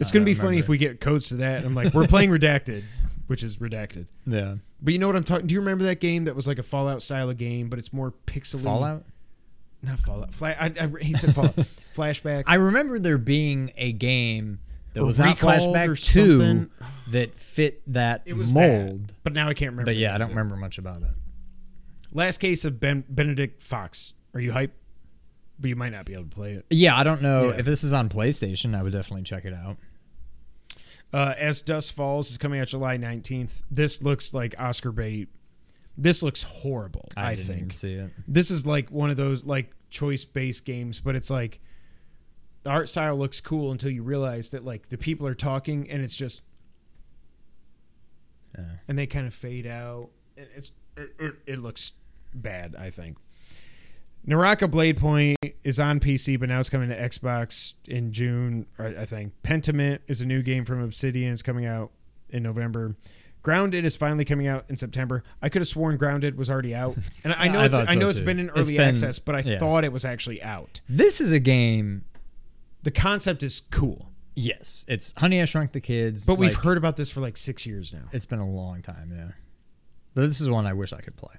It's 0.00 0.10
going 0.10 0.22
to 0.24 0.30
be 0.30 0.34
funny 0.34 0.58
if 0.58 0.68
we 0.68 0.76
get 0.76 1.00
codes 1.00 1.28
to 1.28 1.36
that. 1.36 1.64
I'm 1.64 1.74
like, 1.74 1.94
we're 1.94 2.08
playing 2.08 2.30
Redacted, 2.30 2.82
which 3.28 3.44
is 3.44 3.58
Redacted. 3.58 4.06
Yeah, 4.26 4.56
But 4.82 4.92
you 4.92 4.98
know 4.98 5.06
what 5.06 5.14
I'm 5.14 5.22
talking? 5.22 5.46
Do 5.46 5.54
you 5.54 5.60
remember 5.60 5.84
that 5.84 6.00
game 6.00 6.24
that 6.24 6.34
was 6.34 6.48
like 6.48 6.58
a 6.58 6.64
Fallout 6.64 7.00
style 7.00 7.30
of 7.30 7.38
game, 7.38 7.68
but 7.68 7.78
it's 7.78 7.92
more 7.92 8.12
pixely? 8.26 8.64
Fallout. 8.64 9.04
not 9.82 10.00
Fallout. 10.00 10.34
Fla- 10.34 10.56
I, 10.58 10.72
I, 10.80 10.90
he 11.00 11.14
said 11.14 11.32
Fallout. 11.34 11.54
Flashback. 11.96 12.42
I 12.48 12.56
remember 12.56 12.98
there 12.98 13.18
being 13.18 13.70
a 13.76 13.92
game 13.92 14.58
that 14.94 15.02
Or 15.02 15.06
was 15.06 15.18
not 15.20 15.36
flashback 15.36 16.04
two 16.12 16.66
that 17.12 17.36
fit 17.36 17.80
that 17.92 18.22
It 18.24 18.32
was 18.34 18.52
mold. 18.52 19.08
that, 19.08 19.14
but 19.22 19.32
now 19.32 19.48
I 19.48 19.54
can't 19.54 19.70
remember. 19.72 19.90
But 19.90 19.96
yeah, 19.96 20.12
I 20.12 20.18
don't 20.18 20.30
remember 20.30 20.56
much 20.56 20.78
about 20.78 21.02
it. 21.02 21.08
Last 22.14 22.38
case 22.38 22.64
of 22.64 22.80
ben, 22.80 23.04
Benedict 23.08 23.62
Fox. 23.62 24.14
Are 24.32 24.40
you 24.40 24.52
hype? 24.52 24.72
But 25.58 25.68
you 25.68 25.76
might 25.76 25.90
not 25.92 26.04
be 26.06 26.14
able 26.14 26.24
to 26.24 26.30
play 26.30 26.52
it. 26.54 26.64
Yeah, 26.70 26.96
I 26.96 27.04
don't 27.04 27.22
know 27.22 27.50
Yeah. 27.50 27.58
if 27.58 27.66
this 27.66 27.84
is 27.84 27.92
on 27.92 28.08
PlayStation. 28.08 28.74
I 28.74 28.82
would 28.82 28.92
definitely 28.92 29.22
check 29.24 29.44
it 29.44 29.52
out. 29.54 29.76
Uh, 31.12 31.34
As 31.38 31.62
Dusk 31.62 31.94
Falls 31.94 32.30
is 32.30 32.38
coming 32.38 32.60
out 32.60 32.68
July 32.68 32.96
19th. 32.98 33.62
This 33.70 34.02
looks 34.02 34.32
like 34.34 34.54
Oscar 34.58 34.90
bait. 34.90 35.28
This 35.96 36.22
looks 36.24 36.42
horrible. 36.42 37.08
I, 37.16 37.32
I, 37.32 37.34
didn't 37.36 37.44
even 37.50 37.58
think 37.60 37.72
see 37.72 37.94
it. 37.94 38.10
this 38.26 38.50
is 38.50 38.66
like 38.66 38.90
one 38.90 39.10
of 39.10 39.16
those 39.16 39.44
like 39.44 39.70
choice 39.90 40.24
based 40.24 40.64
games, 40.64 40.98
but 40.98 41.14
it's 41.14 41.30
like 41.30 41.60
the 42.64 42.70
art 42.70 42.88
style 42.88 43.16
looks 43.16 43.40
cool 43.40 43.70
until 43.70 43.90
you 43.90 44.02
realize 44.02 44.50
that 44.50 44.64
like 44.64 44.88
the 44.88 44.98
people 44.98 45.24
are 45.28 45.36
talking 45.36 45.88
and 45.88 46.02
it's 46.02 46.16
just 46.16 46.42
Yeah. 48.58 48.64
and 48.88 48.98
they 48.98 49.06
kind 49.06 49.26
of 49.26 49.34
fade 49.34 49.66
out. 49.68 50.10
It- 50.36 50.50
It's 50.56 50.72
it, 50.96 51.14
it, 51.18 51.34
it 51.46 51.58
looks 51.60 51.92
bad. 52.34 52.74
I 52.76 52.90
think. 52.90 53.16
Naraka 54.26 54.66
Blade 54.68 54.96
Point 54.96 55.36
is 55.64 55.78
on 55.78 56.00
PC, 56.00 56.40
but 56.40 56.48
now 56.48 56.58
it's 56.58 56.70
coming 56.70 56.88
to 56.88 56.98
Xbox 56.98 57.74
in 57.86 58.10
June. 58.10 58.66
I 58.78 59.04
think 59.04 59.34
Pentiment 59.42 59.98
is 60.08 60.22
a 60.22 60.26
new 60.26 60.40
game 60.42 60.64
from 60.64 60.82
Obsidian. 60.82 61.32
It's 61.32 61.42
coming 61.42 61.66
out 61.66 61.90
in 62.30 62.42
November. 62.42 62.96
Grounded 63.42 63.84
is 63.84 63.94
finally 63.96 64.24
coming 64.24 64.46
out 64.46 64.64
in 64.70 64.76
September. 64.76 65.22
I 65.42 65.50
could 65.50 65.60
have 65.60 65.68
sworn 65.68 65.98
Grounded 65.98 66.38
was 66.38 66.48
already 66.48 66.74
out, 66.74 66.96
and 67.24 67.34
I 67.34 67.48
know 67.48 67.60
I 67.60 67.64
it's, 67.66 67.74
I 67.74 67.94
know 67.94 68.08
it's 68.08 68.20
been 68.20 68.38
in 68.40 68.48
It's 68.48 68.56
early 68.58 68.78
been- 68.78 68.88
access, 68.88 69.18
but 69.18 69.34
I 69.34 69.40
yeah. 69.40 69.58
thought 69.58 69.84
it 69.84 69.92
was 69.92 70.06
actually 70.06 70.42
out. 70.42 70.80
This 70.88 71.20
is 71.20 71.30
a 71.32 71.40
game. 71.40 72.06
The 72.82 72.90
concept 72.90 73.42
is 73.42 73.60
cool, 73.70 74.10
Yes, 74.34 74.84
it's 74.88 75.12
Honey 75.18 75.40
I 75.42 75.44
Shrunk 75.44 75.72
the 75.72 75.80
Kids. 75.80 76.24
but 76.26 76.38
we've 76.38 76.54
heard 76.56 76.78
about 76.78 76.96
this 76.96 77.10
for 77.10 77.20
like 77.20 77.36
six 77.36 77.66
years 77.66 77.92
now. 77.92 78.08
it's 78.12 78.26
been 78.26 78.38
a 78.38 78.48
long 78.50 78.80
time. 78.80 79.12
Yeah, 79.14 79.32
but 80.14 80.22
this 80.22 80.40
is 80.40 80.48
one 80.48 80.66
I 80.66 80.72
wish 80.72 80.94
I 80.94 81.02
could 81.02 81.16
play. 81.16 81.34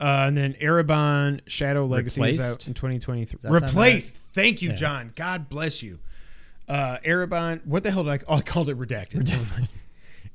Uh, 0.00 0.24
and 0.26 0.36
then 0.36 0.54
Ereban 0.54 1.40
Shadow 1.46 1.84
Legacy 1.86 2.20
is 2.22 2.38
Replaced? 2.38 2.62
out 2.62 2.66
in 2.68 2.74
2023. 2.74 3.38
that 3.42 3.48
sound 3.50 3.62
Replaced. 3.62 4.16
Thank 4.32 4.60
you. 4.62 4.72
John. 4.72 5.12
God 5.14 5.48
bless 5.48 5.82
you. 5.82 5.98
Uh, 6.68 6.98
Ereban. 7.04 7.64
What 7.66 7.82
the 7.84 7.90
hell 7.90 8.04
did 8.04 8.12
I? 8.12 8.24
Oh, 8.26 8.36
I 8.36 8.40
called 8.42 8.68
it 8.68 8.78
redacted. 8.78 9.30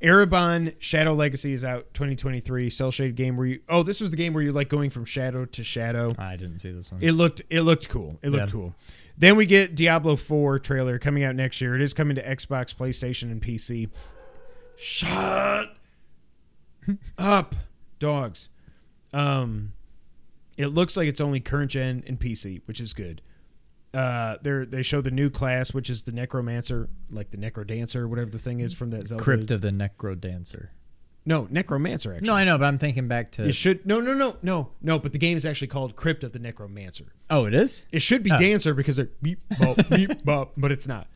Ereban 0.01 0.73
Shadow 0.79 1.13
Legacy 1.13 1.51
is 1.51 1.65
out 1.65 1.93
2023. 1.93 2.69
Cell 2.69 2.89
shade 2.91 3.15
game 3.15 3.35
where 3.35 3.47
you. 3.47 3.59
Oh, 3.67 3.83
this 3.83 3.99
was 3.99 4.11
the 4.11 4.17
game 4.17 4.33
where 4.33 4.41
you're 4.41 4.53
like 4.53 4.69
going 4.69 4.89
from 4.89 5.03
shadow 5.03 5.43
to 5.45 5.63
shadow. 5.63 6.13
I 6.17 6.37
didn't 6.37 6.59
see 6.59 6.71
this 6.71 6.89
one. 6.91 7.03
It 7.03 7.11
looked. 7.11 7.41
It 7.49 7.61
looked 7.61 7.89
cool. 7.89 8.17
It 8.21 8.29
looked 8.29 8.45
Yeah. 8.47 8.51
cool. 8.51 8.75
Then 9.17 9.35
we 9.35 9.45
get 9.45 9.75
Diablo 9.75 10.15
4 10.15 10.59
trailer 10.59 10.97
coming 10.97 11.25
out 11.25 11.35
next 11.35 11.59
year. 11.59 11.75
It 11.75 11.81
is 11.81 11.93
coming 11.93 12.15
to 12.15 12.23
Xbox, 12.23 12.73
PlayStation, 12.73 13.23
and 13.23 13.41
PC. 13.41 13.89
Shut 14.77 15.75
up, 17.17 17.55
dogs. 17.99 18.47
Um, 19.13 19.73
it 20.57 20.67
looks 20.67 20.97
like 20.97 21.07
it's 21.07 21.21
only 21.21 21.39
current 21.39 21.71
gen 21.71 22.03
and 22.07 22.19
PC, 22.19 22.61
which 22.65 22.79
is 22.79 22.93
good. 22.93 23.21
Uh, 23.93 24.35
they 24.43 24.65
they 24.65 24.83
show 24.83 25.01
the 25.01 25.09
new 25.11 25.29
class, 25.29 25.73
which 25.73 25.89
is 25.89 26.03
the 26.03 26.11
Necromancer, 26.11 26.89
like 27.09 27.31
the 27.31 27.37
Necrodancer, 27.37 28.07
whatever 28.07 28.29
the 28.29 28.37
thing 28.39 28.59
is 28.59 28.71
from 28.73 28.89
that 28.89 29.07
Zelda. 29.07 29.23
Crypt 29.23 29.49
of 29.51 29.61
the 29.61 29.71
Necro 29.71 30.19
Dancer. 30.19 30.71
No, 31.25 31.47
Necromancer. 31.49 32.13
Actually, 32.13 32.27
No, 32.27 32.33
I 32.35 32.43
know, 32.43 32.57
but 32.57 32.65
I'm 32.65 32.77
thinking 32.77 33.07
back 33.07 33.31
to. 33.33 33.47
it 33.47 33.53
should. 33.53 33.85
No, 33.85 33.99
no, 33.99 34.13
no, 34.13 34.37
no, 34.43 34.69
no. 34.81 34.99
But 34.99 35.11
the 35.13 35.17
game 35.17 35.37
is 35.37 35.45
actually 35.45 35.67
called 35.67 35.95
Crypt 35.95 36.23
of 36.23 36.33
the 36.33 36.39
Necromancer. 36.39 37.13
oh, 37.29 37.45
it 37.45 37.53
is. 37.53 37.87
It 37.91 38.01
should 38.01 38.21
be 38.23 38.31
Oh. 38.31 38.37
Dancer 38.37 38.73
because 38.75 38.95
they're 38.97 39.09
beep 39.21 39.39
bop 39.59 39.77
beep 39.89 40.23
bop, 40.23 40.53
but 40.55 40.71
it's 40.71 40.87
not. 40.87 41.07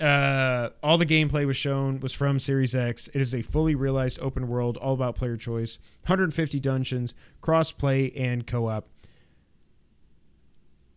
Uh, 0.00 0.70
all 0.82 0.98
the 0.98 1.06
gameplay 1.06 1.46
was 1.46 1.56
shown 1.56 2.00
was 2.00 2.12
from 2.12 2.38
Series 2.38 2.74
X. 2.74 3.08
It 3.08 3.20
is 3.20 3.34
a 3.34 3.42
fully 3.42 3.74
realized 3.74 4.18
open 4.20 4.48
world, 4.48 4.76
all 4.76 4.94
about 4.94 5.14
player 5.16 5.36
choice. 5.36 5.78
150 6.02 6.60
dungeons, 6.60 7.14
cross 7.40 7.72
play 7.72 8.10
and 8.12 8.46
co-op. 8.46 8.86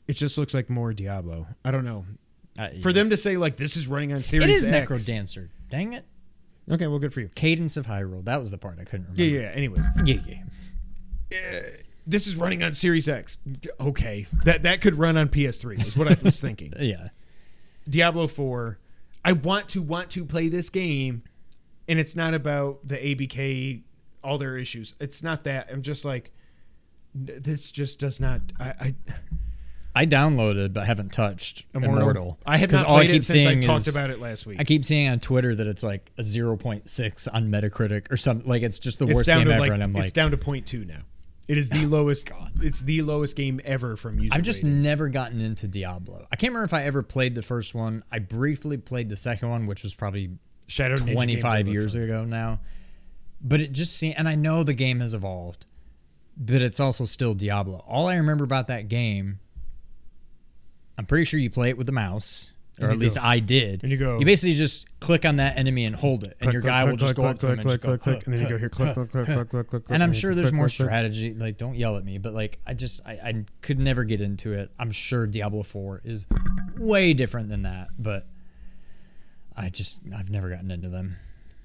It 0.08 0.14
just 0.14 0.38
looks 0.38 0.54
like 0.54 0.70
more 0.70 0.94
Diablo. 0.94 1.48
I 1.64 1.72
don't 1.72 1.86
know. 1.86 2.06
Uh, 2.60 2.70
For 2.82 2.92
them 2.92 3.10
to 3.10 3.18
say 3.18 3.38
like 3.38 3.58
this 3.58 3.78
is 3.78 3.88
running 3.88 4.12
on 4.14 4.24
Series 4.24 4.44
X. 4.44 4.54
it 4.54 4.58
is 4.58 4.68
X. 4.68 4.90
Necro 4.90 5.06
Dancer. 5.06 5.50
Dang 5.70 5.94
it! 5.94 6.06
Okay, 6.70 6.88
well, 6.88 7.00
good 7.00 7.14
for 7.14 7.22
you. 7.22 7.30
Cadence 7.34 7.78
of 7.78 7.88
Hyrule. 7.88 8.24
That 8.26 8.40
was 8.40 8.52
the 8.52 8.58
part 8.58 8.78
I 8.80 8.84
couldn't 8.84 9.08
remember. 9.08 9.24
Yeah, 9.24 9.42
yeah. 9.42 9.48
Anyways, 9.50 9.88
yeah, 10.06 10.18
yeah. 11.32 11.62
this 12.06 12.28
is 12.28 12.36
running 12.36 12.62
on 12.62 12.74
Series 12.74 13.08
X. 13.08 13.38
Okay, 13.80 14.28
that 14.44 14.64
that 14.64 14.82
could 14.82 14.96
run 14.98 15.16
on 15.18 15.30
PS3 15.30 15.86
is 15.88 15.96
what 15.96 16.08
I 16.10 16.18
was 16.22 16.40
thinking. 16.42 16.74
Yeah. 16.80 17.10
Diablo 17.90 18.28
4. 18.28 18.78
I 19.24 19.34
want 19.34 19.70
to 19.70 19.82
want 19.82 20.10
to 20.12 20.26
play 20.26 20.50
this 20.50 20.70
game 20.70 21.24
and 21.88 22.00
it's 22.00 22.16
not 22.16 22.34
about 22.34 22.88
the 22.88 22.96
ABK 22.98 23.82
all 24.24 24.38
their 24.38 24.58
issues. 24.58 24.94
It's 25.00 25.24
not 25.24 25.44
that. 25.46 25.70
I'm 25.72 25.82
just 25.82 26.06
like 26.06 26.32
this 27.14 27.72
just 27.72 28.00
does 28.00 28.20
not 28.20 28.42
I, 28.60 28.66
I 28.80 28.96
I 29.94 30.06
downloaded 30.06 30.72
but 30.74 30.86
haven't 30.86 31.12
touched 31.12 31.66
Immortal. 31.74 32.38
I 32.46 32.58
had 32.58 32.70
'Cause 32.70 32.80
not 32.82 32.86
all 32.90 32.98
played 32.98 33.10
it 33.10 33.14
keep 33.14 33.24
since 33.24 33.46
I 33.46 33.60
talked 33.60 33.88
is- 33.88 33.96
about 33.96 34.10
it 34.10 34.20
last 34.20 34.46
week. 34.46 34.60
I 34.60 34.64
keep 34.64 34.86
seeing 34.86 35.10
on 35.10 35.20
Twitter 35.20 35.54
that 35.54 35.68
it's 35.68 35.84
like 35.84 36.12
a 36.18 36.22
0.6 36.24 37.28
on 37.34 37.52
Metacritic 37.52 38.10
or 38.12 38.16
something. 38.18 38.48
Like 38.48 38.64
it's 38.64 38.80
just 38.80 39.00
the 39.00 39.06
it's 39.08 39.16
worst 39.16 39.28
game 39.28 39.50
ever, 39.52 39.60
like 39.60 39.72
and 39.72 39.84
I'm 39.84 39.96
it's 39.98 40.06
like, 40.08 40.14
down 40.14 40.32
to 40.32 40.38
point 40.38 40.66
two 40.66 40.86
now. 40.86 41.00
It 41.52 41.58
is 41.58 41.70
the 41.70 41.84
oh 41.84 41.90
lowest 41.90 42.30
God. 42.30 42.54
it's 42.62 42.80
the 42.80 43.02
lowest 43.02 43.36
game 43.36 43.60
ever 43.66 43.98
from 43.98 44.18
user 44.20 44.34
I've 44.34 44.42
just 44.42 44.64
ratings. 44.64 44.86
never 44.86 45.10
gotten 45.10 45.42
into 45.42 45.68
Diablo. 45.68 46.26
I 46.32 46.38
can't 46.38 46.52
remember 46.52 46.64
if 46.64 46.74
I 46.74 46.86
ever 46.86 47.04
played 47.04 47.36
the 47.36 47.42
first 47.42 47.76
one. 47.76 48.06
I 48.10 48.20
briefly 48.20 48.78
played 48.78 49.10
the 49.10 49.18
second 49.18 49.50
one, 49.50 49.66
which 49.68 49.84
was 49.84 49.94
probably 49.94 50.38
Shadow 50.68 50.96
25 50.96 51.68
years 51.68 51.92
fun. 51.92 52.04
ago 52.04 52.24
now. 52.24 52.62
But 53.42 53.60
it 53.60 53.74
just 53.74 53.98
seemed, 53.98 54.16
and 54.18 54.30
I 54.30 54.36
know 54.36 54.64
the 54.64 54.74
game 54.74 55.02
has 55.02 55.14
evolved, 55.14 55.66
but 56.38 56.62
it's 56.62 56.80
also 56.80 57.04
still 57.04 57.34
Diablo. 57.34 57.84
All 57.86 58.08
I 58.08 58.16
remember 58.16 58.46
about 58.46 58.68
that 58.68 58.88
game, 58.88 59.42
I'm 60.98 61.06
pretty 61.06 61.26
sure 61.26 61.38
you 61.38 61.50
play 61.50 61.68
it 61.68 61.78
with 61.78 61.86
the 61.86 61.92
mouse, 61.92 62.52
or 62.82 62.90
at 62.92 62.98
least 62.98 63.16
go- 63.18 63.22
I 63.24 63.40
did. 63.40 63.84
and 63.84 63.92
you 63.92 63.98
go- 63.98 64.20
You 64.20 64.26
basically 64.26 64.54
just 64.56 64.88
click 65.00 65.26
on 65.26 65.38
that 65.38 65.58
enemy 65.58 65.86
and 65.86 65.96
hold 65.96 66.24
it, 66.24 66.32
and 66.32 66.40
Click, 66.42 66.54
your 66.54 66.62
click, 66.62 66.72
guy 66.72 66.82
click, 66.84 66.92
will 66.92 66.98
just 66.98 67.16
click, 67.16 67.24
go 67.24 67.30
up 67.30 67.36
to 67.38 67.40
click, 67.40 67.52
him 67.54 67.60
and 67.60 67.68
click, 67.68 67.82
click, 67.82 68.02
click, 68.02 68.26
and 68.26 68.34
then 68.34 68.42
you 68.42 68.50
go 68.50 68.58
here 68.58 68.70
click 68.70 68.94
click 68.96 69.10
click 69.12 69.26
click 69.28 69.50
click 69.50 69.68
click 69.70 69.84
and 69.90 70.02
I'm 70.04 70.14
sure 70.14 70.34
there's 70.36 70.52
more 70.54 70.70
strategy. 70.70 71.34
Like, 71.34 71.58
don't 71.58 71.76
yell 71.76 71.98
at 71.98 72.04
me, 72.06 72.18
but 72.18 72.34
like, 72.34 72.60
I 72.66 72.74
just, 72.74 73.02
I, 73.06 73.12
I 73.14 73.46
could 73.62 73.80
never 73.80 74.04
get 74.04 74.22
into 74.22 74.54
it. 74.54 74.72
I'm 74.80 74.92
sure 74.92 75.28
Diablo 75.28 75.64
4 75.64 76.02
is 76.06 76.26
way 76.78 77.14
different 77.14 77.50
than 77.50 77.64
that, 77.64 77.88
but 77.98 78.26
I 79.56 79.70
just, 79.70 80.00
I've 80.16 80.30
never 80.30 80.50
gotten 80.50 80.72
into 80.72 80.90
them. 80.90 81.18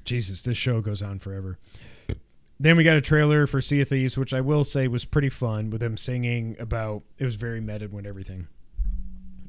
Jesus, 0.04 0.42
this 0.42 0.56
show 0.56 0.80
goes 0.80 1.02
on 1.02 1.18
forever. 1.18 1.58
Then 2.58 2.76
we 2.78 2.84
got 2.84 2.96
a 2.96 3.00
trailer 3.02 3.46
for 3.46 3.60
Sea 3.60 3.82
of 3.82 3.88
Thieves, 3.88 4.16
which 4.16 4.32
I 4.32 4.40
will 4.40 4.64
say 4.64 4.88
was 4.88 5.04
pretty 5.04 5.28
fun 5.28 5.68
with 5.68 5.80
them 5.82 5.96
singing 5.98 6.56
about. 6.58 7.02
It 7.18 7.24
was 7.24 7.34
very 7.34 7.60
meta 7.60 7.88
with 7.88 8.06
everything. 8.06 8.48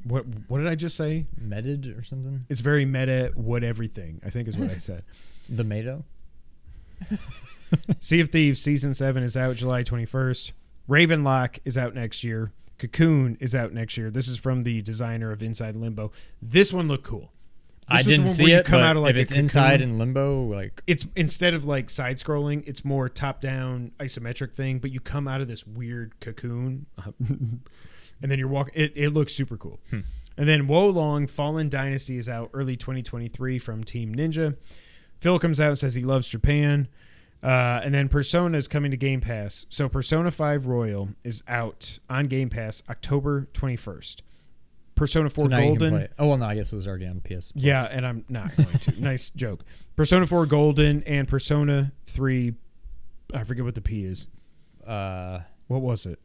What 0.07 0.25
what 0.47 0.59
did 0.59 0.67
I 0.67 0.75
just 0.75 0.95
say? 0.95 1.27
Meted 1.38 1.88
or 1.97 2.03
something? 2.03 2.45
It's 2.49 2.61
very 2.61 2.85
meta. 2.85 3.31
What 3.35 3.63
everything 3.63 4.21
I 4.25 4.29
think 4.29 4.47
is 4.47 4.57
what 4.57 4.69
I 4.69 4.77
said. 4.77 5.03
The 5.49 5.63
Mato? 5.63 6.03
sea 8.01 8.19
of 8.19 8.29
Thieves 8.31 8.61
season 8.61 8.93
seven 8.93 9.23
is 9.23 9.38
out 9.38 9.55
July 9.55 9.84
twenty 9.84 10.05
first. 10.05 10.51
Ravenlock 10.89 11.59
is 11.63 11.77
out 11.77 11.95
next 11.95 12.21
year. 12.23 12.51
Cocoon 12.77 13.38
is 13.39 13.55
out 13.55 13.71
next 13.71 13.95
year. 13.95 14.09
This 14.09 14.27
is 14.27 14.35
from 14.38 14.63
the 14.63 14.81
designer 14.81 15.31
of 15.31 15.41
Inside 15.41 15.77
Limbo. 15.77 16.11
This 16.41 16.73
one 16.73 16.89
looked 16.89 17.05
cool. 17.05 17.31
I 17.89 18.03
didn't 18.03 18.27
see 18.27 18.51
it, 18.51 18.65
come 18.65 18.79
but 18.79 18.85
out 18.85 18.97
of, 18.97 19.03
like, 19.03 19.11
if 19.11 19.17
it's 19.17 19.31
inside 19.31 19.81
in 19.81 19.97
limbo, 19.97 20.43
like 20.43 20.84
it's 20.88 21.07
instead 21.15 21.53
of 21.53 21.63
like 21.63 21.89
side 21.89 22.17
scrolling, 22.17 22.63
it's 22.67 22.84
more 22.84 23.07
top 23.07 23.39
down 23.39 23.91
isometric 23.99 24.53
thing, 24.53 24.79
but 24.79 24.91
you 24.91 24.99
come 24.99 25.27
out 25.27 25.39
of 25.39 25.47
this 25.47 25.65
weird 25.65 26.19
cocoon, 26.19 26.85
and 28.22 28.31
then 28.31 28.39
you're 28.39 28.48
walking. 28.48 28.73
It, 28.76 28.94
it 28.95 29.10
looks 29.10 29.34
super 29.34 29.57
cool. 29.57 29.80
Hmm. 29.89 29.99
And 30.38 30.48
then 30.48 30.68
Wolong 30.68 31.30
Fallen 31.30 31.68
Dynasty 31.69 32.18
is 32.18 32.30
out 32.30 32.52
early 32.53 32.76
2023 32.76 33.57
from 33.60 33.84
Team 33.84 34.14
Ninja. 34.14 34.56
Phil 35.19 35.39
comes 35.39 35.60
out 35.60 35.69
and 35.69 35.77
says 35.80 35.95
he 35.95 36.03
loves 36.03 36.27
Japan. 36.30 36.88
Uh, 37.41 37.81
and 37.84 37.94
then 37.94 38.07
Persona 38.07 38.57
is 38.57 38.68
coming 38.68 38.91
to 38.91 38.98
Game 38.98 39.22
Pass. 39.22 39.65
So 39.69 39.88
Persona 39.89 40.31
5 40.31 40.65
Royal 40.65 41.10
is 41.23 41.44
out 41.48 41.99
on 42.10 42.26
Game 42.26 42.49
Pass 42.49 42.84
October 42.89 43.48
21st. 43.53 44.18
Persona 44.95 45.30
4 45.30 45.44
so 45.44 45.48
now 45.48 45.60
you 45.60 45.77
can 45.77 45.89
Golden. 45.89 46.07
Oh 46.18 46.27
well, 46.27 46.38
no, 46.38 46.45
I 46.45 46.56
guess 46.56 46.72
it 46.72 46.76
was 46.76 46.88
already 46.88 47.06
on 47.06 47.22
PS. 47.22 47.52
Plus. 47.52 47.53
Yeah, 47.56 47.88
and 47.89 48.06
I'm 48.06 48.26
not 48.30 48.56
going 48.56 48.69
to. 48.69 48.99
nice 49.02 49.30
joke. 49.30 49.64
Persona 49.95 50.26
4 50.26 50.45
Golden 50.48 51.03
and 51.03 51.27
Persona 51.27 51.91
3 52.07 52.53
I 53.34 53.44
forget 53.44 53.65
what 53.65 53.76
the 53.76 53.81
P 53.81 54.06
is. 54.06 54.27
Uh, 54.85 55.39
What 55.68 55.81
was 55.81 56.06
it? 56.06 56.19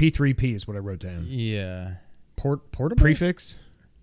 P3P 0.00 0.54
is 0.54 0.66
what 0.66 0.76
I 0.76 0.80
wrote 0.80 1.00
down. 1.00 1.26
yeah. 1.28 1.94
Port 2.36 2.72
portable. 2.72 3.02
Prefix? 3.02 3.56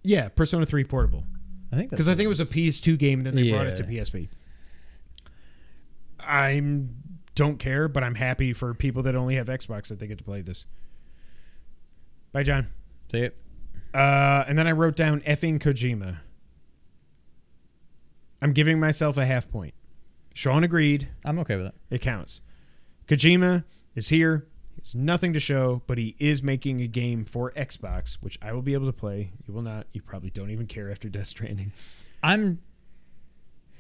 Yeah, 0.03 0.29
Persona 0.29 0.63
3 0.65 0.83
Portable. 0.83 1.23
I 1.71 1.75
think 1.75 1.89
Because 1.89 2.07
I 2.07 2.13
think 2.13 2.25
it 2.25 2.29
was 2.29 2.39
a 2.39 2.45
PS2 2.45 2.97
game, 2.99 3.21
then 3.21 3.35
they 3.35 3.49
brought 3.49 3.65
it 3.65 3.75
to 3.77 3.83
Yeah. 3.83 4.01
PSP. 4.03 4.29
I 6.19 6.61
don't 7.35 7.57
care, 7.57 7.87
but 7.87 8.03
I'm 8.03 8.15
happy 8.15 8.53
for 8.53 8.73
people 8.73 9.01
that 9.03 9.15
only 9.15 9.35
have 9.35 9.47
Xbox 9.47 9.87
that 9.89 9.99
they 9.99 10.07
get 10.07 10.17
to 10.19 10.23
play 10.23 10.41
this. 10.41 10.65
Bye, 12.31 12.43
John. 12.43 12.67
See 13.11 13.19
it. 13.19 13.37
Uh, 13.93 14.43
and 14.47 14.57
then 14.57 14.67
I 14.67 14.71
wrote 14.73 14.95
down 14.95 15.21
effing 15.21 15.59
Kojima. 15.59 16.17
I'm 18.41 18.53
giving 18.53 18.79
myself 18.79 19.17
a 19.17 19.25
half 19.25 19.49
point. 19.49 19.73
Sean 20.35 20.63
agreed. 20.63 21.09
I'm 21.25 21.39
okay 21.39 21.55
with 21.55 21.67
it. 21.67 21.75
It 21.89 22.01
counts. 22.01 22.41
Kojima 23.07 23.63
is 23.95 24.09
here. 24.09 24.45
Has 24.79 24.95
nothing 24.95 25.33
to 25.33 25.39
show, 25.39 25.81
but 25.87 25.97
he 25.97 26.15
is 26.19 26.41
making 26.43 26.81
a 26.81 26.87
game 26.87 27.25
for 27.25 27.51
Xbox, 27.51 28.13
which 28.21 28.37
I 28.41 28.53
will 28.53 28.61
be 28.61 28.73
able 28.73 28.85
to 28.85 28.93
play. 28.93 29.31
You 29.47 29.53
will 29.53 29.61
not. 29.63 29.87
You 29.93 30.01
probably 30.01 30.29
don't 30.29 30.49
even 30.51 30.67
care 30.67 30.89
after 30.91 31.09
Death 31.09 31.27
Stranding. 31.27 31.71
I'm 32.23 32.59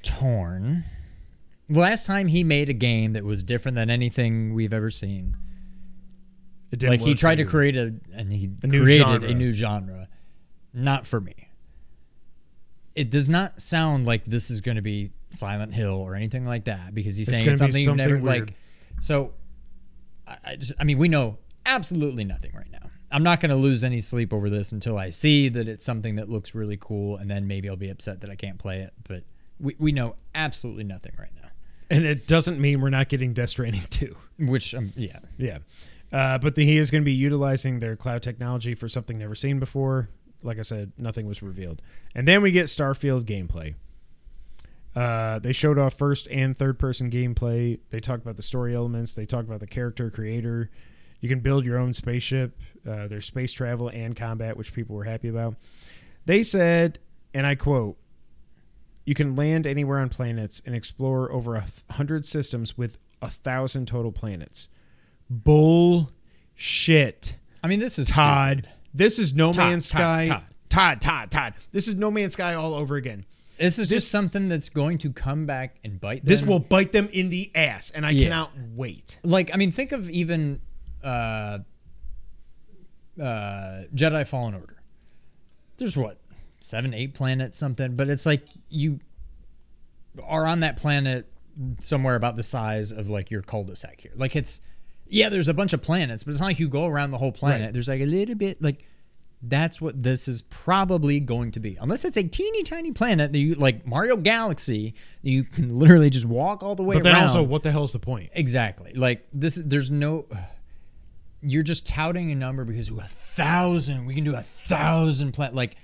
torn. 0.03 0.83
Last 1.69 2.05
time 2.05 2.27
he 2.27 2.43
made 2.43 2.69
a 2.69 2.73
game 2.73 3.13
that 3.13 3.23
was 3.23 3.43
different 3.43 3.75
than 3.75 3.89
anything 3.89 4.53
we've 4.53 4.73
ever 4.73 4.89
seen. 4.89 5.35
It 6.71 6.79
didn't 6.79 6.99
Like 6.99 7.07
he 7.07 7.13
tried 7.13 7.35
to 7.35 7.43
you. 7.43 7.47
create 7.49 7.75
a 7.77 7.93
and 8.13 8.31
he 8.31 8.49
A 8.63 8.67
created 8.67 9.05
genre. 9.05 9.29
a 9.29 9.33
new 9.33 9.51
genre. 9.51 10.07
Not 10.73 11.07
for 11.07 11.19
me. 11.21 11.33
It 12.95 13.09
does 13.11 13.29
not 13.29 13.61
sound 13.61 14.05
like 14.05 14.25
this 14.25 14.49
is 14.49 14.61
going 14.61 14.75
to 14.75 14.81
be 14.81 15.11
Silent 15.29 15.73
Hill 15.73 15.91
or 15.93 16.15
anything 16.15 16.45
like 16.45 16.65
that 16.65 16.93
because 16.95 17.15
he's 17.15 17.29
It's 17.29 17.37
saying 17.39 17.51
be 17.51 17.57
something 17.57 17.83
you've 17.83 17.95
never 17.95 18.13
weird. 18.17 18.23
like. 18.23 18.53
So, 18.99 19.33
I, 20.27 20.37
I 20.45 20.55
just 20.55 20.73
I 20.79 20.83
mean 20.83 20.97
we 20.97 21.07
know 21.07 21.37
absolutely 21.65 22.23
nothing 22.23 22.51
right 22.55 22.71
now. 22.71 22.89
I'm 23.11 23.23
not 23.23 23.39
going 23.39 23.51
to 23.51 23.55
lose 23.55 23.85
any 23.85 24.01
sleep 24.01 24.33
over 24.33 24.49
this 24.49 24.73
until 24.73 24.97
I 24.97 25.11
see 25.11 25.47
that 25.49 25.67
it's 25.67 25.85
something 25.85 26.17
that 26.17 26.27
looks 26.27 26.53
really 26.53 26.77
cool, 26.77 27.15
and 27.15 27.31
then 27.31 27.47
maybe 27.47 27.69
I'll 27.69 27.77
be 27.77 27.89
upset 27.89 28.19
that 28.21 28.29
I 28.29 28.35
can't 28.35 28.57
play 28.57 28.81
it. 28.81 28.93
But 29.07 29.23
we 29.59 29.75
we 29.79 29.91
know 29.91 30.15
absolutely 30.35 30.83
nothing 30.83 31.13
right 31.17 31.31
now. 31.35 31.49
and 31.89 32.05
it 32.05 32.27
doesn't 32.27 32.59
mean 32.59 32.81
we're 32.81 32.89
not 32.89 33.07
getting 33.09 33.33
Death 33.33 33.49
Stranding 33.49 33.83
2. 33.89 34.15
Which 34.39 34.75
um, 34.75 34.93
yeah, 34.95 35.19
Yeah. 35.37 35.59
Uh, 36.11 36.37
but 36.37 36.55
the, 36.55 36.63
he 36.63 36.77
is 36.77 36.89
going 36.89 37.01
to 37.01 37.05
be 37.05 37.11
utilizing 37.11 37.79
their 37.79 37.95
cloud 37.95 38.23
technology 38.23 38.75
for 38.75 38.87
something 38.87 39.17
never 39.17 39.35
seen 39.35 39.59
before. 39.59 40.09
Like 40.41 40.57
I 40.57 40.61
said, 40.61 40.93
nothing 40.97 41.25
was 41.25 41.41
revealed. 41.41 41.81
And 42.15 42.27
then 42.27 42.41
we 42.41 42.51
get 42.51 42.67
Starfield 42.67 43.23
gameplay. 43.25 43.75
Uh, 44.97 45.37
they 45.37 45.51
showed 45.53 45.77
off 45.77 45.93
first 45.93 46.27
and 46.31 46.57
third 46.57 46.79
person 46.79 47.11
gameplay. 47.11 47.77
They 47.91 47.99
talked 47.99 48.23
about 48.23 48.35
the 48.35 48.41
story 48.41 48.73
elements. 48.75 49.13
They 49.13 49.27
talked 49.27 49.47
about 49.47 49.59
the 49.59 49.67
character 49.67 50.09
creator. 50.09 50.71
You 51.21 51.29
can 51.29 51.39
build 51.41 51.65
your 51.65 51.77
own 51.77 51.93
spaceship. 51.93 52.57
Uh, 52.87 53.07
there's 53.07 53.25
space 53.25 53.53
travel 53.53 53.89
and 53.89 54.15
combat, 54.15 54.57
which 54.57 54.73
people 54.73 54.95
were 54.95 55.03
happy 55.03 55.27
about. 55.27 55.53
They 56.25 56.41
said, 56.41 56.97
and 57.31 57.45
I 57.45 57.53
quote, 57.53 57.97
you 59.05 59.13
can 59.13 59.35
land 59.35 59.67
anywhere 59.67 59.99
on 59.99 60.09
planets 60.09 60.63
and 60.65 60.73
explore 60.73 61.31
over 61.31 61.55
a 61.55 61.65
hundred 61.91 62.25
systems 62.25 62.75
with 62.75 62.97
a 63.21 63.29
thousand 63.29 63.87
total 63.87 64.11
planets. 64.11 64.67
Bullshit. 65.29 66.09
I 67.63 67.67
mean 67.67 67.79
this 67.79 67.99
is 67.99 68.09
Todd. 68.09 68.63
stupid. 68.63 68.73
This 68.95 69.19
is 69.19 69.35
No 69.35 69.53
Todd, 69.53 69.69
Man's 69.69 69.89
Todd, 69.89 69.99
Sky. 69.99 70.25
Todd. 70.25 70.43
Todd, 70.69 71.01
Todd, 71.01 71.31
Todd. 71.31 71.53
This 71.71 71.87
is 71.87 71.93
No 71.95 72.09
Man's 72.09 72.33
Sky 72.33 72.55
all 72.55 72.73
over 72.73 72.95
again. 72.95 73.25
This 73.59 73.79
is 73.79 73.87
This- 73.89 73.97
just 74.03 74.11
something 74.11 74.49
that's 74.49 74.69
going 74.69 74.97
to 74.99 75.11
come 75.11 75.45
back 75.45 75.77
and 75.83 75.99
bite 75.99 76.23
them. 76.23 76.29
This 76.29 76.43
will 76.43 76.59
bite 76.59 76.91
them 76.91 77.09
in 77.11 77.29
the 77.29 77.51
ass, 77.55 77.89
and 77.91 78.05
I 78.05 78.11
Yeah. 78.11 78.25
cannot 78.25 78.51
wait. 78.75 79.17
like 79.23 79.49
I 79.53 79.57
mean, 79.57 79.71
think 79.71 79.91
of 79.91 80.09
even 80.09 80.61
uh, 81.03 81.59
uh, 83.19 83.83
Jedi 83.95 84.25
Fallen 84.27 84.53
Order. 84.53 84.81
There's 85.77 85.95
what 85.97 86.19
seven, 86.59 86.93
eight 86.93 87.13
planets, 87.13 87.57
something, 87.57 87.95
but 87.95 88.09
it's 88.09 88.25
like 88.25 88.47
you 88.69 88.99
are 90.23 90.45
on 90.45 90.61
that 90.61 90.77
planet 90.77 91.31
somewhere 91.79 92.15
about 92.15 92.35
the 92.35 92.43
size 92.43 92.91
of 92.91 93.07
like 93.09 93.29
your 93.31 93.41
cul-de-sac 93.41 94.01
here. 94.01 94.11
Like 94.15 94.35
it's 94.35 94.61
yeah, 95.09 95.29
there's 95.29 95.47
a 95.47 95.53
bunch 95.53 95.71
of 95.73 95.81
planets, 95.81 96.23
but 96.23 96.31
it's 96.31 96.39
not 96.41 96.47
like 96.47 96.59
you 96.59 96.67
go 96.67 96.85
around 96.85 97.11
the 97.11 97.17
whole 97.17 97.31
planet. 97.31 97.67
Right. 97.67 97.73
There's 97.73 97.87
like 97.87 98.01
a 98.01 98.05
little 98.05 98.35
bit 98.35 98.61
like 98.61 98.83
that's 99.41 99.79
what 99.79 100.01
this 100.01 100.27
is 100.27 100.41
probably 100.41 101.19
going 101.19 101.51
to 101.51 101.59
be. 101.59 101.77
Unless 101.79 102.05
it's 102.05 102.17
a 102.17 102.23
teeny 102.23 102.63
tiny 102.63 102.91
planet 102.91 103.31
that 103.31 103.39
you 103.39 103.55
like 103.55 103.85
Mario 103.85 104.17
Galaxy, 104.17 104.95
you 105.21 105.43
can 105.43 105.77
literally 105.77 106.09
just 106.09 106.25
walk 106.25 106.63
all 106.63 106.75
the 106.75 106.83
way 106.83 106.95
around. 106.95 107.03
But 107.03 107.09
then 107.09 107.15
around. 107.15 107.23
also, 107.23 107.43
what 107.43 107.63
the 107.63 107.71
hell's 107.71 107.93
the 107.93 107.99
point? 107.99 108.31
Exactly. 108.33 108.93
Like 108.93 109.27
this, 109.31 109.61
there's 109.63 109.91
no. 109.91 110.25
You're 111.43 111.63
just 111.63 111.85
touting 111.85 112.31
a 112.31 112.35
number 112.35 112.65
because 112.65 112.89
a 112.89 113.01
thousand. 113.03 114.07
We 114.07 114.15
can 114.15 114.23
do 114.23 114.35
a 114.35 114.41
thousand 114.41 115.33
planet. 115.33 115.53
Like, 115.53 115.75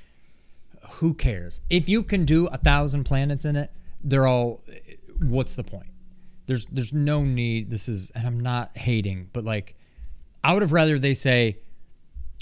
who 0.93 1.13
cares? 1.13 1.61
If 1.69 1.87
you 1.87 2.01
can 2.01 2.25
do 2.25 2.47
a 2.47 2.57
thousand 2.57 3.03
planets 3.03 3.45
in 3.45 3.55
it, 3.55 3.71
they're 4.03 4.25
all. 4.25 4.63
What's 5.19 5.53
the 5.53 5.63
point? 5.63 5.91
There's 6.47 6.65
there's 6.71 6.91
no 6.91 7.23
need. 7.23 7.69
This 7.69 7.87
is, 7.87 8.09
and 8.11 8.25
I'm 8.25 8.39
not 8.39 8.75
hating, 8.75 9.29
but 9.31 9.43
like, 9.43 9.75
I 10.43 10.53
would 10.53 10.63
have 10.63 10.73
rather 10.73 10.97
they 10.97 11.13
say, 11.13 11.59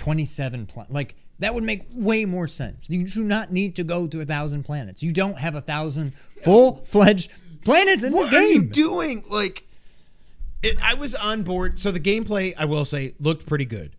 twenty 0.02 0.26
seven 0.26 0.65
planet. 0.65 0.91
Like 0.91 1.15
that 1.40 1.53
would 1.53 1.64
make 1.64 1.84
way 1.94 2.26
more 2.26 2.48
sense. 2.48 2.90
You 2.90 3.06
do 3.07 3.23
not 3.23 3.52
need 3.52 3.76
to 3.76 3.84
go 3.84 4.07
to 4.07 4.19
a 4.19 4.26
thousand 4.26 4.64
planets. 4.64 5.03
You 5.03 5.11
don't 5.11 5.38
have 5.38 5.53
a 5.56 5.61
thousand 5.61 6.14
full 6.44 6.84
fledged 6.86 7.32
planets 7.64 8.03
in 8.03 8.11
What 8.11 8.32
this 8.32 8.32
game. 8.32 8.41
What 8.41 8.49
are 8.49 8.52
you 8.52 8.61
doing? 8.64 9.23
Like, 9.30 9.68
it, 10.64 10.78
I 10.84 10.95
was 10.95 11.14
on 11.15 11.44
board. 11.44 11.78
So 11.78 11.91
the 11.91 11.99
gameplay, 11.99 12.53
I 12.57 12.65
will 12.65 12.84
say, 12.84 13.14
looked 13.19 13.45
pretty 13.45 13.65
good. 13.65 13.91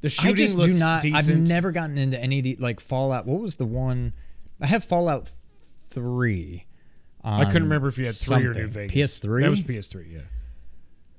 The 0.00 0.08
shooting 0.08 0.30
I 0.30 0.36
just 0.36 0.56
looked 0.56 0.68
do 0.72 0.74
not. 0.78 1.02
decent. 1.02 1.28
I've 1.28 1.48
never 1.48 1.72
gotten 1.72 1.98
into 1.98 2.18
any 2.18 2.38
of 2.38 2.44
the 2.44 2.56
like 2.60 2.78
Fallout. 2.78 3.26
What 3.26 3.40
was 3.40 3.56
the 3.56 3.66
one? 3.66 4.12
I 4.60 4.66
have 4.66 4.84
Fallout 4.84 5.30
three. 5.88 6.66
I 7.24 7.44
couldn't 7.46 7.64
remember 7.64 7.88
if 7.88 7.98
you 7.98 8.06
had 8.06 8.14
three 8.14 8.36
or 8.36 8.54
New 8.54 8.62
something. 8.62 8.88
Vegas. 8.88 9.18
PS3. 9.18 9.40
That 9.42 9.50
was 9.50 9.60
PS3. 9.60 10.12
Yeah. 10.12 10.20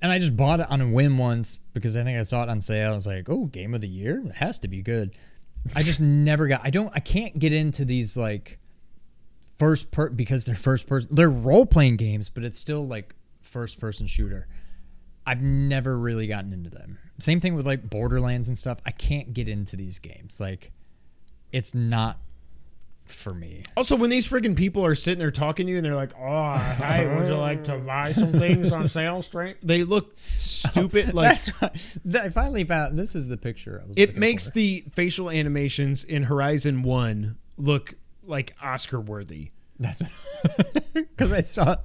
And 0.02 0.10
I 0.10 0.18
just 0.18 0.36
bought 0.36 0.60
it 0.60 0.70
on 0.70 0.80
a 0.80 0.88
whim 0.88 1.18
once 1.18 1.58
because 1.72 1.96
I 1.96 2.04
think 2.04 2.18
I 2.18 2.22
saw 2.22 2.42
it 2.42 2.48
on 2.48 2.60
sale. 2.60 2.92
I 2.92 2.94
was 2.94 3.06
like, 3.06 3.28
"Oh, 3.28 3.46
game 3.46 3.74
of 3.74 3.80
the 3.80 3.88
year! 3.88 4.22
It 4.26 4.36
has 4.36 4.58
to 4.60 4.68
be 4.68 4.82
good." 4.82 5.14
I 5.74 5.82
just 5.82 6.00
never 6.00 6.46
got. 6.46 6.60
I 6.64 6.70
don't. 6.70 6.90
I 6.94 7.00
can't 7.00 7.38
get 7.38 7.52
into 7.52 7.84
these 7.84 8.16
like 8.16 8.58
first 9.58 9.90
per 9.90 10.08
because 10.08 10.44
they're 10.44 10.54
first 10.54 10.86
person. 10.86 11.14
They're 11.14 11.30
role 11.30 11.66
playing 11.66 11.96
games, 11.96 12.28
but 12.28 12.44
it's 12.44 12.58
still 12.58 12.86
like 12.86 13.14
first 13.42 13.78
person 13.78 14.06
shooter. 14.06 14.48
I've 15.26 15.42
never 15.42 15.98
really 15.98 16.26
gotten 16.26 16.52
into 16.52 16.70
them. 16.70 16.98
Same 17.18 17.40
thing 17.40 17.54
with 17.54 17.66
like 17.66 17.88
Borderlands 17.88 18.48
and 18.48 18.58
stuff. 18.58 18.78
I 18.86 18.90
can't 18.90 19.34
get 19.34 19.48
into 19.48 19.76
these 19.76 19.98
games. 19.98 20.40
Like, 20.40 20.72
it's 21.52 21.74
not 21.74 22.18
for 23.10 23.34
me. 23.34 23.62
Also, 23.76 23.96
when 23.96 24.10
these 24.10 24.28
friggin' 24.28 24.56
people 24.56 24.84
are 24.84 24.94
sitting 24.94 25.18
there 25.18 25.30
talking 25.30 25.66
to 25.66 25.72
you 25.72 25.78
and 25.78 25.84
they're 25.86 25.94
like, 25.94 26.12
"Oh, 26.18 26.56
hey, 26.58 27.06
would 27.14 27.28
you 27.28 27.36
like 27.36 27.64
to 27.64 27.78
buy 27.78 28.12
some 28.12 28.32
things 28.32 28.72
on 28.72 28.88
sale?" 28.88 29.22
Straight, 29.22 29.56
they 29.62 29.84
look 29.84 30.12
stupid. 30.18 31.12
Like 31.14 31.28
That's 31.30 31.48
why 31.48 31.70
I 32.22 32.28
finally 32.30 32.64
found. 32.64 32.98
This 32.98 33.14
is 33.14 33.26
the 33.28 33.36
picture. 33.36 33.80
I 33.84 33.88
was 33.88 33.98
it 33.98 34.16
makes 34.16 34.46
for. 34.46 34.52
the 34.52 34.84
facial 34.94 35.30
animations 35.30 36.04
in 36.04 36.24
Horizon 36.24 36.82
One 36.82 37.36
look 37.56 37.94
like 38.24 38.54
Oscar 38.62 39.00
worthy. 39.00 39.50
That's 39.78 40.02
because 40.94 41.32
I 41.32 41.40
saw 41.40 41.76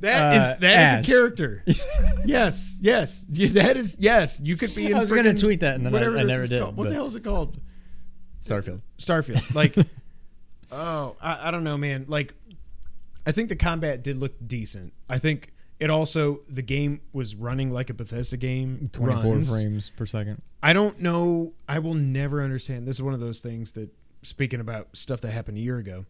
That 0.00 0.36
is 0.36 0.42
uh, 0.42 0.56
that 0.60 0.80
is 0.82 0.88
Ash. 0.88 1.00
a 1.00 1.10
character. 1.10 1.62
yes, 2.24 2.78
yes, 2.80 3.24
that 3.28 3.76
is 3.76 3.96
yes. 4.00 4.40
You 4.42 4.56
could 4.56 4.74
be. 4.74 4.86
In 4.86 4.94
I 4.94 5.00
was 5.00 5.12
gonna 5.12 5.34
tweet 5.34 5.60
that 5.60 5.74
and 5.76 5.84
then 5.86 5.94
I- 5.94 6.20
I 6.20 6.24
never 6.24 6.46
did, 6.46 6.60
called. 6.60 6.76
What 6.76 6.88
the 6.88 6.94
hell 6.94 7.06
is 7.06 7.16
it 7.16 7.22
called? 7.24 7.60
Starfield. 8.40 8.80
Starfield. 8.98 9.54
Like, 9.54 9.74
oh, 10.72 11.16
I, 11.20 11.48
I 11.48 11.50
don't 11.50 11.64
know, 11.64 11.76
man. 11.76 12.06
Like, 12.08 12.34
I 13.26 13.32
think 13.32 13.48
the 13.48 13.56
combat 13.56 14.02
did 14.02 14.18
look 14.18 14.32
decent. 14.46 14.92
I 15.08 15.18
think 15.18 15.52
it 15.80 15.90
also 15.90 16.40
the 16.48 16.62
game 16.62 17.00
was 17.12 17.34
running 17.34 17.70
like 17.70 17.90
a 17.90 17.94
Bethesda 17.94 18.36
game. 18.36 18.88
Twenty 18.92 19.20
four 19.22 19.34
runs. 19.34 19.50
frames 19.50 19.90
per 19.90 20.06
second. 20.06 20.42
I 20.62 20.72
don't 20.72 21.00
know. 21.00 21.52
I 21.68 21.78
will 21.78 21.94
never 21.94 22.42
understand. 22.42 22.86
This 22.86 22.96
is 22.96 23.02
one 23.02 23.14
of 23.14 23.20
those 23.20 23.40
things 23.40 23.72
that 23.72 23.90
speaking 24.22 24.60
about 24.60 24.88
stuff 24.96 25.20
that 25.22 25.30
happened 25.32 25.58
a 25.58 25.60
year 25.60 25.78
ago. 25.78 26.06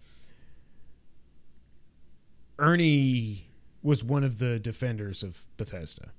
Ernie 2.59 3.47
was 3.83 4.05
one 4.05 4.25
of 4.25 4.39
the 4.39 4.59
defenders 4.59 5.23
of 5.23 5.47
Bethesda. 5.57 6.13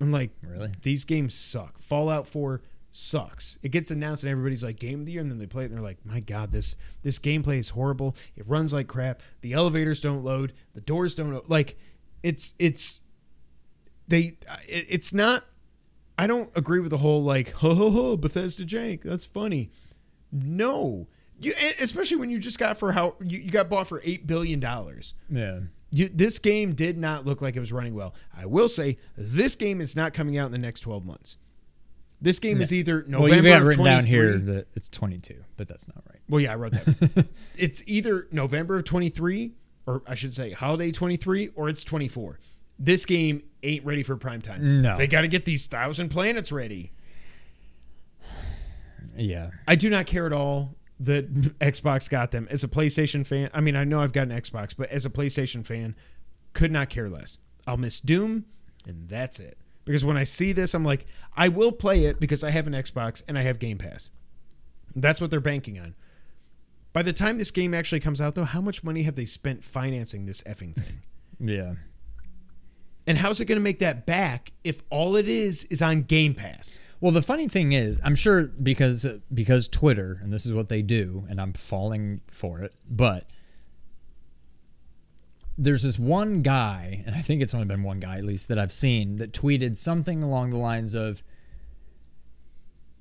I'm 0.00 0.10
like, 0.10 0.30
Really? 0.42 0.72
these 0.82 1.04
games 1.04 1.34
suck. 1.34 1.78
Fallout 1.78 2.26
4 2.26 2.60
sucks. 2.92 3.58
It 3.62 3.70
gets 3.70 3.90
announced 3.90 4.24
and 4.24 4.30
everybody's 4.30 4.64
like 4.64 4.78
game 4.78 5.00
of 5.00 5.06
the 5.06 5.12
year 5.12 5.20
and 5.20 5.30
then 5.30 5.38
they 5.38 5.46
play 5.46 5.64
it 5.64 5.66
and 5.66 5.74
they're 5.74 5.84
like, 5.84 6.04
"My 6.04 6.20
god, 6.20 6.52
this 6.52 6.76
this 7.02 7.18
gameplay 7.18 7.58
is 7.58 7.70
horrible. 7.70 8.16
It 8.36 8.48
runs 8.48 8.72
like 8.72 8.88
crap. 8.88 9.22
The 9.40 9.52
elevators 9.52 10.00
don't 10.00 10.24
load, 10.24 10.52
the 10.74 10.80
doors 10.80 11.14
don't 11.14 11.34
o-" 11.34 11.44
like 11.46 11.78
it's 12.22 12.54
it's 12.58 13.00
they 14.08 14.36
uh, 14.48 14.56
it, 14.68 14.86
it's 14.88 15.12
not 15.12 15.44
I 16.18 16.26
don't 16.26 16.50
agree 16.54 16.80
with 16.80 16.90
the 16.90 16.98
whole 16.98 17.22
like, 17.22 17.52
"Ho 17.52 17.74
ho 17.74 17.90
ho, 17.90 18.16
Bethesda 18.16 18.64
jank. 18.64 19.02
That's 19.02 19.24
funny." 19.24 19.70
No. 20.32 21.08
You, 21.40 21.54
especially 21.78 22.18
when 22.18 22.30
you 22.30 22.38
just 22.38 22.58
got 22.58 22.76
for 22.76 22.92
how 22.92 23.16
you, 23.20 23.38
you 23.38 23.50
got 23.50 23.70
bought 23.70 23.86
for 23.86 24.02
8 24.04 24.26
billion 24.26 24.60
dollars. 24.60 25.14
Yeah. 25.30 25.60
You, 25.90 26.08
this 26.08 26.38
game 26.38 26.74
did 26.74 26.98
not 26.98 27.24
look 27.24 27.40
like 27.40 27.56
it 27.56 27.60
was 27.60 27.72
running 27.72 27.94
well. 27.94 28.14
I 28.36 28.46
will 28.46 28.68
say 28.68 28.98
this 29.16 29.56
game 29.56 29.80
is 29.80 29.96
not 29.96 30.14
coming 30.14 30.36
out 30.36 30.46
in 30.46 30.52
the 30.52 30.58
next 30.58 30.80
12 30.80 31.04
months. 31.04 31.36
This 32.22 32.38
game 32.38 32.60
is 32.60 32.72
either 32.72 33.04
November 33.08 33.20
well, 33.20 33.34
you've 33.34 33.44
got 33.44 33.62
of 33.62 33.68
written 33.68 33.84
down 33.84 34.04
here 34.04 34.36
that 34.36 34.66
it's 34.74 34.88
22, 34.90 35.36
but 35.56 35.68
that's 35.68 35.88
not 35.88 36.02
right. 36.08 36.20
Well, 36.28 36.40
yeah, 36.40 36.52
I 36.52 36.56
wrote 36.56 36.72
that. 36.72 37.26
it's 37.56 37.82
either 37.86 38.28
November 38.30 38.76
of 38.76 38.84
23 38.84 39.52
or 39.86 40.02
I 40.06 40.14
should 40.14 40.34
say 40.34 40.52
holiday 40.52 40.90
23 40.90 41.50
or 41.54 41.68
it's 41.68 41.82
24. 41.82 42.38
This 42.78 43.06
game 43.06 43.42
ain't 43.62 43.84
ready 43.84 44.02
for 44.02 44.16
prime 44.16 44.42
time. 44.42 44.82
No. 44.82 44.96
They 44.96 45.06
got 45.06 45.22
to 45.22 45.28
get 45.28 45.44
these 45.44 45.66
1000 45.66 46.10
planets 46.10 46.52
ready. 46.52 46.92
Yeah. 49.16 49.50
I 49.66 49.74
do 49.74 49.88
not 49.90 50.06
care 50.06 50.26
at 50.26 50.32
all 50.32 50.76
that 51.00 51.32
Xbox 51.58 52.08
got 52.08 52.30
them. 52.30 52.46
As 52.50 52.62
a 52.64 52.68
PlayStation 52.68 53.26
fan, 53.26 53.50
I 53.54 53.60
mean, 53.60 53.76
I 53.76 53.84
know 53.84 54.00
I've 54.00 54.12
got 54.12 54.28
an 54.28 54.38
Xbox, 54.38 54.74
but 54.76 54.90
as 54.90 55.06
a 55.06 55.10
PlayStation 55.10 55.64
fan, 55.64 55.96
could 56.52 56.70
not 56.70 56.90
care 56.90 57.08
less. 57.08 57.38
I'll 57.66 57.76
miss 57.76 58.00
Doom, 58.00 58.44
and 58.86 59.08
that's 59.08 59.40
it. 59.40 59.56
Because 59.90 60.04
when 60.04 60.16
I 60.16 60.22
see 60.22 60.52
this, 60.52 60.72
I'm 60.72 60.84
like, 60.84 61.04
I 61.36 61.48
will 61.48 61.72
play 61.72 62.04
it 62.04 62.20
because 62.20 62.44
I 62.44 62.50
have 62.50 62.68
an 62.68 62.74
Xbox 62.74 63.24
and 63.26 63.36
I 63.36 63.42
have 63.42 63.58
Game 63.58 63.76
Pass. 63.76 64.10
That's 64.94 65.20
what 65.20 65.32
they're 65.32 65.40
banking 65.40 65.80
on. 65.80 65.96
By 66.92 67.02
the 67.02 67.12
time 67.12 67.38
this 67.38 67.50
game 67.50 67.74
actually 67.74 67.98
comes 67.98 68.20
out, 68.20 68.36
though, 68.36 68.44
how 68.44 68.60
much 68.60 68.84
money 68.84 69.02
have 69.02 69.16
they 69.16 69.24
spent 69.24 69.64
financing 69.64 70.26
this 70.26 70.42
effing 70.42 70.76
thing? 70.76 71.02
Yeah. 71.42 71.72
And 73.06 73.18
how's 73.18 73.40
it 73.40 73.46
going 73.46 73.58
to 73.58 73.64
make 73.64 73.78
that 73.78 74.04
back 74.06 74.52
if 74.62 74.82
all 74.90 75.16
it 75.16 75.26
is 75.26 75.64
is 75.64 75.80
on 75.80 76.02
Game 76.02 76.34
Pass? 76.34 76.78
Well, 77.00 77.12
the 77.12 77.22
funny 77.22 77.48
thing 77.48 77.72
is, 77.72 77.98
I'm 78.04 78.14
sure 78.14 78.46
because 78.46 79.06
because 79.32 79.66
Twitter 79.66 80.20
and 80.22 80.32
this 80.32 80.44
is 80.44 80.52
what 80.52 80.68
they 80.68 80.82
do, 80.82 81.24
and 81.30 81.40
I'm 81.40 81.54
falling 81.54 82.20
for 82.28 82.60
it. 82.60 82.74
But 82.88 83.24
there's 85.62 85.82
this 85.82 85.98
one 85.98 86.40
guy, 86.42 87.02
and 87.06 87.14
I 87.14 87.20
think 87.20 87.42
it's 87.42 87.52
only 87.54 87.66
been 87.66 87.82
one 87.82 88.00
guy 88.00 88.16
at 88.16 88.24
least 88.24 88.48
that 88.48 88.58
I've 88.58 88.72
seen 88.72 89.16
that 89.16 89.32
tweeted 89.32 89.76
something 89.76 90.22
along 90.22 90.50
the 90.50 90.56
lines 90.56 90.94
of. 90.94 91.22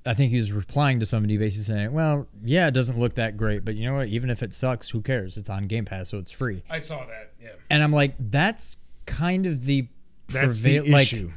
I 0.06 0.14
think 0.14 0.32
he 0.32 0.38
was 0.38 0.52
replying 0.52 1.00
to 1.02 1.06
somebody 1.06 1.38
basically 1.38 1.74
saying, 1.74 1.92
"Well, 1.94 2.28
yeah, 2.44 2.68
it 2.68 2.74
doesn't 2.74 2.98
look 3.00 3.16
that 3.16 3.38
great, 3.38 3.64
but 3.66 3.76
you 3.76 3.86
know 3.86 3.96
what? 3.96 4.08
Even 4.08 4.30
if 4.30 4.42
it 4.42 4.54
sucks, 4.54 4.90
who 4.90 5.02
cares? 5.02 5.38
It's 5.38 5.50
on 5.50 5.68
Game 5.68 5.86
Pass, 5.86 6.10
so 6.10 6.18
it's 6.18 6.32
free." 6.32 6.64
I 6.70 6.80
saw 6.80 7.06
that. 7.06 7.34
Yeah. 7.42 7.50
And 7.70 7.84
I'm 7.84 7.92
like, 7.92 8.16
that's 8.20 8.78
kind 9.06 9.46
of 9.46 9.66
the 9.66 9.88
That's 10.28 10.62
prevail- 10.62 10.84
the 10.86 10.92
like, 10.92 11.04
issue. 11.04 11.32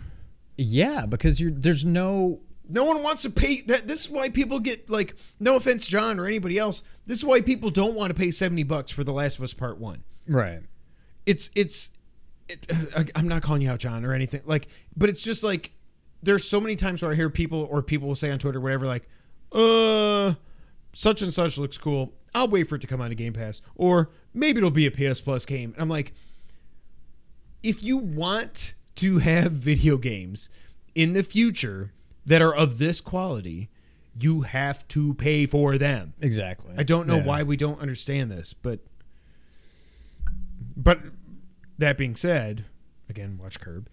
Yeah, 0.56 1.06
because 1.06 1.40
you're 1.40 1.50
there's 1.50 1.84
no 1.84 2.40
No 2.68 2.84
one 2.84 3.02
wants 3.02 3.22
to 3.22 3.30
pay 3.30 3.60
that. 3.62 3.88
This 3.88 4.04
is 4.06 4.10
why 4.10 4.28
people 4.28 4.60
get 4.60 4.88
like. 4.88 5.16
No 5.40 5.56
offense, 5.56 5.86
John 5.86 6.18
or 6.20 6.26
anybody 6.26 6.56
else. 6.58 6.82
This 7.04 7.18
is 7.18 7.24
why 7.24 7.40
people 7.40 7.70
don't 7.70 7.94
want 7.94 8.10
to 8.10 8.14
pay 8.14 8.30
seventy 8.30 8.62
bucks 8.62 8.90
for 8.92 9.02
The 9.04 9.12
Last 9.12 9.38
of 9.38 9.44
Us 9.44 9.54
Part 9.54 9.78
One. 9.78 10.04
right. 10.26 10.60
It's 11.26 11.50
it's. 11.54 11.90
It, 12.48 12.66
I- 12.96 13.06
I'm 13.14 13.28
not 13.28 13.42
calling 13.42 13.62
you 13.62 13.70
out, 13.70 13.78
John, 13.78 14.04
or 14.04 14.12
anything 14.12 14.42
like. 14.44 14.68
But 14.96 15.08
it's 15.08 15.22
just 15.22 15.42
like 15.44 15.72
there's 16.22 16.44
so 16.46 16.60
many 16.60 16.76
times 16.76 17.02
where 17.02 17.10
I 17.10 17.14
hear 17.14 17.30
people 17.30 17.66
or 17.70 17.82
people 17.82 18.08
will 18.08 18.14
say 18.14 18.30
on 18.30 18.38
Twitter, 18.38 18.60
whatever, 18.60 18.86
like, 18.86 19.08
uh, 19.52 20.34
such 20.92 21.22
and 21.22 21.32
such 21.34 21.58
looks 21.58 21.78
cool. 21.78 22.12
I'll 22.34 22.48
wait 22.48 22.64
for 22.68 22.76
it 22.76 22.80
to 22.80 22.86
come 22.86 23.00
on 23.00 23.08
to 23.10 23.14
Game 23.14 23.32
Pass, 23.32 23.60
or 23.74 24.10
maybe 24.32 24.58
it'll 24.58 24.70
be 24.70 24.86
a 24.86 24.90
PS 24.90 25.20
Plus 25.20 25.44
game. 25.46 25.72
And 25.74 25.82
I'm 25.82 25.88
like, 25.88 26.12
if 27.62 27.82
you 27.84 27.96
want 27.96 28.74
to 28.96 29.18
have 29.18 29.52
video 29.52 29.96
games 29.96 30.48
in 30.94 31.12
the 31.12 31.22
future 31.22 31.92
that 32.26 32.42
are 32.42 32.54
of 32.54 32.78
this 32.78 33.00
quality, 33.00 33.68
you 34.18 34.42
have 34.42 34.86
to 34.88 35.14
pay 35.14 35.46
for 35.46 35.78
them. 35.78 36.14
Exactly. 36.20 36.74
I 36.76 36.82
don't 36.82 37.06
know 37.06 37.16
Yeah. 37.16 37.24
why 37.24 37.42
we 37.42 37.56
don't 37.56 37.80
understand 37.80 38.30
this, 38.30 38.52
but 38.52 38.80
but 40.76 41.00
that 41.78 41.98
being 41.98 42.16
said, 42.16 42.64
again, 43.08 43.38
watch 43.40 43.60
Curb. 43.60 43.88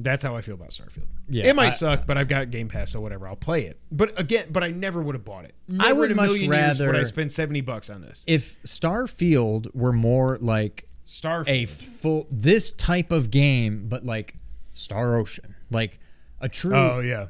That's 0.00 0.22
how 0.22 0.36
I 0.36 0.42
feel 0.42 0.54
about 0.54 0.70
Starfield. 0.70 1.08
Yeah, 1.28 1.46
it 1.48 1.56
might 1.56 1.66
I- 1.68 1.70
suck, 1.70 2.06
but 2.06 2.16
I've 2.16 2.28
got 2.28 2.50
Game 2.52 2.68
Pass, 2.68 2.92
so 2.92 3.00
whatever. 3.00 3.26
I'll 3.26 3.34
play 3.34 3.64
it. 3.64 3.80
But 3.90 4.18
again, 4.18 4.46
but 4.50 4.62
I 4.62 4.68
never 4.70 5.02
would 5.02 5.16
have 5.16 5.24
bought 5.24 5.44
it. 5.44 5.54
Never 5.66 5.88
I 5.88 5.92
would 5.92 6.10
in 6.12 6.18
a 6.18 6.22
much 6.22 6.30
years 6.38 6.78
would 6.80 6.88
I 6.88 6.92
rather- 6.92 7.04
spend 7.04 7.32
seventy 7.32 7.60
bucks 7.62 7.90
on 7.90 8.00
this. 8.02 8.22
If 8.28 8.62
Starfield 8.62 9.74
were 9.74 9.92
more 9.92 10.38
like 10.40 10.88
Starfield. 11.04 11.48
a 11.48 11.64
full 11.66 12.28
this 12.30 12.70
type 12.70 13.10
of 13.10 13.32
game, 13.32 13.88
but 13.88 14.04
like 14.04 14.36
Star 14.74 15.16
Ocean, 15.16 15.56
like 15.68 15.98
a 16.40 16.48
true 16.48 16.76
oh 16.76 17.00
yeah, 17.00 17.28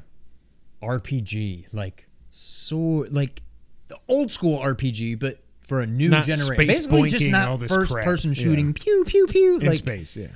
RPG, 0.83 1.73
like 1.73 2.07
so 2.29 2.77
like 3.09 3.41
the 3.87 3.97
old 4.07 4.31
school 4.31 4.59
RPG, 4.59 5.17
but 5.19 5.39
for 5.69 5.79
a 5.79 5.87
new 5.87 6.09
Not 6.09 6.25
generation. 6.25 6.55
space 6.55 6.67
Basically, 6.87 7.09
just 7.09 7.23
boinking 7.25 7.33
all 7.47 7.51
not 7.51 7.59
this 7.61 7.71
first 7.71 7.93
crap. 7.93 8.03
person 8.05 8.31
Yeah. 8.33 8.43
shooting, 8.43 8.73
pew 8.73 9.03
pew 9.05 9.25
pew, 9.27 9.59
in 9.59 9.67
like 9.67 9.77
space. 9.77 10.17
Yeah, 10.17 10.27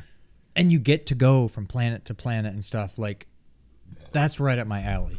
and 0.56 0.72
you 0.72 0.80
get 0.80 1.06
to 1.08 1.16
go 1.16 1.48
from 1.50 1.66
planet 1.66 2.06
to 2.06 2.14
planet 2.14 2.54
and 2.54 2.64
stuff 2.64 2.98
like 2.98 3.28
that's 4.14 4.40
right 4.40 4.58
up 4.60 4.68
my 4.68 4.82
alley 4.84 5.18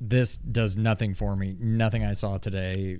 this 0.00 0.36
does 0.36 0.76
nothing 0.76 1.14
for 1.14 1.36
me 1.36 1.54
nothing 1.60 2.02
i 2.02 2.12
saw 2.12 2.38
today 2.38 2.98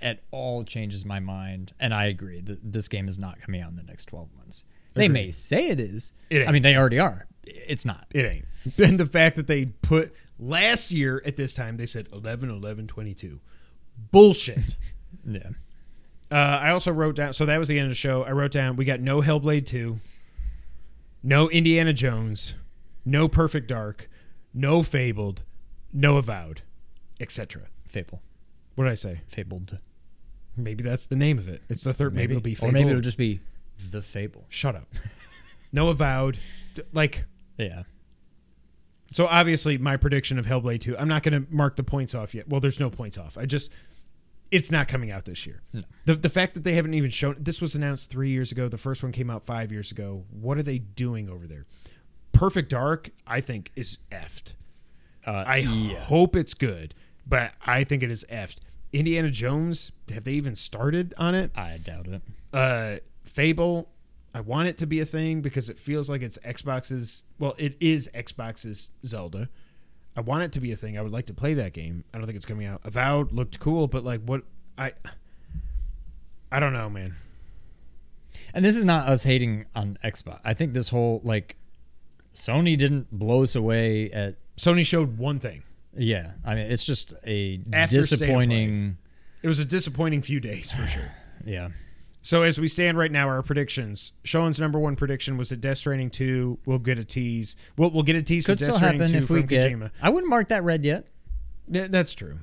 at 0.00 0.20
all 0.30 0.62
changes 0.64 1.04
my 1.04 1.18
mind 1.20 1.72
and 1.80 1.92
i 1.92 2.06
agree 2.06 2.40
that 2.40 2.58
this 2.72 2.88
game 2.88 3.08
is 3.08 3.18
not 3.18 3.40
coming 3.40 3.60
out 3.60 3.68
in 3.70 3.76
the 3.76 3.82
next 3.82 4.06
12 4.06 4.28
months 4.38 4.64
they 4.94 5.08
may 5.08 5.30
say 5.30 5.68
it 5.68 5.80
is 5.80 6.12
It 6.30 6.46
i 6.48 6.52
mean 6.52 6.62
they 6.62 6.76
already 6.76 6.98
are 6.98 7.26
it's 7.44 7.84
not 7.84 8.06
it 8.14 8.24
ain't. 8.24 8.44
And 8.78 8.98
the 9.00 9.06
fact 9.06 9.34
that 9.36 9.48
they 9.48 9.66
put 9.66 10.14
last 10.38 10.90
year 10.92 11.20
at 11.26 11.36
this 11.36 11.52
time 11.54 11.76
they 11.76 11.86
said 11.86 12.08
11 12.12 12.48
11 12.50 12.86
22 12.86 13.40
bullshit 14.12 14.76
yeah 15.26 15.50
Uh, 16.30 16.34
I 16.62 16.70
also 16.70 16.90
wrote 16.92 17.16
down. 17.16 17.32
So 17.34 17.44
that 17.46 17.58
was 17.58 17.68
the 17.68 17.78
end 17.78 17.84
of 17.86 17.90
the 17.90 17.94
show. 17.94 18.22
I 18.22 18.32
wrote 18.32 18.52
down. 18.52 18.76
We 18.76 18.84
got 18.86 19.00
no 19.00 19.20
Hellblade 19.20 19.66
two, 19.66 19.98
no 21.22 21.50
Indiana 21.50 21.92
Jones, 21.92 22.54
no 23.04 23.28
Perfect 23.28 23.68
Dark, 23.68 24.08
no 24.54 24.82
Fabled, 24.82 25.42
no 25.92 26.16
Avowed, 26.16 26.62
etc. 27.20 27.64
fable 27.86 28.22
What 28.76 28.84
did 28.84 28.92
I 28.92 28.94
say? 28.94 29.20
fabled 29.28 29.78
Maybe 30.56 30.82
that's 30.84 31.06
the 31.06 31.16
name 31.16 31.38
of 31.38 31.48
it. 31.48 31.62
It's 31.68 31.82
the 31.84 31.92
third. 31.94 32.14
Maybe, 32.14 32.34
it'll 32.34 32.42
be 32.42 32.54
Fable. 32.54 32.68
or 32.70 32.72
maybe 32.72 32.90
it'll 32.90 33.00
just 33.02 33.18
be 33.18 33.40
the 33.90 34.02
fable 34.02 34.44
shut 34.48 34.74
up. 34.76 34.88
no 35.72 35.88
Avowed. 35.88 36.38
Like 36.92 37.24
yeah 37.58 37.82
so. 39.12 39.26
Obviously, 39.26 39.76
my 39.78 39.96
prediction 39.98 40.38
of 40.38 40.46
Hellblade 40.46 40.80
two. 40.80 40.96
I'm 40.96 41.08
not 41.08 41.22
going 41.22 41.44
to 41.44 41.52
mark 41.52 41.76
the 41.76 41.82
points 41.84 42.14
off 42.14 42.34
yet. 42.34 42.48
Well, 42.48 42.60
there's 42.60 42.80
no 42.80 42.88
points 42.90 43.18
off. 43.18 43.36
I 43.36 43.44
just. 43.46 43.70
It's 44.52 44.70
not 44.70 44.86
coming 44.86 45.10
out 45.10 45.24
this 45.24 45.46
year. 45.46 45.62
The, 46.04 46.14
the 46.14 46.28
fact 46.28 46.54
that 46.54 46.62
they 46.62 46.74
haven't 46.74 46.92
even 46.94 47.10
shown 47.10 47.36
this 47.40 47.60
was 47.60 47.74
announced 47.74 48.10
three 48.10 48.28
years 48.28 48.52
ago. 48.52 48.68
The 48.68 48.78
first 48.78 49.02
one 49.02 49.10
came 49.10 49.30
out 49.30 49.42
five 49.42 49.72
years 49.72 49.90
ago. 49.90 50.24
What 50.30 50.58
are 50.58 50.62
they 50.62 50.78
doing 50.78 51.28
over 51.30 51.46
there? 51.46 51.64
Perfect 52.32 52.68
Dark, 52.70 53.10
I 53.26 53.40
think, 53.40 53.72
is 53.74 53.98
effed. 54.12 54.52
uh, 55.26 55.44
I 55.46 55.62
hope 55.62 56.36
it's 56.36 56.54
good, 56.54 56.94
but 57.26 57.52
I 57.66 57.82
think 57.84 58.02
it 58.02 58.10
is 58.10 58.24
effed. 58.30 58.56
Indiana 58.92 59.30
Jones, 59.30 59.90
have 60.12 60.24
they 60.24 60.32
even 60.32 60.54
started 60.54 61.14
on 61.16 61.34
it? 61.34 61.50
i 61.56 61.78
doubt 61.82 62.06
it 62.08 62.20
Uh, 62.52 62.96
Fable, 63.24 63.88
I 64.34 64.40
want 64.40 64.68
it 64.68 64.76
to 64.78 64.86
be 64.86 65.00
a 65.00 65.06
thing 65.06 65.40
because 65.40 65.70
it 65.70 65.78
feels 65.78 66.10
like 66.10 66.20
it's 66.20 66.38
Xbox's. 66.38 67.24
Well, 67.38 67.54
it 67.56 67.76
is 67.80 68.10
Xbox's 68.14 68.90
Zelda. 69.04 69.48
I 70.16 70.20
want 70.20 70.42
it 70.44 70.52
to 70.52 70.60
be 70.60 70.72
a 70.72 70.76
thing. 70.76 70.98
I 70.98 71.02
would 71.02 71.12
like 71.12 71.26
to 71.26 71.34
play 71.34 71.54
that 71.54 71.72
game. 71.72 72.04
I 72.12 72.18
don't 72.18 72.26
think 72.26 72.36
it's 72.36 72.46
coming 72.46 72.66
out. 72.66 72.80
Avowed 72.84 73.32
looked 73.32 73.58
cool, 73.60 73.86
but 73.86 74.04
like 74.04 74.20
what 74.22 74.42
I, 74.76 74.92
I 76.50 76.60
don't 76.60 76.72
know, 76.72 76.90
man. 76.90 77.14
And 78.54 78.64
this 78.64 78.76
is 78.76 78.84
not 78.84 79.08
us 79.08 79.22
hating 79.22 79.66
on 79.74 79.98
Xbox. 80.04 80.40
I 80.44 80.52
think 80.54 80.74
this 80.74 80.90
whole 80.90 81.20
like 81.24 81.56
Sony 82.34 82.76
didn't 82.76 83.10
blow 83.10 83.42
us 83.42 83.54
away 83.54 84.10
at 84.10 84.36
Sony 84.56 84.84
showed 84.84 85.16
one 85.18 85.38
thing. 85.38 85.62
yeah. 85.96 86.32
I 86.44 86.54
mean, 86.54 86.66
it's 86.70 86.84
just 86.84 87.14
a 87.26 87.60
After 87.72 88.02
State 88.02 88.14
of 88.14 88.18
Play. 88.18 88.26
disappointing. 88.26 88.98
It 89.42 89.48
was 89.48 89.58
a 89.58 89.64
disappointing 89.64 90.22
few 90.22 90.40
days 90.40 90.70
for 90.72 90.86
sure. 90.86 91.12
Yeah, 91.44 91.70
So 92.24 92.42
as 92.42 92.58
we 92.58 92.68
stand 92.68 92.96
right 92.96 93.10
now, 93.10 93.26
our 93.28 93.42
predictions. 93.42 94.12
Sean's 94.22 94.60
number 94.60 94.78
one 94.78 94.94
prediction 94.96 95.36
was 95.36 95.48
that 95.50 95.60
Death 95.60 95.78
Stranding 95.78 96.08
two 96.10 96.58
will 96.64 96.78
get 96.78 96.98
a 96.98 97.04
tease. 97.04 97.56
We'll, 97.76 97.90
we'll 97.90 98.04
get 98.04 98.14
a 98.16 98.22
tease 98.22 98.46
could 98.46 98.58
for 98.60 98.64
Death 98.64 98.74
still 98.76 98.78
Stranding 98.78 99.00
happen 99.00 99.12
two 99.12 99.24
if 99.24 99.30
we 99.30 99.40
from 99.40 99.46
get. 99.48 99.72
Kojima. 99.72 99.90
I 100.00 100.10
wouldn't 100.10 100.30
mark 100.30 100.48
that 100.50 100.62
red 100.62 100.84
yet. 100.84 101.06
Yeah, 101.68 101.88
that's 101.90 102.14
true. 102.14 102.38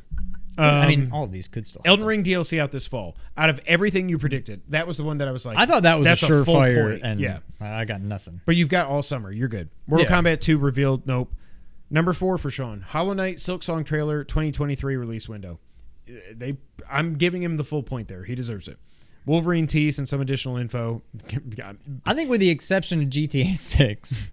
I 0.57 0.87
mean, 0.87 1.03
Um, 1.03 1.13
all 1.13 1.23
of 1.23 1.31
these 1.31 1.47
could 1.47 1.65
still. 1.65 1.81
Elden 1.85 2.01
happen. 2.01 2.07
Ring 2.09 2.23
DLC 2.23 2.59
out 2.59 2.73
this 2.73 2.85
fall. 2.85 3.15
Out 3.37 3.49
of 3.49 3.61
everything 3.65 4.09
you 4.09 4.17
predicted, 4.17 4.61
that 4.67 4.85
was 4.85 4.97
the 4.97 5.05
one 5.05 5.19
that 5.19 5.27
I 5.29 5.31
was 5.31 5.45
like, 5.45 5.57
I 5.57 5.65
thought 5.65 5.83
that 5.83 5.97
was 5.97 6.05
that's 6.05 6.23
a 6.23 6.43
full 6.43 6.55
surefire, 6.55 6.91
point. 6.91 7.03
and 7.05 7.19
yeah. 7.21 7.39
I 7.61 7.85
got 7.85 8.01
nothing. 8.01 8.41
But 8.45 8.57
you've 8.57 8.67
got 8.67 8.87
all 8.87 9.01
summer. 9.01 9.31
You're 9.31 9.47
good. 9.47 9.69
Mortal 9.87 10.05
Yeah. 10.09 10.21
Kombat 10.21 10.41
2 10.41 10.57
revealed. 10.57 11.07
Nope. 11.07 11.33
Number 11.89 12.11
four 12.11 12.37
for 12.37 12.49
Sean. 12.51 12.81
Hollow 12.81 13.13
Knight 13.13 13.39
Silk 13.39 13.63
Song 13.63 13.85
trailer 13.85 14.25
2023 14.25 14.97
release 14.97 15.29
window. 15.29 15.59
Uh, 16.09 16.13
They, 16.35 16.57
I'm 16.91 17.15
giving 17.15 17.41
him 17.41 17.55
the 17.55 17.63
full 17.63 17.81
point 17.83 18.09
there. 18.09 18.25
He 18.25 18.35
deserves 18.35 18.67
it. 18.67 18.77
Wolverine 19.29 19.67
tease 19.67 19.99
and 19.99 20.07
some 20.07 20.21
additional 20.21 20.57
info. 20.57 21.03
God, 21.55 21.77
I 22.03 22.15
think, 22.15 22.31
with 22.31 22.39
the 22.39 22.49
exception 22.49 22.99
of 23.03 23.09
GTA 23.09 23.55
Six, 23.55 24.31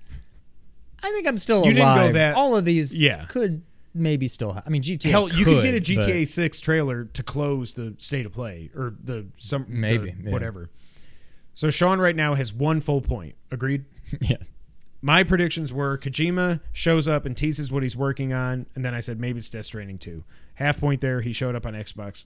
I 1.02 1.10
think 1.12 1.28
I'm 1.28 1.36
still 1.36 1.58
You 1.66 1.74
didn't 1.74 1.84
go 1.94 2.02
alive. 2.02 2.14
that- 2.14 2.34
All 2.34 2.56
of 2.56 2.64
these, 2.64 2.98
Yeah. 2.98 3.26
could 3.26 3.60
maybe 3.94 4.26
still. 4.26 4.54
Ha- 4.54 4.62
I 4.66 4.70
mean, 4.70 4.80
GTA. 4.82 5.10
Hell, 5.10 5.28
you 5.28 5.44
could 5.44 5.62
get 5.62 5.74
a 5.74 5.94
but- 5.96 6.06
GTA 6.06 6.26
6 6.26 6.60
trailer 6.60 7.04
to 7.04 7.22
close 7.22 7.74
the 7.74 7.94
state 7.98 8.24
of 8.24 8.32
play 8.32 8.70
or 8.74 8.94
the 9.04 9.26
some 9.36 9.66
the 9.68 9.74
Maybe, 9.76 10.14
yeah. 10.24 10.30
whatever. 10.32 10.70
So 11.52 11.68
Sean 11.70 11.98
right 12.00 12.16
now 12.16 12.34
has 12.34 12.52
one 12.54 12.80
full 12.80 13.00
point. 13.02 13.34
Agreed. 13.50 13.84
yeah. 14.22 14.36
My 15.02 15.22
predictions 15.24 15.72
were 15.74 15.98
Kojima 15.98 16.60
shows 16.72 17.06
up 17.06 17.26
and 17.26 17.36
teases 17.36 17.70
what 17.70 17.82
he's 17.82 17.96
working 17.96 18.32
on, 18.32 18.64
and 18.74 18.82
then 18.84 18.94
I 18.94 19.00
said 19.00 19.20
maybe 19.20 19.38
it's 19.38 19.50
Death 19.50 19.66
Stranding 19.66 19.98
2. 19.98 20.24
Half 20.54 20.80
point 20.80 21.00
there. 21.02 21.20
He 21.20 21.32
showed 21.34 21.54
up 21.54 21.66
on 21.66 21.74
Xbox. 21.74 22.24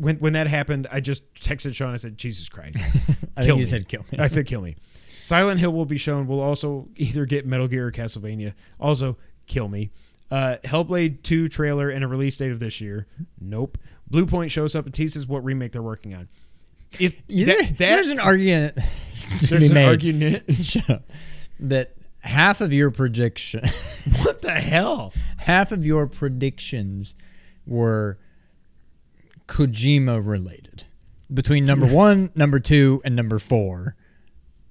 When 0.00 0.16
when 0.16 0.32
that 0.34 0.46
happened, 0.46 0.86
I 0.90 1.00
just 1.00 1.22
texted 1.34 1.74
Sean. 1.74 1.92
I 1.92 1.96
said, 1.96 2.16
"Jesus 2.16 2.48
Christ, 2.48 2.76
I 3.36 3.42
Kill 3.44 3.56
think 3.56 3.58
you 3.58 3.64
said 3.66 3.88
kill 3.88 4.04
me. 4.10 4.18
I 4.18 4.26
said 4.28 4.46
kill 4.46 4.62
me. 4.62 4.76
Silent 5.18 5.60
Hill 5.60 5.72
will 5.72 5.84
be 5.84 5.98
shown. 5.98 6.26
We'll 6.26 6.40
also 6.40 6.88
either 6.96 7.26
get 7.26 7.46
Metal 7.46 7.68
Gear 7.68 7.88
or 7.88 7.92
Castlevania. 7.92 8.54
Also, 8.80 9.18
kill 9.46 9.68
me. 9.68 9.90
Uh, 10.30 10.56
Hellblade 10.64 11.22
2 11.22 11.48
trailer 11.48 11.90
and 11.90 12.02
a 12.02 12.06
release 12.06 12.38
date 12.38 12.52
of 12.52 12.58
this 12.60 12.80
year. 12.80 13.06
Nope. 13.40 13.76
Bluepoint 14.10 14.50
shows 14.50 14.74
up 14.74 14.86
and 14.86 14.94
teases 14.94 15.26
what 15.26 15.44
remake 15.44 15.72
they're 15.72 15.82
working 15.82 16.14
on. 16.14 16.28
If 16.98 17.14
You- 17.28 17.44
that, 17.46 17.58
that- 17.58 17.76
there's 17.78 18.08
an 18.08 18.20
argument. 18.20 18.76
to 19.40 19.46
there's 19.46 19.64
be 19.64 19.66
an 19.66 19.74
made. 19.74 19.86
argument. 19.86 20.54
Shut 20.64 20.88
up. 20.88 21.10
That 21.58 21.94
half 22.20 22.60
of 22.62 22.72
your 22.72 22.90
prediction, 22.90 23.62
what 24.22 24.40
the 24.40 24.52
hell? 24.52 25.12
half 25.36 25.72
of 25.72 25.84
your 25.84 26.06
predictions 26.06 27.14
were 27.66 28.18
Kojima 29.50 30.24
related. 30.24 30.84
Between 31.32 31.66
number 31.66 31.86
one, 31.86 32.30
number 32.36 32.60
two, 32.60 33.02
and 33.04 33.16
number 33.16 33.38
four, 33.40 33.96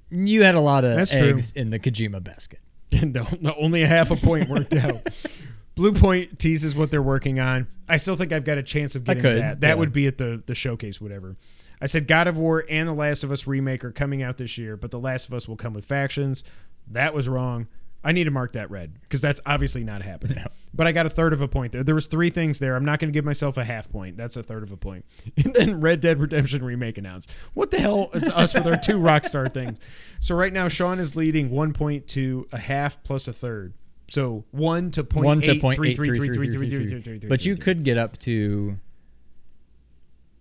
you 0.10 0.43
had 0.43 0.56
a 0.56 0.61
lot 0.61 0.85
of 0.85 0.95
That's 0.95 1.11
true. 1.11 1.30
eggs 1.30 1.51
in 1.51 1.69
the 1.69 1.80
Kojima 1.80 2.23
basket. 2.23 2.60
no, 2.91 3.27
no, 3.41 3.53
only 3.60 3.84
a 3.84 3.88
half 3.88 4.10
a 4.10 4.15
point 4.15 4.49
worked 4.49 4.73
out. 4.73 5.06
Bluepoint 5.76 6.38
teases 6.38 6.76
what 6.76 6.91
they're 6.91 7.01
working 7.01 7.39
on. 7.39 7.68
I 7.88 7.97
still 7.97 8.15
think 8.15 8.31
I've 8.31 8.45
got 8.45 8.57
a 8.57 8.64
chance 8.64 8.95
of 8.95 9.03
getting 9.03 9.22
could, 9.22 9.38
that. 9.38 9.61
That 9.61 9.68
yeah. 9.68 9.73
would 9.76 9.93
be 9.93 10.07
at 10.07 10.18
the 10.18 10.41
the 10.45 10.56
showcase, 10.56 10.99
whatever. 10.99 11.35
I 11.81 11.85
said 11.85 12.07
God 12.07 12.27
of 12.27 12.38
War 12.38 12.64
and 12.69 12.88
The 12.88 12.93
Last 12.93 13.23
of 13.23 13.31
Us 13.31 13.47
remake 13.47 13.85
are 13.85 13.91
coming 13.91 14.22
out 14.22 14.38
this 14.38 14.57
year, 14.57 14.76
but 14.76 14.91
The 14.91 14.99
Last 14.99 15.27
of 15.27 15.34
Us 15.34 15.47
will 15.47 15.56
come 15.56 15.73
with 15.73 15.85
factions. 15.85 16.43
That 16.88 17.14
was 17.14 17.30
wrong. 17.30 17.68
I 18.03 18.13
need 18.13 18.23
to 18.26 18.31
mark 18.31 18.53
that 18.53 18.71
red 18.71 18.93
because 19.01 19.19
that's 19.19 19.41
obviously 19.45 19.84
not 19.84 20.01
happening. 20.01 20.38
No. 20.38 20.45
But 20.73 20.88
I 20.88 20.91
got 20.93 21.05
a 21.05 21.09
third 21.09 21.34
of 21.34 21.41
a 21.41 21.47
point 21.47 21.73
there. 21.73 21.84
There 21.84 21.95
was 21.95 22.07
three 22.07 22.30
things 22.30 22.59
there. 22.59 22.76
I'm 22.76 22.85
not 22.85 22.99
going 22.99 23.11
to 23.11 23.13
give 23.13 23.26
myself 23.26 23.57
a 23.57 23.65
half 23.65 23.89
point. 23.89 24.15
That's 24.15 24.38
a 24.38 24.43
third 24.43 24.63
of 24.63 24.71
a 24.71 24.77
point. 24.77 25.03
And 25.35 25.53
then 25.53 25.81
Red 25.81 25.99
Dead 25.99 26.19
Redemption 26.19 26.63
remake 26.63 26.97
announced. 26.97 27.30
What 27.53 27.71
the 27.71 27.80
hell 27.80 28.09
is 28.13 28.30
us 28.30 28.53
with 28.53 28.67
our 28.67 28.77
two 28.77 28.99
Rockstar 28.99 29.53
things? 29.53 29.80
So 30.19 30.35
right 30.35 30.53
now 30.53 30.67
Sean 30.67 30.99
is 30.99 31.15
leading 31.15 31.49
one 31.49 31.73
point 31.73 32.07
to 32.09 32.47
a 32.51 32.57
half 32.57 33.03
plus 33.03 33.27
a 33.27 33.34
third. 33.34 33.73
So 34.09 34.45
one 34.51 34.91
to 34.91 35.03
point 35.03 35.26
One 35.26 35.41
to 35.41 35.59
point 35.59 35.80
eight 35.85 35.95
three, 35.95 36.07
three 36.09 36.17
three, 36.17 36.27
three 36.27 36.35
three, 36.35 36.51
three 36.51 36.69
three, 36.69 36.69
three 36.69 36.89
three, 36.89 37.01
three. 37.01 37.19
three, 37.19 37.30
But 37.30 37.45
you 37.45 37.57
could 37.57 37.84
get 37.84 37.97
up 37.97 38.17
to 38.19 38.77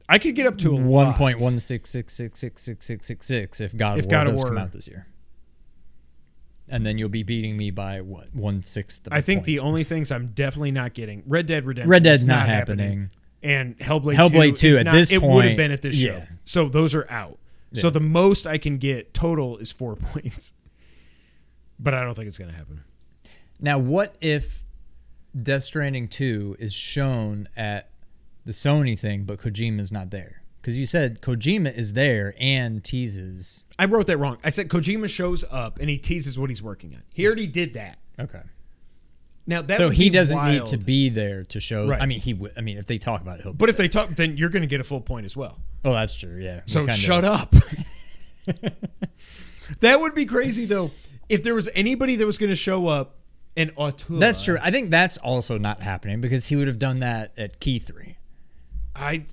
I 0.08 0.18
could 0.18 0.34
get 0.34 0.46
up 0.46 0.56
to 0.58 0.74
one 0.74 1.14
point 1.14 1.38
one 1.40 1.58
six 1.58 1.90
six 1.90 2.14
six 2.14 2.38
six 2.38 2.62
six 2.62 2.86
six 2.86 3.06
six 3.06 3.26
six 3.26 3.60
if 3.60 3.76
God 3.76 3.98
of 3.98 4.06
War 4.06 4.24
does 4.24 4.44
come 4.44 4.58
out 4.58 4.72
this 4.72 4.88
year. 4.88 5.06
And 6.70 6.84
then 6.84 6.98
you'll 6.98 7.08
be 7.08 7.22
beating 7.22 7.56
me 7.56 7.70
by 7.70 8.00
what 8.02 8.34
one 8.34 8.62
sixth. 8.62 9.06
Of 9.06 9.12
I 9.12 9.20
think 9.20 9.40
point. 9.40 9.46
the 9.46 9.60
only 9.60 9.84
things 9.84 10.12
I'm 10.12 10.28
definitely 10.28 10.70
not 10.72 10.92
getting 10.94 11.22
Red 11.26 11.46
Dead 11.46 11.64
Redemption. 11.64 11.88
Red 11.90 12.02
Dead's 12.02 12.22
is 12.22 12.26
not 12.28 12.46
happening. 12.46 13.10
and 13.42 13.78
Hellblade, 13.78 14.14
Hellblade 14.16 14.50
2, 14.50 14.56
2 14.56 14.66
is 14.66 14.78
at 14.78 14.84
not, 14.84 14.92
this 14.92 15.12
it 15.12 15.22
would 15.22 15.44
have 15.44 15.56
been 15.56 15.70
at 15.70 15.80
this 15.82 15.96
show. 15.96 16.16
yeah. 16.18 16.26
So 16.44 16.68
those 16.68 16.94
are 16.94 17.06
out. 17.10 17.38
So 17.74 17.90
the 17.90 18.00
most 18.00 18.46
I 18.46 18.58
can 18.58 18.78
get 18.78 19.12
total 19.14 19.58
is 19.58 19.70
four 19.70 19.96
points. 20.12 20.52
But 21.78 21.94
I 21.94 22.02
don't 22.02 22.14
think 22.14 22.26
it's 22.28 22.38
going 22.38 22.50
to 22.50 22.56
happen. 22.56 22.82
Now, 23.60 23.78
what 23.78 24.16
if 24.20 24.64
Death 25.40 25.64
Stranding 25.64 26.08
2 26.08 26.56
is 26.58 26.72
shown 26.72 27.48
at 27.56 27.90
the 28.44 28.52
Sony 28.52 28.98
thing, 28.98 29.24
but 29.24 29.38
Kojima's 29.38 29.92
not 29.92 30.10
there? 30.10 30.42
Because 30.68 30.76
you 30.76 30.84
said 30.84 31.22
Kojima 31.22 31.74
is 31.74 31.94
there 31.94 32.34
and 32.38 32.84
teases. 32.84 33.64
I 33.78 33.86
wrote 33.86 34.06
that 34.08 34.18
wrong. 34.18 34.36
I 34.44 34.50
said 34.50 34.68
Kojima 34.68 35.08
shows 35.08 35.42
up 35.50 35.78
and 35.78 35.88
he 35.88 35.96
teases 35.96 36.38
what 36.38 36.50
he's 36.50 36.62
working 36.62 36.94
on. 36.94 37.00
He 37.14 37.24
already 37.24 37.46
did 37.46 37.72
that. 37.72 37.96
Okay. 38.20 38.42
Now 39.46 39.62
that 39.62 39.78
so 39.78 39.88
he 39.88 40.10
doesn't 40.10 40.44
need 40.44 40.66
to 40.66 40.76
be 40.76 41.08
there 41.08 41.44
to 41.44 41.58
show. 41.58 41.88
Right. 41.88 42.02
I 42.02 42.04
mean, 42.04 42.20
he 42.20 42.34
would. 42.34 42.52
I 42.54 42.60
mean, 42.60 42.76
if 42.76 42.86
they 42.86 42.98
talk 42.98 43.22
about 43.22 43.38
it, 43.38 43.44
he'll. 43.44 43.54
But 43.54 43.70
if 43.70 43.78
they 43.78 43.88
talk, 43.88 44.14
then 44.14 44.36
you're 44.36 44.50
going 44.50 44.60
to 44.60 44.66
get 44.66 44.78
a 44.78 44.84
full 44.84 45.00
point 45.00 45.24
as 45.24 45.34
well. 45.34 45.58
oh, 45.86 45.94
that's 45.94 46.14
true. 46.14 46.36
Yeah. 46.36 46.60
So 46.66 46.86
shut 46.88 47.24
up. 47.24 47.54
that 49.80 50.00
would 50.00 50.14
be 50.14 50.26
crazy 50.26 50.66
though. 50.66 50.90
If 51.30 51.42
there 51.44 51.54
was 51.54 51.70
anybody 51.74 52.16
that 52.16 52.26
was 52.26 52.36
going 52.36 52.50
to 52.50 52.56
show 52.56 52.88
up 52.88 53.16
and 53.56 53.72
auteur, 53.76 54.18
That's 54.18 54.44
true. 54.44 54.58
I 54.60 54.70
think 54.70 54.90
that's 54.90 55.16
also 55.16 55.56
not 55.56 55.80
happening 55.80 56.20
because 56.20 56.44
he 56.44 56.56
would 56.56 56.68
have 56.68 56.78
done 56.78 56.98
that 56.98 57.32
at 57.38 57.58
Key 57.58 57.78
Three. 57.78 58.18
I. 58.94 59.24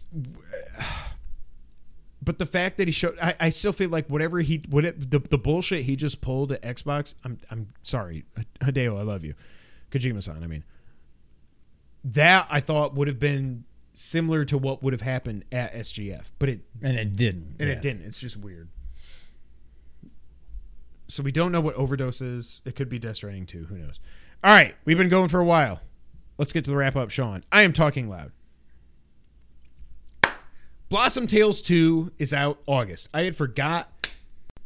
But 2.26 2.39
the 2.39 2.45
fact 2.47 2.77
that 2.77 2.88
he 2.88 2.91
showed, 2.91 3.18
I, 3.22 3.35
I 3.39 3.49
still 3.52 3.72
feel 3.72 3.89
like 3.89 4.07
whatever 4.10 4.39
he, 4.41 4.64
what 4.69 4.84
it, 4.84 5.11
the 5.11 5.19
the 5.19 5.38
bullshit 5.38 5.85
he 5.85 5.95
just 5.95 6.19
pulled 6.22 6.52
at 6.52 6.61
Xbox. 6.64 7.14
I'm 7.23 7.39
I'm 7.52 7.68
sorry, 7.84 8.26
Hideo, 8.61 8.97
I 8.97 9.03
love 9.03 9.23
you, 9.23 9.35
Kojima-san. 9.91 10.43
I 10.43 10.47
mean, 10.47 10.64
that 12.03 12.47
I 12.49 12.60
thought 12.61 12.95
would 12.95 13.07
have 13.07 13.19
been 13.19 13.65
similar 13.93 14.43
to 14.45 14.57
what 14.57 14.81
would 14.84 14.91
have 14.91 15.02
happened 15.02 15.45
at 15.52 15.73
SGF, 15.76 16.31
but 16.39 16.49
it 16.49 16.61
And 16.81 16.97
it 16.97 17.15
didn't. 17.15 17.56
and 17.60 17.69
Yeah. 17.69 17.76
it 17.76 17.81
didn't. 17.81 18.02
It's 18.06 18.19
just 18.19 18.35
weird. 18.38 18.69
So 21.07 21.22
we 21.23 21.31
don't 21.31 21.52
know 21.52 21.61
what 21.61 21.76
overdose 21.76 22.19
is. 22.22 22.61
It 22.65 22.76
could 22.76 22.89
be 22.89 22.97
Death 22.99 23.18
Stranding 23.18 23.45
too. 23.45 23.65
Who 23.65 23.77
knows? 23.77 23.99
All 24.43 24.52
right, 24.52 24.76
we've 24.85 24.97
been 24.97 25.10
going 25.10 25.30
for 25.30 25.39
a 25.39 25.45
while. 25.45 25.81
Let's 26.38 26.52
get 26.52 26.65
to 26.65 26.72
the 26.72 26.77
wrap 26.77 26.95
up, 26.95 27.11
Sean. 27.11 27.43
I 27.52 27.61
am 27.61 27.72
talking 27.73 28.10
loud. 28.10 28.31
Blossom 30.90 31.28
Tales 31.28 31.62
2 31.62 32.14
is 32.20 32.34
out 32.34 32.60
August. 32.68 33.10
I 33.14 33.24
had 33.24 33.36
forgot, 33.36 33.91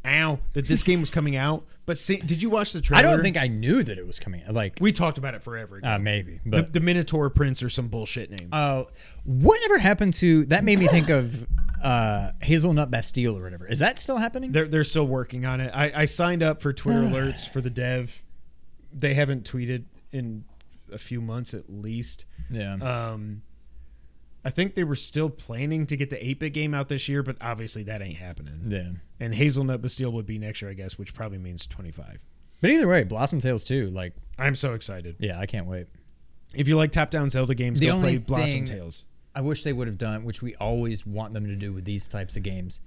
ow, 0.04 0.38
that 0.52 0.66
this 0.66 0.82
game 0.82 1.00
was 1.00 1.10
coming 1.10 1.36
out. 1.36 1.64
But 1.86 1.98
see, 1.98 2.16
did 2.18 2.40
you 2.40 2.50
watch 2.50 2.72
the 2.72 2.80
trailer? 2.80 3.00
I 3.00 3.02
don't 3.02 3.22
think 3.22 3.36
I 3.36 3.48
knew 3.48 3.82
that 3.82 3.98
it 3.98 4.06
was 4.06 4.20
coming. 4.20 4.42
Like, 4.48 4.78
we 4.80 4.92
talked 4.92 5.18
about 5.18 5.34
it 5.34 5.42
forever. 5.42 5.78
Ago. 5.78 5.88
uh, 5.88 5.98
maybe, 5.98 6.38
the, 6.44 6.50
but 6.50 6.72
the 6.72 6.78
Minotaur 6.80 7.30
Prince 7.30 7.62
or 7.62 7.68
some 7.68 7.88
bullshit 7.88 8.30
name. 8.30 8.48
Uh, 8.52 8.84
whatever 9.24 9.78
happened 9.78 10.14
to 10.14 10.44
that? 10.46 10.62
Made 10.62 10.78
me 10.78 10.86
think 10.86 11.08
of 11.08 11.46
uh, 11.82 12.30
Hazelnut 12.42 12.90
Bastille 12.92 13.36
or 13.36 13.42
whatever. 13.42 13.66
Is 13.66 13.80
that 13.80 13.98
still 13.98 14.18
happening? 14.18 14.52
They're 14.52 14.68
they're 14.68 14.84
still 14.84 15.06
working 15.06 15.46
on 15.46 15.60
it. 15.60 15.72
I, 15.74 16.02
I 16.02 16.04
signed 16.04 16.42
up 16.44 16.62
for 16.62 16.72
Twitter 16.72 17.00
alerts 17.02 17.48
for 17.48 17.60
the 17.60 17.70
dev. 17.70 18.22
They 18.92 19.14
haven't 19.14 19.50
tweeted 19.50 19.84
in 20.12 20.44
a 20.92 20.98
few 20.98 21.20
months 21.20 21.54
at 21.54 21.70
least. 21.70 22.24
yeah. 22.50 22.74
Um, 22.74 23.42
I 24.44 24.50
think 24.50 24.74
they 24.74 24.84
were 24.84 24.94
still 24.94 25.28
planning 25.28 25.84
to 25.86 25.96
get 25.96 26.08
the 26.10 26.16
8-bit 26.16 26.54
game 26.54 26.72
out 26.72 26.88
this 26.88 27.08
year, 27.08 27.22
but 27.22 27.36
obviously 27.42 27.82
that 27.84 28.00
ain't 28.00 28.16
happening. 28.16 28.60
yeah. 28.68 28.90
And 29.18 29.34
Hazelnut 29.34 29.82
Bastille 29.82 30.12
would 30.12 30.24
be 30.26 30.38
next 30.38 30.62
year, 30.62 30.70
I 30.70 30.74
guess, 30.74 30.96
which 30.98 31.12
probably 31.12 31.36
means 31.38 31.66
25. 31.66 32.20
But 32.62 32.70
either 32.70 32.88
way, 32.88 33.04
Blossom 33.04 33.40
Tales 33.40 33.62
too. 33.64 33.90
Like, 33.90 34.14
I'm 34.38 34.54
so 34.54 34.72
excited. 34.74 35.16
yeah, 35.18 35.38
I 35.38 35.44
can't 35.46 35.66
wait. 35.66 35.88
If 36.54 36.68
you 36.68 36.76
like 36.76 36.90
top-down 36.90 37.28
Zelda 37.30 37.54
games, 37.54 37.80
The 37.80 37.86
go 37.88 37.92
only 37.92 38.18
play 38.18 38.38
Blossom 38.38 38.66
thing- 38.66 38.78
Tales. 38.78 39.04
I 39.34 39.42
wish 39.42 39.62
they 39.62 39.72
would 39.72 39.86
have 39.86 39.98
done, 39.98 40.24
which 40.24 40.42
we 40.42 40.54
always 40.56 41.06
want 41.06 41.34
them 41.34 41.46
to 41.46 41.54
do 41.54 41.72
with 41.72 41.84
these 41.84 42.08
types 42.08 42.36
of 42.36 42.42
games. 42.42 42.80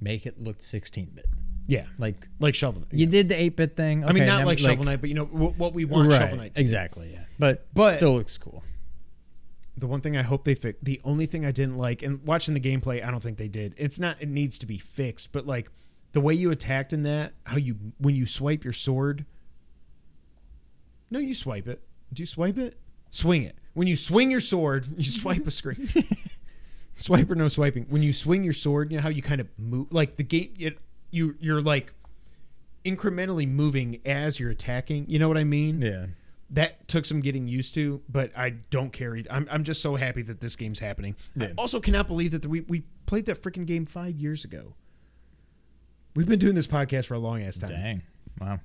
Make 0.00 0.26
it 0.26 0.40
look 0.40 0.58
16-bit. 0.60 1.26
Yeah, 1.68 1.86
Like 1.98 2.26
like 2.40 2.54
Shovel 2.56 2.80
Knight. 2.82 2.92
you 2.92 3.06
did 3.06 3.28
the 3.28 3.36
8-bit 3.36 3.76
thing. 3.76 4.04
I 4.04 4.12
mean, 4.12 4.26
not 4.26 4.44
like 4.44 4.58
Shovel 4.58 4.84
Knight, 4.84 5.00
but 5.00 5.08
you 5.08 5.14
know 5.14 5.24
wh- 5.26 5.58
what 5.58 5.72
we 5.74 5.84
want 5.84 6.08
right, 6.10 6.18
Shovel 6.20 6.36
Knight 6.38 6.54
to 6.54 6.58
be. 6.58 6.60
exactly. 6.60 7.10
Yeah, 7.12 7.20
but 7.38 7.66
But- 7.72 7.92
still 7.92 8.14
looks 8.14 8.36
cool. 8.36 8.62
The 9.76 9.86
one 9.86 10.00
thing 10.00 10.16
I 10.16 10.22
hope 10.22 10.44
they 10.44 10.54
fix, 10.54 10.78
the 10.82 11.00
only 11.04 11.26
thing 11.26 11.44
I 11.44 11.50
didn't 11.50 11.78
like, 11.78 12.02
and 12.02 12.22
watching 12.24 12.54
the 12.54 12.60
gameplay, 12.60 13.04
I 13.04 13.10
don't 13.10 13.22
think 13.22 13.38
they 13.38 13.48
did. 13.48 13.74
It's 13.76 13.98
not, 13.98 14.20
it 14.20 14.28
needs 14.28 14.58
to 14.58 14.66
be 14.66 14.78
fixed, 14.78 15.32
but 15.32 15.46
like 15.46 15.70
the 16.12 16.20
way 16.20 16.34
you 16.34 16.50
attacked 16.50 16.92
in 16.92 17.02
that, 17.04 17.32
how 17.44 17.56
you, 17.56 17.76
when 17.98 18.14
you 18.14 18.26
swipe 18.26 18.64
your 18.64 18.72
sword, 18.72 19.24
no, 21.10 21.18
you 21.18 21.34
swipe 21.34 21.68
it. 21.68 21.82
Do 22.12 22.22
you 22.22 22.26
swipe 22.26 22.58
it? 22.58 22.78
Swing 23.10 23.42
it. 23.44 23.56
When 23.74 23.86
you 23.86 23.96
swing 23.96 24.30
your 24.30 24.40
sword, 24.40 24.86
you 24.96 25.10
swipe 25.10 25.46
a 25.46 25.50
screen. 25.50 25.88
swipe 26.94 27.30
or 27.30 27.34
no 27.34 27.48
swiping. 27.48 27.84
When 27.88 28.02
you 28.02 28.12
swing 28.12 28.44
your 28.44 28.52
sword, 28.52 28.90
you 28.90 28.98
know 28.98 29.02
how 29.02 29.08
you 29.08 29.22
kind 29.22 29.40
of 29.40 29.48
move, 29.58 29.92
like 29.92 30.16
the 30.16 30.22
game, 30.22 30.54
it, 30.58 30.78
you, 31.10 31.36
you're 31.40 31.62
like 31.62 31.92
incrementally 32.84 33.48
moving 33.48 34.00
as 34.04 34.38
you're 34.38 34.50
attacking. 34.50 35.06
You 35.08 35.18
know 35.18 35.28
what 35.28 35.38
I 35.38 35.44
mean? 35.44 35.80
Yeah. 35.80 36.06
That 36.52 36.86
took 36.86 37.04
some 37.04 37.20
getting 37.20 37.48
used 37.48 37.74
to, 37.74 38.02
but 38.08 38.30
I 38.36 38.50
don't 38.50 38.92
care. 38.92 39.18
I'm 39.30 39.48
I'm 39.50 39.64
just 39.64 39.80
so 39.82 39.96
happy 39.96 40.22
that 40.22 40.40
this 40.40 40.54
game's 40.56 40.78
happening. 40.80 41.16
I 41.40 41.52
also 41.58 41.80
cannot 41.80 42.06
believe 42.08 42.30
that 42.32 42.46
we 42.46 42.60
we 42.62 42.82
played 43.06 43.26
that 43.26 43.42
freaking 43.42 43.66
game 43.66 43.86
five 43.86 44.16
years 44.16 44.44
ago. 44.44 44.74
We've 46.14 46.28
been 46.28 46.38
doing 46.38 46.54
this 46.54 46.66
podcast 46.66 47.06
for 47.06 47.14
a 47.14 47.18
long 47.18 47.42
ass 47.42 47.56
time. 47.56 47.70
Dang. 47.70 48.02
Wow. 48.40 48.60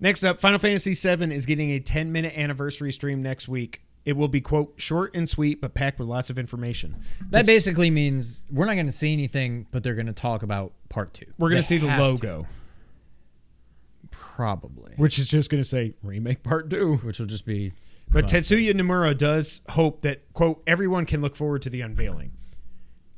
Next 0.00 0.24
up, 0.24 0.40
Final 0.40 0.58
Fantasy 0.58 0.92
VII 0.94 1.34
is 1.34 1.46
getting 1.46 1.70
a 1.70 1.80
10 1.80 2.12
minute 2.12 2.36
anniversary 2.36 2.92
stream 2.92 3.22
next 3.22 3.48
week. 3.48 3.82
It 4.04 4.16
will 4.16 4.28
be 4.28 4.40
quote 4.40 4.74
short 4.76 5.14
and 5.16 5.28
sweet, 5.28 5.60
but 5.60 5.74
packed 5.74 5.98
with 5.98 6.06
lots 6.08 6.30
of 6.30 6.38
information. 6.38 6.96
That 7.30 7.40
Just- 7.40 7.46
basically 7.46 7.90
means 7.90 8.42
we're 8.50 8.66
not 8.66 8.74
going 8.74 8.86
to 8.86 8.92
see 8.92 9.12
anything, 9.12 9.66
but 9.70 9.82
they're 9.82 9.94
going 9.94 10.06
to 10.06 10.12
talk 10.12 10.42
about 10.42 10.72
part 10.88 11.12
two. 11.14 11.26
we're 11.38 11.48
gonna 11.48 11.62
see 11.62 11.78
the 11.78 11.88
have 11.88 11.98
to, 11.98 12.04
logo, 12.04 12.46
probably, 14.36 14.92
which 14.96 15.18
is 15.18 15.28
just 15.28 15.48
gonna 15.48 15.64
say 15.64 15.94
remake 16.02 16.42
part 16.42 16.68
two. 16.68 16.96
which 16.98 17.18
will 17.18 17.26
just 17.26 17.46
be. 17.46 17.72
But 18.12 18.26
Tetsuya 18.26 18.72
Nomura 18.74 19.16
does 19.16 19.62
hope 19.70 20.02
that 20.02 20.30
quote 20.34 20.62
everyone 20.66 21.06
can 21.06 21.22
look 21.22 21.34
forward 21.34 21.62
to 21.62 21.70
the 21.70 21.80
unveiling. 21.80 22.32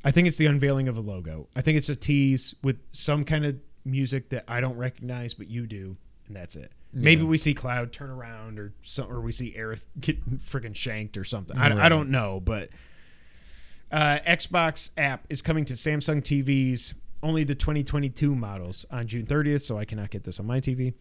I 0.05 0.13
think 0.13 0.29
it's 0.29 0.37
the 0.37 0.47
unveiling 0.47 0.87
of 0.87 0.97
a 0.97 1.01
logo. 1.01 1.49
I 1.57 1.61
think 1.61 1.77
it's 1.77 1.89
a 1.89 1.97
tease 1.97 2.55
with 2.63 2.79
some 2.93 3.25
kind 3.25 3.45
of 3.45 3.57
music 3.85 4.29
that 4.31 4.45
I 4.47 4.61
don't 4.61 4.77
recognize, 4.77 5.35
but 5.35 5.49
you 5.49 5.67
do, 5.67 5.97
and 6.29 6.37
that's 6.37 6.55
it. 6.55 6.71
Maybe 6.93 7.23
we 7.23 7.37
see 7.37 7.53
Cloud 7.53 7.93
turn 7.93 8.11
around, 8.11 8.61
or 8.61 8.73
some, 8.83 9.13
or 9.13 9.21
we 9.21 9.33
see 9.33 9.55
Aerith 9.59 9.87
get 10.01 10.25
freaking 10.39 10.75
shanked 10.75 11.17
or 11.17 11.25
something. 11.25 11.59
I, 11.59 11.87
I 11.87 11.89
don't 11.89 12.11
know, 12.11 12.41
but 12.41 12.71
uh, 13.91 14.21
Xbox 14.25 14.91
app 14.97 15.27
is 15.29 15.43
coming 15.43 15.65
to 15.67 15.75
Samsung 15.75 16.23
TVs. 16.23 16.95
Only 17.23 17.45
the 17.45 17.55
2022 17.55 18.35
models 18.35 18.87
on 18.91 19.07
June 19.07 19.27
30th, 19.27 19.63
so 19.63 19.77
I 19.79 19.85
cannot 19.85 20.11
get 20.11 20.25
this 20.25 20.39
on 20.39 20.47
my 20.47 20.61
TV. 20.61 20.95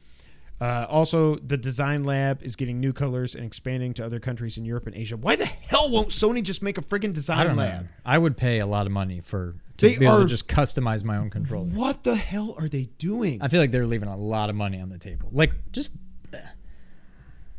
Uh, 0.59 0.87
also, 0.89 1.35
the 1.35 1.55
Design 1.57 2.03
Lab 2.03 2.41
is 2.41 2.55
getting 2.55 2.79
new 2.79 2.91
colors 2.91 3.35
and 3.35 3.45
expanding 3.45 3.93
to 3.93 4.03
other 4.05 4.19
countries 4.19 4.57
in 4.57 4.65
Europe 4.65 4.87
and 4.87 4.95
Asia. 4.95 5.15
Why 5.15 5.35
the 5.35 5.45
hell 5.45 5.91
won't 5.91 6.09
Sony 6.09 6.41
just 6.41 6.63
make 6.63 6.79
a 6.79 6.81
friggin' 6.81 7.09
I 7.09 7.11
Design 7.11 7.47
don't 7.47 7.57
Lab? 7.57 7.81
know. 7.83 7.87
I 8.03 8.17
would 8.17 8.35
pay 8.35 8.57
a 8.57 8.65
lot 8.65 8.87
of 8.87 8.91
money 8.91 9.21
for 9.21 9.53
to 9.77 9.87
They 9.87 9.97
be 9.99 10.05
able 10.05 10.15
are- 10.15 10.23
to 10.23 10.27
just 10.27 10.47
customize 10.47 11.03
my 11.03 11.15
own 11.17 11.29
controller. 11.29 11.67
What 11.67 12.03
the 12.03 12.15
hell 12.15 12.55
are 12.57 12.67
they 12.67 12.89
doing? 12.97 13.39
I 13.43 13.49
feel 13.49 13.59
like 13.59 13.69
they're 13.69 13.85
leaving 13.85 14.09
a 14.09 14.17
lot 14.17 14.49
of 14.49 14.55
money 14.55 14.81
on 14.81 14.89
the 14.89 14.97
table. 14.97 15.29
Like, 15.31 15.51
just 15.71 15.91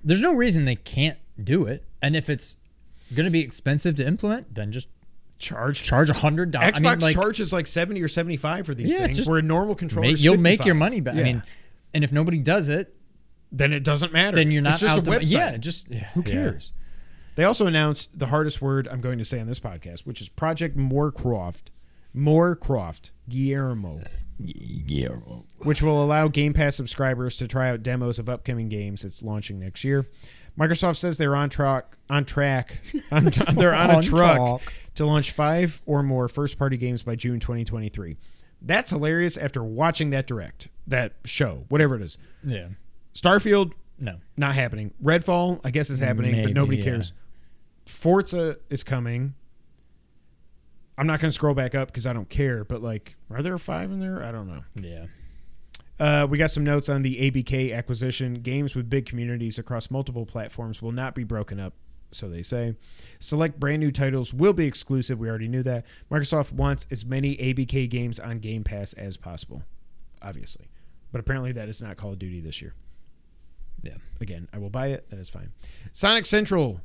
there's 0.03 0.21
no 0.21 0.35
reason 0.35 0.65
they 0.65 0.75
can't 0.75 1.19
do 1.43 1.67
it. 1.67 1.85
And 2.03 2.17
if 2.17 2.29
it's 2.29 2.57
going 3.15 3.25
to 3.27 3.31
be 3.31 3.41
expensive 3.41 3.95
to 3.97 4.07
implement, 4.07 4.55
then 4.55 4.73
just 4.73 4.89
Charge. 5.39 5.83
charge 5.83 6.11
a 6.11 6.15
hundred 6.15 6.51
dollars. 6.51 6.73
Xbox 6.73 6.77
I 6.77 6.81
mean, 6.81 7.01
like, 7.01 7.15
charges 7.15 7.53
like 7.53 7.67
70 7.67 8.03
or 8.03 8.09
75 8.09 8.67
for 8.67 8.75
these 8.75 8.93
Yeah, 8.93 9.05
things, 9.07 9.19
just 9.19 9.29
where 9.29 9.39
a 9.39 9.43
normal 9.43 9.75
controller 9.75 10.09
ma- 10.09 10.13
is 10.13 10.25
you'll 10.25 10.37
make 10.39 10.65
your 10.65 10.75
money 10.75 11.01
back. 11.01 11.15
Yeah. 11.15 11.21
I 11.21 11.25
mean, 11.25 11.43
and 11.95 12.03
if 12.05 12.13
nobody 12.13 12.39
does 12.41 12.69
it, 12.69 12.95
then 13.53 13.73
it 13.73 13.85
doesn't 13.85 14.13
matter. 14.13 14.35
then 14.37 14.51
you're 14.51 14.63
not 14.63 14.73
it's 14.75 14.81
just 14.81 14.93
out 14.93 14.99
a 14.99 15.03
the 15.03 15.11
website. 15.13 15.31
yeah. 15.31 15.57
Just 15.57 15.89
yeah, 15.91 16.09
Who 16.15 16.23
yeah. 16.27 16.33
cares? 16.33 16.73
They 17.37 17.45
also 17.45 17.67
announced 17.67 18.19
the 18.19 18.27
hardest 18.27 18.61
word 18.61 18.89
I'm 18.89 19.01
going 19.01 19.19
to 19.19 19.25
say 19.25 19.39
on 19.39 19.47
this 19.47 19.61
podcast, 19.61 20.01
which 20.01 20.21
is 20.21 20.29
Project 20.29 20.77
Moorcroft. 20.77 21.71
Moorcroft. 22.17 23.11
Guillermo. 23.29 24.01
Which 25.59 25.83
will 25.83 26.03
allow 26.03 26.29
Game 26.29 26.53
Pass 26.53 26.77
subscribers 26.77 27.37
to 27.37 27.49
try 27.49 27.71
out 27.71 27.83
demos 27.83 28.19
of 28.19 28.29
upcoming 28.29 28.69
games 28.69 29.05
it's 29.05 29.23
launching 29.23 29.59
next 29.59 29.85
year. 29.85 30.07
Microsoft 30.59 30.97
says 30.97 31.19
they're 31.19 31.37
on 31.37 31.49
track 31.51 31.97
on 32.11 32.25
track 32.25 32.81
on, 33.13 33.27
they're 33.55 33.75
on, 33.75 33.91
a 33.91 34.03
truck 34.03 34.61
track. 34.63 34.73
to 34.97 35.05
launch 35.07 35.31
five 35.31 35.81
or 35.87 36.03
more 36.03 36.27
first 36.29 36.59
party 36.59 36.77
games 36.77 37.03
by 37.03 37.15
June 37.15 37.39
2023. 37.39 38.17
That's 38.61 38.91
hilarious 38.91 39.37
after 39.37 39.63
watching 39.63 40.11
that 40.11 40.27
direct, 40.27 40.69
that 40.87 41.13
show, 41.25 41.65
whatever 41.69 41.95
it 41.97 42.03
is. 42.03 42.19
Yeah. 42.43 42.69
Starfield, 43.15 43.73
No. 44.01 44.17
not 44.37 44.55
happening. 44.55 44.93
Redfall, 45.03 45.61
I 45.63 45.71
guess 45.71 45.91
is 45.91 46.01
happening, 46.01 46.33
Maybe, 46.33 46.47
but 46.47 46.55
nobody 46.55 46.79
yeah. 46.79 46.85
cares. 46.85 47.13
Forza 47.87 48.57
is 48.69 48.83
coming. 48.83 49.35
I'm 50.97 51.07
not 51.07 51.21
going 51.21 51.29
to 51.31 51.35
scroll 51.35 51.55
back 51.55 51.77
up 51.77 51.89
because 51.89 52.07
I 52.07 52.13
don't 52.13 52.29
care. 52.29 52.65
But 52.65 52.83
like, 52.83 53.15
are 53.31 53.43
there 53.43 53.57
five 53.59 53.93
in 53.93 54.01
there? 54.01 54.23
I 54.25 54.33
don't 54.33 54.49
know. 54.49 54.65
Yeah. 54.75 55.05
Uh, 55.99 56.27
we 56.29 56.39
got 56.39 56.51
some 56.51 56.65
notes 56.65 56.89
on 56.89 57.03
the 57.03 57.17
ABK 57.17 57.75
acquisition. 57.75 58.35
Games 58.35 58.75
with 58.75 58.89
big 58.89 59.07
communities 59.07 59.59
across 59.59 59.91
multiple 59.91 60.25
platforms 60.27 60.81
will 60.81 60.93
not 60.93 61.15
be 61.15 61.25
broken 61.25 61.59
up, 61.59 61.75
so 62.13 62.29
they 62.29 62.43
say. 62.43 62.75
Select 63.19 63.59
brand 63.59 63.81
new 63.81 63.91
titles 63.91 64.33
will 64.33 64.53
be 64.53 64.67
exclusive. 64.67 65.19
We 65.19 65.29
already 65.29 65.49
knew 65.49 65.63
that. 65.65 65.85
Microsoft 66.11 66.53
wants 66.53 66.87
as 66.91 67.05
many 67.05 67.37
ABK 67.37 67.91
games 67.91 68.21
on 68.21 68.39
Game 68.39 68.63
Pass 68.63 68.93
as 68.93 69.17
possible, 69.17 69.63
obviously. 70.23 70.69
But 71.11 71.21
apparently, 71.21 71.53
that 71.53 71.69
is 71.69 71.83
not 71.83 71.97
Call 71.97 72.13
of 72.13 72.19
Duty 72.19 72.41
this 72.41 72.63
year. 72.63 72.75
Yeah. 73.83 73.97
Again, 74.21 74.49
I 74.53 74.59
will 74.59 74.71
buy 74.71 74.89
it. 74.89 75.09
That 75.11 75.19
is 75.19 75.29
fine. 75.29 75.53
Sonic 75.93 76.27
Central 76.27 76.81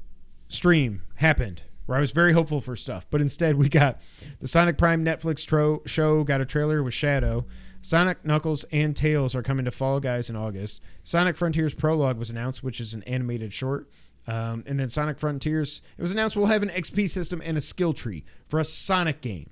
stream 0.47 1.01
happened 1.15 1.63
where 1.85 1.97
I 1.97 2.01
was 2.01 2.11
very 2.11 2.31
hopeful 2.31 2.61
for 2.61 2.75
stuff, 2.75 3.05
but 3.09 3.19
instead 3.21 3.55
we 3.55 3.67
got 3.69 3.99
the 4.39 4.47
Sonic 4.47 4.77
Prime 4.77 5.03
Netflix 5.03 5.45
tro- 5.45 5.81
show 5.85 6.23
got 6.23 6.41
a 6.41 6.45
trailer 6.45 6.81
with 6.81 6.93
Shadow. 6.93 7.45
Sonic, 7.83 8.23
Knuckles, 8.25 8.63
and 8.71 8.95
Tails 8.95 9.35
are 9.35 9.43
coming 9.43 9.65
to 9.65 9.71
Fall 9.71 9.99
Guys 9.99 10.29
in 10.29 10.37
August. 10.37 10.81
Sonic 11.03 11.35
Frontiers 11.35 11.73
Prologue 11.73 12.17
was 12.17 12.29
announced, 12.29 12.63
which 12.63 12.79
is 12.79 12.93
an 12.93 13.03
animated 13.03 13.51
short. 13.53 13.89
Um, 14.25 14.63
and 14.65 14.79
then 14.79 14.87
Sonic 14.87 15.19
Frontiers, 15.19 15.81
it 15.97 16.01
was 16.01 16.13
announced 16.13 16.37
we'll 16.37 16.45
have 16.45 16.63
an 16.63 16.69
XP 16.69 17.09
system 17.09 17.41
and 17.43 17.57
a 17.57 17.61
skill 17.61 17.91
tree 17.93 18.23
for 18.47 18.57
a 18.61 18.63
Sonic 18.63 19.19
game. 19.19 19.49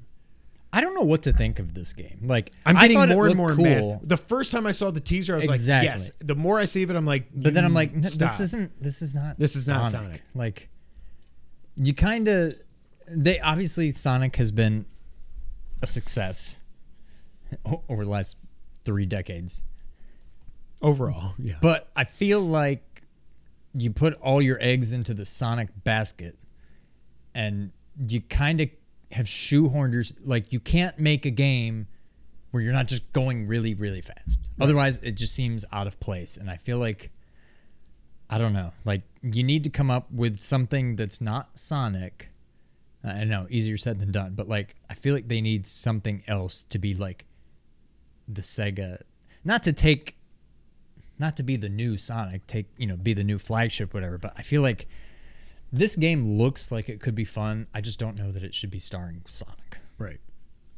I 0.71 0.79
don't 0.79 0.95
know 0.95 1.01
what 1.03 1.23
to 1.23 1.33
think 1.33 1.59
of 1.59 1.73
this 1.73 1.91
game. 1.91 2.19
Like 2.23 2.53
I'm 2.65 2.75
getting 2.77 2.97
more 3.09 3.27
and 3.27 3.35
more 3.35 3.53
cool, 3.53 3.65
mad. 3.65 3.99
The 4.03 4.15
first 4.15 4.53
time 4.53 4.65
I 4.65 4.71
saw 4.71 4.89
the 4.91 5.01
teaser, 5.01 5.33
I 5.33 5.39
was 5.39 5.49
Exactly. 5.49 5.89
like, 5.89 5.97
yes. 5.99 6.11
The 6.19 6.35
more 6.35 6.57
I 6.57 6.63
see 6.63 6.83
of 6.83 6.89
it, 6.89 6.95
I'm 6.95 7.05
like, 7.05 7.25
but 7.35 7.53
then 7.53 7.65
I'm 7.65 7.73
like, 7.73 7.93
"N- 7.93 8.05
stop. 8.05 8.29
this 8.29 8.39
isn't. 8.39 8.81
This 8.81 9.01
is 9.01 9.13
not. 9.13 9.37
This 9.37 9.57
is 9.57 9.67
not 9.67 9.91
Sonic. 9.91 10.21
Like, 10.33 10.69
you 11.75 11.93
kind 11.93 12.29
of. 12.29 12.55
They 13.09 13.41
obviously 13.41 13.91
Sonic 13.91 14.37
has 14.37 14.53
been 14.53 14.85
a 15.81 15.87
success 15.87 16.57
over 17.89 18.03
the 18.03 18.09
last 18.09 18.37
three 18.83 19.05
decades, 19.05 19.63
overall. 20.81 21.33
Yeah. 21.37 21.55
but 21.61 21.89
I 21.95 22.05
feel 22.05 22.41
like 22.41 23.03
you 23.73 23.91
put 23.91 24.13
all 24.15 24.41
your 24.41 24.57
eggs 24.61 24.91
into 24.91 25.13
the 25.13 25.25
Sonic 25.25 25.69
basket, 25.83 26.37
and 27.33 27.71
you 28.07 28.21
kind 28.21 28.61
of 28.61 28.69
have 29.11 29.25
shoehorned 29.25 29.93
your 29.93 30.03
like 30.23 30.53
you 30.53 30.59
can't 30.59 30.97
make 30.99 31.25
a 31.25 31.31
game 31.31 31.87
where 32.51 32.61
you're 32.63 32.73
not 32.73 32.87
just 32.87 33.11
going 33.13 33.47
really 33.47 33.73
really 33.73 34.01
fast. 34.01 34.39
Otherwise, 34.59 34.97
it 34.99 35.11
just 35.11 35.33
seems 35.33 35.65
out 35.71 35.87
of 35.87 35.99
place, 35.99 36.37
and 36.37 36.49
I 36.49 36.57
feel 36.57 36.77
like 36.77 37.11
I 38.29 38.37
don't 38.37 38.53
know, 38.53 38.71
like 38.85 39.01
you 39.21 39.43
need 39.43 39.63
to 39.65 39.69
come 39.69 39.91
up 39.91 40.11
with 40.11 40.41
something 40.41 40.95
that's 40.95 41.19
not 41.19 41.59
Sonic. 41.59 42.29
I 43.03 43.23
know, 43.23 43.47
easier 43.49 43.77
said 43.77 43.99
than 43.99 44.11
done, 44.11 44.33
but 44.35 44.47
like 44.47 44.75
I 44.89 44.93
feel 44.93 45.13
like 45.13 45.27
they 45.27 45.41
need 45.41 45.67
something 45.67 46.23
else 46.27 46.63
to 46.69 46.79
be 46.79 46.93
like 46.93 47.25
the 48.27 48.41
Sega, 48.41 49.01
not 49.43 49.63
to 49.63 49.73
take, 49.73 50.15
not 51.19 51.35
to 51.37 51.43
be 51.43 51.55
the 51.55 51.69
new 51.69 51.97
Sonic, 51.97 52.47
take 52.47 52.67
you 52.77 52.87
know, 52.87 52.97
be 52.97 53.13
the 53.13 53.23
new 53.23 53.39
flagship, 53.39 53.93
whatever. 53.93 54.17
But 54.17 54.33
I 54.37 54.41
feel 54.41 54.61
like 54.61 54.87
this 55.71 55.95
game 55.95 56.37
looks 56.37 56.71
like 56.71 56.89
it 56.89 56.99
could 56.99 57.15
be 57.15 57.25
fun. 57.25 57.67
I 57.73 57.81
just 57.81 57.99
don't 57.99 58.17
know 58.17 58.31
that 58.31 58.43
it 58.43 58.53
should 58.53 58.71
be 58.71 58.79
starring 58.79 59.21
Sonic. 59.27 59.79
right. 59.97 60.19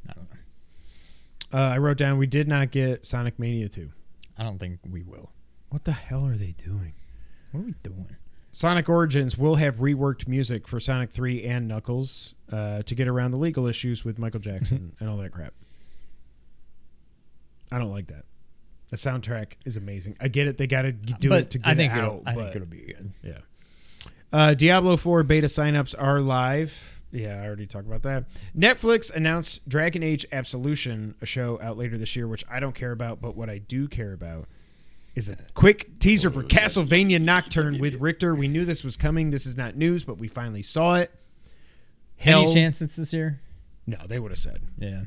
I 0.10 0.14
don't 0.14 0.30
know. 0.30 1.58
Uh, 1.60 1.74
I 1.74 1.78
wrote 1.78 1.98
down 1.98 2.18
we 2.18 2.28
did 2.28 2.48
not 2.48 2.72
get 2.72 3.06
Sonic 3.06 3.40
Mania 3.40 3.70
2. 3.70 3.90
I 4.38 4.44
don't 4.44 4.60
think 4.60 4.80
we 4.90 5.04
will. 5.04 5.32
What 5.70 5.84
the 5.86 5.92
hell 5.92 6.26
are 6.26 6.36
they 6.36 6.56
doing? 6.58 6.94
What 7.52 7.62
are 7.62 7.64
we 7.64 7.76
doing? 7.84 8.16
Sonic 8.52 8.88
Origins 8.88 9.38
will 9.38 9.56
have 9.56 9.78
reworked 9.78 10.28
music 10.28 10.68
for 10.68 10.80
Sonic 10.80 11.10
3 11.12 11.44
and 11.44 11.68
Knuckles 11.68 12.36
uh, 12.52 12.84
to 12.84 12.94
get 12.96 13.08
around 13.08 13.32
the 13.32 13.38
legal 13.38 13.66
issues 13.66 14.06
with 14.06 14.20
Michael 14.20 14.40
Jackson 14.40 14.96
and 15.00 15.10
all 15.10 15.18
that 15.18 15.32
crap. 15.32 15.54
I 17.72 17.80
don't 17.80 17.92
like 17.92 18.08
that. 18.08 18.26
The 18.90 18.98
soundtrack 18.98 19.54
is 19.66 19.78
amazing. 19.78 20.18
I 20.20 20.28
get 20.28 20.48
it; 20.48 20.58
they 20.58 20.68
got 20.68 20.84
to 20.84 20.92
do 20.92 21.30
but 21.30 21.42
it 21.42 21.50
to 21.52 21.58
get 21.60 21.68
I 21.68 21.76
think 21.76 21.94
it 21.94 22.00
out. 22.00 22.24
I 22.26 22.36
think 22.36 22.56
it'll 22.56 22.68
be 22.68 22.82
good. 22.82 23.12
Yeah. 23.24 23.40
Uh, 24.32 24.54
Diablo 24.56 24.98
4 24.98 25.24
beta 25.24 25.48
signups 25.48 25.94
are 25.98 26.20
live. 26.20 27.02
Yeah, 27.12 27.40
I 27.40 27.46
already 27.46 27.68
talked 27.68 27.86
about 27.86 28.02
that. 28.04 28.26
Netflix 28.58 29.14
announced 29.14 29.68
Dragon 29.70 30.02
Age 30.02 30.26
Absolution, 30.32 31.14
a 31.22 31.28
show 31.28 31.60
out 31.62 31.78
later 31.78 31.98
this 31.98 32.16
year, 32.16 32.28
which 32.28 32.44
I 32.50 32.60
don't 32.60 32.74
care 32.74 32.92
about, 32.92 33.22
but 33.22 33.36
what 33.36 33.52
I 33.52 33.60
do 33.60 33.88
care 33.88 34.14
about 34.14 34.48
is 35.16 35.30
a 35.30 35.38
quick 35.54 36.00
teaser 36.00 36.32
for 36.32 36.42
Castlevania 36.44 37.22
Nocturne 37.22 37.78
with 37.78 37.96
Richter. 38.02 38.34
We 38.34 38.48
knew 38.48 38.66
this 38.66 38.84
was 38.84 38.98
coming. 38.98 39.30
This 39.30 39.46
is 39.46 39.56
not 39.56 39.76
news, 39.76 40.04
but 40.04 40.18
we 40.18 40.28
finally 40.28 40.64
saw 40.64 40.96
it. 40.96 41.12
Hell, 42.18 42.44
Any 42.44 42.54
chance 42.54 42.82
it's 42.82 42.96
this 42.96 43.14
year? 43.14 43.40
No, 43.86 43.98
they 44.08 44.18
would 44.18 44.32
have 44.32 44.40
said. 44.40 44.64
Yeah. 44.80 45.04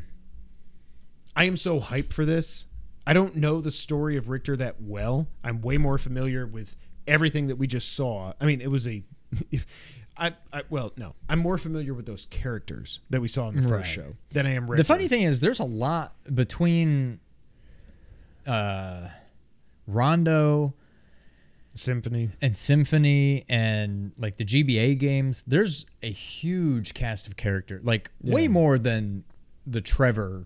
I 1.36 1.44
am 1.44 1.56
so 1.56 1.78
hyped 1.78 2.12
for 2.12 2.24
this. 2.24 2.66
I 3.06 3.12
don't 3.12 3.36
know 3.36 3.60
the 3.60 3.70
story 3.70 4.16
of 4.16 4.28
Richter 4.28 4.56
that 4.56 4.80
well. 4.80 5.28
I'm 5.44 5.60
way 5.60 5.76
more 5.78 5.98
familiar 5.98 6.46
with 6.46 6.74
everything 7.06 7.46
that 7.48 7.56
we 7.56 7.66
just 7.68 7.92
saw. 7.94 8.32
I 8.40 8.46
mean, 8.46 8.60
it 8.60 8.70
was 8.70 8.88
a. 8.88 9.04
I, 10.18 10.32
I 10.50 10.62
well, 10.70 10.92
no, 10.96 11.14
I'm 11.28 11.38
more 11.40 11.58
familiar 11.58 11.92
with 11.92 12.06
those 12.06 12.24
characters 12.24 13.00
that 13.10 13.20
we 13.20 13.28
saw 13.28 13.48
in 13.50 13.56
the 13.56 13.62
first 13.62 13.72
Right. 13.72 13.86
show 13.86 14.16
than 14.30 14.46
I 14.46 14.54
am. 14.54 14.66
Richter. 14.68 14.82
The 14.82 14.86
funny 14.86 15.08
thing 15.08 15.22
is, 15.24 15.40
there's 15.40 15.60
a 15.60 15.64
lot 15.64 16.14
between 16.34 17.20
uh, 18.46 19.08
Rondo, 19.86 20.72
Symphony. 21.74 22.30
and 22.40 22.56
Symphony 22.56 23.44
and 23.48 24.12
like 24.16 24.38
the 24.38 24.44
GBA 24.46 24.98
games, 24.98 25.44
there's 25.46 25.84
a 26.02 26.10
huge 26.10 26.94
cast 26.94 27.26
of 27.26 27.36
character, 27.36 27.78
like 27.84 28.10
way 28.22 28.48
more 28.48 28.78
than 28.78 29.24
the 29.66 29.82
Trevor 29.82 30.44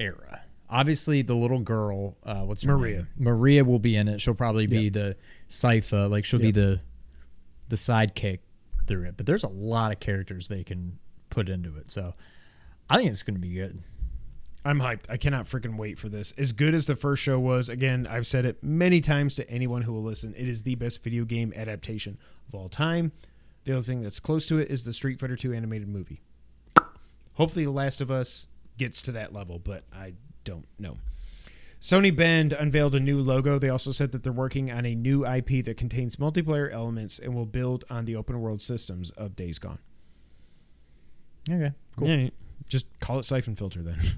era. 0.00 0.42
Obviously, 0.68 1.22
the 1.22 1.34
little 1.34 1.60
girl, 1.60 2.16
uh, 2.24 2.42
what's 2.42 2.64
Maria. 2.64 2.96
name? 2.98 3.08
Maria 3.18 3.64
will 3.64 3.78
be 3.80 3.96
in 3.96 4.08
it. 4.08 4.20
She'll 4.20 4.34
probably 4.34 4.66
be 4.66 4.82
Yeah. 4.84 4.90
the 4.90 5.16
Sypha, 5.48 6.08
like 6.08 6.24
she'll 6.24 6.40
Yeah. 6.40 6.46
be 6.46 6.52
the 6.52 6.80
the 7.68 7.76
sidekick 7.76 8.40
through 8.86 9.04
it. 9.04 9.16
But 9.16 9.26
there's 9.26 9.44
a 9.44 9.48
lot 9.48 9.92
of 9.92 10.00
characters 10.00 10.48
they 10.48 10.64
can 10.64 10.98
put 11.28 11.48
into 11.48 11.76
it, 11.76 11.92
so 11.92 12.14
I 12.88 12.96
think 12.98 13.10
it's 13.10 13.22
going 13.22 13.36
to 13.36 13.40
be 13.40 13.52
good. 13.54 13.82
I'm 14.64 14.80
hyped. 14.80 15.04
I 15.08 15.16
cannot 15.16 15.46
freaking 15.46 15.76
wait 15.76 15.96
for 15.98 16.08
this. 16.08 16.32
As 16.32 16.50
good 16.52 16.74
as 16.74 16.86
the 16.86 16.96
first 16.96 17.22
show 17.22 17.38
was, 17.38 17.68
again, 17.68 18.06
I've 18.08 18.26
said 18.26 18.44
it 18.44 18.62
many 18.62 19.00
times 19.00 19.36
to 19.36 19.48
anyone 19.48 19.82
who 19.82 19.92
will 19.92 20.02
listen. 20.02 20.34
It 20.36 20.48
is 20.48 20.64
the 20.64 20.74
best 20.74 21.02
video 21.04 21.24
game 21.24 21.52
adaptation 21.54 22.18
of 22.48 22.54
all 22.56 22.68
time. 22.68 23.12
The 23.64 23.72
only 23.72 23.84
thing 23.84 24.02
that's 24.02 24.18
close 24.20 24.46
to 24.48 24.58
it 24.58 24.68
is 24.70 24.84
the 24.84 24.92
Street 24.92 25.18
Fighter 25.20 25.36
2 25.36 25.52
animated 25.54 25.88
movie. 25.88 26.20
Hopefully, 27.34 27.64
The 27.64 27.70
Last 27.70 28.00
of 28.00 28.10
Us 28.10 28.46
gets 28.80 29.02
to 29.02 29.12
that 29.12 29.34
level, 29.34 29.58
but 29.58 29.84
I 29.92 30.14
don't 30.42 30.66
know. 30.78 30.96
Sony 31.82 32.16
Bend 32.16 32.54
unveiled 32.54 32.94
a 32.94 33.00
new 33.00 33.20
logo. 33.20 33.58
They 33.58 33.68
also 33.68 33.92
said 33.92 34.12
that 34.12 34.22
they're 34.22 34.32
working 34.32 34.70
on 34.70 34.86
a 34.86 34.94
new 34.94 35.26
IP 35.26 35.62
that 35.66 35.76
contains 35.76 36.16
multiplayer 36.16 36.72
elements 36.72 37.18
and 37.18 37.34
will 37.34 37.44
build 37.44 37.84
on 37.90 38.06
the 38.06 38.16
open 38.16 38.40
world 38.40 38.62
systems 38.62 39.10
of 39.10 39.36
Days 39.36 39.58
Gone. 39.58 39.80
Okay, 41.48 41.72
cool. 41.96 42.08
Yeah, 42.08 42.30
just 42.68 42.86
call 43.00 43.18
it 43.18 43.24
Siphon 43.24 43.54
Filter 43.54 43.82
then. 43.82 43.98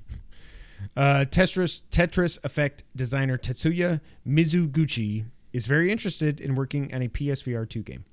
Uh, 0.97 1.25
Tetris 1.25 1.83
Tetris 1.93 2.45
Effect 2.45 2.83
designer 2.97 3.39
Tetsuya 3.39 4.01
Mizuguchi 4.27 5.27
is 5.53 5.67
very 5.67 5.93
interested 5.93 6.41
in 6.41 6.57
working 6.57 6.93
on 6.93 7.03
a 7.03 7.09
PSVR 7.09 7.69
2 7.69 7.85
game. 7.85 8.05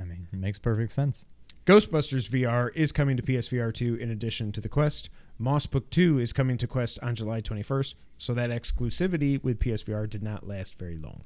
I 0.00 0.04
mean, 0.04 0.28
it 0.32 0.38
makes 0.38 0.60
perfect 0.60 0.92
sense. 0.92 1.24
Ghostbusters 1.66 2.28
VR 2.28 2.70
is 2.74 2.92
coming 2.92 3.16
to 3.16 3.22
PSVR 3.22 3.72
2 3.72 3.94
in 3.94 4.10
addition 4.10 4.52
to 4.52 4.60
the 4.60 4.68
Quest. 4.68 5.08
Moss 5.38 5.64
Book 5.64 5.88
2 5.88 6.18
is 6.18 6.34
coming 6.34 6.58
to 6.58 6.66
Quest 6.66 6.98
on 7.02 7.14
July 7.14 7.40
21st, 7.40 7.94
so 8.18 8.34
that 8.34 8.50
exclusivity 8.50 9.42
with 9.42 9.60
PSVR 9.60 10.08
did 10.08 10.22
not 10.22 10.46
last 10.46 10.78
very 10.78 10.98
long. 10.98 11.24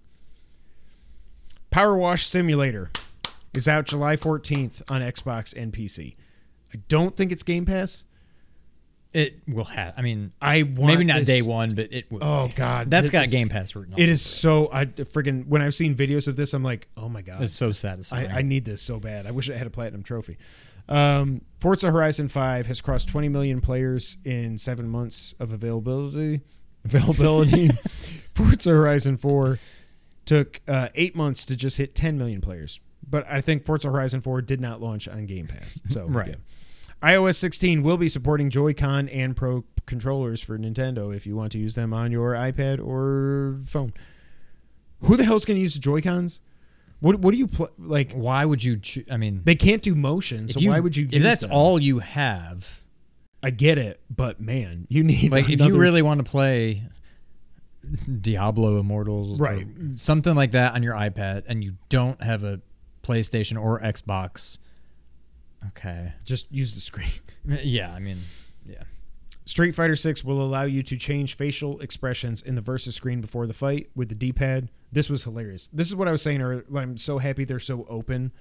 Power 1.70 1.98
Wash 1.98 2.24
Simulator 2.24 2.92
is 3.52 3.66
out 3.66 3.86
July 3.86 4.14
14th 4.14 4.80
on 4.88 5.00
Xbox 5.00 5.52
and 5.60 5.72
PC. 5.72 6.14
I 6.72 6.78
don't 6.86 7.16
think 7.16 7.32
it's 7.32 7.42
Game 7.42 7.66
Pass. 7.66 8.04
It 9.14 9.40
will 9.48 9.64
have. 9.64 9.94
I 9.96 10.02
mean, 10.02 10.32
I 10.40 10.62
want 10.64 10.78
maybe 10.92 11.04
not 11.04 11.20
this- 11.20 11.26
day 11.28 11.42
one, 11.42 11.74
but 11.74 11.92
it 11.92 12.10
will. 12.12 12.22
Oh 12.22 12.48
be. 12.48 12.54
God, 12.54 12.90
that's 12.90 13.08
got 13.08 13.28
Game 13.28 13.48
Pass 13.48 13.74
written. 13.74 13.94
all 13.94 14.00
It 14.00 14.08
is 14.08 14.20
so 14.20 14.68
I 14.72 14.84
friggin' 14.84 15.46
when 15.46 15.62
I've 15.62 15.74
seen 15.74 15.94
videos 15.94 16.28
of 16.28 16.36
this, 16.36 16.52
I'm 16.52 16.62
like, 16.62 16.88
oh 16.96 17.08
my 17.08 17.22
god, 17.22 17.42
It's 17.42 17.54
so 17.54 17.72
satisfying. 17.72 18.30
I, 18.30 18.38
I 18.38 18.42
need 18.42 18.64
this 18.66 18.82
so 18.82 19.00
bad. 19.00 19.26
I 19.26 19.30
wish 19.30 19.48
I 19.48 19.56
had 19.56 19.66
a 19.66 19.70
platinum 19.70 20.02
trophy. 20.02 20.36
Um, 20.90 21.42
Forza 21.58 21.90
Horizon 21.90 22.28
5 22.28 22.66
has 22.66 22.80
crossed 22.80 23.08
20 23.08 23.28
million 23.28 23.60
players 23.60 24.16
in 24.24 24.56
seven 24.56 24.88
months 24.88 25.34
of 25.38 25.52
availability. 25.52 26.40
Availability. 26.84 27.70
Forza 28.34 28.70
Horizon 28.70 29.16
4 29.16 29.58
took 30.24 30.60
uh, 30.68 30.88
eight 30.94 31.14
months 31.16 31.44
to 31.46 31.56
just 31.56 31.76
hit 31.78 31.94
10 31.94 32.16
million 32.18 32.40
players. 32.40 32.80
But 33.08 33.26
I 33.30 33.40
think 33.40 33.64
Forza 33.64 33.88
Horizon 33.88 34.20
4 34.20 34.42
did 34.42 34.60
not 34.60 34.80
launch 34.80 35.08
on 35.08 35.26
Game 35.26 35.46
Pass. 35.46 35.80
So 35.90 36.04
Right. 36.08 36.28
yeah. 36.28 36.34
iOS 37.02 37.36
16 37.36 37.82
will 37.82 37.96
be 37.96 38.08
supporting 38.08 38.50
Joy-Con 38.50 39.08
and 39.08 39.36
Pro 39.36 39.64
controllers 39.86 40.40
for 40.40 40.58
Nintendo 40.58 41.14
if 41.14 41.26
you 41.26 41.36
want 41.36 41.52
to 41.52 41.58
use 41.58 41.74
them 41.74 41.94
on 41.94 42.10
your 42.12 42.32
iPad 42.34 42.84
or 42.84 43.60
phone. 43.64 43.92
Who 45.02 45.16
the 45.16 45.24
hell's 45.24 45.44
going 45.44 45.56
to 45.56 45.62
use 45.62 45.74
Joy-Cons? 45.78 46.40
What 47.00 47.20
what 47.20 47.30
do 47.32 47.38
you 47.38 47.46
play 47.46 47.68
like? 47.78 48.12
Why 48.12 48.44
would 48.44 48.64
you? 48.64 48.78
Cho- 48.78 49.02
I 49.08 49.16
mean, 49.16 49.42
They 49.44 49.54
can't 49.54 49.80
do 49.82 49.94
motion, 49.94 50.48
so 50.48 50.58
you- 50.58 50.70
why 50.70 50.80
would 50.80 50.96
you? 50.96 51.08
If 51.12 51.22
that's 51.22 51.42
them? 51.42 51.52
all 51.52 51.78
you 51.80 52.00
have, 52.00 52.82
I 53.40 53.50
get 53.50 53.78
it, 53.78 54.00
but 54.10 54.40
man, 54.40 54.86
you 54.88 55.04
need 55.04 55.30
like 55.30 55.48
if 55.48 55.60
you 55.60 55.78
really 55.78 56.02
want 56.02 56.18
to 56.18 56.28
play 56.28 56.82
Diablo 58.20 58.80
Immortals, 58.80 59.38
or 59.38 59.42
Right. 59.44 59.66
something 59.94 60.34
like 60.34 60.50
that 60.52 60.74
on 60.74 60.82
your 60.82 60.94
iPad, 60.94 61.44
and 61.46 61.62
you 61.62 61.74
don't 61.88 62.20
have 62.22 62.42
a 62.42 62.60
PlayStation 63.04 63.60
or 63.62 63.80
Xbox, 63.80 64.58
okay, 65.68 66.12
just 66.24 66.50
use 66.52 66.74
the 66.74 66.80
screen. 66.80 67.08
yeah, 67.44 67.92
I 67.92 67.98
mean, 67.98 68.18
yeah, 68.64 68.84
Street 69.48 69.74
Fighter 69.74 69.96
6 69.96 70.24
will 70.24 70.42
allow 70.42 70.64
you 70.64 70.82
to 70.82 70.96
change 70.98 71.34
facial 71.34 71.80
expressions 71.80 72.42
in 72.42 72.54
the 72.54 72.60
versus 72.60 72.94
screen 72.94 73.22
before 73.22 73.46
the 73.46 73.54
fight 73.54 73.88
with 73.94 74.10
the 74.10 74.14
D-pad. 74.14 74.68
This 74.92 75.08
was 75.08 75.24
hilarious. 75.24 75.70
This 75.72 75.88
is 75.88 75.96
what 75.96 76.06
I 76.06 76.12
was 76.12 76.20
saying 76.20 76.42
earlier. 76.42 76.64
I'm 76.76 76.98
so 76.98 77.16
happy 77.16 77.44
they're 77.44 77.58
so 77.58 77.86
open 77.88 78.32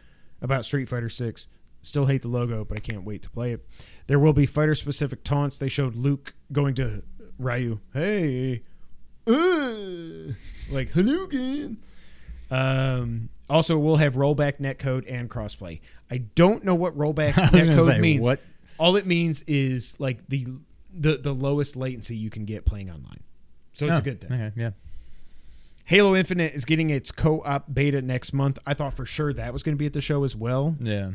about 0.41 0.65
Street 0.65 0.89
Fighter 0.89 1.07
6. 1.07 1.47
Still 1.81 2.07
hate 2.07 2.23
the 2.23 2.27
logo, 2.27 2.65
but 2.65 2.77
I 2.77 2.81
can't 2.81 3.05
wait 3.05 3.21
to 3.21 3.29
play 3.29 3.53
it. 3.53 3.65
There 4.07 4.19
will 4.19 4.33
be 4.33 4.45
fighter 4.45 4.75
specific 4.75 5.23
taunts. 5.23 5.57
They 5.57 5.69
showed 5.69 5.95
Luke 5.95 6.33
going 6.51 6.75
to 6.75 7.03
Ryu. 7.39 7.79
Hey. 7.93 8.63
Uh, 9.25 10.33
like 10.69 10.91
Hadouken. 10.91 11.77
Um, 12.51 13.29
also, 13.49 13.77
we'll 13.77 13.95
have 13.97 14.15
rollback 14.15 14.59
netcode 14.59 15.05
and 15.11 15.29
crossplay. 15.29 15.79
I 16.11 16.17
don't 16.17 16.63
know 16.65 16.75
what 16.75 16.97
rollback 16.97 17.31
netcode 17.33 17.85
say, 17.85 17.99
means. 17.99 18.25
what? 18.25 18.39
All 18.79 18.95
it 18.95 19.05
means 19.05 19.43
is 19.47 19.95
like 19.99 20.19
the 20.27 20.47
the 20.93 21.17
the 21.17 21.33
lowest 21.33 21.75
latency 21.75 22.15
you 22.15 22.29
can 22.29 22.45
get 22.45 22.65
playing 22.65 22.89
online. 22.89 23.21
So 23.73 23.85
it's 23.85 23.95
Oh, 23.95 23.99
a 23.99 24.01
good 24.01 24.21
thing. 24.21 24.31
Okay, 24.33 24.51
yeah, 24.55 24.71
Halo 25.85 26.15
Infinite 26.15 26.53
is 26.53 26.65
getting 26.65 26.89
its 26.89 27.11
co-op 27.11 27.73
beta 27.73 28.01
next 28.01 28.33
month. 28.33 28.59
I 28.65 28.73
thought 28.73 28.93
for 28.93 29.05
sure 29.05 29.31
that 29.33 29.53
was 29.53 29.63
going 29.63 29.75
to 29.75 29.79
be 29.79 29.85
at 29.85 29.93
the 29.93 30.01
show 30.01 30.23
as 30.23 30.35
well. 30.35 30.75
yeah. 30.81 31.11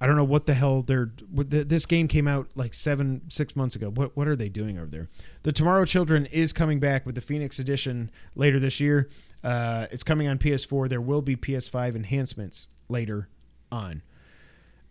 I 0.00 0.06
don't 0.08 0.16
know 0.16 0.24
what 0.24 0.46
the 0.46 0.54
hell 0.54 0.82
they're. 0.82 1.12
This 1.32 1.86
game 1.86 2.08
came 2.08 2.26
out 2.26 2.48
like 2.56 2.74
seven, 2.74 3.22
six 3.28 3.54
months 3.54 3.76
ago. 3.76 3.88
What 3.88 4.16
what 4.16 4.26
are 4.26 4.34
they 4.34 4.48
doing 4.48 4.76
over 4.76 4.88
there? 4.88 5.08
The 5.44 5.52
Tomorrow 5.52 5.84
Children 5.84 6.26
is 6.26 6.52
coming 6.52 6.80
back 6.80 7.06
with 7.06 7.14
the 7.14 7.20
Phoenix 7.20 7.60
Edition 7.60 8.10
later 8.34 8.58
this 8.58 8.80
year. 8.80 9.08
Uh, 9.42 9.86
it's 9.90 10.02
coming 10.02 10.28
on 10.28 10.38
PS4. 10.38 10.88
There 10.88 11.00
will 11.00 11.22
be 11.22 11.36
PS5 11.36 11.96
enhancements 11.96 12.68
later 12.88 13.28
on. 13.70 14.02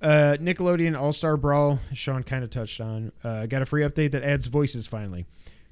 Uh, 0.02 0.38
Nickelodeon 0.40 1.00
All 1.00 1.14
Star 1.14 1.38
Brawl. 1.38 1.80
Sean 1.94 2.24
kind 2.24 2.44
of 2.44 2.50
touched 2.50 2.82
on. 2.82 3.12
Uh, 3.24 3.46
got 3.46 3.62
a 3.62 3.66
free 3.66 3.84
update 3.84 4.12
that 4.12 4.24
adds 4.24 4.48
voices 4.48 4.88
finally. 4.88 5.26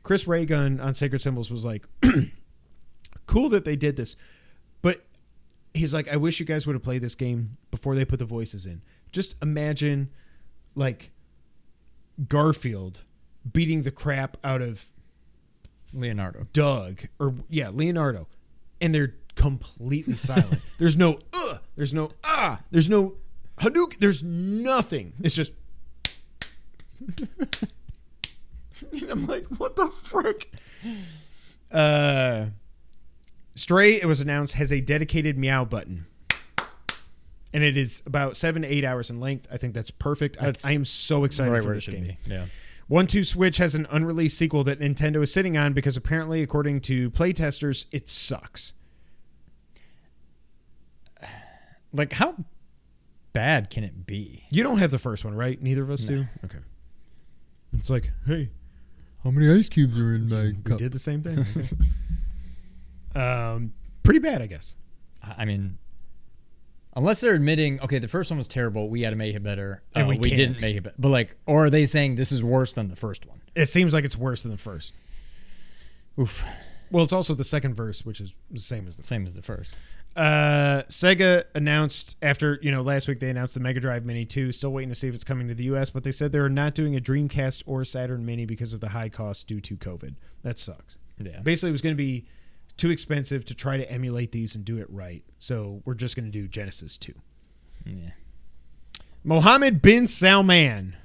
Chris 0.04 0.28
Ray 0.28 0.46
Gun 0.46 0.80
on 0.80 0.94
Sacred 0.94 1.20
Symbols 1.20 1.52
was 1.52 1.66
like, 1.66 1.86
cool 3.26 3.50
that 3.50 3.66
they 3.66 3.76
did 3.76 3.96
this, 3.98 4.16
but 4.82 5.06
he's 5.74 5.94
like, 5.94 6.08
I 6.08 6.16
wish 6.16 6.40
you 6.40 6.46
guys 6.46 6.66
would 6.66 6.74
have 6.74 6.84
played 6.84 7.02
this 7.02 7.16
game 7.16 7.58
before 7.70 7.96
they 7.96 8.06
put 8.06 8.20
the 8.20 8.26
voices 8.26 8.66
in. 8.66 8.82
Just 9.12 9.36
imagine, 9.42 10.10
like, 10.74 11.12
Garfield 12.28 13.04
beating 13.52 13.82
the 13.82 13.92
crap 13.92 14.38
out 14.44 14.62
of 14.62 14.88
Leonardo. 15.94 16.48
Doug 16.54 17.02
or 17.20 17.36
yeah, 17.50 17.70
Leonardo, 17.70 18.28
and 18.82 18.94
they're 18.94 19.16
completely 19.36 20.16
silent. 20.16 20.62
there's 20.78 20.98
no 20.98 21.20
uh, 21.34 21.58
there's 21.76 21.94
no 21.94 22.12
ah, 22.24 22.62
there's 22.72 22.90
no 22.90 23.16
Hadouken, 23.60 24.00
there's 24.00 24.24
nothing. 24.24 25.14
It's 25.22 25.36
just. 25.36 25.52
and 28.92 29.10
I'm 29.10 29.28
like, 29.28 29.46
what 29.48 29.76
the 29.76 29.88
frick? 29.88 30.52
Uh, 31.72 32.46
Stray, 33.56 33.96
it 33.96 34.06
was 34.06 34.22
announced, 34.22 34.54
has 34.54 34.72
a 34.72 34.80
dedicated 34.80 35.38
meow 35.38 35.66
button. 35.66 36.06
And 37.52 37.64
it 37.64 37.78
is 37.78 38.04
about 38.06 38.38
seven 38.38 38.62
to 38.62 38.68
eight 38.68 38.86
hours 38.86 39.10
in 39.10 39.20
length. 39.20 39.48
I 39.52 39.58
think 39.58 39.74
that's 39.74 39.92
perfect. 39.92 40.38
I, 40.40 40.54
I 40.64 40.74
am 40.74 40.86
so 40.86 41.24
excited 41.24 41.52
right 41.52 41.64
for 41.64 41.74
this 41.74 41.88
game. 41.88 42.16
Yeah. 42.26 42.46
One 42.90 43.06
Two 43.06 43.24
Switch 43.24 43.58
has 43.58 43.76
an 43.76 43.88
unreleased 43.92 44.36
sequel 44.36 44.64
that 44.64 44.80
Nintendo 44.80 45.22
is 45.22 45.32
sitting 45.32 45.56
on 45.56 45.74
because 45.74 45.96
apparently, 45.96 46.42
according 46.42 46.82
to 46.82 47.12
playtesters, 47.12 47.86
it 47.92 48.10
sucks. 48.10 48.74
Like 51.92 52.14
how 52.14 52.36
bad 53.34 53.72
can 53.72 53.84
it 53.84 54.06
be? 54.06 54.46
You 54.52 54.62
don't 54.62 54.78
have 54.78 54.92
the 54.92 55.00
first 55.00 55.26
one, 55.26 55.34
right? 55.34 55.60
Neither 55.60 55.82
of 55.82 55.90
us 55.90 56.06
do. 56.06 56.28
Okay. 56.46 56.60
It's 57.74 57.90
like, 57.90 58.12
hey, 58.28 58.52
how 59.24 59.32
many 59.32 59.50
ice 59.50 59.70
cubes 59.70 59.98
are 59.98 60.14
in 60.14 60.30
my 60.30 60.52
cup? 60.64 60.74
We 60.74 60.78
did 60.78 60.92
the 60.92 61.00
same 61.00 61.24
thing. 61.24 61.40
Okay. 61.40 61.68
um, 63.20 63.74
pretty 64.04 64.20
bad, 64.20 64.44
I 64.44 64.46
guess. 64.46 64.76
I 65.24 65.34
I 65.40 65.46
mean, 65.46 65.80
unless 67.00 67.22
they're 67.22 67.34
admitting, 67.34 67.82
okay, 67.82 67.98
the 67.98 68.08
first 68.08 68.30
one 68.30 68.38
was 68.38 68.48
terrible, 68.48 68.90
we 68.90 69.02
had 69.02 69.12
to 69.12 69.16
make 69.16 69.36
it 69.36 69.42
better, 69.42 69.82
And 69.96 70.06
uh, 70.06 70.10
we 70.10 70.18
we, 70.20 70.30
didn't 70.30 70.62
make 70.62 70.76
it 70.76 70.84
better. 70.84 70.96
But 71.00 71.10
like, 71.10 71.36
or 71.46 71.66
are 71.66 71.70
they 71.70 71.86
saying 71.86 72.16
this 72.16 72.32
is 72.32 72.44
worse 72.44 72.74
than 72.74 72.90
the 72.90 72.96
first 72.96 73.26
one? 73.26 73.42
It 73.56 73.66
seems 73.66 73.94
like 73.94 74.04
it's 74.06 74.18
worse 74.18 74.44
than 74.44 74.52
the 74.52 74.58
first. 74.58 74.94
Oof, 76.20 76.46
Well, 76.92 77.04
it's 77.04 77.14
also 77.14 77.34
the 77.34 77.44
second 77.44 77.74
verse, 77.74 78.06
which 78.06 78.20
is 78.22 78.36
the 78.52 78.60
same 78.60 78.88
as 78.88 78.98
the 78.98 79.04
same 79.04 79.26
as 79.26 79.34
the 79.34 79.42
first. 79.42 79.78
Uh, 80.16 80.84
Sega 80.90 81.44
announced 81.56 82.18
after 82.22 82.60
you 82.62 82.72
know 82.72 82.82
last 82.82 83.08
week 83.08 83.20
they 83.20 83.30
announced 83.30 83.54
the 83.54 83.60
Mega 83.60 83.80
Drive 83.80 84.06
Mini 84.06 84.26
2. 84.26 84.52
Still 84.52 84.72
waiting 84.72 84.90
to 84.90 84.96
see 84.96 85.08
if 85.08 85.16
it's 85.16 85.24
coming 85.24 85.48
to 85.48 85.54
the 85.54 85.66
U.S., 85.66 85.90
but 85.90 86.04
they 86.04 86.12
said 86.12 86.32
they're 86.32 86.50
not 86.50 86.76
doing 86.76 86.96
a 86.96 87.00
Dreamcast 87.00 87.64
or 87.66 87.86
Saturn 87.86 88.26
Mini 88.26 88.46
because 88.46 88.74
of 88.74 88.82
the 88.82 88.90
high 88.90 89.10
cost 89.10 89.48
due 89.48 89.62
to 89.62 89.78
COVID. 89.78 90.16
That 90.44 90.58
sucks. 90.58 90.98
Yeah, 91.18 91.40
Basically, 91.42 91.70
it 91.70 91.74
was 91.74 91.82
going 91.82 91.96
to 91.96 91.98
be 91.98 92.26
too 92.80 92.90
expensive 92.90 93.46
to 93.46 93.54
try 93.54 93.78
to 93.78 93.92
emulate 93.92 94.32
these 94.32 94.56
and 94.56 94.66
do 94.66 94.78
it 94.78 94.88
right. 94.90 95.24
So 95.38 95.82
we're 95.86 95.94
just 95.94 96.16
going 96.16 96.26
to 96.26 96.32
do 96.32 96.48
Genesis 96.48 96.98
2. 96.98 97.14
Yeah. 97.86 98.12
Mohammed 99.24 99.82
bin 99.82 100.08
Salman. 100.08 100.96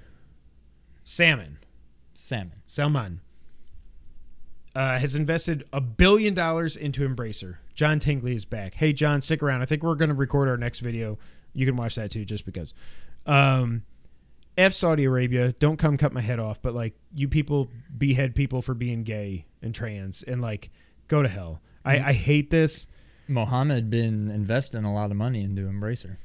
Salmon. 1.05 1.59
Salmon. 2.15 2.63
Salman. 2.67 3.21
Uh, 4.75 4.99
has 4.99 5.15
invested 5.15 5.65
a 5.73 5.81
billion 5.81 6.35
dollars 6.35 6.77
into 6.77 7.07
Embracer. 7.09 7.57
John 7.75 7.99
Tingley 7.99 8.35
is 8.35 8.45
back. 8.45 8.75
Hey, 8.75 8.93
John, 8.93 9.21
stick 9.21 9.43
around. 9.43 9.63
I 9.63 9.67
think 9.67 9.83
we're 9.83 9.95
going 9.95 10.09
to 10.09 10.15
record 10.15 10.49
our 10.49 10.57
next 10.57 10.79
video. 10.81 11.19
You 11.53 11.67
can 11.67 11.77
watch 11.77 11.97
that 11.97 12.11
too, 12.11 12.25
just 12.25 12.45
because. 12.45 12.75
Um, 13.27 13.83
F 14.57 14.73
Saudi 14.73 15.05
Arabia, 15.05 15.53
don't 15.53 15.77
come 15.77 15.97
cut 15.97 16.13
my 16.13 16.21
head 16.21 16.39
off, 16.39 16.63
but 16.63 16.75
like 16.75 16.95
you 17.13 17.29
people 17.29 17.71
behead 17.97 18.35
people 18.35 18.63
for 18.63 18.75
being 18.75 19.03
gay 19.03 19.47
and 19.63 19.75
trans 19.75 20.23
and 20.23 20.41
like 20.41 20.71
go 21.09 21.23
to 21.23 21.29
hell. 21.29 21.61
I, 21.85 21.99
I 21.99 22.13
hate 22.13 22.51
this. 22.51 22.87
Mohammed 23.29 23.91
been 23.91 24.31
investing 24.31 24.85
a 24.85 24.93
lot 24.93 25.11
of 25.11 25.17
money 25.17 25.43
into 25.43 25.63
Embracer. 25.63 26.19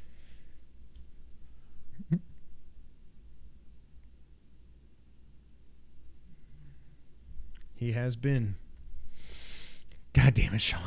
He 7.79 7.93
has 7.93 8.17
been. 8.17 8.55
God 10.11 10.33
damn 10.33 10.53
it, 10.53 10.59
Sean. 10.59 10.81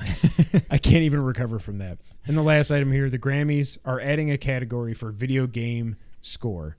I 0.70 0.76
can't 0.76 1.04
even 1.04 1.24
recover 1.24 1.58
from 1.58 1.78
that. 1.78 1.96
And 2.26 2.36
the 2.36 2.42
last 2.42 2.70
item 2.70 2.92
here 2.92 3.08
the 3.08 3.18
Grammys 3.18 3.78
are 3.86 3.98
adding 3.98 4.30
a 4.30 4.36
category 4.36 4.92
for 4.92 5.10
video 5.10 5.46
game 5.46 5.96
score. 6.20 6.76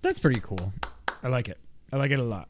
That's 0.00 0.18
pretty 0.18 0.40
cool. 0.40 0.72
I 1.22 1.28
like 1.28 1.48
it. 1.48 1.58
I 1.92 1.98
like 1.98 2.10
it 2.10 2.18
a 2.18 2.24
lot. 2.24 2.48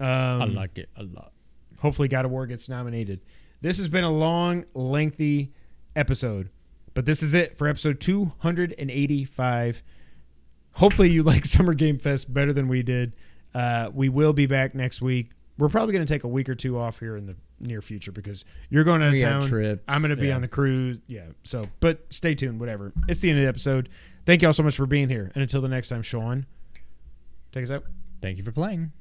Um, 0.00 0.08
I 0.42 0.44
like 0.46 0.76
it 0.76 0.88
a 0.96 1.04
lot. 1.04 1.30
Hopefully 1.78 2.08
God 2.08 2.24
of 2.24 2.30
War 2.30 2.46
gets 2.46 2.68
nominated. 2.68 3.20
This 3.60 3.78
has 3.78 3.88
been 3.88 4.04
a 4.04 4.10
long, 4.10 4.64
lengthy 4.74 5.52
episode, 5.96 6.50
but 6.94 7.06
this 7.06 7.22
is 7.22 7.34
it 7.34 7.56
for 7.56 7.66
episode 7.66 8.00
285. 8.00 9.82
Hopefully, 10.72 11.10
you 11.10 11.22
like 11.24 11.44
Summer 11.44 11.74
Game 11.74 11.98
Fest 11.98 12.32
better 12.32 12.52
than 12.52 12.68
we 12.68 12.82
did. 12.82 13.14
Uh, 13.54 13.90
we 13.92 14.08
will 14.08 14.32
be 14.32 14.46
back 14.46 14.74
next 14.74 15.00
week. 15.02 15.30
We're 15.56 15.68
probably 15.68 15.92
going 15.92 16.06
to 16.06 16.12
take 16.12 16.22
a 16.22 16.28
week 16.28 16.48
or 16.48 16.54
two 16.54 16.78
off 16.78 17.00
here 17.00 17.16
in 17.16 17.26
the 17.26 17.34
near 17.58 17.82
future 17.82 18.12
because 18.12 18.44
you're 18.70 18.84
going 18.84 19.02
out 19.02 19.08
of 19.08 19.14
We 19.14 19.20
town. 19.20 19.42
trips, 19.42 19.82
I'm 19.88 20.00
going 20.00 20.10
to 20.10 20.16
be 20.16 20.28
yeah. 20.28 20.36
on 20.36 20.42
the 20.42 20.46
cruise. 20.48 20.98
Yeah. 21.08 21.26
So, 21.42 21.66
but 21.80 22.00
stay 22.10 22.36
tuned. 22.36 22.60
Whatever. 22.60 22.92
It's 23.08 23.20
the 23.20 23.30
end 23.30 23.38
of 23.38 23.42
the 23.42 23.48
episode. 23.48 23.88
Thank 24.24 24.42
you 24.42 24.48
all 24.48 24.54
so 24.54 24.62
much 24.62 24.76
for 24.76 24.86
being 24.86 25.08
here. 25.08 25.32
And 25.34 25.42
until 25.42 25.60
the 25.60 25.68
next 25.68 25.88
time, 25.88 26.02
Sean, 26.02 26.46
take 27.50 27.64
us 27.64 27.70
out. 27.72 27.84
Thank 28.20 28.38
you 28.38 28.44
for 28.44 28.52
playing. 28.52 28.92